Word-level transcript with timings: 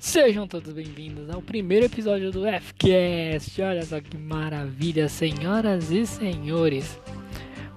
Sejam 0.00 0.48
todos 0.48 0.72
bem-vindos 0.72 1.28
ao 1.28 1.42
primeiro 1.42 1.84
episódio 1.84 2.32
do 2.32 2.40
Fcast. 2.40 3.60
Olha 3.60 3.84
só 3.84 4.00
que 4.00 4.16
maravilha, 4.16 5.10
senhoras 5.10 5.90
e 5.90 6.06
senhores. 6.06 6.98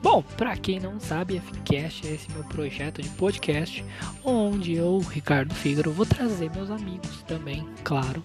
Bom, 0.02 0.24
para 0.38 0.56
quem 0.56 0.80
não 0.80 1.02
sabe, 1.02 1.42
Fcast 1.42 2.08
é 2.08 2.14
esse 2.14 2.32
meu 2.32 2.46
projeto 2.46 3.02
de 3.02 3.10
podcast 3.10 3.84
onde 4.24 4.74
eu, 4.76 5.00
Ricardo 5.00 5.54
Fígaro, 5.54 5.92
vou 5.92 6.06
trazer 6.06 6.50
meus 6.52 6.72
amigos 6.72 7.24
também, 7.24 7.68
claro, 7.84 8.24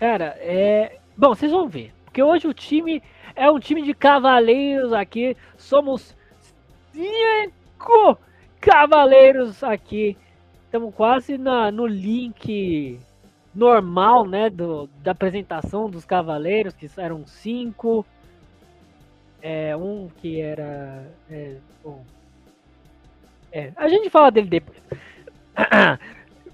Cara, 0.05 0.38
é. 0.39 0.99
Bom, 1.17 1.29
vocês 1.29 1.51
vão 1.51 1.67
ver. 1.67 1.91
Porque 2.03 2.21
hoje 2.21 2.47
o 2.47 2.53
time 2.53 3.01
é 3.35 3.49
um 3.49 3.59
time 3.59 3.81
de 3.81 3.91
cavaleiros 3.91 4.93
aqui. 4.93 5.35
Somos 5.57 6.16
cinco 6.93 8.15
cavaleiros 8.61 9.63
aqui. 9.63 10.15
Estamos 10.65 10.94
quase 10.94 11.39
na, 11.39 11.71
no 11.71 11.88
link 11.88 12.99
normal, 13.51 14.27
né? 14.27 14.47
Do, 14.47 14.88
da 15.01 15.09
apresentação 15.09 15.89
dos 15.89 16.05
cavaleiros, 16.05 16.75
que 16.75 16.88
eram 16.97 17.25
cinco. 17.25 18.05
É, 19.41 19.75
um 19.75 20.07
que 20.17 20.39
era. 20.39 21.03
É, 21.27 21.55
bom, 21.83 22.05
é, 23.51 23.71
a 23.75 23.88
gente 23.88 24.11
fala 24.11 24.29
dele 24.29 24.49
depois. 24.49 24.77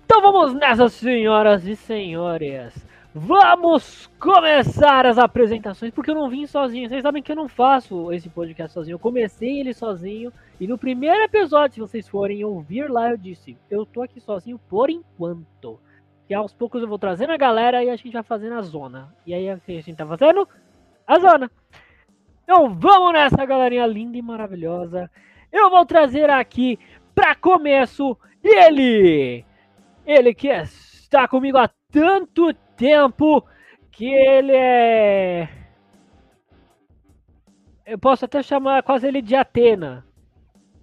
Então 0.04 0.22
vamos 0.22 0.54
nessa, 0.54 0.90
senhoras 0.90 1.66
e 1.66 1.74
senhores. 1.74 2.91
Vamos 3.14 4.10
começar 4.18 5.06
as 5.06 5.18
apresentações, 5.18 5.92
porque 5.92 6.12
eu 6.12 6.16
não 6.16 6.30
vim 6.30 6.48
sozinho. 6.48 6.88
Vocês 6.88 7.02
sabem 7.02 7.22
que 7.22 7.30
eu 7.30 7.36
não 7.36 7.50
faço 7.50 8.10
esse 8.14 8.30
podcast 8.30 8.74
sozinho. 8.74 8.96
Eu 8.96 9.00
comecei 9.00 9.60
ele 9.60 9.74
sozinho. 9.74 10.32
E 10.58 10.66
no 10.66 10.78
primeiro 10.78 11.22
episódio, 11.22 11.74
se 11.74 11.80
vocês 11.82 12.08
forem 12.08 12.46
ouvir 12.46 12.90
lá, 12.90 13.10
eu 13.10 13.18
disse: 13.18 13.58
Eu 13.70 13.86
tô 13.86 14.02
aqui 14.02 14.22
sozinho 14.22 14.58
por 14.70 14.90
enquanto. 14.90 15.78
Que 16.26 16.34
aos 16.34 16.54
poucos 16.54 16.82
eu 16.82 16.88
vou 16.88 16.98
trazendo 16.98 17.34
a 17.34 17.38
galera 17.38 17.84
e 17.84 17.90
a 17.90 17.96
gente 17.98 18.14
vai 18.14 18.24
fazendo 18.24 18.56
a 18.56 18.62
zona. 18.62 19.14
E 19.26 19.34
aí 19.34 19.50
a 19.50 19.60
gente 19.68 19.94
tá 19.94 20.08
fazendo 20.08 20.48
a 21.06 21.20
zona. 21.20 21.52
Então 22.46 22.74
vamos 22.74 23.12
nessa, 23.12 23.46
galerinha 23.46 23.86
linda 23.88 24.18
e 24.18 24.22
maravilhosa. 24.22 25.12
Eu 25.52 25.70
vou 25.70 25.86
trazer 25.86 26.30
aqui, 26.30 26.80
para 27.14 27.36
começo, 27.36 28.18
ele! 28.42 29.44
Ele 30.06 30.34
que 30.34 30.48
está 30.48 31.28
comigo 31.28 31.58
há 31.58 31.70
tanto 31.92 32.54
tempo 32.54 32.71
que 33.92 34.06
ele 34.06 34.54
é. 34.56 35.50
Eu 37.86 38.00
posso 38.00 38.26
até 38.26 38.42
chamar 38.42 38.84
quase 38.84 39.08
ele 39.08 39.22
de 39.22 39.36
Atena, 39.36 40.06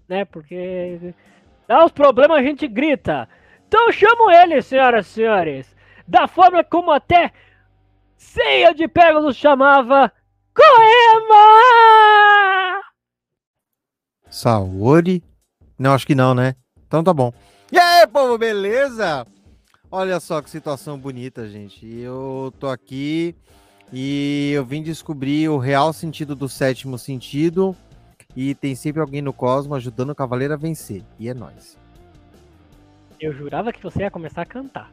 né? 0.08 0.24
Porque 0.24 1.14
dá 1.66 1.84
os 1.84 1.92
problemas 1.92 2.38
a 2.38 2.42
gente 2.42 2.68
grita. 2.68 3.28
Então 3.66 3.90
chamo 3.92 4.30
ele, 4.30 4.62
senhoras 4.62 5.06
e 5.06 5.10
senhores, 5.10 5.76
da 6.06 6.26
forma 6.26 6.62
como 6.64 6.90
até 6.90 7.32
Ceia 8.16 8.74
de 8.74 8.88
Pegasus 8.88 9.36
chamava 9.36 10.12
Koema! 10.54 11.34
Saori? 14.28 15.22
Não, 15.78 15.94
acho 15.94 16.06
que 16.06 16.14
não, 16.14 16.34
né? 16.34 16.56
Então 16.86 17.02
tá 17.04 17.14
bom. 17.14 17.32
E 17.70 17.78
aí, 17.78 18.06
povo, 18.06 18.36
beleza? 18.36 19.26
Olha 19.90 20.20
só 20.20 20.42
que 20.42 20.50
situação 20.50 20.98
bonita, 20.98 21.48
gente. 21.48 21.86
Eu 21.86 22.52
tô 22.58 22.68
aqui 22.68 23.34
e 23.92 24.52
eu 24.54 24.64
vim 24.64 24.82
descobrir 24.82 25.48
o 25.48 25.56
real 25.56 25.92
sentido 25.92 26.34
do 26.34 26.48
sétimo 26.48 26.98
sentido. 26.98 27.74
E 28.36 28.54
tem 28.54 28.74
sempre 28.74 29.00
alguém 29.00 29.22
no 29.22 29.32
cosmo 29.32 29.74
ajudando 29.74 30.10
o 30.10 30.14
cavaleiro 30.14 30.52
a 30.52 30.56
vencer. 30.56 31.02
E 31.18 31.28
é 31.28 31.34
nós. 31.34 31.78
Eu 33.18 33.32
jurava 33.32 33.72
que 33.72 33.82
você 33.82 34.00
ia 34.00 34.10
começar 34.10 34.42
a 34.42 34.46
cantar. 34.46 34.92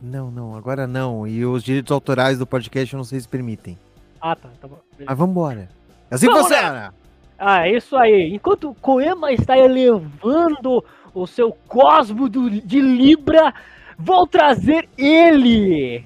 Não, 0.00 0.30
não, 0.30 0.54
agora 0.54 0.86
não. 0.86 1.26
E 1.26 1.44
os 1.44 1.64
direitos 1.64 1.90
autorais 1.90 2.38
do 2.38 2.46
podcast 2.46 2.92
eu 2.92 2.98
não 2.98 3.04
sei 3.04 3.20
se 3.20 3.28
permitem. 3.28 3.78
Ah, 4.20 4.36
tá, 4.36 4.50
tá 4.60 4.68
bom. 4.68 4.78
Mas 5.04 5.18
vambora. 5.18 5.68
Assim 6.10 6.26
Vamos 6.26 6.42
funciona! 6.42 6.94
Ah, 7.38 7.66
é 7.66 7.76
isso 7.76 7.96
aí. 7.96 8.34
Enquanto 8.34 8.74
Koema 8.74 9.32
está 9.32 9.56
elevando 9.56 10.84
o 11.14 11.26
seu 11.26 11.52
cosmo 11.66 12.28
do, 12.28 12.50
de 12.50 12.80
Libra, 12.80 13.54
vou 14.00 14.26
trazer 14.26 14.88
ele! 14.96 16.04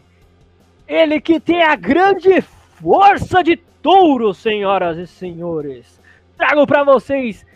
Ele 0.86 1.20
que 1.20 1.40
tem 1.40 1.62
a 1.62 1.74
grande 1.74 2.42
força 2.42 3.42
de 3.42 3.56
touro, 3.56 4.34
senhoras 4.34 4.98
e 4.98 5.06
senhores. 5.06 6.00
Trago 6.36 6.66
para 6.66 6.84
vocês 6.84 7.46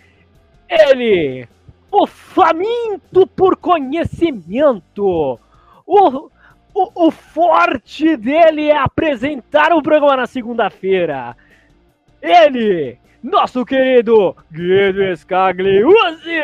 ele, 0.68 1.48
o 1.90 2.06
faminto 2.06 3.26
por 3.26 3.56
conhecimento. 3.56 5.38
O, 5.86 6.30
o, 6.74 7.06
o 7.06 7.10
forte 7.10 8.16
dele 8.16 8.68
é 8.68 8.76
apresentar 8.76 9.72
o 9.72 9.82
programa 9.82 10.18
na 10.18 10.26
segunda-feira. 10.26 11.34
Ele, 12.20 12.98
nosso 13.22 13.64
querido 13.64 14.36
Guido 14.52 15.16
Scagliuzzi. 15.16 16.42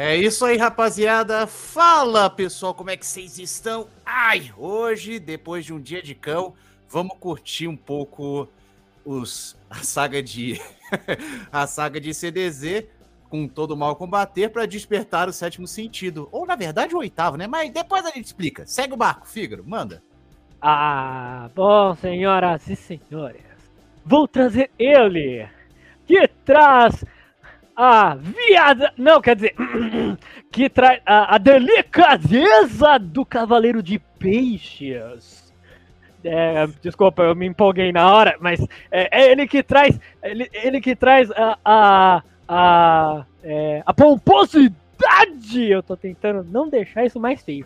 É 0.00 0.14
isso 0.14 0.44
aí, 0.44 0.56
rapaziada. 0.56 1.44
Fala, 1.48 2.30
pessoal, 2.30 2.72
como 2.72 2.88
é 2.88 2.96
que 2.96 3.04
vocês 3.04 3.36
estão? 3.36 3.88
Ai, 4.06 4.52
hoje, 4.56 5.18
depois 5.18 5.64
de 5.64 5.72
um 5.74 5.80
dia 5.80 6.00
de 6.00 6.14
cão, 6.14 6.54
vamos 6.88 7.18
curtir 7.18 7.66
um 7.66 7.76
pouco 7.76 8.48
os 9.04 9.58
a 9.68 9.82
saga 9.82 10.22
de 10.22 10.60
a 11.50 11.66
saga 11.66 12.00
de 12.00 12.14
CDZ 12.14 12.86
com 13.28 13.48
todo 13.48 13.76
mal 13.76 13.96
combater 13.96 14.50
para 14.50 14.66
despertar 14.66 15.28
o 15.28 15.32
sétimo 15.32 15.66
sentido, 15.66 16.28
ou 16.30 16.46
na 16.46 16.54
verdade 16.54 16.94
o 16.94 16.98
oitavo, 16.98 17.36
né? 17.36 17.48
Mas 17.48 17.72
depois 17.72 18.06
a 18.06 18.10
gente 18.10 18.26
explica. 18.26 18.64
Segue 18.66 18.94
o 18.94 18.96
barco, 18.96 19.26
Fígaro, 19.26 19.64
manda. 19.66 20.00
Ah, 20.62 21.50
bom, 21.56 21.96
senhoras 21.96 22.68
e 22.68 22.76
senhores, 22.76 23.42
vou 24.06 24.28
trazer 24.28 24.70
ele, 24.78 25.44
que 26.06 26.28
traz 26.44 27.04
a 27.78 28.16
viada. 28.16 28.92
Não, 28.98 29.20
quer 29.22 29.36
dizer, 29.36 29.54
que 30.50 30.68
traz 30.68 31.00
a, 31.06 31.36
a 31.36 31.38
delicadeza 31.38 32.98
do 32.98 33.24
Cavaleiro 33.24 33.80
de 33.80 34.00
Peixes. 34.18 35.54
É, 36.24 36.66
desculpa, 36.82 37.22
eu 37.22 37.36
me 37.36 37.46
empolguei 37.46 37.92
na 37.92 38.12
hora, 38.12 38.36
mas 38.40 38.60
é, 38.90 39.20
é 39.20 39.30
ele 39.30 39.46
que 39.46 39.62
traz. 39.62 39.98
Ele, 40.20 40.50
ele 40.52 40.80
que 40.80 40.96
traz 40.96 41.30
a. 41.30 41.56
a, 41.64 42.22
a, 42.48 43.24
é, 43.44 43.82
a 43.86 43.94
pomposidade. 43.94 45.70
Eu 45.70 45.80
tô 45.80 45.96
tentando 45.96 46.42
não 46.42 46.68
deixar 46.68 47.04
isso 47.04 47.20
mais 47.20 47.40
feio. 47.42 47.64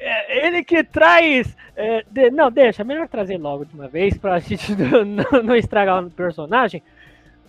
É, 0.00 0.44
ele 0.44 0.64
que 0.64 0.82
traz. 0.82 1.56
É, 1.76 2.04
de, 2.10 2.30
não, 2.30 2.50
deixa, 2.50 2.82
melhor 2.82 3.06
trazer 3.06 3.38
logo 3.38 3.64
de 3.64 3.74
uma 3.74 3.86
vez 3.86 4.18
pra 4.18 4.40
gente 4.40 4.74
não, 4.74 5.42
não 5.44 5.54
estragar 5.54 6.04
o 6.04 6.10
personagem. 6.10 6.82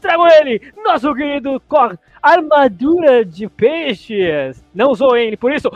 Trago 0.06 0.28
ele, 0.28 0.62
nosso 0.84 1.16
querido 1.16 1.60
Cor 1.62 1.98
Armadura 2.22 3.26
de 3.26 3.50
Peixes. 3.50 4.64
Não 4.72 4.92
usou 4.92 5.18
ele, 5.18 5.36
por 5.36 5.52
isso, 5.52 5.68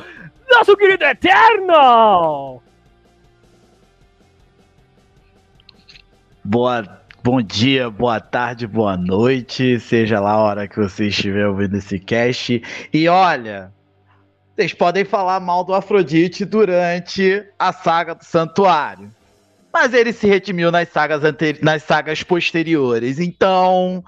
nosso 0.51 0.77
querido 0.77 1.03
Eterno! 1.03 2.61
Boa, 6.43 7.01
bom 7.23 7.41
dia, 7.41 7.89
boa 7.89 8.19
tarde, 8.19 8.67
boa 8.67 8.95
noite, 8.95 9.79
seja 9.79 10.19
lá 10.19 10.33
a 10.33 10.39
hora 10.39 10.67
que 10.67 10.77
você 10.77 11.07
estiver 11.07 11.47
ouvindo 11.47 11.77
esse 11.77 11.97
cast. 11.97 12.61
E 12.93 13.07
olha, 13.07 13.73
vocês 14.55 14.73
podem 14.73 15.05
falar 15.05 15.39
mal 15.39 15.63
do 15.63 15.73
Afrodite 15.73 16.45
durante 16.45 17.43
a 17.57 17.73
saga 17.73 18.13
do 18.13 18.23
Santuário. 18.23 19.09
Mas 19.71 19.93
ele 19.93 20.11
se 20.11 20.27
redimiu 20.27 20.71
nas 20.71 20.89
sagas, 20.89 21.21
nas 21.61 21.83
sagas 21.83 22.23
posteriores. 22.23 23.19
Então, 23.19 24.03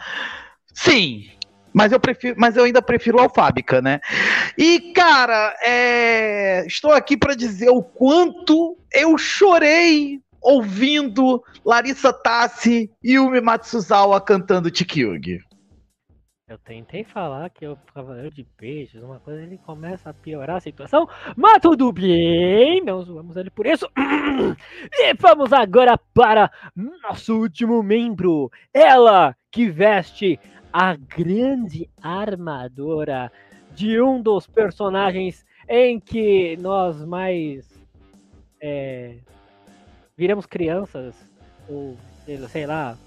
sim. 0.74 1.30
Mas 1.74 1.92
eu, 1.92 2.00
prefiro, 2.00 2.36
mas 2.38 2.58
eu 2.58 2.66
ainda 2.66 2.82
prefiro 2.82 3.18
o 3.18 3.22
Alfábica, 3.22 3.82
né? 3.82 4.02
E, 4.58 4.92
cara, 4.94 5.56
é... 5.64 6.66
estou 6.66 6.92
aqui 6.92 7.16
para 7.16 7.36
dizer 7.36 7.70
o 7.70 7.82
quanto 7.82 8.78
eu 8.94 9.18
chorei 9.18 10.20
ouvindo 10.42 11.42
Larissa 11.64 12.12
Tassi 12.12 12.90
e 13.04 13.14
Yumi 13.14 13.40
Matsuzawa 13.40 14.20
cantando 14.20 14.72
Tikyugi. 14.72 15.40
Eu 16.52 16.58
tentei 16.58 17.06
falar 17.06 17.50
que 17.50 17.66
o 17.66 17.78
Cavaleiro 17.94 18.30
de 18.30 18.44
Peixes, 18.44 19.02
uma 19.02 19.22
coisa, 19.22 19.42
ele 19.42 19.58
começa 19.58 20.10
a 20.10 20.14
piorar 20.14 20.58
a 20.58 20.60
situação, 20.60 21.08
mas 21.34 21.62
tudo 21.62 21.94
bem, 21.94 22.84
não 22.84 23.02
zoamos 23.02 23.38
ele 23.38 23.50
por 23.50 23.66
isso. 23.66 23.90
E 24.92 25.14
vamos 25.14 25.54
agora 25.54 25.98
para 26.14 26.52
nosso 26.76 27.40
último 27.40 27.82
membro, 27.82 28.52
ela 28.74 29.34
que 29.50 29.70
veste 29.70 30.38
a 30.74 30.94
grande 30.94 31.90
armadura 32.02 33.32
de 33.74 34.02
um 34.02 34.22
dos 34.22 34.46
personagens 34.46 35.46
em 35.70 36.02
que 36.02 36.58
nós 36.58 37.02
mais 37.06 37.66
é, 38.60 39.16
viramos 40.18 40.46
crianças, 40.46 41.16
ou 41.70 41.96
sei 42.50 42.66
lá, 42.66 42.98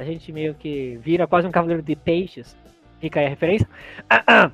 a 0.00 0.04
gente 0.04 0.32
meio 0.32 0.54
que 0.54 0.98
vira 1.02 1.26
quase 1.26 1.46
um 1.46 1.50
cavaleiro 1.50 1.82
de 1.82 1.94
peixes. 1.94 2.56
Fica 3.00 3.20
aí 3.20 3.26
a 3.26 3.28
referência. 3.28 3.68
Ah, 4.08 4.24
ah. 4.26 4.50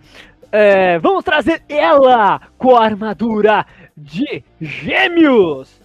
É, 0.51 0.99
vamos 0.99 1.23
trazer 1.23 1.63
ela 1.69 2.41
com 2.59 2.75
a 2.75 2.85
armadura 2.85 3.65
de 3.97 4.43
gêmeos. 4.61 5.81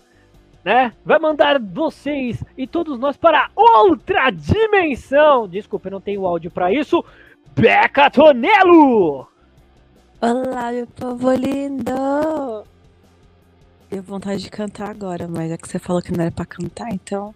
Né? 0.65 0.91
Vai 1.05 1.19
mandar 1.19 1.59
vocês 1.59 2.43
e 2.57 2.65
todos 2.65 2.99
nós 2.99 3.15
para 3.17 3.51
outra 3.55 4.31
dimensão. 4.31 5.47
Desculpa, 5.47 5.89
eu 5.89 5.91
não 5.91 6.01
tenho 6.01 6.25
áudio 6.25 6.49
para 6.49 6.73
isso. 6.73 7.03
Beca 7.55 8.09
Tonelo! 8.09 9.27
Olá, 10.19 10.71
meu 10.71 10.87
povo 10.87 11.33
lindo! 11.33 12.63
Deu 13.91 14.01
vontade 14.01 14.41
de 14.41 14.49
cantar 14.49 14.89
agora, 14.89 15.27
mas 15.27 15.51
é 15.51 15.57
que 15.57 15.67
você 15.67 15.77
falou 15.77 16.01
que 16.01 16.11
não 16.11 16.21
era 16.21 16.31
pra 16.31 16.45
cantar, 16.45 16.91
então 16.91 17.35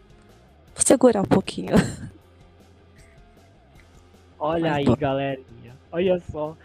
vou 0.73 0.83
segurar 0.83 1.21
um 1.21 1.25
pouquinho. 1.25 1.75
Olha 4.45 4.75
aí, 4.75 4.85
galerinha. 4.95 5.75
Olha 5.91 6.19
só. 6.19 6.55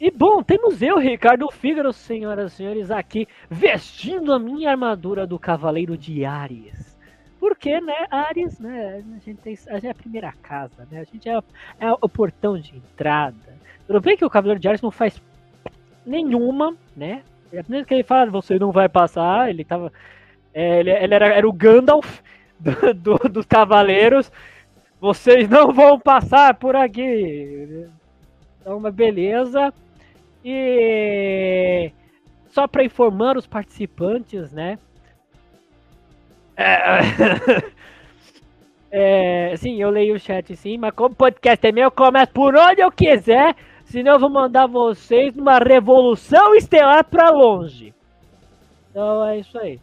E 0.00 0.10
bom, 0.10 0.42
temos 0.42 0.82
eu, 0.82 0.98
Ricardo 0.98 1.48
Fígaro, 1.52 1.92
senhoras 1.92 2.52
e 2.52 2.56
senhores, 2.56 2.90
aqui 2.90 3.28
vestindo 3.48 4.32
a 4.32 4.38
minha 4.38 4.70
armadura 4.70 5.24
do 5.24 5.38
Cavaleiro 5.38 5.96
de 5.96 6.24
Ares. 6.24 6.96
Porque, 7.38 7.80
né, 7.80 8.06
Ares, 8.10 8.58
né, 8.58 8.96
a 8.96 9.24
gente, 9.24 9.40
tem, 9.40 9.56
a 9.68 9.74
gente 9.74 9.86
é 9.86 9.90
a 9.90 9.94
primeira 9.94 10.32
casa, 10.42 10.86
né, 10.90 11.00
a 11.00 11.04
gente 11.04 11.28
é, 11.28 11.40
é 11.78 11.92
o 11.92 12.08
portão 12.08 12.58
de 12.58 12.76
entrada. 12.76 13.36
Tudo 13.86 14.00
bem 14.00 14.16
que 14.16 14.24
o 14.24 14.30
Cavaleiro 14.30 14.60
de 14.60 14.68
Ares 14.68 14.82
não 14.82 14.90
faz 14.90 15.22
nenhuma, 16.04 16.76
né, 16.96 17.22
é 17.52 17.60
a 17.60 17.62
primeira 17.62 17.86
que 17.86 17.94
ele 17.94 18.02
fala, 18.02 18.30
você 18.30 18.58
não 18.58 18.72
vai 18.72 18.88
passar, 18.88 19.48
ele 19.48 19.64
tava, 19.64 19.92
é, 20.52 20.80
ele, 20.80 20.90
ele 20.90 21.14
era, 21.14 21.28
era 21.28 21.48
o 21.48 21.52
Gandalf 21.52 22.20
do, 22.58 22.94
do, 22.94 23.28
dos 23.28 23.46
Cavaleiros, 23.46 24.30
vocês 25.00 25.48
não 25.48 25.72
vão 25.72 25.98
passar 25.98 26.54
por 26.54 26.74
aqui. 26.74 27.88
Então, 28.60 28.76
uma 28.76 28.90
beleza. 28.90 29.72
E 30.44 31.92
só 32.50 32.66
para 32.66 32.84
informar 32.84 33.36
os 33.36 33.46
participantes, 33.46 34.52
né? 34.52 34.78
É... 36.56 37.72
é, 39.52 39.56
sim, 39.56 39.80
eu 39.80 39.90
leio 39.90 40.16
o 40.16 40.18
chat 40.18 40.56
sim, 40.56 40.76
mas 40.76 40.92
como 40.92 41.12
o 41.12 41.16
podcast 41.16 41.64
é 41.66 41.72
meu, 41.72 41.84
eu 41.84 41.90
começo 41.90 42.32
por 42.32 42.56
onde 42.56 42.80
eu 42.80 42.90
quiser, 42.90 43.54
senão 43.84 44.14
eu 44.14 44.18
vou 44.18 44.30
mandar 44.30 44.66
vocês 44.66 45.34
numa 45.34 45.58
revolução 45.58 46.54
estelar 46.54 47.04
para 47.04 47.30
longe. 47.30 47.94
Então 48.90 49.24
é 49.24 49.38
isso 49.38 49.56
aí. 49.58 49.78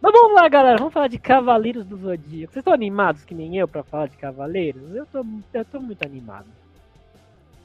Mas 0.00 0.12
vamos 0.12 0.34
lá, 0.34 0.48
galera. 0.48 0.78
Vamos 0.78 0.92
falar 0.92 1.08
de 1.08 1.18
Cavaleiros 1.18 1.84
do 1.84 1.96
Zodíaco. 1.96 2.52
Vocês 2.52 2.60
estão 2.60 2.72
animados 2.72 3.24
que 3.24 3.34
nem 3.34 3.56
eu 3.56 3.66
para 3.66 3.82
falar 3.82 4.06
de 4.06 4.16
Cavaleiros? 4.16 4.94
Eu 4.94 5.04
tô, 5.06 5.24
eu 5.52 5.64
tô 5.64 5.80
muito 5.80 6.04
animado. 6.04 6.46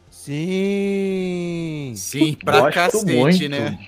Sim! 0.10 1.94
Sim, 1.96 2.34
pra 2.44 2.62
Gosto 2.62 2.74
cacete, 2.74 3.16
muito. 3.16 3.50
né? 3.50 3.80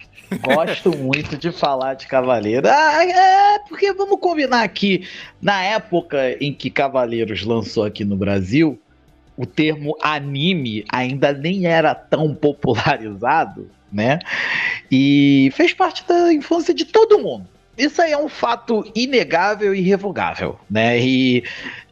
Gosto 0.41 0.95
muito 0.95 1.37
de 1.37 1.51
falar 1.51 1.93
de 1.95 2.07
Cavaleiro. 2.07 2.67
Ah, 2.67 3.03
é, 3.05 3.59
porque 3.67 3.93
vamos 3.93 4.19
combinar 4.19 4.63
aqui. 4.63 5.07
Na 5.41 5.63
época 5.63 6.35
em 6.43 6.53
que 6.53 6.69
Cavaleiros 6.69 7.43
lançou 7.43 7.83
aqui 7.83 8.03
no 8.03 8.15
Brasil, 8.15 8.79
o 9.37 9.45
termo 9.45 9.95
anime 10.01 10.83
ainda 10.91 11.31
nem 11.33 11.65
era 11.67 11.93
tão 11.93 12.33
popularizado, 12.33 13.69
né? 13.91 14.19
E 14.91 15.51
fez 15.55 15.73
parte 15.73 16.07
da 16.07 16.33
infância 16.33 16.73
de 16.73 16.85
todo 16.85 17.19
mundo 17.19 17.54
isso 17.77 18.01
aí 18.01 18.11
é 18.11 18.17
um 18.17 18.29
fato 18.29 18.89
inegável 18.95 19.73
e 19.75 19.79
irrevogável, 19.79 20.59
né? 20.69 20.99
E 20.99 21.43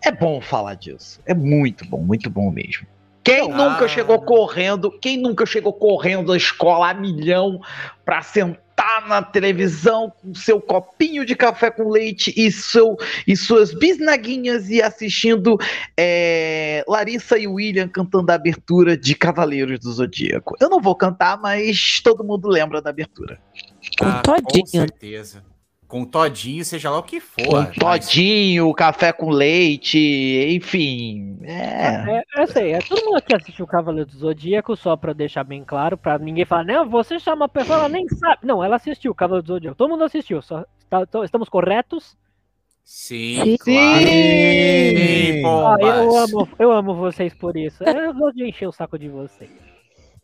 é 0.04 0.12
bom 0.12 0.40
falar 0.40 0.75
disso. 0.75 1.20
É 1.25 1.34
muito 1.34 1.86
bom, 1.86 2.02
muito 2.02 2.30
bom 2.30 2.50
mesmo. 2.50 2.88
Quem 3.24 3.52
ah. 3.52 3.56
nunca 3.56 3.88
chegou 3.88 4.22
correndo, 4.22 4.92
quem 4.92 5.18
nunca 5.18 5.46
chegou 5.46 5.74
correndo 5.74 6.28
da 6.28 6.38
escola 6.38 6.90
a 6.90 6.94
milhão 6.94 7.62
pra 8.04 8.22
sentar 8.22 9.08
na 9.08 9.22
televisão 9.22 10.12
com 10.22 10.36
seu 10.36 10.60
copinho 10.60 11.25
de 11.25 11.36
café 11.36 11.72
com 11.72 11.90
leite 11.90 12.34
e, 12.36 12.52
seu, 12.52 12.98
e 13.25 13.36
suas 13.38 13.74
bisnaguinhas 13.74 14.70
e 14.70 14.82
assistindo 14.82 15.58
é, 15.98 16.84
Larissa 16.88 17.38
e 17.38 17.48
William 17.48 17.88
cantando 17.88 18.32
a 18.32 18.36
abertura 18.36 18.98
de 18.98 19.16
Cavaleiros 19.16 19.80
do 19.80 19.92
Zodíaco. 19.92 20.56
Eu 20.60 20.70
não 20.70 20.82
vou 20.82 20.96
cantar, 20.96 21.40
mas 21.40 22.02
todo 22.04 22.25
mundo 22.25 22.50
lembra 22.50 22.82
da 22.82 22.90
abertura. 22.90 23.40
Ah, 24.02 24.22
com 24.44 24.66
certeza 24.66 25.44
com 25.93 26.03
todinho, 26.05 26.65
seja 26.65 26.89
lá 26.89 26.97
o 26.97 27.03
que 27.03 27.19
for. 27.19 27.67
Com 27.67 27.79
todinho, 27.79 28.73
café 28.73 29.13
com 29.13 29.29
leite, 29.29 30.00
enfim. 30.50 31.38
É. 31.43 32.17
é, 32.17 32.23
é 32.35 32.47
sei, 32.47 32.71
é 32.71 32.79
todo 32.79 33.05
mundo 33.05 33.17
aqui 33.17 33.35
assistiu 33.35 33.63
o 33.63 33.67
Cavaleiro 33.67 34.09
do 34.09 34.17
Zodíaco, 34.17 34.75
só 34.75 34.97
pra 34.97 35.13
deixar 35.13 35.43
bem 35.43 35.63
claro, 35.63 35.95
pra 35.95 36.17
ninguém 36.17 36.45
falar, 36.45 36.63
não, 36.63 36.89
você 36.89 37.19
chama 37.19 37.45
a 37.45 37.47
pessoa, 37.47 37.77
ela 37.77 37.89
nem 37.89 38.07
sabe. 38.07 38.39
Não, 38.41 38.63
ela 38.63 38.77
assistiu 38.77 39.12
o 39.12 39.15
Cavaleiro 39.15 39.45
do 39.45 39.53
Zodíaco, 39.53 39.77
todo 39.77 39.91
mundo 39.91 40.03
assistiu, 40.03 40.41
só, 40.41 40.65
tá, 40.89 41.05
estamos 41.23 41.47
corretos? 41.47 42.17
Sim, 42.83 43.55
claro. 43.59 44.03
Sim. 44.07 45.45
Ah, 45.45 45.75
eu, 45.79 46.17
amo, 46.17 46.50
eu 46.57 46.71
amo 46.71 46.95
vocês 46.95 47.35
por 47.35 47.55
isso. 47.55 47.83
Eu 47.83 48.15
vou 48.15 48.31
encher 48.35 48.67
o 48.67 48.71
saco 48.71 48.97
de 48.97 49.09
vocês. 49.09 49.51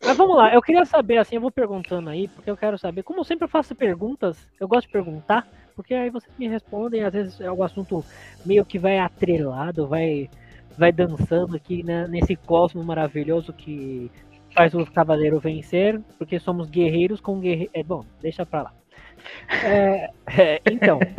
Mas 0.02 0.16
vamos 0.16 0.36
lá, 0.36 0.52
eu 0.52 0.62
queria 0.62 0.84
saber, 0.84 1.18
assim, 1.18 1.36
eu 1.36 1.40
vou 1.40 1.52
perguntando 1.52 2.08
aí, 2.08 2.26
porque 2.26 2.50
eu 2.50 2.56
quero 2.56 2.76
saber. 2.76 3.04
Como 3.04 3.20
eu 3.20 3.24
sempre 3.24 3.46
faço 3.46 3.72
perguntas, 3.74 4.48
eu 4.58 4.66
gosto 4.66 4.86
de 4.86 4.92
perguntar 4.92 5.46
porque 5.80 5.94
aí 5.94 6.10
vocês 6.10 6.30
me 6.38 6.46
respondem, 6.46 7.02
às 7.02 7.12
vezes 7.14 7.40
é 7.40 7.50
um 7.50 7.62
assunto 7.62 8.04
meio 8.44 8.66
que 8.66 8.78
vai 8.78 8.98
atrelado, 8.98 9.88
vai, 9.88 10.28
vai 10.76 10.92
dançando 10.92 11.56
aqui 11.56 11.82
né, 11.82 12.06
nesse 12.06 12.36
cosmo 12.36 12.84
maravilhoso 12.84 13.50
que 13.50 14.10
faz 14.54 14.74
o 14.74 14.84
cavaleiro 14.84 15.40
vencer, 15.40 15.98
porque 16.18 16.38
somos 16.38 16.68
guerreiros 16.68 17.18
com 17.18 17.40
guerreiros. 17.40 17.72
É 17.72 17.82
bom, 17.82 18.04
deixa 18.20 18.44
pra 18.44 18.64
lá. 18.64 18.74
É, 19.64 20.10
é, 20.36 20.60
então. 20.70 21.00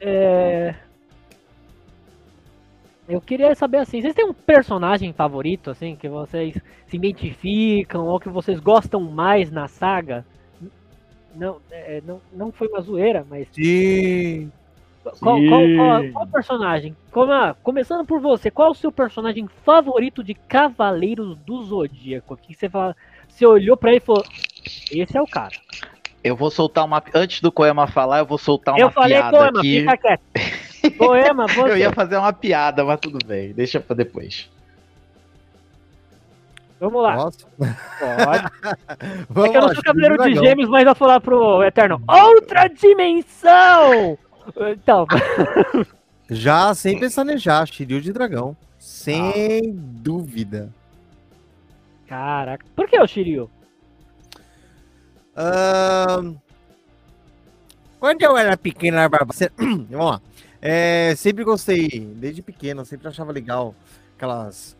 É, 0.00 0.76
eu 3.08 3.20
queria 3.20 3.52
saber 3.56 3.78
assim, 3.78 4.00
vocês 4.00 4.14
têm 4.14 4.24
um 4.24 4.32
personagem 4.32 5.12
favorito, 5.12 5.72
assim, 5.72 5.96
que 5.96 6.08
vocês 6.08 6.56
se 6.86 6.96
identificam 6.96 8.06
ou 8.06 8.20
que 8.20 8.28
vocês 8.28 8.60
gostam 8.60 9.00
mais 9.00 9.50
na 9.50 9.66
saga? 9.66 10.24
Não, 11.38 11.58
é, 11.70 12.02
não, 12.04 12.20
não 12.32 12.52
foi 12.52 12.68
uma 12.68 12.80
zoeira, 12.80 13.24
mas. 13.28 13.46
Sim. 13.52 14.50
Qual, 15.02 15.38
qual, 15.48 15.62
qual, 15.76 16.12
qual 16.12 16.26
personagem? 16.26 16.96
Como, 17.10 17.32
ah, 17.32 17.56
começando 17.62 18.04
por 18.04 18.20
você, 18.20 18.50
qual 18.50 18.68
é 18.68 18.70
o 18.72 18.74
seu 18.74 18.92
personagem 18.92 19.48
favorito 19.64 20.22
de 20.22 20.34
Cavaleiros 20.34 21.38
do 21.38 21.62
Zodíaco? 21.62 22.36
Que 22.36 22.52
você 22.52 22.68
fala, 22.68 22.94
você 23.28 23.46
olhou 23.46 23.76
pra 23.76 23.90
ele 23.90 23.98
e 23.98 24.04
falou: 24.04 24.24
Esse 24.90 25.16
é 25.16 25.22
o 25.22 25.26
cara. 25.26 25.54
Eu 26.22 26.36
vou 26.36 26.50
soltar 26.50 26.84
uma. 26.84 27.02
Antes 27.14 27.40
do 27.40 27.52
Koema 27.52 27.86
falar, 27.86 28.18
eu 28.18 28.26
vou 28.26 28.36
soltar 28.36 28.74
uma 28.74 28.80
eu 28.80 28.90
falei 28.90 29.16
piada 29.16 29.38
Koema, 29.38 29.58
aqui. 29.60 29.80
fica 29.80 29.96
quieto. 29.96 30.22
Poema, 30.98 31.46
você. 31.46 31.70
Eu 31.70 31.76
ia 31.76 31.92
fazer 31.92 32.16
uma 32.16 32.32
piada, 32.32 32.84
mas 32.84 32.98
tudo 33.00 33.18
bem. 33.24 33.52
Deixa 33.52 33.80
pra 33.80 33.94
depois. 33.94 34.50
Vamos 36.80 37.02
lá. 37.02 37.16
Pode. 37.16 37.38
É 38.00 39.24
Vamos 39.28 39.50
que 39.50 39.56
eu 39.56 39.60
não 39.62 39.74
sou 39.74 39.82
cavaleiro 39.82 40.16
de 40.22 40.34
gêmeos, 40.34 40.68
mas 40.70 40.84
vou 40.84 40.94
falar 40.94 41.20
pro 41.20 41.62
Eterno. 41.64 42.00
Outra 42.08 42.68
dimensão! 42.68 44.16
Então, 44.72 45.06
Já 46.30 46.72
sem 46.74 46.98
pestanejar, 47.00 47.66
Shiryu 47.66 48.00
de 48.00 48.12
dragão. 48.12 48.56
Sem 48.78 49.20
Ah. 49.20 49.72
dúvida. 49.74 50.70
caraca. 52.06 52.64
Por 52.76 52.86
que 52.88 52.98
o 52.98 53.06
Shiryu? 53.06 53.50
Quando 57.98 58.22
eu 58.22 58.36
era 58.36 58.56
pequeno, 58.56 58.96
era 58.98 59.08
barba- 59.08 59.32
Cê- 59.34 59.50
vamos 59.58 60.06
lá. 60.06 60.20
É, 60.62 61.14
sempre 61.16 61.44
gostei, 61.44 61.88
desde 62.16 62.42
pequeno, 62.42 62.84
sempre 62.84 63.08
achava 63.08 63.32
legal 63.32 63.74
aquelas 64.16 64.76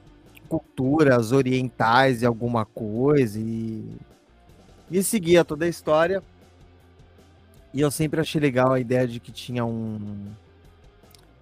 culturas 0.49 1.33
orientais 1.33 2.23
e 2.23 2.27
alguma 2.27 2.65
coisa 2.65 3.39
e, 3.39 3.85
e 4.91 5.03
seguia 5.03 5.45
toda 5.45 5.65
a 5.65 5.69
história. 5.69 6.23
E 7.73 7.81
eu 7.81 7.91
sempre 7.91 8.21
achei 8.21 8.41
legal 8.41 8.73
a 8.73 8.81
ideia 8.81 9.07
de 9.07 9.21
que 9.21 9.31
tinha 9.31 9.65
um. 9.65 10.27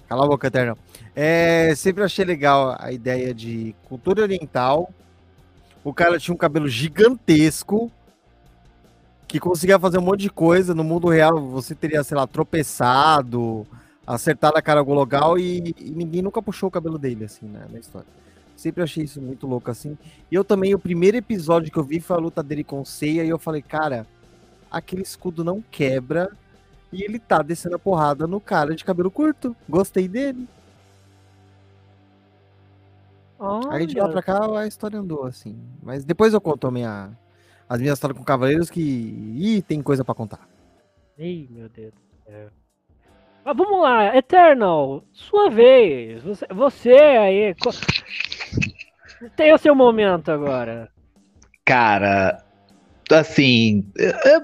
Cala 0.08 0.25
a 0.25 0.28
boca, 0.28 0.48
Eterno. 0.48 0.76
É, 1.14 1.75
sempre 1.75 2.02
achei 2.02 2.25
legal 2.25 2.76
a 2.78 2.92
ideia 2.92 3.32
de 3.32 3.75
cultura 3.88 4.22
oriental. 4.22 4.92
O 5.84 5.94
cara 5.94 6.18
tinha 6.18 6.34
um 6.34 6.38
cabelo 6.38 6.68
gigantesco 6.68 7.90
que 9.26 9.40
conseguia 9.40 9.78
fazer 9.78 9.98
um 9.98 10.02
monte 10.02 10.20
de 10.20 10.30
coisa. 10.30 10.75
No 10.75 10.84
mundo 10.84 11.08
real, 11.08 11.40
você 11.40 11.75
teria, 11.75 12.02
sei 12.04 12.16
lá, 12.16 12.26
tropeçado, 12.26 13.66
acertado 14.06 14.56
a 14.56 14.62
cara 14.62 14.80
local 14.80 15.38
e, 15.38 15.75
e 15.78 15.90
ninguém 15.90 16.22
nunca 16.22 16.42
puxou 16.42 16.68
o 16.68 16.72
cabelo 16.72 16.98
dele, 16.98 17.25
assim, 17.25 17.46
né, 17.46 17.66
na 17.70 17.78
história. 17.78 18.08
Sempre 18.56 18.82
achei 18.82 19.04
isso 19.04 19.20
muito 19.20 19.46
louco, 19.46 19.70
assim. 19.70 19.96
E 20.30 20.34
eu 20.34 20.42
também, 20.42 20.75
o 20.75 20.78
primeiro 20.78 21.16
episódio 21.16 21.70
que 21.70 21.78
eu 21.78 21.84
vi 21.84 22.00
foi 22.00 22.16
a 22.16 22.20
luta 22.20 22.42
dele 22.42 22.64
com 22.64 22.80
o 22.80 22.86
Seiya 22.86 23.22
e 23.22 23.28
eu 23.28 23.38
falei, 23.38 23.60
cara, 23.60 24.06
aquele 24.70 25.02
escudo 25.02 25.44
não 25.44 25.62
quebra 25.70 26.30
e 26.92 27.02
ele 27.02 27.18
tá 27.18 27.42
descendo 27.42 27.76
a 27.76 27.78
porrada 27.78 28.26
no 28.26 28.40
cara 28.40 28.75
de 28.75 28.84
cabelo 28.84 29.10
curto. 29.10 29.54
Gostei 29.68 30.08
dele. 30.08 30.48
Aí 33.70 33.86
de 33.86 33.96
lá 33.98 34.04
Olha, 34.04 34.12
pra 34.12 34.22
cá 34.22 34.58
a 34.58 34.66
história 34.66 34.98
andou, 34.98 35.25
assim. 35.25 35.58
Mas 35.82 36.04
depois 36.04 36.32
eu 36.32 36.40
conto 36.40 36.66
a 36.66 36.70
minha, 36.70 37.10
as 37.68 37.80
minhas 37.80 37.98
histórias 37.98 38.18
com 38.18 38.25
cavaleiros 38.25 38.70
que. 38.70 38.80
Ih, 38.80 39.62
tem 39.62 39.82
coisa 39.82 40.02
pra 40.04 40.14
contar. 40.14 40.48
Ih, 41.18 41.46
meu 41.50 41.68
Deus 41.68 41.92
do 41.92 42.25
céu. 42.25 42.48
Mas 43.44 43.56
vamos 43.56 43.80
lá, 43.80 44.16
Eternal, 44.16 45.04
sua 45.12 45.50
vez. 45.50 46.22
Você, 46.22 46.46
você 46.46 46.90
aí. 46.90 47.54
Tem 49.36 49.52
o 49.52 49.58
seu 49.58 49.74
momento 49.74 50.30
agora. 50.30 50.88
Cara, 51.64 52.44
assim, 53.10 53.90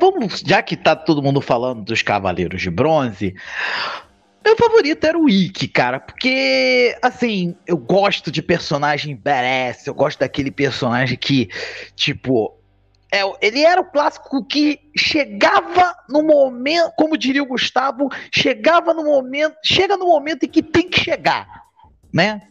vamos, 0.00 0.42
já 0.44 0.62
que 0.62 0.76
tá 0.76 0.94
todo 0.96 1.22
mundo 1.22 1.40
falando 1.40 1.84
dos 1.84 2.02
Cavaleiros 2.02 2.60
de 2.60 2.70
Bronze, 2.70 3.34
meu 4.44 4.56
favorito 4.56 5.04
era 5.04 5.18
o 5.18 5.28
Ikki, 5.28 5.68
cara, 5.68 6.00
porque, 6.00 6.96
assim, 7.00 7.56
eu 7.66 7.76
gosto 7.76 8.30
de 8.30 8.42
personagem 8.42 9.14
badass, 9.14 9.86
eu 9.86 9.94
gosto 9.94 10.18
daquele 10.18 10.50
personagem 10.50 11.16
que, 11.16 11.48
tipo, 11.94 12.58
é, 13.12 13.20
ele 13.40 13.62
era 13.62 13.80
o 13.80 13.84
clássico 13.84 14.44
que 14.44 14.80
chegava 14.96 15.94
no 16.08 16.22
momento, 16.22 16.92
como 16.96 17.16
diria 17.16 17.42
o 17.42 17.46
Gustavo, 17.46 18.08
chegava 18.34 18.92
no 18.92 19.04
momento, 19.04 19.54
chega 19.64 19.96
no 19.96 20.06
momento 20.06 20.44
em 20.44 20.48
que 20.48 20.62
tem 20.62 20.88
que 20.88 20.98
chegar, 20.98 21.46
né? 22.12 22.42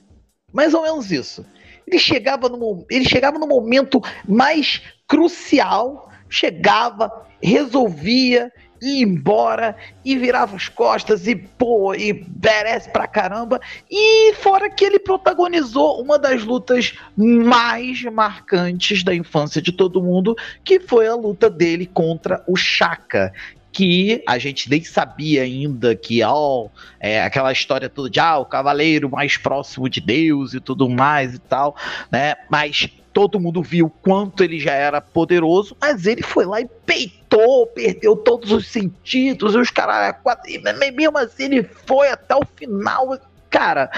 Mais 0.54 0.74
ou 0.74 0.84
menos 0.84 1.12
isso. 1.12 1.46
Ele 1.88 2.00
chegava 2.00 2.48
no, 2.48 2.86
ele 2.90 3.06
chegava 3.06 3.38
no 3.38 3.48
momento 3.48 4.02
mais 4.28 4.82
crucial, 5.08 6.10
chegava, 6.30 7.12
resolvia, 7.42 8.52
ia 8.82 9.04
embora 9.04 9.76
e 10.04 10.18
virava 10.18 10.56
as 10.56 10.68
costas 10.68 11.28
e 11.28 11.36
pô, 11.36 11.94
e 11.94 12.26
merece 12.44 12.90
pra 12.90 13.08
caramba. 13.08 13.60
E 13.90 14.34
fora 14.36 14.70
que 14.70 14.84
ele 14.84 15.00
protagonizou 15.00 16.02
uma 16.02 16.18
das 16.18 16.44
lutas 16.44 16.94
mais 17.16 18.02
marcantes 18.04 19.04
da 19.04 19.14
infância 19.14 19.62
de 19.62 19.72
todo 19.72 20.02
mundo, 20.02 20.36
que 20.64 20.80
foi 20.80 21.08
a 21.08 21.16
luta 21.16 21.50
dele 21.50 21.86
contra 21.86 22.44
o 22.48 22.56
Shaka. 22.56 23.32
Que 23.72 24.24
a 24.28 24.38
gente 24.38 24.70
nem 24.70 24.84
sabia 24.84 25.44
ainda 25.44 25.96
que, 25.96 26.22
ó, 26.24 26.68
é, 27.00 27.22
aquela 27.24 27.52
história 27.52 27.90
toda 27.90 28.10
de 28.10 28.20
ah, 28.20 28.38
o 28.38 28.46
cavaleiro 28.46 29.10
mais 29.10 29.38
próximo 29.38 29.90
de 29.90 30.02
Deus 30.02 30.54
e 30.54 30.60
tudo 30.60 30.90
mais 30.90 31.36
e 31.36 31.40
tal, 31.40 31.76
né? 32.12 32.36
Mas 32.50 32.90
todo 33.14 33.40
mundo 33.40 33.62
viu 33.62 33.90
quanto 34.02 34.44
ele 34.44 34.60
já 34.60 34.74
era 34.74 35.02
poderoso, 35.02 35.76
mas 35.80 36.06
ele 36.06 36.22
foi 36.22 36.46
lá 36.46 36.62
e 36.62 36.68
peitou, 36.86 37.68
perdeu 37.68 38.16
todos 38.16 38.52
os 38.52 38.68
sentidos, 38.68 39.54
e 39.54 39.58
os 39.58 39.70
caras, 39.70 40.16
mesmo 40.94 41.18
assim 41.18 41.44
ele 41.46 41.64
foi 41.64 42.10
até 42.10 42.36
o 42.36 42.46
final, 42.56 43.20
cara. 43.50 43.92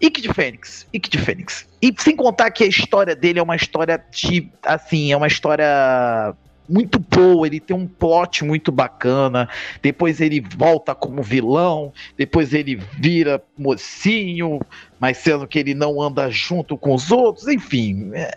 Ike 0.00 0.22
de 0.22 0.32
Fênix, 0.32 0.86
Ike 0.94 1.10
de 1.10 1.18
Fênix. 1.18 1.68
E 1.82 1.94
sem 1.98 2.16
contar 2.16 2.50
que 2.50 2.64
a 2.64 2.66
história 2.66 3.14
dele 3.14 3.38
é 3.38 3.42
uma 3.42 3.56
história 3.56 4.02
de, 4.10 4.50
assim, 4.62 5.12
é 5.12 5.16
uma 5.16 5.26
história 5.26 6.34
muito 6.70 6.98
boa, 6.98 7.46
ele 7.46 7.58
tem 7.58 7.76
um 7.76 7.86
plot 7.86 8.44
muito 8.44 8.70
bacana. 8.70 9.48
Depois 9.82 10.20
ele 10.20 10.40
volta 10.40 10.94
como 10.94 11.22
vilão, 11.22 11.92
depois 12.16 12.54
ele 12.54 12.76
vira 12.76 13.42
mocinho, 13.58 14.60
mas 14.98 15.18
sendo 15.18 15.46
que 15.46 15.58
ele 15.58 15.74
não 15.74 16.00
anda 16.00 16.30
junto 16.30 16.78
com 16.78 16.94
os 16.94 17.10
outros, 17.10 17.48
enfim. 17.48 18.12
é- 18.14 18.30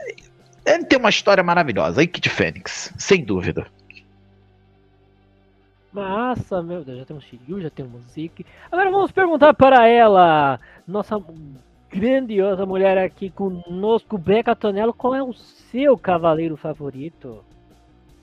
ele 0.65 0.85
tem 0.85 0.97
uma 0.97 1.09
história 1.09 1.43
maravilhosa, 1.43 2.01
Ike 2.01 2.21
de 2.21 2.29
Fênix, 2.29 2.93
sem 2.97 3.23
dúvida. 3.23 3.67
Massa, 5.91 6.63
meu 6.63 6.83
Deus, 6.83 6.99
já 6.99 7.05
temos 7.05 7.23
Shiryu, 7.25 7.61
já 7.61 7.69
temos 7.69 8.01
Zeke. 8.13 8.45
Agora 8.71 8.89
vamos 8.89 9.11
perguntar 9.11 9.53
para 9.53 9.87
ela, 9.87 10.59
nossa 10.87 11.21
grandiosa 11.91 12.65
mulher 12.65 12.97
aqui 12.97 13.29
conosco, 13.29 14.17
Beca 14.17 14.55
Tonello, 14.55 14.93
qual 14.93 15.13
é 15.13 15.21
o 15.21 15.33
seu 15.33 15.95
cavaleiro 15.95 16.57
favorito? 16.57 17.43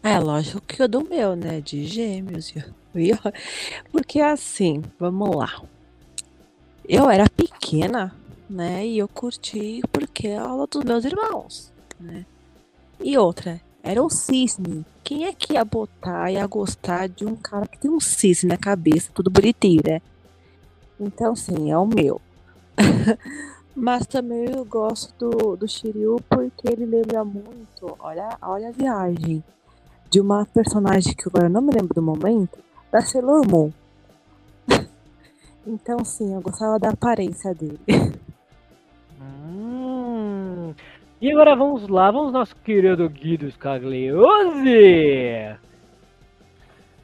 É, 0.03 0.19
lógico 0.19 0.61
que 0.63 0.83
eu 0.83 0.89
do 0.89 1.05
meu, 1.05 1.37
né? 1.37 1.61
De 1.61 1.85
gêmeos. 1.85 2.53
Porque 3.93 4.21
assim, 4.21 4.83
vamos 4.99 5.37
lá. 5.37 5.63
Eu 6.89 7.11
era 7.11 7.29
pequena, 7.29 8.15
né? 8.49 8.87
E 8.87 8.99
eu 8.99 9.07
curti 9.07 9.81
porque 9.93 10.29
é 10.29 10.39
a 10.39 10.43
aula 10.43 10.67
dos 10.67 10.83
meus 10.83 11.05
irmãos, 11.05 11.73
né? 12.01 12.27
E 12.99 13.17
outra, 13.17 13.61
era 13.83 14.03
o 14.03 14.11
cisne. 14.11 14.85
Quem 15.05 15.27
é 15.27 15.33
que 15.33 15.53
ia 15.53 15.65
botar, 15.65 16.33
ia 16.33 16.45
gostar 16.47 17.09
de 17.09 17.25
um 17.25 17.37
cara 17.37 17.69
que 17.69 17.79
tem 17.79 17.91
um 17.91 18.01
cisne 18.01 18.49
na 18.49 18.57
cabeça, 18.57 19.13
tudo 19.15 19.31
bonitinho, 19.31 19.83
né? 19.87 20.03
Então, 20.99 21.37
sim, 21.37 21.71
é 21.71 21.79
o 21.79 21.87
meu. 21.87 22.21
Mas 23.75 24.07
também 24.07 24.51
eu 24.51 24.65
gosto 24.65 25.15
do, 25.17 25.57
do 25.57 25.69
Shiryu 25.69 26.17
porque 26.29 26.69
ele 26.69 26.85
lembra 26.85 27.25
muito, 27.25 27.97
olha, 28.01 28.37
olha 28.43 28.69
a 28.69 28.73
viagem, 28.73 29.43
de 30.11 30.21
uma 30.21 30.45
personagem 30.45 31.15
que 31.15 31.29
agora 31.29 31.47
eu 31.47 31.51
não 31.51 31.63
me 31.63 31.73
lembro 31.73 31.95
do 31.95 32.03
momento, 32.03 32.59
da 32.91 33.01
Sailor 33.01 33.47
Moon. 33.49 33.71
então, 35.65 36.05
sim, 36.05 36.35
eu 36.35 36.41
gostava 36.41 36.79
da 36.79 36.91
aparência 36.91 37.55
dele. 37.55 37.79
Hum. 39.23 40.75
E 41.21 41.31
agora 41.31 41.55
vamos 41.55 41.87
lá, 41.89 42.11
vamos 42.11 42.33
nosso 42.33 42.57
querido 42.57 43.09
Guido 43.09 43.51
Scagliose. 43.51 45.59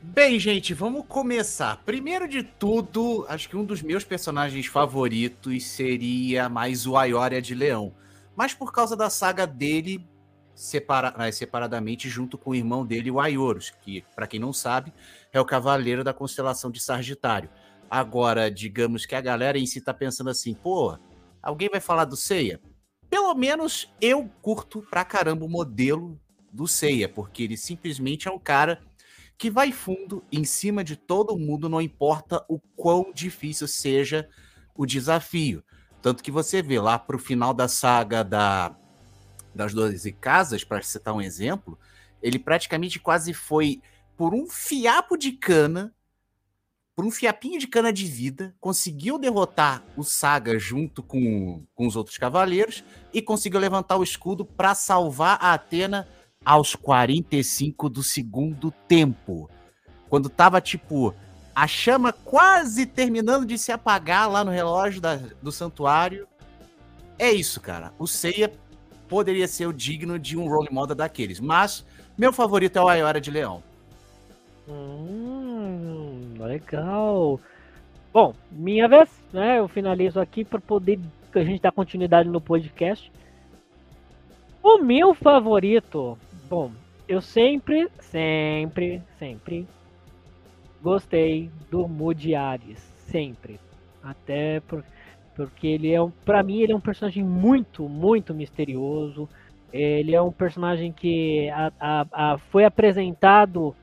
Bem, 0.03 0.41
gente, 0.41 0.73
vamos 0.73 1.05
começar. 1.07 1.83
Primeiro 1.85 2.27
de 2.27 2.43
tudo, 2.43 3.27
acho 3.29 3.49
que 3.49 3.57
um 3.57 3.65
dos 3.65 3.83
meus 3.83 4.03
personagens 4.03 4.67
favoritos 4.67 5.65
seria 5.65 6.49
mais 6.49 6.87
o 6.87 6.97
Aioria 6.97 7.43
de 7.43 7.55
Leão. 7.55 7.93
Mas 8.35 8.55
por 8.55 8.73
causa 8.73 8.97
da 8.97 9.11
saga 9.11 9.47
dele, 9.47 10.03
separa, 10.57 11.31
separadamente 11.31 12.09
junto 12.09 12.39
com 12.39 12.51
o 12.51 12.55
irmão 12.55 12.85
dele, 12.85 13.11
o 13.11 13.21
Aioros, 13.21 13.71
que, 13.83 14.03
para 14.15 14.27
quem 14.27 14.41
não 14.41 14.53
sabe, 14.53 14.93
é 15.33 15.39
o 15.39 15.45
cavaleiro 15.45 16.03
da 16.03 16.15
constelação 16.15 16.71
de 16.71 16.81
Sagitário. 16.81 17.51
Agora, 17.89 18.51
digamos 18.51 19.05
que 19.05 19.15
a 19.15 19.21
galera 19.21 19.59
em 19.59 19.67
si 19.67 19.81
tá 19.81 19.93
pensando 19.93 20.31
assim, 20.31 20.55
pô, 20.55 20.99
alguém 21.43 21.69
vai 21.69 21.81
falar 21.81 22.07
do 22.07 22.17
Ceia? 22.17 22.61
Pelo 23.09 23.33
menos 23.35 23.93
eu 24.01 24.29
curto 24.41 24.83
pra 24.91 25.05
caramba 25.05 25.45
o 25.45 25.49
modelo 25.49 26.19
do 26.51 26.67
Ceia, 26.67 27.09
porque 27.09 27.43
ele 27.43 27.57
simplesmente 27.57 28.27
é 28.27 28.31
um 28.31 28.39
cara 28.39 28.83
que 29.39 29.51
vai 29.51 29.71
fundo 29.71 30.25
em 30.33 30.45
cima 30.45 30.83
de 30.83 30.97
todo 30.97 31.39
mundo, 31.39 31.69
não 31.69 31.83
importa 31.83 32.43
o 32.49 32.59
quão 32.59 33.13
difícil 33.13 33.69
seja 33.69 34.27
o 34.75 34.87
desafio. 34.87 35.63
Tanto 36.01 36.23
que 36.23 36.31
você 36.31 36.63
vê 36.63 36.81
lá 36.81 36.99
pro 36.99 37.19
final 37.19 37.53
da 37.53 37.69
saga 37.69 38.25
da, 38.25 38.75
das 39.57 39.75
12 39.75 40.13
casas, 40.13 40.63
para 40.63 40.83
citar 40.83 41.15
um 41.15 41.21
exemplo, 41.21 41.79
ele 42.23 42.39
praticamente 42.39 42.99
quase 42.99 43.33
foi 43.33 43.81
por 44.17 44.35
um 44.35 44.49
fiapo 44.49 45.17
de 45.17 45.33
cana, 45.33 45.93
por 46.95 47.05
um 47.05 47.11
fiapinho 47.11 47.59
de 47.59 47.67
cana 47.67 47.93
de 47.93 48.07
vida, 48.07 48.55
conseguiu 48.61 49.19
derrotar 49.19 49.85
o 49.97 50.03
Saga 50.03 50.59
junto 50.59 51.03
com, 51.03 51.65
com 51.75 51.87
os 51.87 51.95
outros 51.95 52.17
cavaleiros 52.17 52.83
e 53.13 53.21
conseguiu 53.21 53.61
levantar 53.61 53.97
o 53.97 54.03
escudo 54.03 54.45
para 54.45 54.75
salvar 54.75 55.39
a 55.41 55.53
Atena 55.53 56.09
aos 56.45 56.75
45 56.75 57.91
do 57.91 58.03
segundo 58.03 58.71
tempo. 58.71 59.51
Quando 60.09 60.31
tava, 60.31 60.61
tipo, 60.61 61.15
a 61.55 61.67
chama 61.67 62.13
quase 62.13 62.87
terminando 62.87 63.45
de 63.47 63.59
se 63.59 63.73
apagar 63.73 64.31
lá 64.31 64.45
no 64.45 64.51
relógio 64.51 65.01
da, 65.01 65.17
do 65.17 65.51
santuário. 65.51 66.29
É 67.19 67.33
isso, 67.33 67.61
cara. 67.61 67.93
O 67.99 68.07
Seiya 68.07 68.53
poderia 69.09 69.47
ser 69.47 69.67
o 69.67 69.73
digno 69.73 70.19
de 70.19 70.37
um 70.37 70.49
role 70.49 70.69
model 70.71 70.97
daqueles. 70.97 71.41
Mas 71.41 71.85
meu 72.17 72.33
favorito 72.33 72.77
é 72.77 72.83
o 72.83 72.89
Ayora 72.89 73.21
de 73.21 73.31
Leão. 73.31 73.63
Hum, 74.69 76.35
legal. 76.39 77.41
Bom, 78.13 78.35
minha 78.51 78.89
vez, 78.89 79.09
né? 79.33 79.59
Eu 79.59 79.69
finalizo 79.69 80.21
aqui 80.21 80.45
para 80.45 80.61
poder 80.61 80.99
a 81.35 81.45
gente 81.45 81.61
dar 81.61 81.73
continuidade 81.73 82.29
no 82.29 82.41
podcast. 82.41 83.13
O 84.63 84.79
meu 84.79 85.15
favorito 85.15 86.19
Bom, 86.49 86.71
eu 87.09 87.21
sempre, 87.21 87.89
sempre, 87.99 89.03
sempre 89.19 89.67
gostei 90.81 91.51
do 91.69 91.89
Moody 91.89 92.37
Ares, 92.37 92.79
sempre. 93.09 93.59
Até 94.01 94.61
por, 94.61 94.85
porque 95.37 95.67
ele 95.67 95.93
é 95.93 95.99
para 96.25 96.43
mim 96.43 96.61
ele 96.61 96.73
é 96.73 96.77
um 96.77 96.81
personagem 96.81 97.23
muito, 97.23 97.89
muito 97.89 98.35
misterioso. 98.35 99.29
Ele 99.73 100.15
é 100.15 100.23
um 100.23 100.33
personagem 100.33 100.91
que 100.91 101.51
a, 101.51 101.73
a, 101.79 102.07
a, 102.13 102.39
foi 102.39 102.65
apresentado 102.65 103.77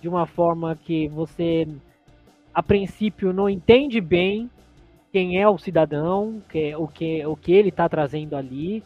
de 0.00 0.08
uma 0.08 0.24
forma 0.24 0.76
que 0.76 1.08
você 1.08 1.66
a 2.54 2.62
princípio 2.62 3.32
não 3.32 3.48
entende 3.48 4.00
bem 4.00 4.48
quem 5.10 5.40
é 5.40 5.48
o 5.48 5.58
cidadão, 5.58 6.40
que, 6.48 6.74
o, 6.76 6.86
que, 6.86 7.26
o 7.26 7.34
que 7.34 7.52
ele 7.52 7.70
está 7.70 7.88
trazendo 7.88 8.36
ali. 8.36 8.82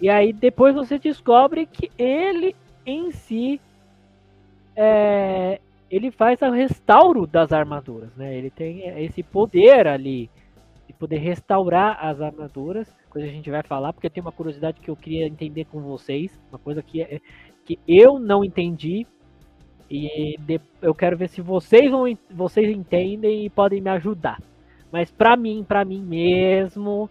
E 0.00 0.10
aí 0.10 0.32
depois 0.32 0.74
você 0.74 0.98
descobre 0.98 1.66
que 1.66 1.90
ele 1.96 2.56
em 2.84 3.12
si 3.12 3.60
é, 4.74 5.60
ele 5.90 6.10
faz 6.10 6.40
o 6.42 6.50
restauro 6.50 7.26
das 7.26 7.52
armaduras, 7.52 8.10
né? 8.16 8.34
Ele 8.34 8.50
tem 8.50 8.88
esse 9.04 9.22
poder 9.22 9.86
ali 9.86 10.28
poder 11.02 11.18
restaurar 11.18 11.98
as 12.00 12.20
armaduras, 12.20 12.88
coisa 13.10 13.26
que 13.26 13.32
a 13.32 13.36
gente 13.36 13.50
vai 13.50 13.64
falar, 13.64 13.92
porque 13.92 14.08
tem 14.08 14.22
uma 14.22 14.30
curiosidade 14.30 14.80
que 14.80 14.88
eu 14.88 14.94
queria 14.94 15.26
entender 15.26 15.64
com 15.64 15.80
vocês, 15.80 16.30
uma 16.48 16.60
coisa 16.60 16.80
que, 16.80 17.02
é, 17.02 17.20
que 17.64 17.76
eu 17.88 18.20
não 18.20 18.44
entendi 18.44 19.04
e 19.90 20.36
de, 20.38 20.60
eu 20.80 20.94
quero 20.94 21.16
ver 21.16 21.28
se 21.28 21.42
vocês 21.42 21.90
vão, 21.90 22.04
vocês 22.30 22.70
entendem 22.70 23.44
e 23.44 23.50
podem 23.50 23.80
me 23.80 23.90
ajudar. 23.90 24.40
Mas 24.92 25.10
para 25.10 25.36
mim, 25.36 25.64
para 25.66 25.84
mim 25.84 26.00
mesmo, 26.00 27.10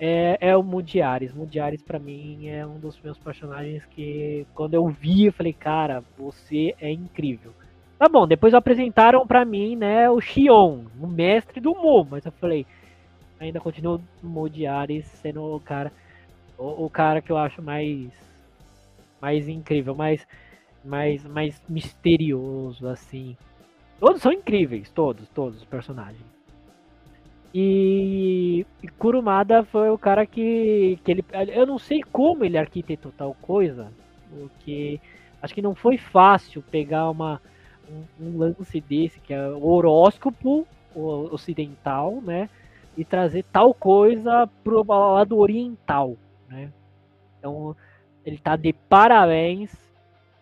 é, 0.00 0.38
é 0.40 0.56
o 0.56 0.62
Mudiares. 0.62 1.34
Mudiares, 1.34 1.82
para 1.82 1.98
mim, 1.98 2.48
é 2.48 2.66
um 2.66 2.78
dos 2.78 2.98
meus 3.02 3.18
personagens 3.18 3.84
que, 3.90 4.46
quando 4.54 4.72
eu 4.72 4.88
vi, 4.88 5.26
eu 5.26 5.34
falei, 5.34 5.52
cara, 5.52 6.02
você 6.16 6.74
é 6.80 6.90
incrível. 6.90 7.52
Tá 7.98 8.08
bom, 8.08 8.26
depois 8.26 8.54
apresentaram 8.54 9.26
para 9.26 9.44
mim, 9.44 9.76
né, 9.76 10.08
o 10.08 10.18
Xion, 10.18 10.84
o 10.98 11.06
mestre 11.06 11.60
do 11.60 11.74
Mu, 11.74 12.06
mas 12.10 12.24
eu 12.24 12.32
falei, 12.32 12.64
ainda 13.40 13.60
continuo 13.60 14.00
o 14.22 14.26
Mudiares 14.26 15.06
sendo 15.06 15.42
o 15.42 15.60
cara, 15.60 15.92
o, 16.56 16.86
o, 16.86 16.90
cara 16.90 17.20
que 17.22 17.30
eu 17.30 17.38
acho 17.38 17.62
mais, 17.62 18.10
mais 19.20 19.48
incrível, 19.48 19.94
mais, 19.94 20.26
mais, 20.84 21.24
mais 21.24 21.62
misterioso, 21.68 22.88
assim. 22.88 23.36
Todos 24.00 24.22
são 24.22 24.32
incríveis, 24.32 24.90
todos, 24.90 25.28
todos 25.30 25.58
os 25.58 25.64
personagens. 25.64 26.24
E, 27.54 28.66
e 28.82 28.88
Kurumada 28.88 29.64
foi 29.64 29.88
o 29.90 29.98
cara 29.98 30.26
que, 30.26 30.98
que 31.02 31.10
ele. 31.10 31.24
Eu 31.48 31.66
não 31.66 31.78
sei 31.78 32.02
como 32.02 32.44
ele 32.44 32.58
arquitetou 32.58 33.12
tal 33.16 33.34
coisa, 33.34 33.90
porque 34.30 35.00
acho 35.42 35.54
que 35.54 35.62
não 35.62 35.74
foi 35.74 35.96
fácil 35.96 36.62
pegar 36.62 37.10
uma, 37.10 37.40
um, 37.90 38.26
um 38.26 38.38
lance 38.38 38.80
desse, 38.80 39.18
que 39.20 39.32
é 39.32 39.48
o 39.48 39.66
horóscopo 39.66 40.66
ocidental, 40.94 42.20
né? 42.20 42.48
E 42.98 43.04
trazer 43.04 43.44
tal 43.44 43.72
coisa 43.72 44.50
pro 44.64 44.84
lado 44.84 45.38
oriental, 45.38 46.16
né? 46.48 46.72
Então, 47.38 47.76
ele 48.24 48.38
tá 48.38 48.56
de 48.56 48.72
parabéns, 48.72 49.72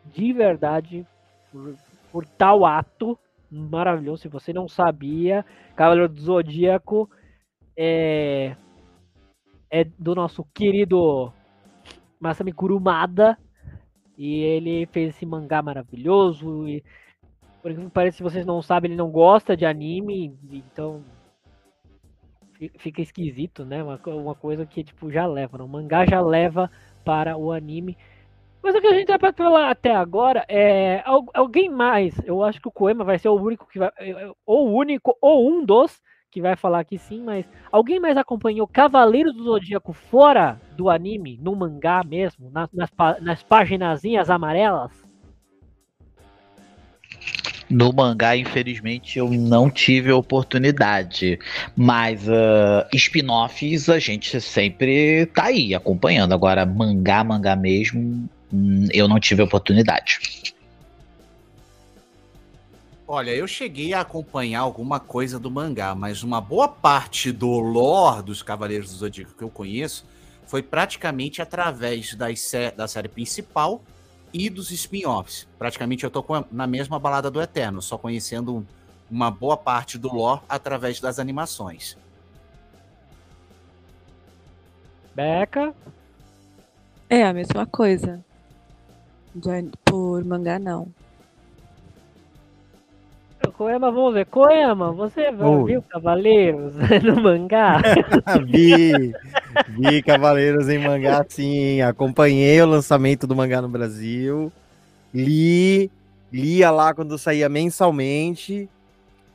de 0.06 0.32
verdade, 0.32 1.06
por, 1.52 1.76
por 2.10 2.26
tal 2.26 2.64
ato 2.64 3.18
maravilhoso. 3.50 4.22
Se 4.22 4.28
você 4.28 4.54
não 4.54 4.66
sabia, 4.66 5.44
Cavaleiro 5.76 6.08
do 6.08 6.18
Zodíaco 6.18 7.10
é, 7.76 8.56
é 9.70 9.84
do 9.84 10.14
nosso 10.14 10.42
querido 10.54 11.30
Masami 12.18 12.52
Kurumada. 12.52 13.38
E 14.16 14.40
ele 14.40 14.86
fez 14.86 15.10
esse 15.10 15.26
mangá 15.26 15.60
maravilhoso. 15.60 16.66
E, 16.66 16.82
por 17.60 17.74
que 17.74 17.90
parece, 17.90 18.16
se 18.16 18.22
vocês 18.22 18.46
não 18.46 18.62
sabem, 18.62 18.90
ele 18.90 18.96
não 18.96 19.10
gosta 19.10 19.54
de 19.54 19.66
anime. 19.66 20.34
Então 20.50 21.04
fica 22.78 23.00
esquisito, 23.02 23.64
né? 23.64 23.82
Uma, 23.82 24.00
uma 24.06 24.34
coisa 24.34 24.66
que 24.66 24.84
tipo 24.84 25.10
já 25.10 25.26
leva. 25.26 25.58
Não? 25.58 25.66
O 25.66 25.68
mangá 25.68 26.04
já 26.06 26.20
leva 26.20 26.70
para 27.04 27.36
o 27.36 27.52
anime. 27.52 27.96
Mas 28.62 28.74
o 28.74 28.80
que 28.80 28.86
a 28.88 28.94
gente 28.94 29.16
vai 29.16 29.32
falar 29.32 29.70
até 29.70 29.94
agora 29.94 30.44
é 30.48 31.02
alguém 31.34 31.70
mais. 31.70 32.18
Eu 32.24 32.42
acho 32.42 32.60
que 32.60 32.68
o 32.68 32.72
Koema 32.72 33.04
vai 33.04 33.18
ser 33.18 33.28
o 33.28 33.34
único 33.34 33.66
que 33.68 33.78
vai. 33.78 33.90
Ou 34.44 34.68
o 34.68 34.74
único, 34.74 35.16
ou 35.20 35.48
um 35.48 35.64
dos 35.64 36.02
que 36.30 36.42
vai 36.42 36.56
falar 36.56 36.84
que 36.84 36.98
sim, 36.98 37.22
mas 37.22 37.48
alguém 37.70 38.00
mais 38.00 38.16
acompanhou 38.16 38.66
Cavaleiros 38.66 39.34
do 39.34 39.44
Zodíaco 39.44 39.92
fora 39.92 40.60
do 40.76 40.90
anime, 40.90 41.38
no 41.40 41.54
mangá 41.56 42.02
mesmo, 42.04 42.50
nas, 42.50 42.70
nas, 42.72 42.90
nas 43.22 43.42
paginazinhas 43.42 44.28
amarelas? 44.28 45.05
No 47.68 47.92
mangá, 47.92 48.36
infelizmente, 48.36 49.18
eu 49.18 49.28
não 49.30 49.68
tive 49.68 50.10
a 50.10 50.16
oportunidade. 50.16 51.38
Mas 51.76 52.26
uh, 52.28 52.86
spin-offs 52.94 53.88
a 53.88 53.98
gente 53.98 54.40
sempre 54.40 55.26
tá 55.26 55.44
aí 55.44 55.74
acompanhando. 55.74 56.32
Agora, 56.32 56.64
mangá, 56.64 57.24
mangá 57.24 57.56
mesmo, 57.56 58.28
Hum, 58.52 58.86
eu 58.92 59.08
não 59.08 59.18
tive 59.18 59.42
oportunidade. 59.42 60.54
Olha, 63.08 63.30
eu 63.30 63.46
cheguei 63.46 63.92
a 63.92 64.00
acompanhar 64.00 64.60
alguma 64.60 64.98
coisa 64.98 65.38
do 65.38 65.50
mangá, 65.50 65.94
mas 65.94 66.22
uma 66.22 66.40
boa 66.40 66.66
parte 66.66 67.30
do 67.30 67.58
lore 67.58 68.22
dos 68.22 68.42
Cavaleiros 68.42 68.90
do 68.90 68.96
Zodíaco 68.96 69.34
que 69.36 69.44
eu 69.44 69.50
conheço 69.50 70.04
foi 70.46 70.62
praticamente 70.62 71.40
através 71.40 72.14
das, 72.14 72.52
da 72.76 72.88
série 72.88 73.08
principal 73.08 73.82
e 74.36 74.50
dos 74.50 74.70
spin-offs. 74.70 75.48
Praticamente 75.58 76.04
eu 76.04 76.10
tô 76.10 76.24
a, 76.34 76.44
na 76.52 76.66
mesma 76.66 76.98
balada 76.98 77.30
do 77.30 77.40
Eterno, 77.40 77.80
só 77.80 77.96
conhecendo 77.96 78.66
uma 79.10 79.30
boa 79.30 79.56
parte 79.56 79.96
do 79.96 80.12
lore 80.12 80.42
através 80.48 81.00
das 81.00 81.18
animações. 81.18 81.96
Beca? 85.14 85.74
É 87.08 87.24
a 87.24 87.32
mesma 87.32 87.64
coisa. 87.64 88.22
Por 89.84 90.24
mangá, 90.24 90.58
não. 90.58 90.92
Koema, 93.52 93.90
vamos 93.90 94.14
ver. 94.14 94.26
Koema, 94.26 94.92
você 94.92 95.28
Oi. 95.30 95.64
viu 95.64 95.82
Cavaleiros 95.82 96.74
no 97.04 97.22
mangá? 97.22 97.80
vi, 98.46 99.12
vi 99.68 100.02
Cavaleiros 100.02 100.68
em 100.68 100.78
mangá, 100.78 101.24
sim. 101.28 101.80
Acompanhei 101.80 102.60
o 102.62 102.66
lançamento 102.66 103.26
do 103.26 103.36
mangá 103.36 103.60
no 103.62 103.68
Brasil. 103.68 104.52
Li, 105.12 105.90
lia 106.32 106.70
lá 106.70 106.94
quando 106.94 107.18
saía 107.18 107.48
mensalmente. 107.48 108.68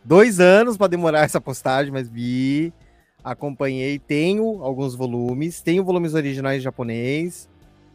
Dois 0.04 0.40
anos 0.40 0.78
para 0.78 0.88
demorar 0.88 1.22
essa 1.26 1.42
postagem, 1.42 1.92
mas 1.92 2.10
vi. 2.10 2.74
Acompanhei, 3.24 4.00
tenho 4.00 4.64
alguns 4.64 4.96
volumes, 4.96 5.62
tenho 5.62 5.84
volumes 5.84 6.16
originais 6.16 6.60
em 6.60 6.64
japonês. 6.64 7.48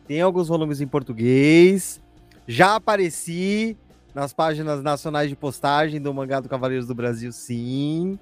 Tem 0.07 0.21
alguns 0.21 0.47
volumes 0.47 0.81
em 0.81 0.87
português. 0.87 2.01
Já 2.47 2.77
apareci 2.77 3.77
nas 4.17 4.33
páginas 4.33 4.83
nacionais 4.83 5.29
de 5.29 5.37
postagem 5.37 6.01
do 6.01 6.13
Mangá 6.15 6.41
do 6.41 6.49
Cavaleiros 6.49 6.87
do 6.87 6.95
Brasil, 6.95 7.31
sim. 7.31 8.19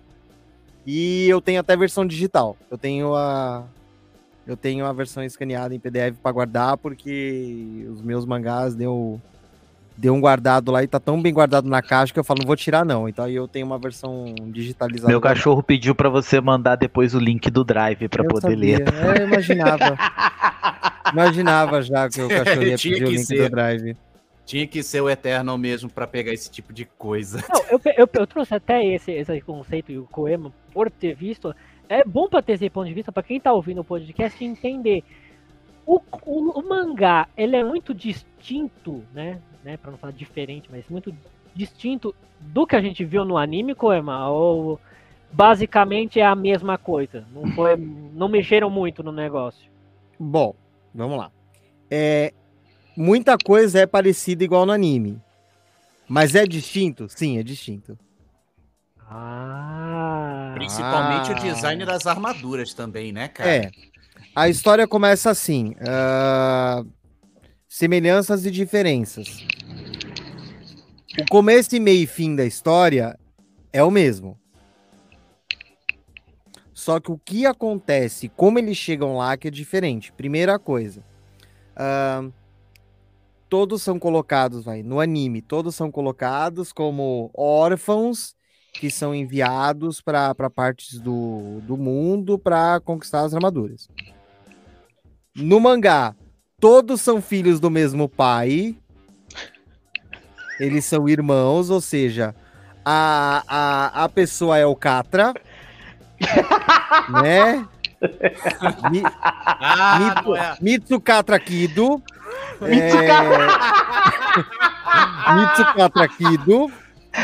E 0.84 1.28
eu 1.28 1.40
tenho 1.40 1.60
até 1.60 1.76
versão 1.76 2.04
digital. 2.04 2.56
Eu 2.68 2.76
tenho 2.76 3.14
a 3.14 3.62
eu 4.44 4.56
tenho 4.56 4.84
a 4.84 4.92
versão 4.92 5.22
escaneada 5.22 5.72
em 5.72 5.78
PDF 5.78 6.16
para 6.20 6.32
guardar 6.32 6.76
porque 6.78 7.86
os 7.88 8.02
meus 8.02 8.26
mangás 8.26 8.74
deu 8.74 9.20
deu 9.96 10.12
um 10.12 10.20
guardado 10.20 10.72
lá 10.72 10.82
e 10.82 10.88
tá 10.88 10.98
tão 10.98 11.22
bem 11.22 11.32
guardado 11.32 11.68
na 11.68 11.80
caixa 11.80 12.12
que 12.12 12.18
eu 12.18 12.24
falo, 12.24 12.40
não 12.40 12.48
vou 12.48 12.56
tirar 12.56 12.84
não. 12.84 13.08
Então 13.08 13.24
aí 13.24 13.36
eu 13.36 13.46
tenho 13.46 13.64
uma 13.64 13.78
versão 13.78 14.34
digitalizada. 14.48 15.08
Meu 15.08 15.20
cachorro 15.20 15.62
pediu 15.62 15.94
para 15.94 16.08
você 16.08 16.40
mandar 16.40 16.74
depois 16.74 17.14
o 17.14 17.20
link 17.20 17.48
do 17.52 17.62
Drive 17.62 18.08
para 18.08 18.24
poder 18.24 18.50
sabia. 18.50 18.78
ler. 18.78 18.92
É, 18.92 19.22
eu 19.22 19.28
imaginava. 19.28 19.96
imaginava 21.12 21.82
já 21.82 22.08
que 22.08 22.20
o 22.20 22.26
cachorro 22.28 22.64
ia 22.64 22.76
pedir 22.76 23.04
o 23.04 23.10
link 23.10 23.24
ser. 23.24 23.44
do 23.44 23.50
Drive. 23.50 23.96
Tinha 24.44 24.66
que 24.66 24.82
ser 24.82 25.00
o 25.00 25.08
Eternal 25.08 25.56
mesmo 25.56 25.90
pra 25.90 26.06
pegar 26.06 26.32
esse 26.32 26.50
tipo 26.50 26.72
de 26.72 26.84
coisa. 26.84 27.42
Não, 27.48 27.62
eu, 27.70 27.80
eu, 27.96 28.08
eu 28.12 28.26
trouxe 28.26 28.54
até 28.54 28.84
esse, 28.84 29.10
esse 29.12 29.40
conceito 29.40 29.90
e 29.90 29.98
o 29.98 30.04
Koema 30.04 30.52
por 30.72 30.90
ter 30.90 31.14
visto. 31.14 31.54
É 31.88 32.04
bom 32.04 32.28
para 32.28 32.42
ter 32.42 32.52
esse 32.52 32.68
ponto 32.68 32.88
de 32.88 32.94
vista, 32.94 33.12
para 33.12 33.22
quem 33.22 33.40
tá 33.40 33.52
ouvindo 33.52 33.80
o 33.80 33.84
podcast 33.84 34.42
entender. 34.44 35.02
O, 35.86 36.00
o, 36.24 36.60
o 36.60 36.68
mangá, 36.68 37.28
ele 37.36 37.56
é 37.56 37.64
muito 37.64 37.94
distinto, 37.94 39.02
né? 39.12 39.40
né 39.62 39.76
para 39.76 39.90
não 39.90 39.98
falar 39.98 40.12
diferente, 40.12 40.68
mas 40.70 40.88
muito 40.88 41.14
distinto 41.54 42.14
do 42.40 42.66
que 42.66 42.76
a 42.76 42.80
gente 42.80 43.04
viu 43.04 43.24
no 43.24 43.36
anime, 43.36 43.74
Koema? 43.74 44.28
Ou 44.28 44.80
basicamente 45.32 46.20
é 46.20 46.24
a 46.24 46.34
mesma 46.34 46.78
coisa? 46.78 47.24
Não, 47.32 47.46
foi, 47.52 47.76
não 47.76 48.28
mexeram 48.28 48.70
muito 48.70 49.02
no 49.02 49.12
negócio? 49.12 49.70
Bom, 50.18 50.54
vamos 50.94 51.18
lá. 51.18 51.30
É, 51.90 52.32
muita 52.96 53.36
coisa 53.36 53.80
é 53.80 53.86
parecida 53.86 54.44
igual 54.44 54.64
no 54.66 54.72
anime. 54.72 55.20
Mas 56.08 56.34
é 56.34 56.44
distinto? 56.46 57.06
Sim, 57.08 57.38
é 57.38 57.42
distinto. 57.42 57.98
Ah. 59.08 60.52
Principalmente 60.54 61.32
Ah. 61.32 61.36
o 61.36 61.40
design 61.40 61.84
das 61.84 62.06
armaduras 62.06 62.74
também, 62.74 63.12
né, 63.12 63.28
cara? 63.28 63.50
É. 63.50 63.70
A 64.34 64.48
história 64.48 64.86
começa 64.86 65.30
assim: 65.30 65.74
ah, 65.86 66.82
semelhanças 67.68 68.44
e 68.46 68.50
diferenças. 68.50 69.44
O 71.20 71.24
começo 71.30 71.74
e 71.76 71.80
meio 71.80 72.02
e 72.02 72.06
fim 72.06 72.34
da 72.34 72.44
história 72.44 73.18
é 73.72 73.82
o 73.82 73.90
mesmo. 73.90 74.38
Só 76.72 76.98
que 77.00 77.10
o 77.12 77.18
que 77.18 77.46
acontece, 77.46 78.28
como 78.28 78.58
eles 78.58 78.76
chegam 78.76 79.16
lá, 79.16 79.36
que 79.36 79.48
é 79.48 79.50
diferente. 79.50 80.12
Primeira 80.12 80.58
coisa. 80.58 81.02
ah, 81.76 82.22
todos 83.54 83.82
são 83.82 84.00
colocados, 84.00 84.64
vai, 84.64 84.82
no 84.82 84.98
anime, 84.98 85.40
todos 85.40 85.76
são 85.76 85.88
colocados 85.88 86.72
como 86.72 87.30
órfãos 87.32 88.34
que 88.72 88.90
são 88.90 89.14
enviados 89.14 90.00
para 90.00 90.34
partes 90.52 90.98
do, 90.98 91.60
do 91.60 91.76
mundo 91.76 92.36
para 92.36 92.80
conquistar 92.80 93.20
as 93.20 93.32
armaduras. 93.32 93.88
No 95.36 95.60
mangá, 95.60 96.16
todos 96.58 97.00
são 97.00 97.22
filhos 97.22 97.60
do 97.60 97.70
mesmo 97.70 98.08
pai. 98.08 98.76
Eles 100.58 100.84
são 100.84 101.08
irmãos, 101.08 101.70
ou 101.70 101.80
seja, 101.80 102.34
a, 102.84 103.44
a, 103.46 104.04
a 104.04 104.08
pessoa 104.08 104.58
é 104.58 104.66
o 104.66 104.74
Catra, 104.74 105.32
né? 107.22 107.68
Mi, 108.90 109.02
Ah, 109.04 110.14
Mitsu, 110.16 110.36
é. 110.36 110.56
Mitsu 110.60 111.00
Catra 111.00 111.38
Kido. 111.38 112.02
É... 112.62 112.64
Mitsu 115.34 115.64
Catra 115.76 116.08
Kido. 116.08 116.72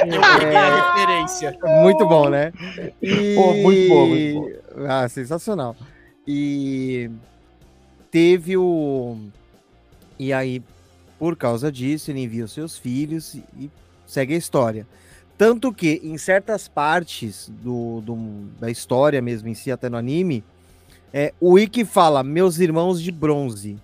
Eu 0.06 0.20
peguei 0.38 0.56
a 0.56 0.92
referência. 0.92 1.56
Muito 1.82 2.06
bom, 2.06 2.28
né? 2.28 2.52
E... 3.02 3.34
Pô, 3.34 3.52
muito 3.54 3.88
bom, 3.88 4.06
muito 4.06 4.60
Ah, 4.88 5.08
sensacional. 5.08 5.74
E 6.26 7.10
teve 8.10 8.56
o. 8.56 9.16
E 10.18 10.32
aí, 10.32 10.62
por 11.18 11.36
causa 11.36 11.72
disso, 11.72 12.10
ele 12.10 12.22
envia 12.22 12.44
os 12.44 12.52
seus 12.52 12.76
filhos 12.78 13.34
e- 13.34 13.44
e 13.58 13.70
segue 14.06 14.34
a 14.34 14.38
história. 14.38 14.86
Tanto 15.38 15.72
que, 15.72 16.00
em 16.04 16.18
certas 16.18 16.68
partes 16.68 17.48
do, 17.48 18.00
do- 18.02 18.50
da 18.60 18.70
história 18.70 19.22
mesmo 19.22 19.48
em 19.48 19.54
si, 19.54 19.72
até 19.72 19.88
no 19.88 19.96
anime, 19.96 20.44
é, 21.12 21.32
o 21.40 21.58
Ikki 21.58 21.84
fala, 21.84 22.22
meus 22.22 22.58
irmãos 22.58 23.02
de 23.02 23.10
bronze. 23.10 23.76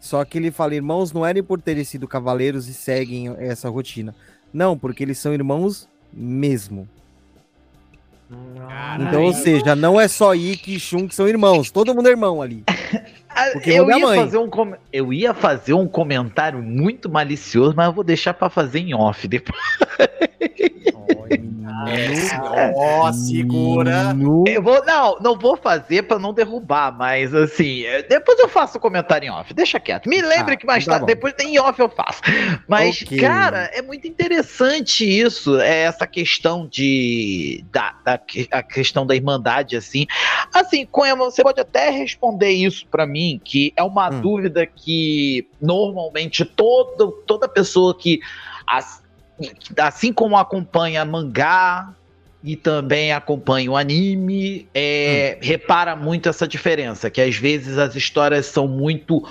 Só 0.00 0.24
que 0.24 0.36
ele 0.36 0.50
fala, 0.50 0.74
irmãos 0.74 1.12
não 1.12 1.24
eram 1.24 1.42
por 1.42 1.60
terem 1.60 1.84
sido 1.84 2.06
cavaleiros 2.06 2.68
e 2.68 2.74
seguem 2.74 3.34
essa 3.38 3.68
rotina. 3.68 4.14
Não, 4.52 4.78
porque 4.78 5.02
eles 5.02 5.18
são 5.18 5.32
irmãos 5.32 5.88
mesmo. 6.12 6.88
Ah, 8.68 8.98
Então, 9.00 9.24
ou 9.24 9.32
seja, 9.32 9.74
não 9.74 10.00
é 10.00 10.08
só 10.08 10.34
Ikki 10.34 10.76
e 10.76 10.80
Shun 10.80 11.08
que 11.08 11.14
são 11.14 11.28
irmãos. 11.28 11.70
Todo 11.70 11.94
mundo 11.94 12.08
é 12.08 12.10
irmão 12.10 12.40
ali. 12.42 12.64
Ah, 13.34 13.50
Porque 13.52 13.70
eu, 13.70 13.88
ia 13.90 13.98
mãe. 13.98 14.18
fazer 14.20 14.38
um 14.38 14.48
com- 14.48 14.74
eu 14.92 15.12
ia 15.12 15.34
fazer 15.34 15.74
um 15.74 15.88
comentário 15.88 16.62
muito 16.62 17.10
malicioso, 17.10 17.74
mas 17.76 17.86
eu 17.86 17.92
vou 17.92 18.04
deixar 18.04 18.32
pra 18.34 18.48
fazer 18.48 18.78
em 18.80 18.94
off 18.94 19.26
depois. 19.26 19.58
É, 21.86 22.72
Ó, 22.74 23.12
segura. 23.12 24.14
No... 24.14 24.44
Eu 24.46 24.62
vou, 24.62 24.84
não, 24.84 25.18
não 25.20 25.38
vou 25.38 25.56
fazer 25.56 26.02
pra 26.04 26.18
não 26.18 26.32
derrubar, 26.32 26.96
mas 26.96 27.34
assim, 27.34 27.84
é, 27.84 28.02
depois 28.02 28.38
eu 28.38 28.48
faço 28.48 28.78
o 28.78 28.80
comentário 28.80 29.26
em 29.26 29.30
off. 29.30 29.52
Deixa 29.52 29.78
quieto. 29.80 30.08
Me 30.08 30.20
lembre 30.22 30.54
Ah, 30.54 30.56
que 30.56 30.66
mais 30.66 30.84
tá 30.84 30.92
tarde, 30.92 31.02
bom. 31.02 31.06
depois 31.06 31.34
em 31.40 31.58
off 31.58 31.78
eu 31.80 31.88
faço. 31.88 32.22
Mas, 32.68 33.02
Ok. 33.02 33.18
cara, 33.18 33.70
é 33.74 33.82
muito 33.82 34.06
interessante 34.06 35.04
isso, 35.04 35.60
é 35.60 35.80
essa 35.82 36.06
questão 36.06 36.66
de 36.66 37.64
da, 37.70 37.94
da 38.04 38.18
que- 38.18 38.48
a 38.50 38.62
questão 38.62 39.06
da 39.06 39.14
irmandade 39.14 39.76
assim. 39.76 40.06
Assim, 40.54 40.86
Coema, 40.86 41.24
você 41.24 41.42
pode 41.42 41.60
até 41.60 41.90
responder 41.90 42.50
isso 42.50 42.86
pra 42.90 43.06
mim, 43.06 43.23
que 43.44 43.72
é 43.76 43.82
uma 43.82 44.08
Hum. 44.10 44.20
dúvida 44.20 44.66
que 44.66 45.48
normalmente 45.60 46.44
todo, 46.44 47.12
toda 47.26 47.48
pessoa 47.48 47.96
que 47.96 48.20
as- 48.66 49.02
assim 49.78 50.12
como 50.12 50.36
acompanha 50.36 51.04
mangá 51.04 51.94
e 52.42 52.54
também 52.56 53.10
acompanha 53.12 53.70
o 53.70 53.76
anime, 53.76 54.68
é, 54.74 55.38
repara 55.40 55.96
muito 55.96 56.28
essa 56.28 56.46
diferença, 56.46 57.08
que 57.10 57.20
às 57.20 57.34
vezes 57.36 57.78
as 57.78 57.96
histórias 57.96 58.46
são 58.46 58.68
muito 58.68 59.26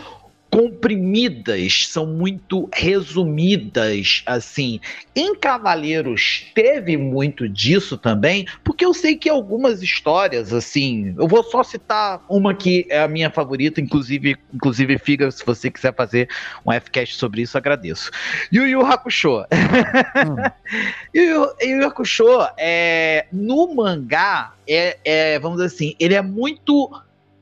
comprimidas, 0.53 1.87
são 1.87 2.05
muito 2.05 2.69
resumidas, 2.71 4.21
assim. 4.23 4.79
Em 5.15 5.33
Cavaleiros 5.35 6.45
teve 6.53 6.95
muito 6.95 7.49
disso 7.49 7.97
também, 7.97 8.45
porque 8.63 8.85
eu 8.85 8.93
sei 8.93 9.15
que 9.15 9.27
algumas 9.27 9.81
histórias, 9.81 10.53
assim, 10.53 11.15
eu 11.17 11.27
vou 11.27 11.43
só 11.43 11.63
citar 11.63 12.23
uma 12.29 12.53
que 12.53 12.85
é 12.87 13.01
a 13.01 13.07
minha 13.07 13.31
favorita, 13.31 13.81
inclusive, 13.81 14.37
inclusive 14.53 14.99
Figa, 14.99 15.31
se 15.31 15.43
você 15.43 15.71
quiser 15.71 15.95
fazer 15.95 16.29
um 16.63 16.71
Fcast 16.71 17.15
sobre 17.15 17.41
isso, 17.41 17.57
agradeço. 17.57 18.11
Yu 18.51 18.67
Yu 18.67 18.85
Hakusho. 18.85 19.45
Yu, 21.15 21.49
Yu 21.61 21.77
Yu 21.81 21.87
Hakusho, 21.87 22.27
é, 22.59 23.25
no 23.31 23.73
mangá, 23.73 24.53
é, 24.67 24.99
é, 25.03 25.39
vamos 25.39 25.57
dizer 25.57 25.73
assim, 25.73 25.95
ele 25.99 26.13
é 26.13 26.21
muito. 26.21 26.91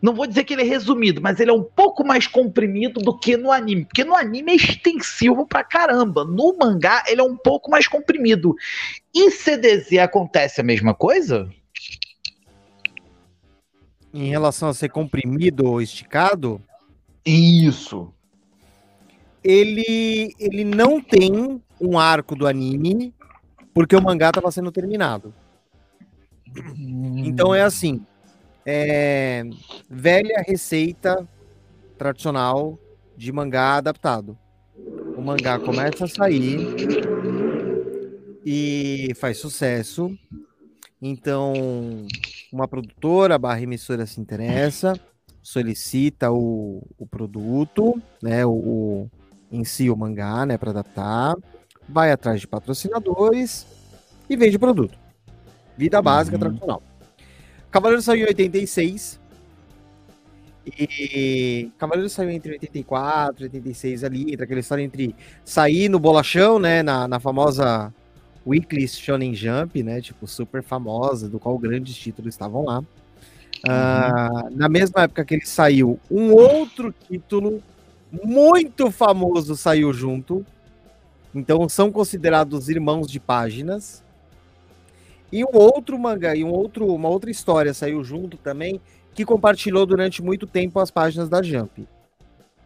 Não 0.02 0.16
vou 0.16 0.26
dizer 0.26 0.44
que 0.44 0.54
ele 0.54 0.64
é 0.64 0.66
resumido, 0.66 1.22
mas 1.22 1.40
ele 1.40 1.52
é 1.52 1.54
um 1.54 1.64
pouco 1.64 2.04
mais 2.04 2.26
comprimido 2.26 3.00
do 3.00 3.16
que 3.16 3.38
no 3.38 3.52
anime. 3.52 3.86
Porque 3.86 4.04
no 4.04 4.16
anime 4.16 4.54
é 4.54 4.56
extensivo 4.56 5.46
pra 5.46 5.64
caramba. 5.64 6.26
No 6.26 6.58
mangá, 6.58 7.04
ele 7.08 7.22
é 7.22 7.24
um 7.24 7.38
pouco 7.38 7.70
mais 7.70 7.88
comprimido. 7.88 8.56
Em 9.14 9.30
CDZ 9.30 10.00
acontece 10.00 10.60
a 10.60 10.64
mesma 10.64 10.96
coisa? 10.96 11.48
Em 14.12 14.28
relação 14.30 14.70
a 14.70 14.74
ser 14.74 14.90
comprimido 14.90 15.68
ou 15.68 15.82
esticado, 15.82 16.60
Isso. 17.24 18.12
ele, 19.44 20.34
ele 20.38 20.66
não 20.66 21.00
tem 21.00 21.62
um 21.80 21.98
arco 21.98 22.36
do 22.36 22.48
anime, 22.48 23.14
porque 23.74 23.96
o 23.96 24.02
mangá 24.02 24.30
estava 24.30 24.52
sendo 24.52 24.72
terminado. 24.72 25.34
Então 26.76 27.56
é 27.56 27.62
assim, 27.62 28.06
é, 28.66 29.44
velha 29.90 30.44
receita 30.48 31.28
tradicional 31.98 32.80
de 33.16 33.32
mangá 33.32 33.76
adaptado. 33.78 34.38
O 35.16 35.22
mangá 35.22 35.60
começa 35.60 36.06
a 36.06 36.08
sair 36.08 36.68
e 38.46 39.12
faz 39.16 39.38
sucesso. 39.38 40.16
Então, 41.02 42.08
uma 42.52 42.68
produtora 42.68 43.38
barra 43.38 43.62
emissora 43.62 44.06
se 44.06 44.20
interessa, 44.22 45.00
solicita 45.42 46.32
o, 46.32 46.82
o 46.98 47.08
produto, 47.08 48.00
né, 48.22 48.46
o, 48.46 48.52
o- 48.52 49.10
em 49.52 49.64
si 49.66 49.90
o 49.90 49.98
mangá, 49.98 50.46
né, 50.46 50.58
para 50.58 50.70
adaptar, 50.72 51.36
vai 51.90 52.12
atrás 52.12 52.40
de 52.40 52.48
patrocinadores 52.48 53.66
e 54.30 54.38
vende 54.38 54.56
o 54.56 54.60
produto. 54.60 54.98
Vida 55.78 56.02
básica 56.02 56.36
Uhum. 56.38 56.40
tradicional. 56.40 56.82
Cavaleiro 57.72 58.02
saiu 58.02 58.26
em 58.26 58.28
86. 58.28 59.20
E 60.66 61.72
Cavaleiros 61.78 62.12
saiu 62.12 62.30
entre 62.30 62.52
84 62.52 63.44
e 63.44 63.46
86 63.46 64.04
ali, 64.04 64.34
entre 64.34 64.44
aquela 64.44 64.60
história 64.60 64.84
entre 64.84 65.16
sair 65.44 65.90
no 65.90 66.00
bolachão, 66.00 66.60
né, 66.60 66.84
na, 66.84 67.08
na 67.08 67.20
famosa 67.20 67.92
Weekly 68.46 68.88
Shonen 68.88 69.34
Jump, 69.34 69.82
né, 69.82 70.02
tipo, 70.02 70.28
super 70.28 70.62
famosa, 70.62 71.28
do 71.28 71.40
qual 71.40 71.58
grandes 71.58 71.96
títulos 71.96 72.36
estavam 72.36 72.66
lá. 72.66 72.84
Ah, 73.68 74.50
na 74.52 74.70
mesma 74.70 75.04
época 75.04 75.26
que 75.26 75.36
ele 75.36 75.46
saiu, 75.46 76.00
um 76.10 76.32
outro 76.32 76.94
título 77.08 77.62
muito 78.12 78.92
famoso 78.92 79.56
saiu 79.56 79.94
junto. 79.94 80.46
Então 81.34 81.68
são 81.70 81.92
considerados 81.92 82.70
irmãos 82.70 83.08
de 83.08 83.20
páginas. 83.20 84.04
E 85.32 85.44
um 85.46 85.50
outro 85.56 85.98
mangá 85.98 86.36
e 86.36 86.44
um 86.44 86.50
outro, 86.52 86.88
uma 86.94 87.08
outra 87.10 87.32
história 87.32 87.74
saiu 87.74 88.04
junto 88.04 88.38
também, 88.38 88.82
que 89.14 89.24
compartilhou 89.26 89.86
durante 89.86 90.22
muito 90.22 90.46
tempo 90.46 90.80
as 90.80 90.92
páginas 90.92 91.30
da 91.30 91.42
Jump. 91.42 91.88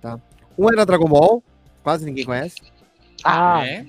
Tá? 0.02 0.20
Um 0.58 0.70
era 0.72 0.86
Dragon 0.86 1.08
Ball, 1.08 1.44
quase 1.84 2.06
ninguém 2.06 2.26
conhece. 2.26 2.56
Ah, 3.24 3.66
É. 3.66 3.86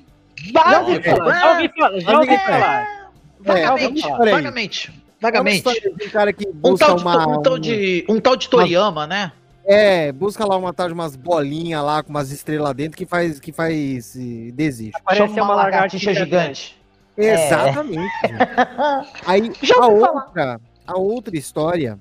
já 0.53 0.81
ouvi 0.81 1.03
falar, 1.03 1.35
já 1.41 1.53
ouvi 1.53 1.71
falar, 1.77 2.01
já 2.01 2.19
ouvi 2.19 2.31
É. 2.35 2.39
falar. 2.39 2.97
Vagamente, 3.41 4.03
vagamente, 4.03 4.89
É 4.89 4.93
uma 4.93 5.21
vagamente. 5.21 5.81
de 5.81 6.07
um 6.07 6.11
cara 6.11 6.33
que 6.33 6.49
Um 6.49 6.53
busca 6.53 6.87
tal, 6.87 6.97
de, 6.97 7.03
uma, 7.03 7.29
um, 7.39 7.43
tal 7.43 7.59
de, 7.59 8.05
um 8.09 8.21
tal 8.21 8.37
de 8.37 8.49
Toriyama, 8.49 9.07
né? 9.07 9.33
É, 9.65 10.13
busca 10.13 10.45
lá 10.47 10.57
uma 10.57 10.73
tal 10.73 10.87
de 10.89 10.95
umas 10.95 11.17
bolinhas 11.17 11.83
lá 11.83 12.03
com 12.03 12.11
umas 12.11 12.31
estrelas 12.31 12.73
dentro 12.75 12.97
que 12.97 13.05
faz 13.05 13.41
que 13.41 13.53
faz 13.53 14.17
desejo. 14.55 14.93
Parece 15.05 15.41
uma 15.41 15.55
lagartixa 15.55 16.11
lagartixa 16.11 16.15
gigante. 16.15 16.79
Exatamente. 17.17 18.13
gente. 18.23 18.37
Aí 19.27 19.53
Já 19.63 19.77
a 19.77 19.87
ouvi 19.87 20.01
falar. 20.01 20.25
outra, 20.27 20.61
a 20.87 20.99
outra 20.99 21.37
história 21.37 21.99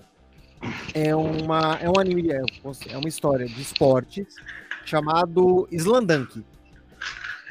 é 0.93 1.15
uma 1.15 1.77
é 1.81 1.89
um 1.89 1.99
anime, 1.99 2.31
é, 2.31 2.41
é 2.89 2.97
uma 2.97 3.07
história 3.07 3.45
de 3.47 3.61
esportes 3.61 4.25
chamado 4.85 5.67
Slandunk. 5.71 6.43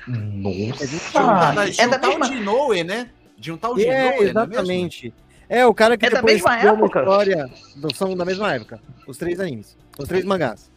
Nossa. 0.06 0.86
De 0.86 1.80
é 1.80 1.86
um 1.86 1.90
da 1.90 1.98
tal 1.98 2.10
mesma... 2.10 2.28
de 2.28 2.34
Inoue, 2.36 2.84
né? 2.84 3.10
De 3.38 3.50
um 3.52 3.56
tal 3.56 3.74
de 3.74 3.86
É, 3.86 3.98
Inoue, 4.18 4.32
não 4.32 4.42
é 4.42 4.44
exatamente. 4.46 5.14
É, 5.48 5.66
o 5.66 5.74
cara 5.74 5.96
que 5.96 6.06
É 6.06 6.10
da 6.10 6.16
depois 6.16 6.34
mesma 6.34 6.56
criou 6.58 6.74
uma 6.74 6.84
época? 6.86 7.00
história, 7.00 7.50
são 7.94 8.16
da 8.16 8.24
mesma 8.24 8.52
época, 8.54 8.80
os 9.06 9.16
três 9.16 9.38
animes, 9.40 9.76
os 9.98 10.08
três 10.08 10.24
mangás. 10.24 10.70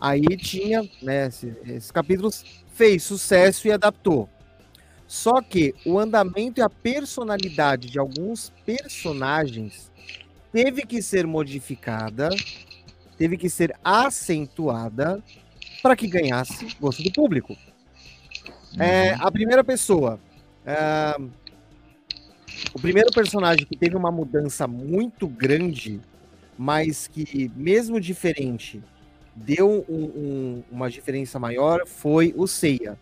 Aí 0.00 0.22
tinha, 0.36 0.88
né, 1.02 1.26
esse- 1.26 1.54
esses 1.66 1.90
capítulos, 1.90 2.44
fez 2.72 3.02
sucesso 3.02 3.68
e 3.68 3.72
adaptou. 3.72 4.28
Só 5.10 5.42
que 5.42 5.74
o 5.84 5.98
andamento 5.98 6.60
e 6.60 6.62
a 6.62 6.70
personalidade 6.70 7.90
de 7.90 7.98
alguns 7.98 8.52
personagens 8.64 9.90
teve 10.52 10.82
que 10.82 11.02
ser 11.02 11.26
modificada, 11.26 12.30
teve 13.18 13.36
que 13.36 13.50
ser 13.50 13.74
acentuada 13.82 15.20
para 15.82 15.96
que 15.96 16.06
ganhasse 16.06 16.76
gosto 16.80 17.02
do 17.02 17.10
público. 17.12 17.56
É, 18.78 19.14
a 19.14 19.28
primeira 19.32 19.64
pessoa. 19.64 20.20
é, 20.64 21.16
o 22.72 22.80
primeiro 22.80 23.10
personagem 23.10 23.66
que 23.66 23.76
teve 23.76 23.96
uma 23.96 24.12
mudança 24.12 24.68
muito 24.68 25.26
grande, 25.26 26.00
mas 26.56 27.08
que, 27.08 27.50
mesmo 27.56 28.00
diferente, 28.00 28.80
deu 29.34 29.84
um- 29.88 30.04
um- 30.04 30.64
uma 30.70 30.88
diferença 30.88 31.36
maior, 31.40 31.84
foi 31.84 32.32
o 32.36 32.46
Seiya. 32.46 32.96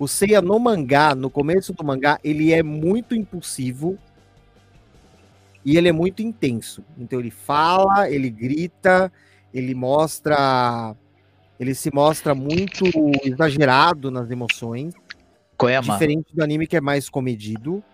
O 0.00 0.08
Seiya 0.08 0.40
no 0.40 0.58
mangá, 0.58 1.14
no 1.14 1.28
começo 1.28 1.74
do 1.74 1.84
mangá, 1.84 2.18
ele 2.24 2.54
é 2.54 2.62
muito 2.62 3.14
impulsivo 3.14 3.98
e 5.62 5.76
ele 5.76 5.90
é 5.90 5.92
muito 5.92 6.22
intenso. 6.22 6.82
Então 6.96 7.20
ele 7.20 7.30
fala, 7.30 8.10
ele 8.10 8.30
grita, 8.30 9.12
ele 9.52 9.74
mostra. 9.74 10.96
Ele 11.58 11.74
se 11.74 11.92
mostra 11.92 12.34
muito 12.34 12.82
exagerado 13.22 14.10
nas 14.10 14.30
emoções. 14.30 14.94
Koema, 15.54 15.92
Diferente 15.92 16.34
do 16.34 16.42
anime 16.42 16.66
que 16.66 16.78
é 16.78 16.80
mais 16.80 17.10
comedido. 17.10 17.84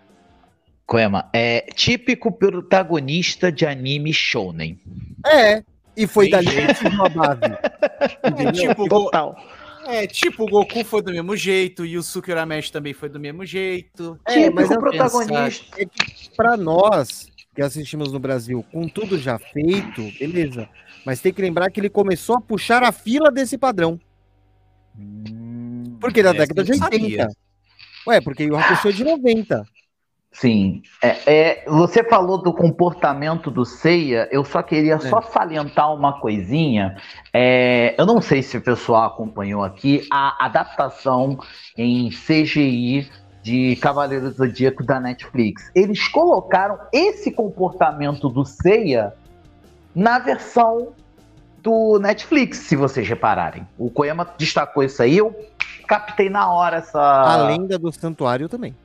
Koema, 0.85 1.29
é 1.33 1.67
típico 1.75 2.31
protagonista 2.31 3.51
de 3.51 3.65
anime 3.65 4.13
shounen. 4.13 4.79
É, 5.25 5.61
e 5.97 6.07
foi 6.07 6.29
Tem 6.29 6.41
dali 6.41 6.67
que 6.67 6.73
surgiu 6.75 7.05
a 7.05 7.09
base. 7.09 7.41
É 8.23 8.51
tipo, 8.53 8.87
Total. 8.87 9.35
É, 9.87 10.07
tipo, 10.07 10.43
o 10.43 10.47
Goku 10.47 10.83
foi 10.83 11.01
do 11.01 11.11
mesmo 11.11 11.35
jeito, 11.35 11.85
e 11.85 11.95
o 11.95 11.99
Yusuke 11.99 12.31
Urameshi 12.31 12.71
também 12.71 12.93
foi 12.93 13.09
do 13.09 13.19
mesmo 13.19 13.45
jeito. 13.45 14.19
É, 14.27 14.49
mas 14.49 14.67
Típico 14.67 14.87
é, 14.87 14.97
protagonista. 14.97 15.81
é 15.81 15.85
que 15.85 16.29
pra 16.35 16.57
nós 16.57 17.29
que 17.55 17.61
assistimos 17.61 18.11
no 18.11 18.19
Brasil, 18.19 18.63
com 18.71 18.87
tudo 18.87 19.17
já 19.17 19.39
feito, 19.39 20.01
beleza. 20.19 20.69
Mas 21.05 21.19
tem 21.19 21.33
que 21.33 21.41
lembrar 21.41 21.71
que 21.71 21.79
ele 21.79 21.89
começou 21.89 22.35
a 22.35 22.41
puxar 22.41 22.83
a 22.83 22.91
fila 22.91 23.31
desse 23.31 23.57
padrão. 23.57 23.99
Porque 25.99 26.21
da 26.21 26.29
Essa 26.29 26.39
década 26.39 26.63
de 26.63 26.71
eu 26.73 26.77
não 26.77 26.85
80. 26.85 27.01
sabia. 27.01 27.27
Ué, 28.07 28.21
porque 28.21 28.49
o 28.49 28.55
Hakusho 28.55 28.89
é 28.89 28.91
de 28.91 29.03
90. 29.03 29.65
Sim. 30.39 30.83
É, 31.01 31.17
é, 31.25 31.65
você 31.67 32.03
falou 32.03 32.37
do 32.37 32.53
comportamento 32.53 33.49
do 33.49 33.65
Seiya, 33.65 34.29
eu 34.31 34.43
só 34.43 34.61
queria 34.61 34.99
só 34.99 35.19
salientar 35.19 35.91
uma 35.91 36.19
coisinha. 36.19 36.95
É, 37.33 37.95
eu 37.97 38.05
não 38.05 38.21
sei 38.21 38.43
se 38.43 38.55
o 38.55 38.61
pessoal 38.61 39.05
acompanhou 39.05 39.63
aqui 39.63 40.07
a 40.11 40.45
adaptação 40.45 41.39
em 41.75 42.09
CGI 42.09 43.09
de 43.41 43.77
Cavaleiros 43.77 44.35
do 44.35 44.37
Zodíaco 44.37 44.83
da 44.83 44.99
Netflix. 44.99 45.71
Eles 45.73 46.07
colocaram 46.07 46.77
esse 46.93 47.31
comportamento 47.31 48.29
do 48.29 48.45
Seiya 48.45 49.15
na 49.95 50.19
versão 50.19 50.89
do 51.63 51.97
Netflix, 51.97 52.59
se 52.59 52.75
vocês 52.75 53.07
repararem. 53.07 53.67
O 53.75 53.89
Koyama 53.89 54.27
destacou 54.37 54.83
isso 54.83 55.01
aí, 55.01 55.17
eu 55.17 55.35
captei 55.87 56.29
na 56.29 56.53
hora 56.53 56.77
essa. 56.77 57.01
A 57.01 57.37
lenda 57.47 57.79
do 57.79 57.91
santuário 57.91 58.47
também. 58.47 58.75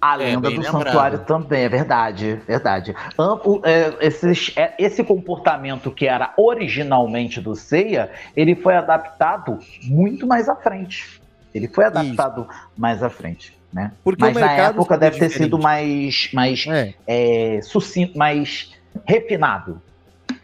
A 0.00 0.14
É, 0.14 0.16
lenda 0.16 0.48
bem 0.48 0.58
do 0.58 0.62
lembrado. 0.64 0.84
santuário 0.84 1.18
também, 1.20 1.64
é 1.64 1.68
verdade, 1.68 2.40
verdade. 2.46 2.94
Am- 3.18 3.40
o- 3.44 3.60
é, 3.64 3.94
esses- 4.00 4.50
é, 4.56 4.72
esse 4.78 5.04
comportamento 5.04 5.90
que 5.90 6.06
era 6.06 6.32
originalmente 6.38 7.38
do 7.40 7.54
Seiya, 7.54 8.10
ele 8.34 8.54
foi 8.54 8.74
adaptado 8.76 9.58
muito 9.84 10.26
mais 10.26 10.48
à 10.48 10.56
frente. 10.56 11.20
Ele 11.54 11.68
foi 11.68 11.84
adaptado 11.84 12.48
mais 12.78 13.02
à 13.02 13.10
frente, 13.10 13.54
né? 13.72 13.92
Porque 14.02 14.22
Mas 14.22 14.36
o 14.36 14.40
na 14.40 14.52
época 14.52 14.96
deve 14.96 15.18
ter 15.18 15.26
diferente. 15.28 15.44
sido 15.50 15.58
mais, 15.58 16.30
mais 16.32 16.66
É. 16.66 16.94
é, 17.06 17.60
sucinto, 17.62 18.16
mais 18.16 18.72
refinado. 19.04 19.82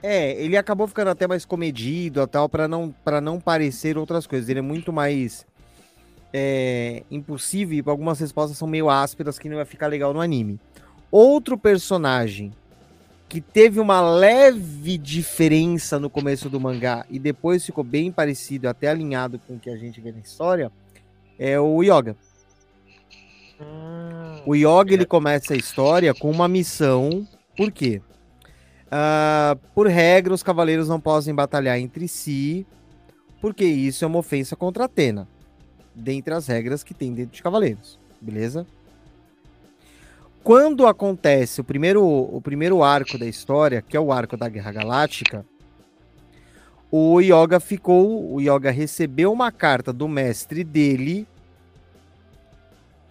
É, 0.02 0.32
ele 0.32 0.56
acabou 0.56 0.86
ficando 0.86 1.08
até 1.10 1.26
mais 1.26 1.44
comedido 1.46 2.26
tal, 2.26 2.48
pra 2.48 2.68
não, 2.68 2.94
pra 3.04 3.20
não 3.22 3.40
parecer 3.40 3.96
outras 3.96 4.26
coisas. 4.26 4.48
Ele 4.50 4.58
é 4.58 4.62
muito 4.62 4.92
mais 4.92 5.46
é, 6.38 7.02
impulsivo 7.10 7.72
e 7.72 7.82
algumas 7.86 8.20
respostas 8.20 8.58
são 8.58 8.68
meio 8.68 8.90
ásperas 8.90 9.38
que 9.38 9.48
não 9.48 9.56
vai 9.56 9.64
ficar 9.64 9.86
legal 9.86 10.12
no 10.12 10.20
anime. 10.20 10.60
Outro 11.10 11.56
personagem 11.56 12.52
que 13.26 13.40
teve 13.40 13.80
uma 13.80 14.02
leve 14.02 14.98
diferença 14.98 15.98
no 15.98 16.10
começo 16.10 16.50
do 16.50 16.60
mangá 16.60 17.06
e 17.08 17.18
depois 17.18 17.64
ficou 17.64 17.82
bem 17.82 18.12
parecido, 18.12 18.68
até 18.68 18.88
alinhado 18.88 19.38
com 19.38 19.54
o 19.54 19.58
que 19.58 19.70
a 19.70 19.78
gente 19.78 19.98
vê 19.98 20.12
na 20.12 20.20
história, 20.20 20.70
é 21.38 21.58
o 21.58 21.82
Yoga. 21.82 22.14
O 24.44 24.54
Yoga 24.54 24.92
ele 24.92 25.06
começa 25.06 25.54
a 25.54 25.56
história 25.56 26.12
com 26.12 26.30
uma 26.30 26.46
missão. 26.46 27.26
Por 27.56 27.72
quê? 27.72 28.02
Ah, 28.90 29.56
por 29.74 29.86
regra, 29.86 30.34
os 30.34 30.42
cavaleiros 30.42 30.86
não 30.86 31.00
podem 31.00 31.34
batalhar 31.34 31.78
entre 31.78 32.06
si, 32.06 32.66
porque 33.40 33.64
isso 33.64 34.04
é 34.04 34.06
uma 34.06 34.18
ofensa 34.18 34.54
contra 34.54 34.84
Atena, 34.84 35.26
dentre 35.96 36.34
as 36.34 36.46
regras 36.46 36.84
que 36.84 36.92
tem 36.92 37.14
dentro 37.14 37.34
de 37.34 37.42
cavaleiros, 37.42 37.98
beleza? 38.20 38.66
Quando 40.44 40.86
acontece 40.86 41.60
o 41.60 41.64
primeiro, 41.64 42.04
o 42.06 42.40
primeiro 42.40 42.82
arco 42.82 43.18
da 43.18 43.26
história, 43.26 43.82
que 43.82 43.96
é 43.96 44.00
o 44.00 44.12
arco 44.12 44.36
da 44.36 44.48
Guerra 44.48 44.70
Galáctica, 44.70 45.44
o 46.90 47.20
Yoga 47.20 47.58
ficou, 47.58 48.32
o 48.32 48.40
Yoga 48.40 48.70
recebeu 48.70 49.32
uma 49.32 49.50
carta 49.50 49.92
do 49.92 50.06
mestre 50.06 50.62
dele 50.62 51.26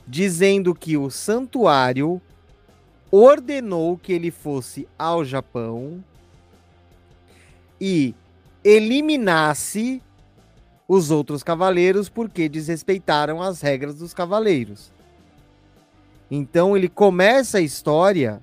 dizendo 0.07 0.73
que 0.73 0.95
o 0.95 1.09
santuário 1.09 2.21
ordenou 3.11 3.97
que 3.97 4.13
ele 4.13 4.31
fosse 4.31 4.87
ao 4.97 5.25
Japão 5.25 6.03
e 7.81 8.13
eliminasse 8.63 10.01
os 10.87 11.11
outros 11.11 11.43
cavaleiros 11.43 12.09
porque 12.09 12.47
desrespeitaram 12.47 13.41
as 13.41 13.61
regras 13.61 13.95
dos 13.95 14.13
cavaleiros. 14.13 14.91
Então 16.29 16.75
ele 16.75 16.89
começa 16.89 17.59
a 17.59 17.61
história 17.61 18.41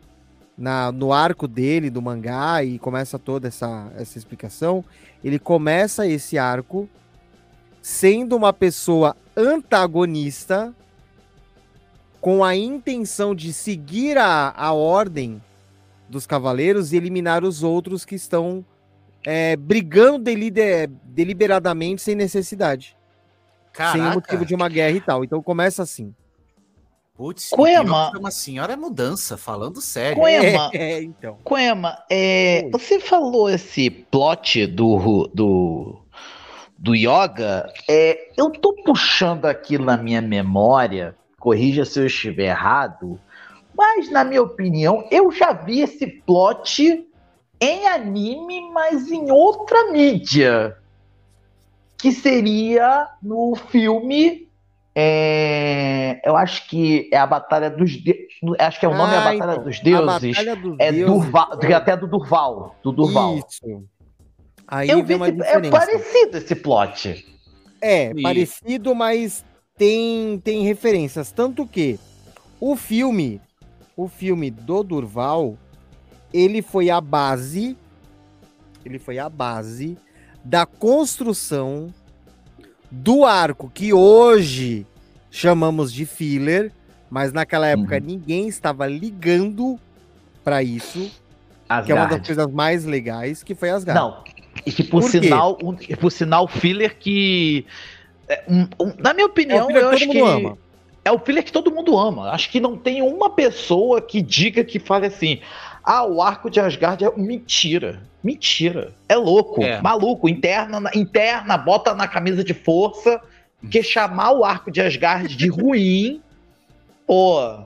na, 0.56 0.92
no 0.92 1.12
arco 1.12 1.48
dele, 1.48 1.90
do 1.90 2.02
mangá, 2.02 2.62
e 2.62 2.78
começa 2.78 3.18
toda 3.18 3.48
essa, 3.48 3.90
essa 3.96 4.18
explicação. 4.18 4.84
Ele 5.22 5.38
começa 5.38 6.06
esse 6.06 6.38
arco 6.38 6.88
sendo 7.80 8.36
uma 8.36 8.52
pessoa 8.52 9.16
antagonista 9.36 10.72
com 12.20 12.44
a 12.44 12.54
intenção 12.54 13.34
de 13.34 13.52
seguir 13.52 14.16
a, 14.16 14.54
a 14.56 14.72
ordem 14.72 15.42
dos 16.08 16.26
cavaleiros 16.26 16.92
e 16.92 16.96
eliminar 16.96 17.42
os 17.42 17.64
outros 17.64 18.04
que 18.04 18.14
estão 18.14 18.64
é, 19.24 19.56
brigando 19.56 20.18
delide- 20.18 20.88
deliberadamente 21.04 22.02
sem 22.02 22.14
necessidade. 22.14 22.96
Sem 23.92 24.00
o 24.02 24.04
motivo 24.04 24.20
Caraca. 24.22 24.44
de 24.46 24.54
uma 24.54 24.68
guerra 24.68 24.96
e 24.96 25.00
tal. 25.00 25.24
Então 25.24 25.42
começa 25.42 25.82
assim. 25.82 26.14
Putz, 27.14 27.50
Coema. 27.50 28.10
uma 28.18 28.30
senhora 28.30 28.76
mudança, 28.76 29.36
falando 29.36 29.80
sério. 29.80 30.16
Coema, 30.18 30.70
É, 30.72 30.76
é, 30.98 31.02
então. 31.02 31.38
Coema, 31.44 31.98
é, 32.10 32.68
você 32.70 32.98
falou 32.98 33.48
esse 33.48 33.88
plot 33.90 34.66
do, 34.66 35.30
do, 35.32 36.02
do 36.78 36.94
yoga. 36.94 37.70
É, 37.88 38.30
eu 38.36 38.50
tô 38.50 38.72
puxando 38.82 39.44
aqui 39.44 39.78
na 39.78 39.96
minha 39.96 40.20
memória, 40.22 41.14
corrija 41.38 41.84
se 41.84 42.00
eu 42.00 42.06
estiver 42.06 42.46
errado, 42.48 43.20
mas 43.76 44.10
na 44.10 44.24
minha 44.24 44.42
opinião, 44.42 45.06
eu 45.10 45.30
já 45.30 45.52
vi 45.52 45.80
esse 45.80 46.06
plot 46.06 47.06
em 47.62 47.86
anime, 47.86 48.70
mas 48.72 49.10
em 49.10 49.30
outra 49.30 49.90
mídia. 49.92 50.76
Que 51.98 52.10
seria 52.12 53.08
no 53.22 53.54
filme. 53.54 54.48
é, 54.94 56.20
eu 56.24 56.36
acho 56.36 56.68
que 56.68 57.08
é 57.12 57.16
a 57.16 57.26
Batalha 57.26 57.70
dos 57.70 57.96
Deuses. 57.96 58.26
Acho 58.58 58.80
que 58.80 58.86
é 58.86 58.88
o 58.88 58.94
nome 58.94 59.14
é 59.14 59.16
a 59.16 59.20
Ah, 59.20 59.32
Batalha 59.32 59.52
então, 59.52 59.64
dos 59.64 59.78
A 59.78 59.82
Deuses. 59.82 60.36
Batalha 60.36 60.56
dos 60.56 60.76
É 60.78 60.92
Deuses. 60.92 61.06
Durval, 61.14 61.52
até 61.76 61.96
do 61.96 62.06
Durval. 62.08 62.76
Do 62.82 62.92
Durval. 62.92 63.38
Isso. 63.38 63.84
Aí 64.66 64.88
Eu 64.88 65.02
vi 65.04 65.14
uma 65.14 65.28
esse, 65.28 65.42
é 65.42 65.70
parecido 65.70 66.36
esse 66.38 66.54
plot. 66.54 67.26
É, 67.80 68.12
parecido, 68.22 68.94
mas 68.94 69.44
tem, 69.76 70.40
tem 70.42 70.62
referências. 70.62 71.30
Tanto 71.32 71.66
que 71.66 71.98
o 72.60 72.76
filme, 72.76 73.40
o 73.96 74.08
filme 74.08 74.50
do 74.50 74.82
Durval, 74.82 75.56
ele 76.32 76.62
foi 76.62 76.90
a 76.90 77.00
base, 77.00 77.76
ele 78.84 78.98
foi 78.98 79.18
a 79.18 79.28
base 79.28 79.96
da 80.44 80.66
construção 80.66 81.92
do 82.90 83.24
arco 83.24 83.70
que 83.72 83.92
hoje 83.92 84.86
chamamos 85.30 85.92
de 85.92 86.04
filler, 86.04 86.72
mas 87.10 87.32
naquela 87.32 87.66
época 87.66 87.96
Uhum. 87.96 88.02
ninguém 88.04 88.48
estava 88.48 88.86
ligando 88.86 89.78
pra 90.44 90.62
isso, 90.62 91.10
que 91.84 91.92
é 91.92 91.94
uma 91.94 92.04
das 92.04 92.20
Asgard. 92.20 92.26
coisas 92.26 92.52
mais 92.52 92.84
legais, 92.84 93.42
que 93.42 93.54
foi 93.54 93.70
Asgard. 93.70 93.98
Não. 94.00 94.24
E 94.66 94.70
que 94.72 94.82
por, 94.84 95.00
Por 95.02 95.10
sinal, 95.10 95.58
um, 95.62 95.74
e 95.88 95.96
por 95.96 96.10
sinal, 96.12 96.46
filler 96.46 96.98
que. 96.98 97.64
é, 98.28 98.44
um- 98.48 98.68
um- 98.78 98.92
na 98.98 99.14
minha 99.14 99.24
É 99.24 99.28
opinião, 99.28 99.64
o 99.64 99.66
filler 99.68 99.82
eu 99.82 99.88
acho 99.88 100.08
que. 100.10 100.20
ama. 100.20 100.58
É 101.04 101.10
o 101.10 101.18
filler 101.18 101.42
que 101.42 101.50
todo 101.50 101.70
mundo 101.72 101.98
ama. 101.98 102.30
Acho 102.30 102.50
que 102.50 102.60
não 102.60 102.76
tem 102.76 103.00
uma 103.02 103.30
pessoa 103.30 104.00
que 104.00 104.20
diga 104.20 104.62
que 104.62 104.78
fale 104.78 105.06
assim. 105.06 105.40
Ah, 105.84 106.04
o 106.04 106.22
arco 106.22 106.48
de 106.50 106.60
Asgard 106.60 107.04
é 107.04 107.12
mentira. 107.16 108.00
Mentira. 108.22 108.92
É 109.08 109.16
louco. 109.16 109.62
É. 109.62 109.80
Maluco. 109.80 110.28
Interna, 110.28 110.78
na- 110.80 110.90
interna, 110.94 111.56
bota 111.58 111.94
na 111.94 112.06
camisa 112.06 112.44
de 112.44 112.54
força. 112.54 113.20
Que 113.70 113.82
chamar 113.82 114.32
o 114.32 114.44
arco 114.44 114.70
de 114.70 114.80
Asgard 114.80 115.34
de 115.36 115.48
ruim. 115.48 116.20
Pô. 117.06 117.64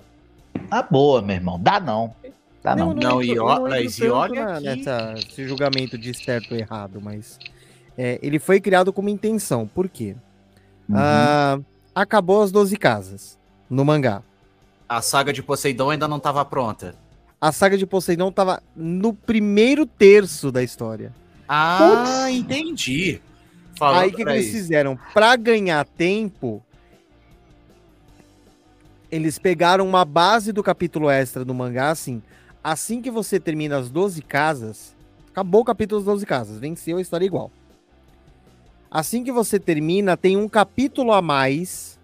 Na 0.71 0.83
boa, 0.83 1.21
meu 1.23 1.37
irmão. 1.37 1.59
Dá 1.61 1.79
não. 1.81 2.15
Dá 2.63 2.75
não. 2.75 2.93
não, 2.95 3.23
e 3.23 3.31
entro 3.33 3.63
mas 3.63 3.99
e 3.99 4.09
olha 4.09 4.45
na- 4.45 4.57
que- 4.57 4.63
nessa, 4.65 5.15
esse 5.17 5.47
julgamento 5.47 5.97
de 5.97 6.13
certo 6.15 6.53
ou 6.53 6.59
errado, 6.59 7.01
mas 7.01 7.39
é, 7.97 8.19
ele 8.23 8.39
foi 8.41 8.61
criado 8.61 8.93
com 8.93 9.01
uma 9.03 9.11
intenção. 9.11 9.67
Por 9.69 9.89
quê? 9.89 10.17
Uhum. 10.89 10.97
Ah, 10.99 11.59
acabou 11.95 12.43
as 12.43 12.51
12 12.51 12.77
casas 12.77 13.39
no 13.71 13.85
mangá. 13.85 14.21
A 14.89 15.01
saga 15.01 15.33
de 15.33 15.43
Poseidon 15.43 15.91
ainda 15.91 16.09
não 16.09 16.17
estava 16.17 16.45
pronta. 16.45 16.95
A 17.41 17.53
saga 17.53 17.77
de 17.77 17.87
Poseidon 17.87 18.33
tava 18.33 18.63
no 18.75 19.13
primeiro 19.13 19.85
terço 19.85 20.51
da 20.51 20.63
história. 20.63 21.13
Ah, 21.49 22.31
entendi. 22.31 23.21
Falando 23.79 24.01
Aí 24.01 24.09
o 24.09 24.13
que, 24.15 24.25
que 24.25 24.31
eles 24.31 24.51
fizeram? 24.51 24.99
Pra 25.13 25.37
ganhar 25.37 25.85
tempo, 25.85 26.63
eles 29.11 29.39
pegaram 29.39 29.87
uma 29.87 30.05
base 30.05 30.51
do 30.51 30.63
capítulo 30.63 31.11
extra 31.11 31.45
do 31.45 31.55
mangá, 31.55 31.91
assim. 31.91 32.23
Assim 32.65 33.01
que 33.01 33.11
você 33.11 33.39
termina 33.39 33.77
as 33.77 33.91
12 33.91 34.23
casas, 34.23 34.97
acabou 35.31 35.61
o 35.61 35.65
capítulo 35.65 36.01
das 36.01 36.07
12 36.07 36.27
casas, 36.27 36.59
venceu 36.59 36.97
a 36.97 37.03
história 37.03 37.27
igual. 37.27 37.51
Assim 38.91 39.23
que 39.23 39.31
você 39.31 39.61
termina, 39.61 40.17
tem 40.17 40.37
um 40.37 40.49
capítulo 40.49 41.13
a 41.13 41.21
mais 41.21 41.99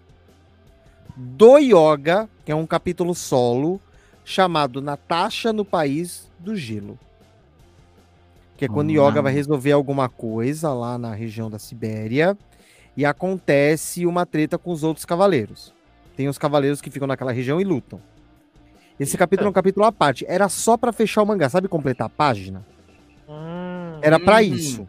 do 1.15 1.57
Yoga, 1.57 2.29
que 2.45 2.51
é 2.51 2.55
um 2.55 2.67
capítulo 2.67 3.15
solo, 3.15 3.81
chamado 4.25 4.81
Natasha 4.81 5.51
no 5.53 5.65
País 5.65 6.29
do 6.39 6.55
Gelo. 6.55 6.97
Que 8.57 8.65
é 8.65 8.67
quando 8.67 8.89
Ah. 8.91 8.93
Yoga 9.09 9.21
vai 9.21 9.33
resolver 9.33 9.71
alguma 9.71 10.07
coisa 10.07 10.71
lá 10.73 10.97
na 10.97 11.13
região 11.13 11.49
da 11.49 11.59
Sibéria 11.59 12.37
e 12.95 13.05
acontece 13.05 14.05
uma 14.05 14.25
treta 14.25 14.57
com 14.57 14.71
os 14.71 14.83
outros 14.83 15.05
cavaleiros. 15.05 15.73
Tem 16.15 16.27
os 16.27 16.37
cavaleiros 16.37 16.79
que 16.79 16.89
ficam 16.91 17.07
naquela 17.07 17.31
região 17.31 17.59
e 17.59 17.63
lutam. 17.63 17.99
Esse 18.99 19.17
capítulo 19.17 19.47
é 19.47 19.49
um 19.49 19.53
capítulo 19.53 19.85
à 19.85 19.91
parte. 19.91 20.23
Era 20.27 20.47
só 20.47 20.77
pra 20.77 20.93
fechar 20.93 21.23
o 21.23 21.25
mangá, 21.25 21.49
sabe 21.49 21.67
completar 21.67 22.05
a 22.05 22.09
página? 22.09 22.63
Hum, 23.27 23.97
Era 24.01 24.19
pra 24.19 24.37
Hum. 24.37 24.41
isso. 24.41 24.87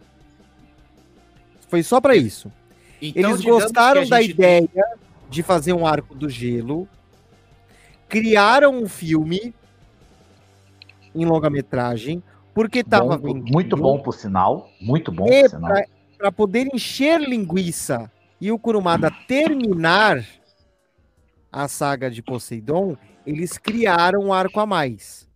Foi 1.68 1.82
só 1.82 2.00
pra 2.00 2.14
isso. 2.14 2.52
Então, 3.00 3.30
Eles 3.30 3.40
gostaram 3.40 4.06
da 4.06 4.20
gente 4.20 4.32
ideia 4.32 4.68
de 5.30 5.42
fazer 5.42 5.72
um 5.72 5.86
arco 5.86 6.14
do 6.14 6.28
gelo, 6.28 6.86
criaram 8.08 8.74
um 8.82 8.88
filme 8.88 9.54
em 11.14 11.24
longa-metragem, 11.24 12.22
porque 12.52 12.82
tava 12.82 13.16
Bom, 13.16 13.34
vendendo, 13.34 13.52
muito 13.52 13.76
bom 13.76 14.00
por 14.00 14.14
sinal. 14.14 14.68
Muito 14.80 15.10
bom 15.12 15.26
E 15.26 15.42
por 15.42 15.50
sinal. 15.50 15.72
pra 16.18 16.32
poder 16.32 16.68
encher 16.72 17.20
linguiça 17.20 18.10
e 18.40 18.50
o 18.50 18.58
Kurumada 18.58 19.10
terminar 19.28 20.24
a 21.52 21.68
saga 21.68 22.10
de 22.10 22.20
Poseidon, 22.22 22.96
eles 23.24 23.56
criaram 23.58 24.20
um 24.20 24.32
arco 24.32 24.58
a 24.58 24.66
mais 24.66 25.28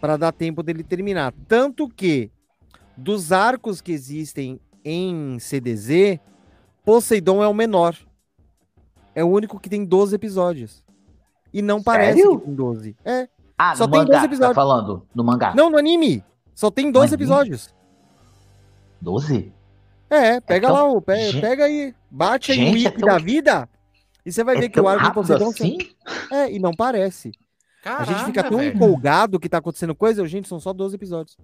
para 0.00 0.16
dar 0.16 0.32
tempo 0.32 0.62
dele 0.62 0.82
terminar. 0.84 1.32
Tanto 1.48 1.88
que 1.88 2.30
dos 2.96 3.32
arcos 3.32 3.80
que 3.80 3.92
existem 3.92 4.60
em 4.84 5.38
CDZ, 5.38 6.18
Poseidon 6.84 7.42
é 7.42 7.48
o 7.48 7.54
menor. 7.54 7.96
É 9.14 9.24
o 9.24 9.28
único 9.28 9.58
que 9.58 9.68
tem 9.68 9.84
12 9.84 10.14
episódios. 10.14 10.84
E 11.52 11.62
não 11.62 11.82
parece 11.82 12.18
Sério? 12.20 12.38
que 12.38 12.44
tem 12.46 12.54
12. 12.54 12.96
É. 13.04 13.28
Ah, 13.56 13.74
Só 13.74 13.86
no 13.86 13.92
tem 13.92 14.00
mangá, 14.00 14.12
12 14.12 14.20
você 14.20 14.26
episódios. 14.26 14.54
tá 14.54 14.60
falando? 14.60 15.06
No 15.14 15.24
mangá. 15.24 15.54
Não, 15.54 15.68
no 15.70 15.78
anime. 15.78 16.22
Só 16.54 16.70
tem 16.70 16.90
12 16.92 17.14
anime? 17.14 17.22
episódios. 17.24 17.74
12? 19.00 19.52
É, 20.10 20.40
pega 20.40 20.68
tão- 20.68 20.76
lá, 20.76 20.84
o, 20.84 21.00
pe- 21.02 21.16
Gente- 21.30 21.40
pega 21.40 21.64
aí, 21.64 21.94
bate 22.10 22.52
aí 22.52 22.58
o 22.58 22.60
Gente, 22.72 22.86
é 22.86 22.88
wiki 22.88 23.00
tão- 23.00 23.08
da 23.08 23.18
vida 23.18 23.68
e 24.24 24.32
você 24.32 24.42
vai 24.42 24.56
É 24.56 24.60
ver 24.60 24.68
que 24.70 24.80
o 24.80 24.88
arco 24.88 25.04
do 25.04 25.12
Poseidon 25.12 25.50
assim? 25.50 25.78
é, 26.32 26.50
e 26.50 26.58
não 26.58 26.72
parece. 26.72 27.30
a 27.84 28.04
gente 28.04 28.18
fica 28.24 28.32
Caraca, 28.42 28.48
tão 28.50 28.58
velho. 28.58 28.74
empolgado 28.74 29.38
que 29.38 29.48
tá 29.48 29.58
acontecendo 29.58 29.94
coisa, 29.94 30.26
gente, 30.26 30.48
são 30.48 30.58
só 30.58 30.72
12 30.72 30.96
episódios. 30.96 31.36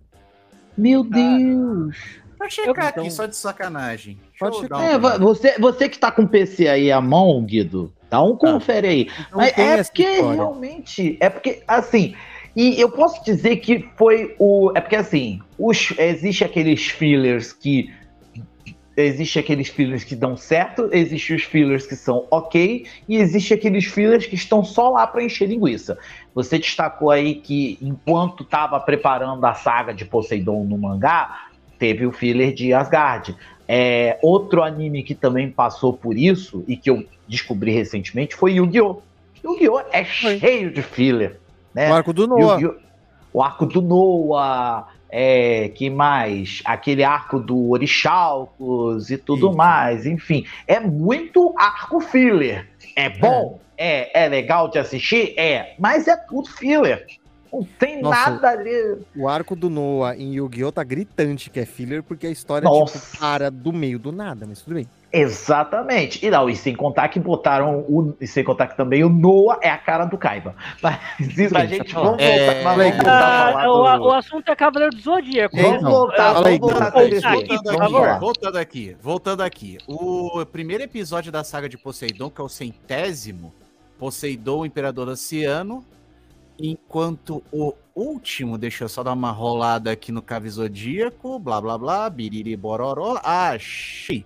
Meu 0.76 1.04
Deus. 1.04 1.96
Vou 2.44 2.50
checar 2.50 2.90
Então- 2.90 3.04
aqui, 3.04 3.11
só 3.11 3.24
de 3.24 3.37
sacanagem. 3.37 4.18
Pode 4.38 4.57
eu 4.57 4.62
checar. 4.64 4.83
É, 4.83 4.98
você, 4.98 5.59
você 5.59 5.88
que 5.88 5.98
tá 5.98 6.11
com 6.11 6.22
o 6.22 6.28
PC 6.28 6.68
aí 6.68 6.92
à 6.92 7.00
mão, 7.00 7.42
Guido, 7.42 7.90
dá 8.11 8.22
um 8.22 8.37
confere 8.37 8.87
aí. 8.87 9.09
Mas 9.33 9.57
é 9.57 9.83
porque 9.83 10.02
história. 10.02 10.35
realmente. 10.35 11.16
É 11.20 11.30
porque, 11.30 11.62
assim. 11.66 12.14
E 12.54 12.78
eu 12.78 12.90
posso 12.90 13.24
dizer 13.24 13.57
que 13.57 13.88
foi 13.96 14.37
o. 14.38 14.70
É 14.74 14.80
porque, 14.83 14.94
assim, 14.96 15.40
os, 15.59 15.94
existe 15.98 16.44
aqueles 16.44 16.85
fillers 16.87 17.50
que. 17.52 17.90
Existe 18.96 19.40
aqueles 19.40 19.68
fillers 19.68 20.04
que 20.04 20.14
dão 20.14 20.37
certo, 20.37 20.88
existe 20.92 21.35
os 21.35 21.42
fillers 21.42 21.85
que 21.85 21.96
são 21.96 22.28
ok, 22.30 22.87
e 23.09 23.16
existe 23.16 23.52
aqueles 23.52 23.87
fillers 23.87 24.24
que 24.24 24.37
estão 24.37 24.62
só 24.62 24.90
lá 24.90 25.04
para 25.04 25.24
encher 25.24 25.48
linguiça. 25.48 25.98
Você 26.33 26.61
destacou 26.61 27.11
aí 27.11 27.35
que 27.35 27.76
enquanto 27.83 28.44
estava 28.44 28.78
preparando 28.78 29.44
a 29.44 29.52
saga 29.54 29.92
de 29.92 30.04
Poseidon 30.04 30.62
no 30.62 30.78
mangá, 30.78 31.48
teve 31.85 32.07
o 32.07 32.12
filler 32.12 32.55
de 32.55 32.73
Asgard. 32.73 33.37
É, 33.68 34.18
outro 34.22 34.62
anime 34.62 35.03
que 35.03 35.14
também 35.14 35.51
passou 35.51 35.93
por 35.93 36.16
isso 36.16 36.64
e 36.66 36.78
que 36.78 36.89
eu 36.89 37.05
descobri 37.28 37.72
recentemente 37.72 38.35
foi 38.35 38.55
Yu-Gi-Oh! 38.55 39.03
Yu-Gi-Oh! 39.45 39.82
é 39.93 40.03
cheio 40.03 40.72
de 40.72 40.80
filler. 40.80 41.39
Né? 41.74 41.91
O 41.91 41.95
arco 41.95 42.14
do 42.14 42.26
Noah. 42.26 42.59
Yu-Gi-Oh! 42.59 42.85
O 43.35 43.43
arco 43.43 43.66
do 43.66 43.82
Noah, 43.82 44.87
é, 45.11 45.68
que 45.74 45.91
mais? 45.91 46.62
Aquele 46.64 47.05
arco 47.05 47.39
do 47.39 47.70
Orixalcos 47.70 49.11
e 49.11 49.18
tudo 49.18 49.49
Isso. 49.49 49.57
mais, 49.57 50.07
enfim. 50.07 50.47
É 50.66 50.80
muito 50.80 51.55
arco 51.59 52.01
filler. 52.01 52.66
É 52.97 53.11
bom? 53.11 53.61
É. 53.76 54.24
É 54.24 54.28
legal 54.28 54.68
de 54.68 54.78
assistir? 54.78 55.35
É. 55.37 55.74
Mas 55.78 56.09
é 56.09 56.16
tudo 56.16 56.49
filler. 56.49 57.07
Não 57.55 57.64
tem 57.78 58.02
Nossa, 58.02 58.30
nada 58.30 58.48
ali. 58.50 58.98
O 59.16 59.28
arco 59.28 59.55
do 59.55 59.70
Noah 59.70 60.16
em 60.16 60.34
Yu-Gi-Oh! 60.34 60.72
tá 60.72 60.82
gritante 60.82 61.50
que 61.50 61.61
é 61.61 61.64
filler, 61.66 62.02
porque 62.02 62.26
a 62.26 62.30
história 62.30 62.68
Nossa. 62.68 62.98
tipo, 62.98 63.18
para 63.18 63.50
do 63.50 63.72
meio 63.72 63.98
do 63.98 64.11
nada, 64.12 64.44
mas 64.48 64.61
tudo 64.61 64.74
bem. 64.74 64.88
Exatamente. 65.12 66.24
E 66.26 66.30
não, 66.30 66.48
e 66.50 66.57
sem 66.57 66.74
contar 66.74 67.09
que 67.09 67.20
botaram 67.20 67.80
o. 67.88 68.14
E 68.20 68.26
sem 68.26 68.42
contar 68.42 68.66
que 68.66 68.76
também 68.76 69.05
o 69.05 69.09
Noah 69.09 69.59
é 69.62 69.70
a 69.70 69.78
cara 69.78 70.05
do 70.07 70.18
Kaiba. 70.18 70.57
Mas 70.82 70.98
isso 71.38 71.57
a 71.57 71.64
gente. 71.66 71.92
Vamos 71.94 72.09
voltar, 72.11 72.22
É, 72.24 72.64
mas 72.64 72.76
vamos 72.76 72.94
voltar 72.96 73.55
Ah, 73.57 73.70
o, 73.70 73.98
do- 73.98 74.05
o 74.07 74.12
assunto 74.12 74.48
é 74.50 74.57
Cavaleiro 74.57 74.96
do 74.96 75.00
Zodíaco. 75.02 75.57
Vamos 75.57 75.78
Então, 75.78 75.90
voltar, 75.90 76.32
vamos 76.32 76.59
voltar 76.59 76.92
favor. 77.78 78.00
lá. 78.00 78.18
Voltando 78.18 78.57
aqui, 78.59 78.96
voltando 79.00 79.40
aqui. 79.42 79.78
O 79.86 80.44
primeiro 80.46 80.82
episódio 80.82 81.30
da 81.30 81.44
saga 81.44 81.68
de 81.68 81.78
Poseidon, 81.78 82.28
que 82.30 82.40
é 82.40 82.44
o 82.44 82.48
centésimo, 82.48 83.55
Poseidon, 83.98 84.59
o 84.61 84.66
Imperador 84.66 85.09
Oceano, 85.09 85.84
enquanto 86.59 87.42
o 87.52 87.74
último, 87.94 88.59
deixa 88.59 88.84
eu 88.84 88.88
só 88.88 89.02
dar 89.02 89.12
uma 89.12 89.30
rolada 89.30 89.90
aqui 89.90 90.11
no 90.12 90.22
Cave 90.22 90.48
Zodíaco, 90.50 91.38
blá 91.38 91.61
blá 91.61 91.78
blá, 91.78 92.11
biriri 92.11 92.57
bororó, 92.57 93.20
achei. 93.22 94.24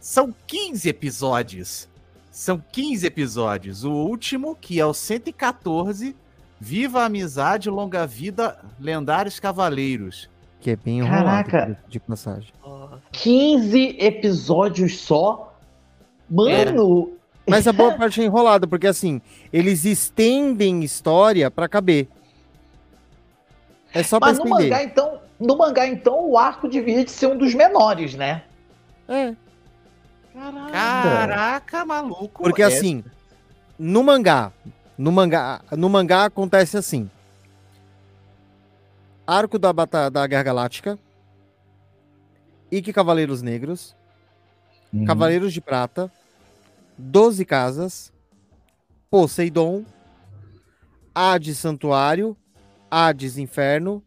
São 0.00 0.34
15 0.46 0.88
episódios. 0.88 1.88
São 2.30 2.62
15 2.72 3.06
episódios. 3.06 3.84
O 3.84 3.92
último, 3.92 4.56
que 4.56 4.80
é 4.80 4.84
o 4.84 4.92
114, 4.92 6.16
Viva 6.60 7.02
a 7.02 7.06
Amizade, 7.06 7.68
Longa 7.68 8.06
Vida, 8.06 8.58
Lendários 8.80 9.38
Cavaleiros. 9.38 10.28
Que 10.60 10.70
é 10.70 10.76
bem 10.76 11.04
Caraca. 11.04 11.78
de 11.88 12.00
passagem. 12.00 12.52
Nossa. 12.64 13.02
15 13.12 13.96
episódios 14.00 14.98
só? 15.00 15.54
Mano, 16.30 17.12
Mas 17.46 17.66
a 17.66 17.72
boa 17.72 17.92
parte 17.98 18.20
é 18.20 18.24
enrolada, 18.24 18.66
porque 18.66 18.86
assim, 18.86 19.20
eles 19.52 19.84
estendem 19.84 20.82
história 20.82 21.50
pra 21.50 21.68
caber. 21.68 22.08
É 23.92 24.02
só 24.02 24.18
pra 24.18 24.28
mas 24.28 24.38
no 24.38 24.44
estender. 24.44 24.70
mangá, 24.70 24.82
então. 24.82 25.20
No 25.38 25.58
mangá, 25.58 25.86
então, 25.86 26.30
o 26.30 26.38
arco 26.38 26.68
devia 26.68 27.04
de 27.04 27.10
ser 27.10 27.26
um 27.26 27.36
dos 27.36 27.54
menores, 27.54 28.14
né? 28.14 28.44
É, 29.08 29.34
Caraca, 30.72 31.84
maluco. 31.84 32.42
porque 32.42 32.62
é- 32.62 32.66
assim, 32.66 33.04
no 33.78 34.02
mangá, 34.02 34.52
no 34.96 35.10
mangá, 35.12 35.60
no 35.72 35.88
mangá 35.88 36.24
acontece 36.26 36.76
assim. 36.76 37.10
Arco 39.26 39.58
da 39.58 39.72
Bata 39.72 40.08
da 40.10 40.26
Guerra 40.26 40.42
Galáctica, 40.44 40.98
Ike 42.70 42.92
Cavaleiros 42.92 43.42
Negros, 43.42 43.94
Uhum. 44.92 45.04
Cavaleiros 45.04 45.52
de 45.52 45.60
Prata, 45.60 46.10
Doze 46.96 47.44
Casas, 47.44 48.12
Poseidon, 49.10 49.84
Hades 51.14 51.58
Santuário, 51.58 52.36
Hades 52.90 53.38
Inferno, 53.38 54.02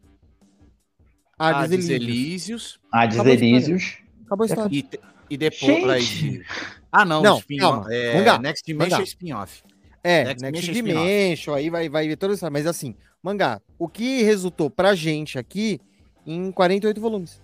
Hades, 1.38 1.62
Hades 1.74 1.88
Elísios. 1.88 2.00
Elísios. 2.08 2.80
Hades 2.92 3.14
Acabou 3.18 3.30
a 3.30 3.34
história. 3.34 3.46
Elísios. 3.56 3.98
Acabou 4.26 4.42
a 4.44 4.46
história. 4.46 4.76
E, 4.76 4.88
e 5.30 5.36
depois. 5.36 6.04
Gente! 6.04 6.46
Ah, 6.90 7.04
não, 7.04 7.22
Não, 7.22 7.38
spin-off. 7.38 7.72
calma. 7.82 7.94
É, 7.94 8.14
Mangá, 8.16 8.38
Next 8.38 8.64
Dimension 8.64 9.00
é 9.00 9.02
spin-off. 9.04 9.62
É, 10.02 10.24
Next 10.24 10.42
Next, 10.42 10.72
Dimension 10.72 11.00
é 11.00 11.04
Dimension, 11.04 11.54
aí 11.54 11.70
vai, 11.70 11.88
vai 11.88 12.08
ver 12.08 12.16
toda 12.16 12.32
essa. 12.34 12.48
Mas 12.50 12.66
assim, 12.66 12.94
mangá, 13.22 13.60
o 13.78 13.88
que 13.88 14.22
resultou 14.22 14.70
pra 14.70 14.94
gente 14.94 15.38
aqui 15.38 15.78
em 16.26 16.50
48 16.50 16.98
volumes. 17.00 17.42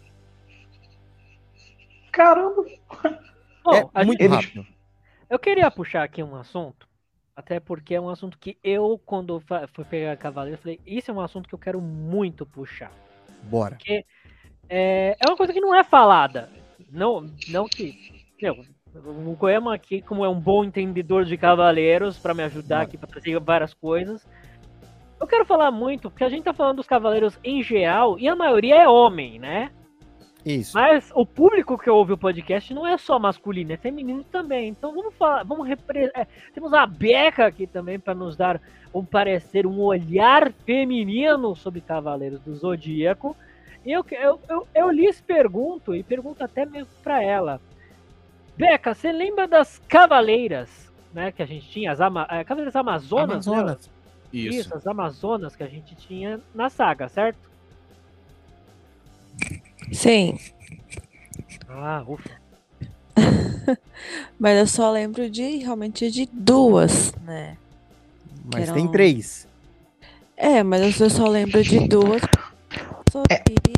Caramba. 2.12 2.64
Bom, 3.64 3.90
é 3.94 4.04
muito 4.04 4.22
gente- 4.22 4.30
rápido. 4.32 4.66
Eu 5.34 5.38
queria 5.40 5.68
puxar 5.68 6.04
aqui 6.04 6.22
um 6.22 6.36
assunto, 6.36 6.86
até 7.34 7.58
porque 7.58 7.96
é 7.96 8.00
um 8.00 8.08
assunto 8.08 8.38
que 8.38 8.56
eu, 8.62 9.00
quando 9.04 9.42
fui 9.72 9.84
pegar 9.84 10.16
Cavaleiro, 10.16 10.62
falei, 10.62 10.78
isso 10.86 11.10
é 11.10 11.14
um 11.14 11.20
assunto 11.20 11.48
que 11.48 11.54
eu 11.56 11.58
quero 11.58 11.80
muito 11.80 12.46
puxar. 12.46 12.92
Bora. 13.42 13.76
É, 14.68 15.16
é 15.18 15.28
uma 15.28 15.36
coisa 15.36 15.52
que 15.52 15.60
não 15.60 15.74
é 15.74 15.82
falada. 15.82 16.48
Não, 16.88 17.28
não 17.48 17.66
que. 17.66 18.24
Meu, 18.40 18.64
o 18.94 19.34
Goema 19.34 19.74
aqui, 19.74 20.00
como 20.00 20.24
é 20.24 20.28
um 20.28 20.38
bom 20.38 20.62
entendedor 20.62 21.24
de 21.24 21.36
cavaleiros, 21.36 22.16
para 22.16 22.32
me 22.32 22.44
ajudar 22.44 22.82
aqui 22.82 22.96
para 22.96 23.08
trazer 23.08 23.36
várias 23.40 23.74
coisas. 23.74 24.24
Eu 25.20 25.26
quero 25.26 25.44
falar 25.44 25.72
muito, 25.72 26.12
porque 26.12 26.22
a 26.22 26.28
gente 26.28 26.44
tá 26.44 26.54
falando 26.54 26.76
dos 26.76 26.86
cavaleiros 26.86 27.40
em 27.42 27.60
geral, 27.60 28.20
e 28.20 28.28
a 28.28 28.36
maioria 28.36 28.84
é 28.84 28.88
homem, 28.88 29.40
né? 29.40 29.72
Isso. 30.44 30.74
Mas 30.74 31.10
o 31.14 31.24
público 31.24 31.78
que 31.78 31.88
ouve 31.88 32.12
o 32.12 32.18
podcast 32.18 32.74
não 32.74 32.86
é 32.86 32.98
só 32.98 33.18
masculino, 33.18 33.72
é 33.72 33.76
feminino 33.78 34.22
também. 34.24 34.68
Então 34.68 34.94
vamos 34.94 35.14
falar, 35.14 35.42
vamos 35.42 35.66
repre... 35.66 36.10
é, 36.14 36.26
temos 36.52 36.74
a 36.74 36.84
Beca 36.84 37.46
aqui 37.46 37.66
também 37.66 37.98
para 37.98 38.14
nos 38.14 38.36
dar 38.36 38.60
um 38.92 39.04
parecer, 39.04 39.66
um 39.66 39.80
olhar 39.80 40.52
feminino 40.66 41.56
sobre 41.56 41.80
Cavaleiros 41.80 42.40
do 42.40 42.54
Zodíaco. 42.54 43.34
E 43.86 43.92
eu, 43.92 44.04
eu, 44.12 44.40
eu, 44.48 44.68
eu 44.74 44.90
lhes 44.90 45.20
pergunto, 45.20 45.94
e 45.94 46.02
pergunto 46.02 46.44
até 46.44 46.66
mesmo 46.66 46.92
para 47.02 47.22
ela. 47.22 47.60
Beca, 48.56 48.94
você 48.94 49.10
lembra 49.10 49.48
das 49.48 49.78
cavaleiras, 49.88 50.92
né, 51.12 51.32
que 51.32 51.42
a 51.42 51.46
gente 51.46 51.68
tinha, 51.68 51.90
as 51.90 52.00
ama 52.00 52.26
é, 52.30 52.44
cavaleiras 52.44 52.76
amazonas? 52.76 53.46
né? 53.46 53.52
Amazonas. 53.52 53.90
Isso. 54.32 54.58
Isso, 54.58 54.74
as 54.74 54.86
amazonas 54.86 55.56
que 55.56 55.62
a 55.62 55.68
gente 55.68 55.94
tinha 55.94 56.40
na 56.54 56.68
saga, 56.68 57.08
certo? 57.08 57.53
Sim, 59.92 60.38
Ah, 61.68 62.04
ufa. 62.06 62.30
mas 64.38 64.58
eu 64.58 64.66
só 64.66 64.90
lembro 64.90 65.28
de 65.30 65.56
realmente 65.58 66.10
de 66.10 66.26
duas, 66.32 67.12
né? 67.24 67.56
Mas 68.52 68.64
eram- 68.64 68.74
tem 68.74 68.88
três. 68.90 69.46
É, 70.36 70.62
mas 70.62 71.00
eu 71.00 71.08
só 71.10 71.26
lembro 71.28 71.62
de 71.62 71.86
duas. 71.88 72.22
Só 73.10 73.22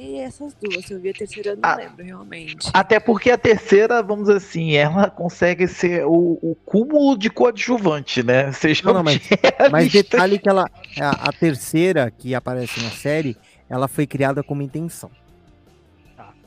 vi 0.00 0.16
essas 0.18 0.54
duas. 0.54 0.84
Se 0.86 0.94
eu 0.94 1.00
vi 1.00 1.10
a 1.10 1.12
terceira, 1.12 1.50
eu 1.50 1.56
não 1.56 1.62
Ah. 1.68 1.76
lembro 1.76 2.02
realmente. 2.04 2.70
Até 2.72 2.98
porque 2.98 3.30
a 3.30 3.36
terceira, 3.36 4.02
vamos 4.02 4.26
dizer 4.26 4.38
assim, 4.38 4.72
ela 4.74 5.10
consegue 5.10 5.68
ser 5.68 6.06
o, 6.06 6.38
o 6.42 6.56
cúmulo 6.64 7.16
de 7.18 7.28
coadjuvante, 7.28 8.22
né? 8.22 8.50
Seja 8.52 8.82
Não, 8.84 8.94
não, 8.94 9.02
mas- 9.04 9.18
realista. 9.26 9.68
Mas 9.70 9.92
detalhe 9.92 10.38
que 10.38 10.48
ela. 10.48 10.70
A, 10.98 11.28
a 11.28 11.32
terceira 11.32 12.10
que 12.10 12.34
aparece 12.34 12.82
na 12.82 12.90
série, 12.90 13.36
ela 13.68 13.86
foi 13.86 14.06
criada 14.06 14.42
como 14.42 14.62
intenção. 14.62 15.10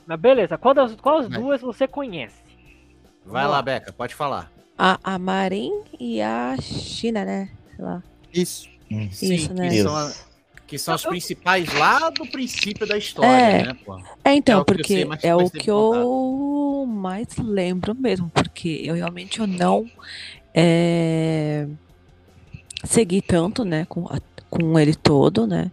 Mas 0.09 0.19
beleza, 0.19 0.57
qual 0.57 0.73
das 0.73 0.95
quais 0.95 1.27
Vai. 1.29 1.39
duas 1.39 1.61
você 1.61 1.87
conhece? 1.87 2.33
Vai 3.23 3.47
lá, 3.47 3.61
Beca, 3.61 3.93
pode 3.93 4.15
falar. 4.15 4.51
A, 4.75 4.97
a 5.03 5.19
Marin 5.19 5.71
e 5.99 6.19
a 6.19 6.55
China, 6.59 7.23
né? 7.23 7.47
Sei 7.75 7.85
lá. 7.85 8.01
Isso. 8.33 8.67
Sim, 9.11 9.35
Isso, 9.35 9.53
né? 9.53 9.69
que, 9.69 9.83
são, 9.83 9.95
a- 9.95 10.13
que 10.65 10.77
são 10.79 10.95
os 10.95 11.05
principais 11.05 11.71
lá 11.75 12.09
do 12.09 12.25
princípio 12.25 12.87
da 12.87 12.97
história, 12.97 13.29
É. 13.43 13.63
né, 13.67 13.77
pô? 13.85 13.99
É, 14.25 14.33
então, 14.33 14.57
É 14.57 14.61
o 14.63 14.65
que 14.65 14.71
eu 14.81 14.85
sei, 14.87 15.05
porque 15.05 15.27
é 15.27 15.35
o 15.35 15.49
que 15.51 15.69
eu 15.69 16.85
mais 16.87 17.27
lembro 17.37 17.93
mesmo, 17.93 18.31
porque 18.31 18.81
eu 18.83 18.95
realmente 18.95 19.39
eu 19.39 19.45
não 19.45 19.85
é, 20.55 21.67
segui 22.83 23.21
tanto, 23.21 23.63
né, 23.63 23.85
com, 23.85 24.07
a- 24.07 24.19
com 24.49 24.79
ele 24.79 24.95
todo, 24.95 25.45
né. 25.45 25.69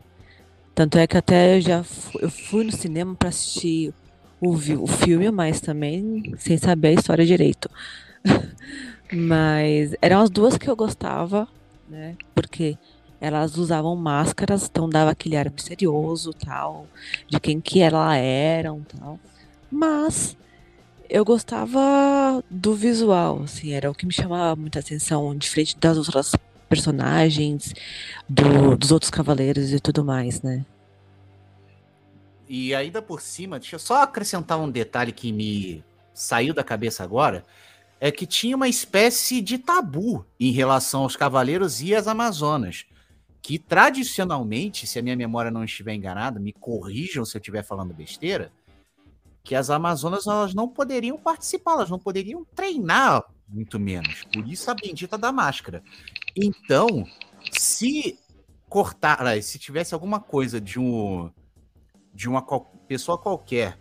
Tanto 0.75 0.99
é 0.99 1.07
que 1.07 1.17
até 1.17 1.57
eu 1.57 1.61
já 1.63 1.83
fu- 1.83 2.19
eu 2.21 2.31
fui 2.31 2.65
no 2.65 2.73
cinema 2.73 3.15
para 3.15 3.31
assistir 3.31 3.95
o, 4.49 4.83
o 4.83 4.87
filme, 4.87 5.31
mas 5.31 5.61
também 5.61 6.23
sem 6.39 6.57
saber 6.59 6.89
a 6.89 6.93
história 6.93 7.25
direito. 7.27 7.69
mas 9.13 9.95
eram 10.03 10.21
as 10.21 10.31
duas 10.31 10.57
que 10.59 10.69
eu 10.69 10.77
gostava, 10.77 11.47
né, 11.89 12.17
porque 12.35 12.77
elas 13.21 13.57
usavam 13.57 13.97
máscaras, 13.97 14.67
então 14.71 14.89
dava 14.89 15.11
aquele 15.11 15.37
ar 15.37 15.51
misterioso, 15.51 16.33
tal, 16.33 16.87
de 17.29 17.41
quem 17.41 17.61
que 17.61 17.81
ela 17.81 18.17
eram, 18.17 18.83
tal. 18.83 19.19
Mas 19.71 20.37
eu 21.09 21.25
gostava 21.25 22.43
do 22.51 22.75
visual, 22.75 23.43
assim, 23.43 23.73
era 23.73 23.91
o 23.91 23.95
que 23.95 24.07
me 24.07 24.13
chamava 24.13 24.55
muita 24.61 24.81
atenção, 24.81 25.35
diferente 25.37 25.77
das 25.79 25.97
outras 25.97 26.33
personagens, 26.69 27.73
do- 28.29 28.77
dos 28.77 28.91
outros 28.91 29.11
cavaleiros 29.11 29.73
e 29.73 29.81
tudo 29.81 30.05
mais, 30.05 30.43
né? 30.43 30.65
E 32.49 32.75
ainda 32.75 33.03
por 33.03 33.21
cima, 33.21 33.59
deixa 33.59 33.77
eu 33.77 33.81
só 33.81 34.03
acrescentar 34.03 34.59
um 34.59 34.71
detalhe 34.71 35.13
que 35.13 35.33
me 35.33 35.85
saiu 36.15 36.55
da 36.55 36.63
cabeça 36.63 37.03
agora. 37.03 37.45
É 38.01 38.13
que 38.13 38.27
tinha 38.27 38.55
uma 38.55 38.69
espécie 38.69 39.41
de 39.41 39.59
tabu 39.59 40.25
em 40.39 40.53
relação 40.53 41.03
aos 41.03 41.17
cavaleiros 41.17 41.81
e 41.81 41.95
as 41.95 42.07
amazonas. 42.07 42.85
Que 43.43 43.59
tradicionalmente, 43.59 44.87
se 44.87 44.99
a 44.99 45.03
minha 45.03 45.17
memória 45.17 45.51
não 45.51 45.65
estiver 45.65 45.95
enganada, 45.95 46.39
me 46.39 46.53
corrijam 46.53 47.25
se 47.25 47.37
eu 47.37 47.41
estiver 47.41 47.65
falando 47.65 47.95
besteira, 47.95 48.53
que 49.43 49.55
as 49.55 49.71
amazonas 49.71 50.27
elas 50.27 50.53
não 50.53 50.69
poderiam 50.69 51.17
participar, 51.17 51.75
elas 51.75 51.91
não 51.91 51.99
poderiam 51.99 52.45
treinar, 52.55 53.25
muito 53.49 53.79
menos. 53.79 54.25
Por 54.33 54.47
isso 54.49 54.71
a 54.71 54.75
bendita 54.75 55.17
da 55.17 55.31
máscara. 55.31 55.83
Então, 56.37 57.07
se 57.53 58.19
cortar, 58.69 59.25
ah, 59.25 59.41
se 59.41 59.59
tivesse 59.59 59.95
alguma 59.95 60.21
coisa 60.21 60.61
de 60.61 60.79
um 60.79 61.31
de 62.17 62.29
uma 62.29 62.43
pessoa 62.89 63.19
qualquer 63.19 63.79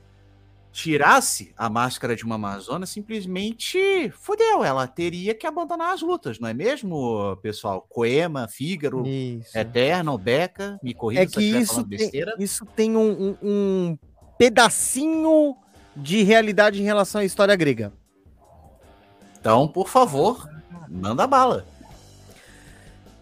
tirasse 0.72 1.54
a 1.58 1.70
máscara 1.70 2.18
de 2.18 2.26
uma 2.26 2.36
Amazona, 2.36 2.86
simplesmente 2.86 4.12
fudeu. 4.20 4.62
Ela 4.62 4.86
teria 4.86 5.34
que 5.34 5.48
abandonar 5.48 5.94
as 5.94 6.02
lutas, 6.02 6.38
não 6.38 6.50
é 6.50 6.54
mesmo, 6.54 7.38
pessoal? 7.42 7.86
Coema, 7.90 8.46
Fígaro, 8.50 9.08
Isso. 9.08 9.58
Eternal, 9.58 10.18
Beca, 10.18 10.78
me 10.84 10.94
corrija 10.94 11.22
É 11.24 11.28
se 11.28 11.34
que 11.36 11.44
isso 11.46 11.76
tem, 11.76 11.98
besteira. 11.98 12.36
isso 12.38 12.66
tem 12.66 12.98
um, 12.98 13.10
um- 13.10 13.38
um 13.42 13.98
pedacinho 14.38 15.56
de 15.96 16.24
realidade 16.24 16.82
em 16.82 16.84
relação 16.84 17.22
à 17.22 17.24
história 17.26 17.56
grega. 17.56 17.94
Então, 19.40 19.70
por 19.70 19.88
favor, 19.88 20.46
manda 20.90 21.26
bala. 21.26 21.66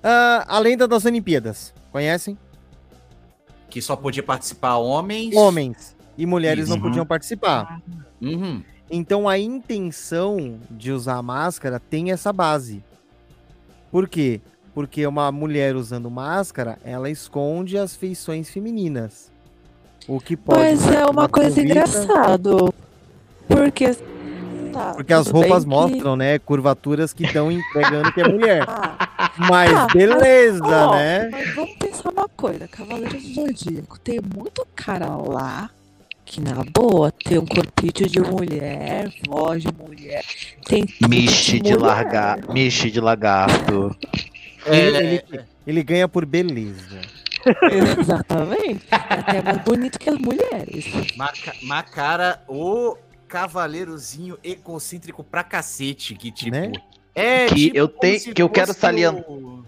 Ah, 0.01 0.43
a 0.47 0.57
lenda 0.59 0.88
das 0.88 1.05
Olimpíadas. 1.05 1.72
Conhecem? 1.91 2.36
Que 3.74 3.82
só 3.82 3.95
podia 3.95 4.21
participar 4.21 4.78
homens. 4.78 5.36
Homens 5.36 5.95
e 6.15 6.26
mulheres 6.28 6.69
não 6.69 6.76
Uhum. 6.78 6.82
podiam 6.84 7.05
participar. 7.05 7.82
Uhum. 8.21 8.61
Então 8.91 9.28
a 9.28 9.39
intenção 9.39 10.59
de 10.69 10.91
usar 10.91 11.15
a 11.15 11.24
máscara 11.24 11.80
tem 11.80 12.11
essa 12.11 12.32
base. 12.32 12.84
Por 13.91 14.07
quê? 14.07 14.39
Porque 14.76 15.05
uma 15.07 15.32
mulher 15.32 15.76
usando 15.76 16.09
máscara, 16.11 16.78
ela 16.84 17.09
esconde 17.09 17.78
as 17.78 17.95
feições 17.95 18.49
femininas. 18.49 19.32
O 20.07 20.19
que 20.19 20.36
pode. 20.38 20.59
Mas 20.59 20.88
é 20.91 21.05
uma 21.05 21.28
coisa 21.28 21.49
convite- 21.49 21.65
engraçado. 21.71 22.74
Porque. 23.47 23.95
Tá, 24.71 24.93
Porque 24.95 25.13
as 25.13 25.28
roupas 25.28 25.63
que- 25.63 25.69
mostram, 25.69 26.15
né, 26.15 26.39
curvaturas 26.39 27.13
que 27.13 27.24
estão 27.26 27.51
entregando 27.51 28.11
que 28.11 28.21
é 28.21 28.28
mulher. 28.28 28.65
Ah, 29.26 29.32
Mas 29.49 29.71
Tá, 29.71 29.82
mas, 29.86 29.93
beleza, 29.93 30.63
ó, 30.65 30.95
né? 30.95 31.30
Mas 31.32 31.55
vamos 31.55 31.71
uma 31.71 31.82
coisa, 32.43 32.67
Cavaleiro 32.67 33.17
do 33.17 33.33
Zodíaco, 33.33 33.97
tem 34.01 34.19
muito 34.35 34.67
cara 34.75 35.07
lá 35.15 35.69
que 36.25 36.41
na 36.41 36.61
boa 36.73 37.09
tem 37.09 37.37
um 37.37 37.45
corpinho 37.45 38.09
de 38.09 38.19
mulher, 38.19 39.09
voz 39.29 39.63
de 39.63 39.69
mulher, 39.73 40.25
tem 40.65 40.85
tudo 40.85 41.07
Miche 41.09 41.61
de 41.61 41.73
largar, 41.75 42.39
miche 42.53 42.91
de 42.91 42.99
lagarto. 42.99 43.95
Ele, 44.65 44.97
É, 44.97 45.03
ele- 45.15 45.45
ele 45.65 45.83
ganha 45.83 46.05
por 46.07 46.25
beleza. 46.25 46.99
Exatamente. 47.71 48.85
É 48.91 48.95
até 49.13 49.41
mais 49.41 49.57
bonito 49.63 49.97
que 49.97 50.09
as 50.09 50.17
mulheres. 50.17 50.85
Maca- 51.15 51.55
Macara, 51.61 52.41
o 52.49 52.97
cavaleirozinho 53.27 54.37
egocêntrico 54.43 55.23
pra 55.23 55.43
cacete, 55.45 56.13
que 56.15 56.29
tipo. 56.29 56.51
Né? 56.51 56.73
É, 57.15 57.45
Que 57.47 57.71
eu 57.73 57.87
como 57.87 58.01
tenho- 58.01 58.33
que 58.33 58.41
eu 58.41 58.49
quero 58.49 58.67
fosse 58.67 58.79
salientar- 58.81 59.29
o- 59.29 59.63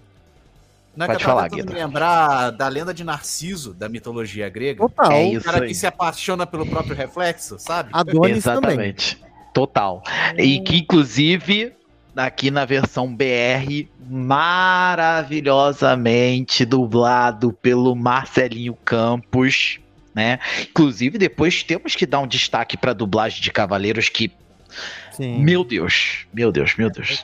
Não 0.96 1.06
é 1.06 1.10
Pode 1.10 1.24
falar, 1.24 1.50
tentando 1.50 1.68
Guido. 1.68 1.78
lembrar 1.78 2.50
da 2.52 2.68
lenda 2.68 2.94
de 2.94 3.04
Narciso, 3.04 3.74
da 3.74 3.90
mitologia 3.90 4.48
grega. 4.50 4.80
Total. 4.80 5.12
É 5.12 5.24
O 5.26 5.34
isso 5.34 5.46
cara 5.46 5.62
aí. 5.64 5.68
que 5.68 5.76
se 5.76 5.86
apaixona 5.86 6.48
pelo 6.48 6.66
próprio 6.66 6.96
reflexo, 6.96 7.58
sabe? 7.60 7.90
Adonis 7.92 8.44
também. 8.44 8.72
Exatamente. 8.72 9.20
Total. 9.54 10.02
E 10.38 10.60
que, 10.62 10.78
inclusive, 10.78 11.74
aqui 12.16 12.50
na 12.52 12.64
versão 12.66 13.14
BR, 13.14 13.88
maravilhosamente 14.10 16.64
dublado 16.66 17.52
pelo 17.54 17.96
Marcelinho 17.96 18.76
Campos, 18.86 19.80
né? 20.14 20.40
Inclusive, 20.62 21.18
depois 21.18 21.64
temos 21.64 21.96
que 21.96 22.06
dar 22.06 22.20
um 22.20 22.28
destaque 22.28 22.78
para 22.78 22.94
dublagem 22.94 23.42
de 23.42 23.52
Cavaleiros 23.52 24.10
que, 24.10 24.32
Sim. 25.16 25.40
meu 25.44 25.64
Deus, 25.64 26.26
meu 26.34 26.52
Deus, 26.52 26.76
meu 26.76 26.90
Deus. 26.90 27.24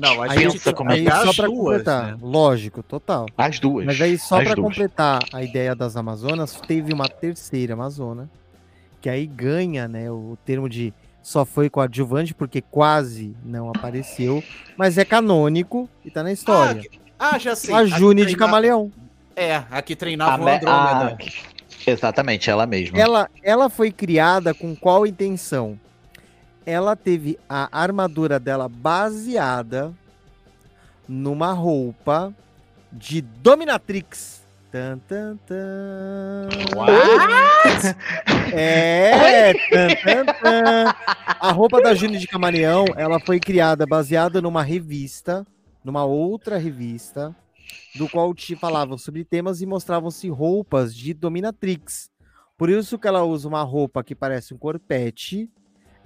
Não, 0.00 0.22
a 0.22 0.32
Aí, 0.32 0.38
gente 0.40 0.52
pensa 0.54 0.72
como 0.72 0.90
é 0.92 1.02
só 1.04 1.30
as 1.30 1.36
pra 1.36 1.46
duas, 1.46 1.58
completar, 1.58 2.12
né? 2.12 2.18
lógico, 2.20 2.82
total. 2.82 3.26
As 3.36 3.58
duas. 3.58 3.86
Mas 3.86 4.00
aí, 4.00 4.18
só 4.18 4.42
para 4.42 4.54
completar 4.56 5.20
a 5.32 5.42
ideia 5.42 5.74
das 5.74 5.96
Amazonas, 5.96 6.60
teve 6.66 6.92
uma 6.92 7.08
terceira 7.08 7.74
Amazona, 7.74 8.28
que 9.00 9.08
aí 9.08 9.26
ganha, 9.26 9.86
né, 9.88 10.10
o 10.10 10.36
termo 10.44 10.68
de 10.68 10.92
só 11.22 11.44
foi 11.44 11.68
coadjuvante, 11.68 12.32
porque 12.34 12.60
quase 12.60 13.36
não 13.44 13.68
apareceu, 13.70 14.42
mas 14.76 14.96
é 14.96 15.04
canônico 15.04 15.88
e 16.04 16.10
tá 16.10 16.22
na 16.22 16.30
história. 16.32 16.82
Ah, 17.18 17.38
já 17.38 17.56
sei. 17.56 17.74
a 17.74 17.82
que 17.82 17.88
June 17.90 18.24
de 18.26 18.36
Camaleão. 18.36 18.92
É, 19.34 19.62
a 19.70 19.82
que 19.82 19.92
A 19.94 19.96
treinava 19.96 20.40
o 20.42 20.44
me- 20.44 20.52
Andrômeda. 20.52 21.16
a- 21.20 21.90
Exatamente, 21.90 22.50
ela 22.50 22.66
mesma. 22.66 22.98
Ela, 22.98 23.28
ela 23.42 23.68
foi 23.70 23.90
criada 23.92 24.52
com 24.52 24.74
qual 24.74 25.06
intenção? 25.06 25.78
Ela 26.66 26.96
teve 26.96 27.38
a 27.48 27.68
armadura 27.70 28.40
dela 28.40 28.68
baseada 28.68 29.94
numa 31.08 31.52
roupa 31.52 32.34
de 32.92 33.20
Dominatrix. 33.20 34.44
Tan, 34.72 34.98
tan, 34.98 35.36
tan. 35.46 36.48
É, 38.52 39.52
tan, 39.70 39.88
tan, 40.04 40.24
tan. 40.26 40.94
A 41.40 41.52
roupa 41.52 41.80
da 41.80 41.94
Júnior 41.94 42.20
de 42.20 42.26
Camaleão, 42.26 42.84
ela 42.96 43.20
foi 43.20 43.38
criada 43.38 43.86
baseada 43.86 44.42
numa 44.42 44.62
revista, 44.62 45.46
numa 45.84 46.04
outra 46.04 46.58
revista, 46.58 47.34
do 47.94 48.08
qual 48.08 48.34
te 48.34 48.56
falavam 48.56 48.98
sobre 48.98 49.24
temas 49.24 49.62
e 49.62 49.66
mostravam-se 49.66 50.28
roupas 50.28 50.94
de 50.94 51.14
Dominatrix. 51.14 52.10
Por 52.56 52.70
isso 52.70 52.98
que 52.98 53.06
ela 53.06 53.22
usa 53.24 53.48
uma 53.48 53.62
roupa 53.62 54.02
que 54.02 54.14
parece 54.14 54.54
um 54.54 54.58
corpete, 54.58 55.50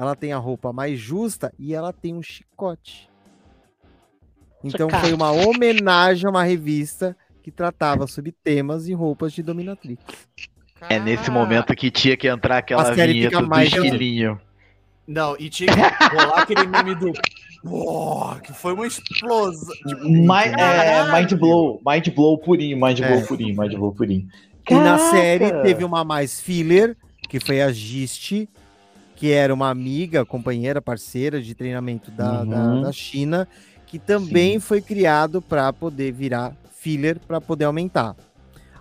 ela 0.01 0.17
tem 0.17 0.33
a 0.33 0.39
roupa 0.39 0.73
mais 0.73 0.99
justa 0.99 1.53
e 1.59 1.75
ela 1.75 1.93
tem 1.93 2.15
um 2.15 2.23
chicote. 2.23 3.07
Então 4.65 4.89
foi 4.89 5.13
uma 5.13 5.31
homenagem 5.31 6.27
a 6.27 6.31
uma 6.31 6.43
revista 6.43 7.15
que 7.43 7.51
tratava 7.51 8.07
sobre 8.07 8.33
temas 8.33 8.89
e 8.89 8.95
roupas 8.95 9.33
de 9.35 9.43
Dominatrix. 9.43 10.03
É 10.89 10.99
nesse 10.99 11.31
momento 11.31 11.75
que 11.75 11.91
tinha 11.91 12.17
que 12.17 12.27
entrar 12.29 12.59
aquela 12.59 12.91
vinheta 12.95 13.43
do 13.43 13.47
mais- 13.49 13.71
esquilinho. 13.71 14.41
Não, 15.07 15.37
e 15.39 15.51
tinha 15.51 15.71
que 15.75 16.05
rolar 16.17 16.43
aquele 16.43 16.67
meme 16.67 16.95
do. 16.95 17.13
Que 18.43 18.53
foi 18.55 18.73
uma 18.73 18.87
explosão. 18.87 19.75
Tipo, 19.87 20.09
Mi- 20.09 20.27
é, 20.59 21.13
mind 21.13 21.35
blow, 21.35 21.79
mind 21.87 22.09
blow 22.15 22.39
purinho, 22.39 22.81
mind 22.81 23.01
É. 23.01 23.09
blow 23.09 23.27
purinho, 23.27 23.61
mind 23.61 23.75
blow 23.75 23.93
purinho. 23.93 24.27
E 24.71 24.75
na 24.75 24.97
série 24.99 25.51
teve 25.63 25.85
uma 25.85 26.05
mais 26.05 26.41
filler, 26.41 26.97
que 27.29 27.39
foi 27.41 27.61
a 27.61 27.71
Giste, 27.73 28.49
que 29.21 29.31
era 29.31 29.53
uma 29.53 29.68
amiga, 29.68 30.25
companheira, 30.25 30.81
parceira 30.81 31.43
de 31.43 31.55
treinamento 31.55 32.11
da, 32.11 32.43
da, 32.43 32.57
Uhum. 32.57 32.81
da 32.81 32.91
China, 32.91 33.47
que 33.87 33.99
também 33.99 34.59
foi 34.59 34.81
criado 34.81 35.43
para 35.43 35.71
poder 35.75 36.11
virar 36.11 36.57
filler, 36.79 37.21
para 37.21 37.39
poder 37.39 37.66
aumentar. 37.66 38.16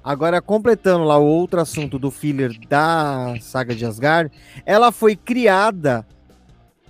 Agora, 0.01 0.41
completando 0.41 1.03
lá 1.03 1.17
o 1.17 1.25
outro 1.25 1.59
assunto 1.59 1.99
do 1.99 2.09
filler 2.09 2.57
da 2.69 3.35
saga 3.41 3.75
de 3.75 3.85
Asgard, 3.85 4.31
ela 4.65 4.93
foi 4.93 5.13
criada 5.17 6.07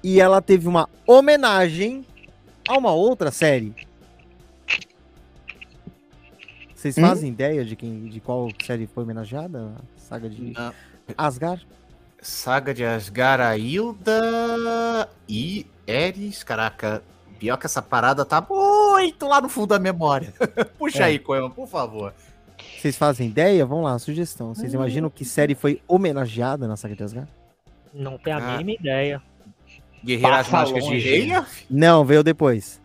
e 0.04 0.22
ela 0.22 0.44
teve 0.44 0.68
uma 0.68 0.88
homenagem 1.08 2.06
a 2.68 2.78
uma 2.78 2.92
outra 2.94 3.32
série. 3.32 3.74
Vocês 6.76 6.96
Hum? 7.00 7.02
fazem 7.02 7.32
ideia 7.32 7.66
de 7.66 7.76
quem, 7.76 8.06
de 8.10 8.20
qual 8.20 8.48
série 8.64 8.86
foi 8.86 9.04
homenageada? 9.06 9.74
A 9.76 10.00
saga 10.00 10.30
de 10.30 10.54
Não. 10.56 10.72
Asgard? 11.18 11.68
Saga 12.22 12.74
de 12.74 12.84
Asgard, 12.84 13.42
a 13.44 13.58
Hilda 13.58 15.10
e 15.28 15.66
Eris. 15.88 16.44
Caraca, 16.44 17.02
pior 17.40 17.58
que 17.58 17.66
essa 17.66 17.82
parada 17.82 18.26
tá 18.26 18.46
muito 18.48 19.26
lá 19.28 19.40
no 19.42 19.48
fundo 19.50 19.68
da 19.68 19.80
memória. 19.80 20.34
Puxa 20.78 21.00
É. 21.00 21.04
aí, 21.06 21.20
Coelho, 21.20 21.50
por 21.50 21.68
favor. 21.68 22.14
Vocês 22.78 22.98
fazem 22.98 23.28
ideia? 23.28 23.66
Vamos 23.66 23.86
lá, 23.86 23.98
sugestão. 24.00 24.52
Hum. 24.52 24.56
Vocês 24.56 24.74
imaginam 24.74 25.10
que 25.10 25.24
série 25.24 25.56
foi 25.56 25.82
homenageada 25.88 26.68
na 26.68 26.76
saga 26.76 26.96
de 26.96 27.04
Asgard? 27.04 27.30
Não 27.94 28.18
tenho 28.18 28.38
a 28.38 28.40
Ah. 28.40 28.58
mínima 28.58 28.72
ideia. 28.80 29.22
Guerreiras 30.04 30.50
Mágicas 30.50 30.84
de 30.86 30.90
longe. 30.92 31.10
Rei? 31.10 31.32
Não, 31.70 32.06
veio 32.06 32.24
depois. 32.24 32.82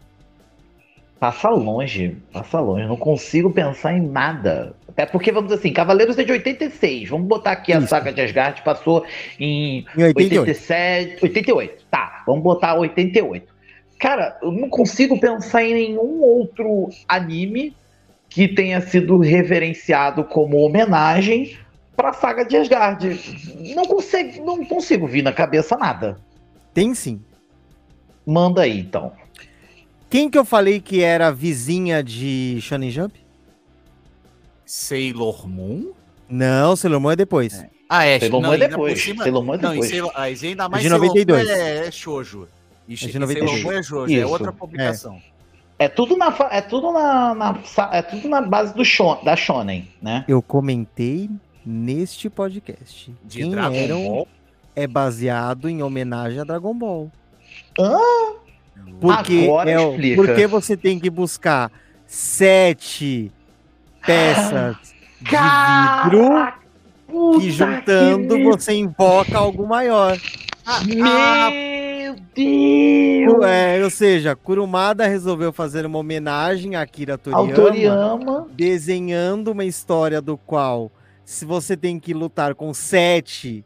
Passa 1.18 1.48
longe, 1.48 2.16
passa 2.32 2.60
longe. 2.60 2.86
Não 2.86 2.96
consigo 2.96 3.50
pensar 3.50 3.94
em 3.94 4.00
nada. 4.00 4.74
Até 4.88 5.06
porque, 5.06 5.32
vamos 5.32 5.48
dizer 5.48 5.60
assim, 5.60 5.72
Cavaleiros 5.72 6.18
é 6.18 6.24
de 6.24 6.32
86. 6.32 7.08
Vamos 7.08 7.26
botar 7.26 7.52
aqui 7.52 7.72
a 7.72 7.78
Isso. 7.78 7.88
saga 7.88 8.12
de 8.12 8.20
Asgard, 8.20 8.62
passou 8.62 9.04
em 9.40 9.86
Em 9.96 10.04
88. 10.04 10.40
87, 10.40 11.22
88. 11.24 11.84
Tá, 11.90 12.22
vamos 12.26 12.42
botar 12.42 12.74
88. 12.74 13.52
Cara, 13.98 14.38
eu 14.42 14.52
não 14.52 14.68
consigo 14.68 15.18
pensar 15.18 15.64
em 15.64 15.74
nenhum 15.74 16.20
outro 16.20 16.90
anime 17.08 17.74
que 18.28 18.48
tenha 18.48 18.80
sido 18.80 19.18
reverenciado 19.18 20.24
como 20.24 20.58
homenagem 20.58 21.56
pra 21.96 22.12
saga 22.12 22.44
de 22.44 22.56
Asgard. 22.56 23.18
Não 23.74 23.84
consigo, 23.84 24.44
não 24.44 24.64
consigo 24.64 25.06
vir 25.06 25.22
na 25.22 25.32
cabeça 25.32 25.76
nada. 25.76 26.18
Tem 26.72 26.94
sim. 26.94 27.20
Manda 28.26 28.62
aí, 28.62 28.80
então. 28.80 29.12
Quem 30.14 30.30
que 30.30 30.38
eu 30.38 30.44
falei 30.44 30.80
que 30.80 31.02
era 31.02 31.32
vizinha 31.32 32.00
de 32.00 32.60
Shonen 32.60 32.88
Jump? 32.88 33.18
Sailor 34.64 35.48
Moon? 35.48 35.90
Não, 36.28 36.76
Sailor 36.76 37.00
Moon 37.00 37.10
é 37.10 37.16
depois. 37.16 37.66
Ah, 37.88 38.04
é. 38.04 38.20
Sailor 38.20 38.40
não, 38.40 38.48
Moon 38.50 38.54
é 38.54 38.68
depois. 38.68 39.02
cima- 39.02 39.24
Sailor 39.24 39.44
Moon 39.44 39.54
é 39.54 39.58
Não, 39.58 39.70
e 39.70 39.72
depois. 39.72 39.90
Sailor, 39.90 40.12
ah, 40.14 40.22
ainda 40.22 40.68
mais 40.68 40.84
de 40.84 40.88
Sailor 40.88 41.04
Moon 41.04 41.14
92. 41.14 41.48
É, 41.48 41.86
é 41.88 41.90
shoujo. 41.90 42.46
E, 42.86 42.94
É 42.94 42.96
de 42.96 43.16
e 43.16 43.18
92. 43.18 43.50
Sailor 43.50 43.64
Moon 43.64 43.72
é 43.76 43.82
shoujo, 43.82 44.14
é 44.14 44.16
Isso. 44.20 44.28
outra 44.28 44.52
publicação. 44.52 45.20
É 45.80 45.88
tudo 45.88 46.16
na, 46.16 46.32
é 46.52 46.60
tudo 46.60 46.92
na, 46.92 47.34
na 47.34 47.58
é 47.90 48.00
tudo 48.00 48.28
na 48.28 48.40
base 48.40 48.72
do 48.72 48.84
shon, 48.84 49.18
da 49.24 49.34
shonen, 49.34 49.88
né? 50.00 50.24
Eu 50.28 50.40
comentei 50.40 51.28
neste 51.66 52.30
podcast. 52.30 53.12
De 53.24 53.38
Quem 53.40 53.50
Dragon 53.50 53.74
eram 53.74 54.04
Ball. 54.04 54.28
é 54.76 54.86
baseado 54.86 55.68
em 55.68 55.82
homenagem 55.82 56.38
a 56.38 56.44
Dragon 56.44 56.72
Ball. 56.72 57.10
Hã? 57.76 57.98
Porque, 59.00 59.44
Agora 59.44 59.70
é, 59.70 59.78
o- 59.78 59.90
explica. 59.90 60.16
porque 60.22 60.46
você 60.46 60.76
tem 60.76 60.98
que 60.98 61.10
buscar 61.10 61.70
sete 62.06 63.30
peças 64.06 64.76
de 65.20 65.36
vidro 65.36 66.52
que 67.40 67.50
juntando 67.50 68.42
você 68.44 68.72
invoca 68.74 69.38
algo 69.38 69.66
maior. 69.66 70.16
Ah, 70.66 70.80
Meu 70.84 71.04
ah, 71.06 71.50
meu 71.50 72.16
Deus! 72.34 73.44
É, 73.44 73.82
ou 73.82 73.90
seja, 73.90 74.34
Kurumada 74.34 75.06
resolveu 75.06 75.52
fazer 75.52 75.84
uma 75.84 75.98
homenagem 75.98 76.74
a 76.76 76.82
Akira 76.82 77.18
Toriyama. 77.18 78.46
desenhando 78.52 79.52
uma 79.52 79.64
história 79.64 80.20
do 80.22 80.36
qual 80.38 80.90
se 81.24 81.44
você 81.44 81.76
tem 81.76 81.98
que 82.00 82.14
lutar 82.14 82.54
com 82.54 82.72
sete 82.72 83.64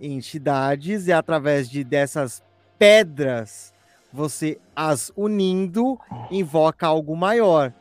entidades 0.00 1.06
e 1.08 1.12
através 1.12 1.68
de 1.68 1.84
dessas 1.84 2.42
pedras 2.78 3.69
você 4.12 4.58
as 4.74 5.12
unindo 5.16 5.98
invoca 6.30 6.86
algo 6.86 7.16
maior. 7.16 7.72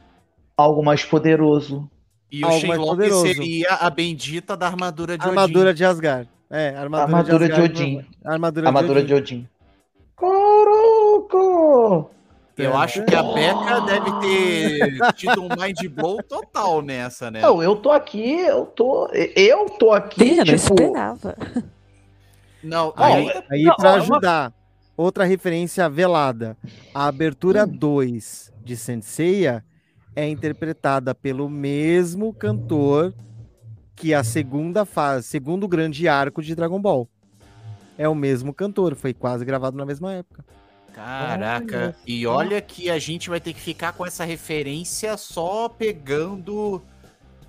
Algo 0.58 0.84
mais 0.84 1.04
poderoso. 1.06 1.90
E 2.32 2.44
o 2.44 2.48
Algo 2.48 2.68
mais 2.68 2.78
Shenlong 2.80 2.88
poderoso. 2.90 3.28
seria 3.28 3.70
a 3.76 3.90
bendita 3.90 4.56
da 4.56 4.68
armadura 4.68 5.18
de 5.18 5.26
Armadura 5.28 5.74
de 5.74 5.84
Asgard. 5.86 6.30
É, 6.52 6.70
armadura, 6.76 7.04
Armadura 7.04 7.46
de 7.48 7.52
Asgard. 7.54 7.72
Odin. 7.84 8.06
Armadura, 8.26 8.68
Armadura 8.68 9.02
de 9.02 9.08
de 9.08 9.14
Odin. 9.14 9.36
Odin. 9.36 9.50
Caraca! 10.16 12.10
Eu 12.58 12.76
acho 12.78 13.06
que 13.06 13.16
a 13.16 13.24
Becca 13.24 13.80
deve 13.82 14.12
ter 14.20 15.14
tido 15.14 15.42
um 15.42 15.48
mind 15.48 15.80
blow 15.92 16.22
total 16.22 16.82
nessa, 16.82 17.32
né? 17.32 17.40
Não, 17.42 17.64
eu 17.64 17.76
tô 17.78 17.90
aqui, 17.90 18.32
eu 18.42 18.66
tô. 18.66 19.08
Eu 19.14 19.70
tô 19.70 19.94
aqui, 19.94 20.32
Eu 20.32 20.36
não 20.38 20.44
tipo. 20.44 20.56
esperava. 20.56 21.38
Não, 22.62 22.92
Aí, 22.98 23.30
aí, 23.30 23.44
aí 23.52 23.64
Não, 23.64 23.76
uma- 23.80 23.94
ajudar, 23.94 24.52
outra 25.00 25.24
referência 25.24 25.89
velada. 25.89 26.58
A 26.93 27.08
abertura 27.08 27.64
Hum. 27.64 27.78
2 27.78 28.54
de 28.64 28.76
Senseiya 28.76 29.64
é 30.16 30.28
interpretada 30.28 31.16
pelo 31.16 31.50
mesmo 31.50 32.34
cantor 32.34 33.14
que 33.95 34.14
a 34.14 34.24
segunda 34.24 34.86
fase, 34.86 35.28
segundo 35.28 35.68
grande 35.68 36.08
arco 36.08 36.41
de 36.41 36.54
Dragon 36.54 36.82
Ball. 36.82 37.08
É 37.97 38.08
o 38.08 38.16
mesmo 38.16 38.54
cantor, 38.54 38.95
foi 38.95 39.14
quase 39.14 39.45
gravado 39.45 39.78
na 39.78 39.86
mesma 39.86 40.14
época. 40.14 40.45
Caraca, 40.93 41.78
Olha 41.78 41.95
e 42.06 42.28
olha 42.28 42.62
que 42.62 42.89
a 42.89 43.00
gente 43.00 43.30
vai 43.30 43.39
ter 43.39 43.54
que 43.54 43.62
ficar 43.62 43.93
com 43.93 44.06
essa 44.06 44.26
referência 44.26 45.16
só 45.16 45.70
pegando 45.70 46.82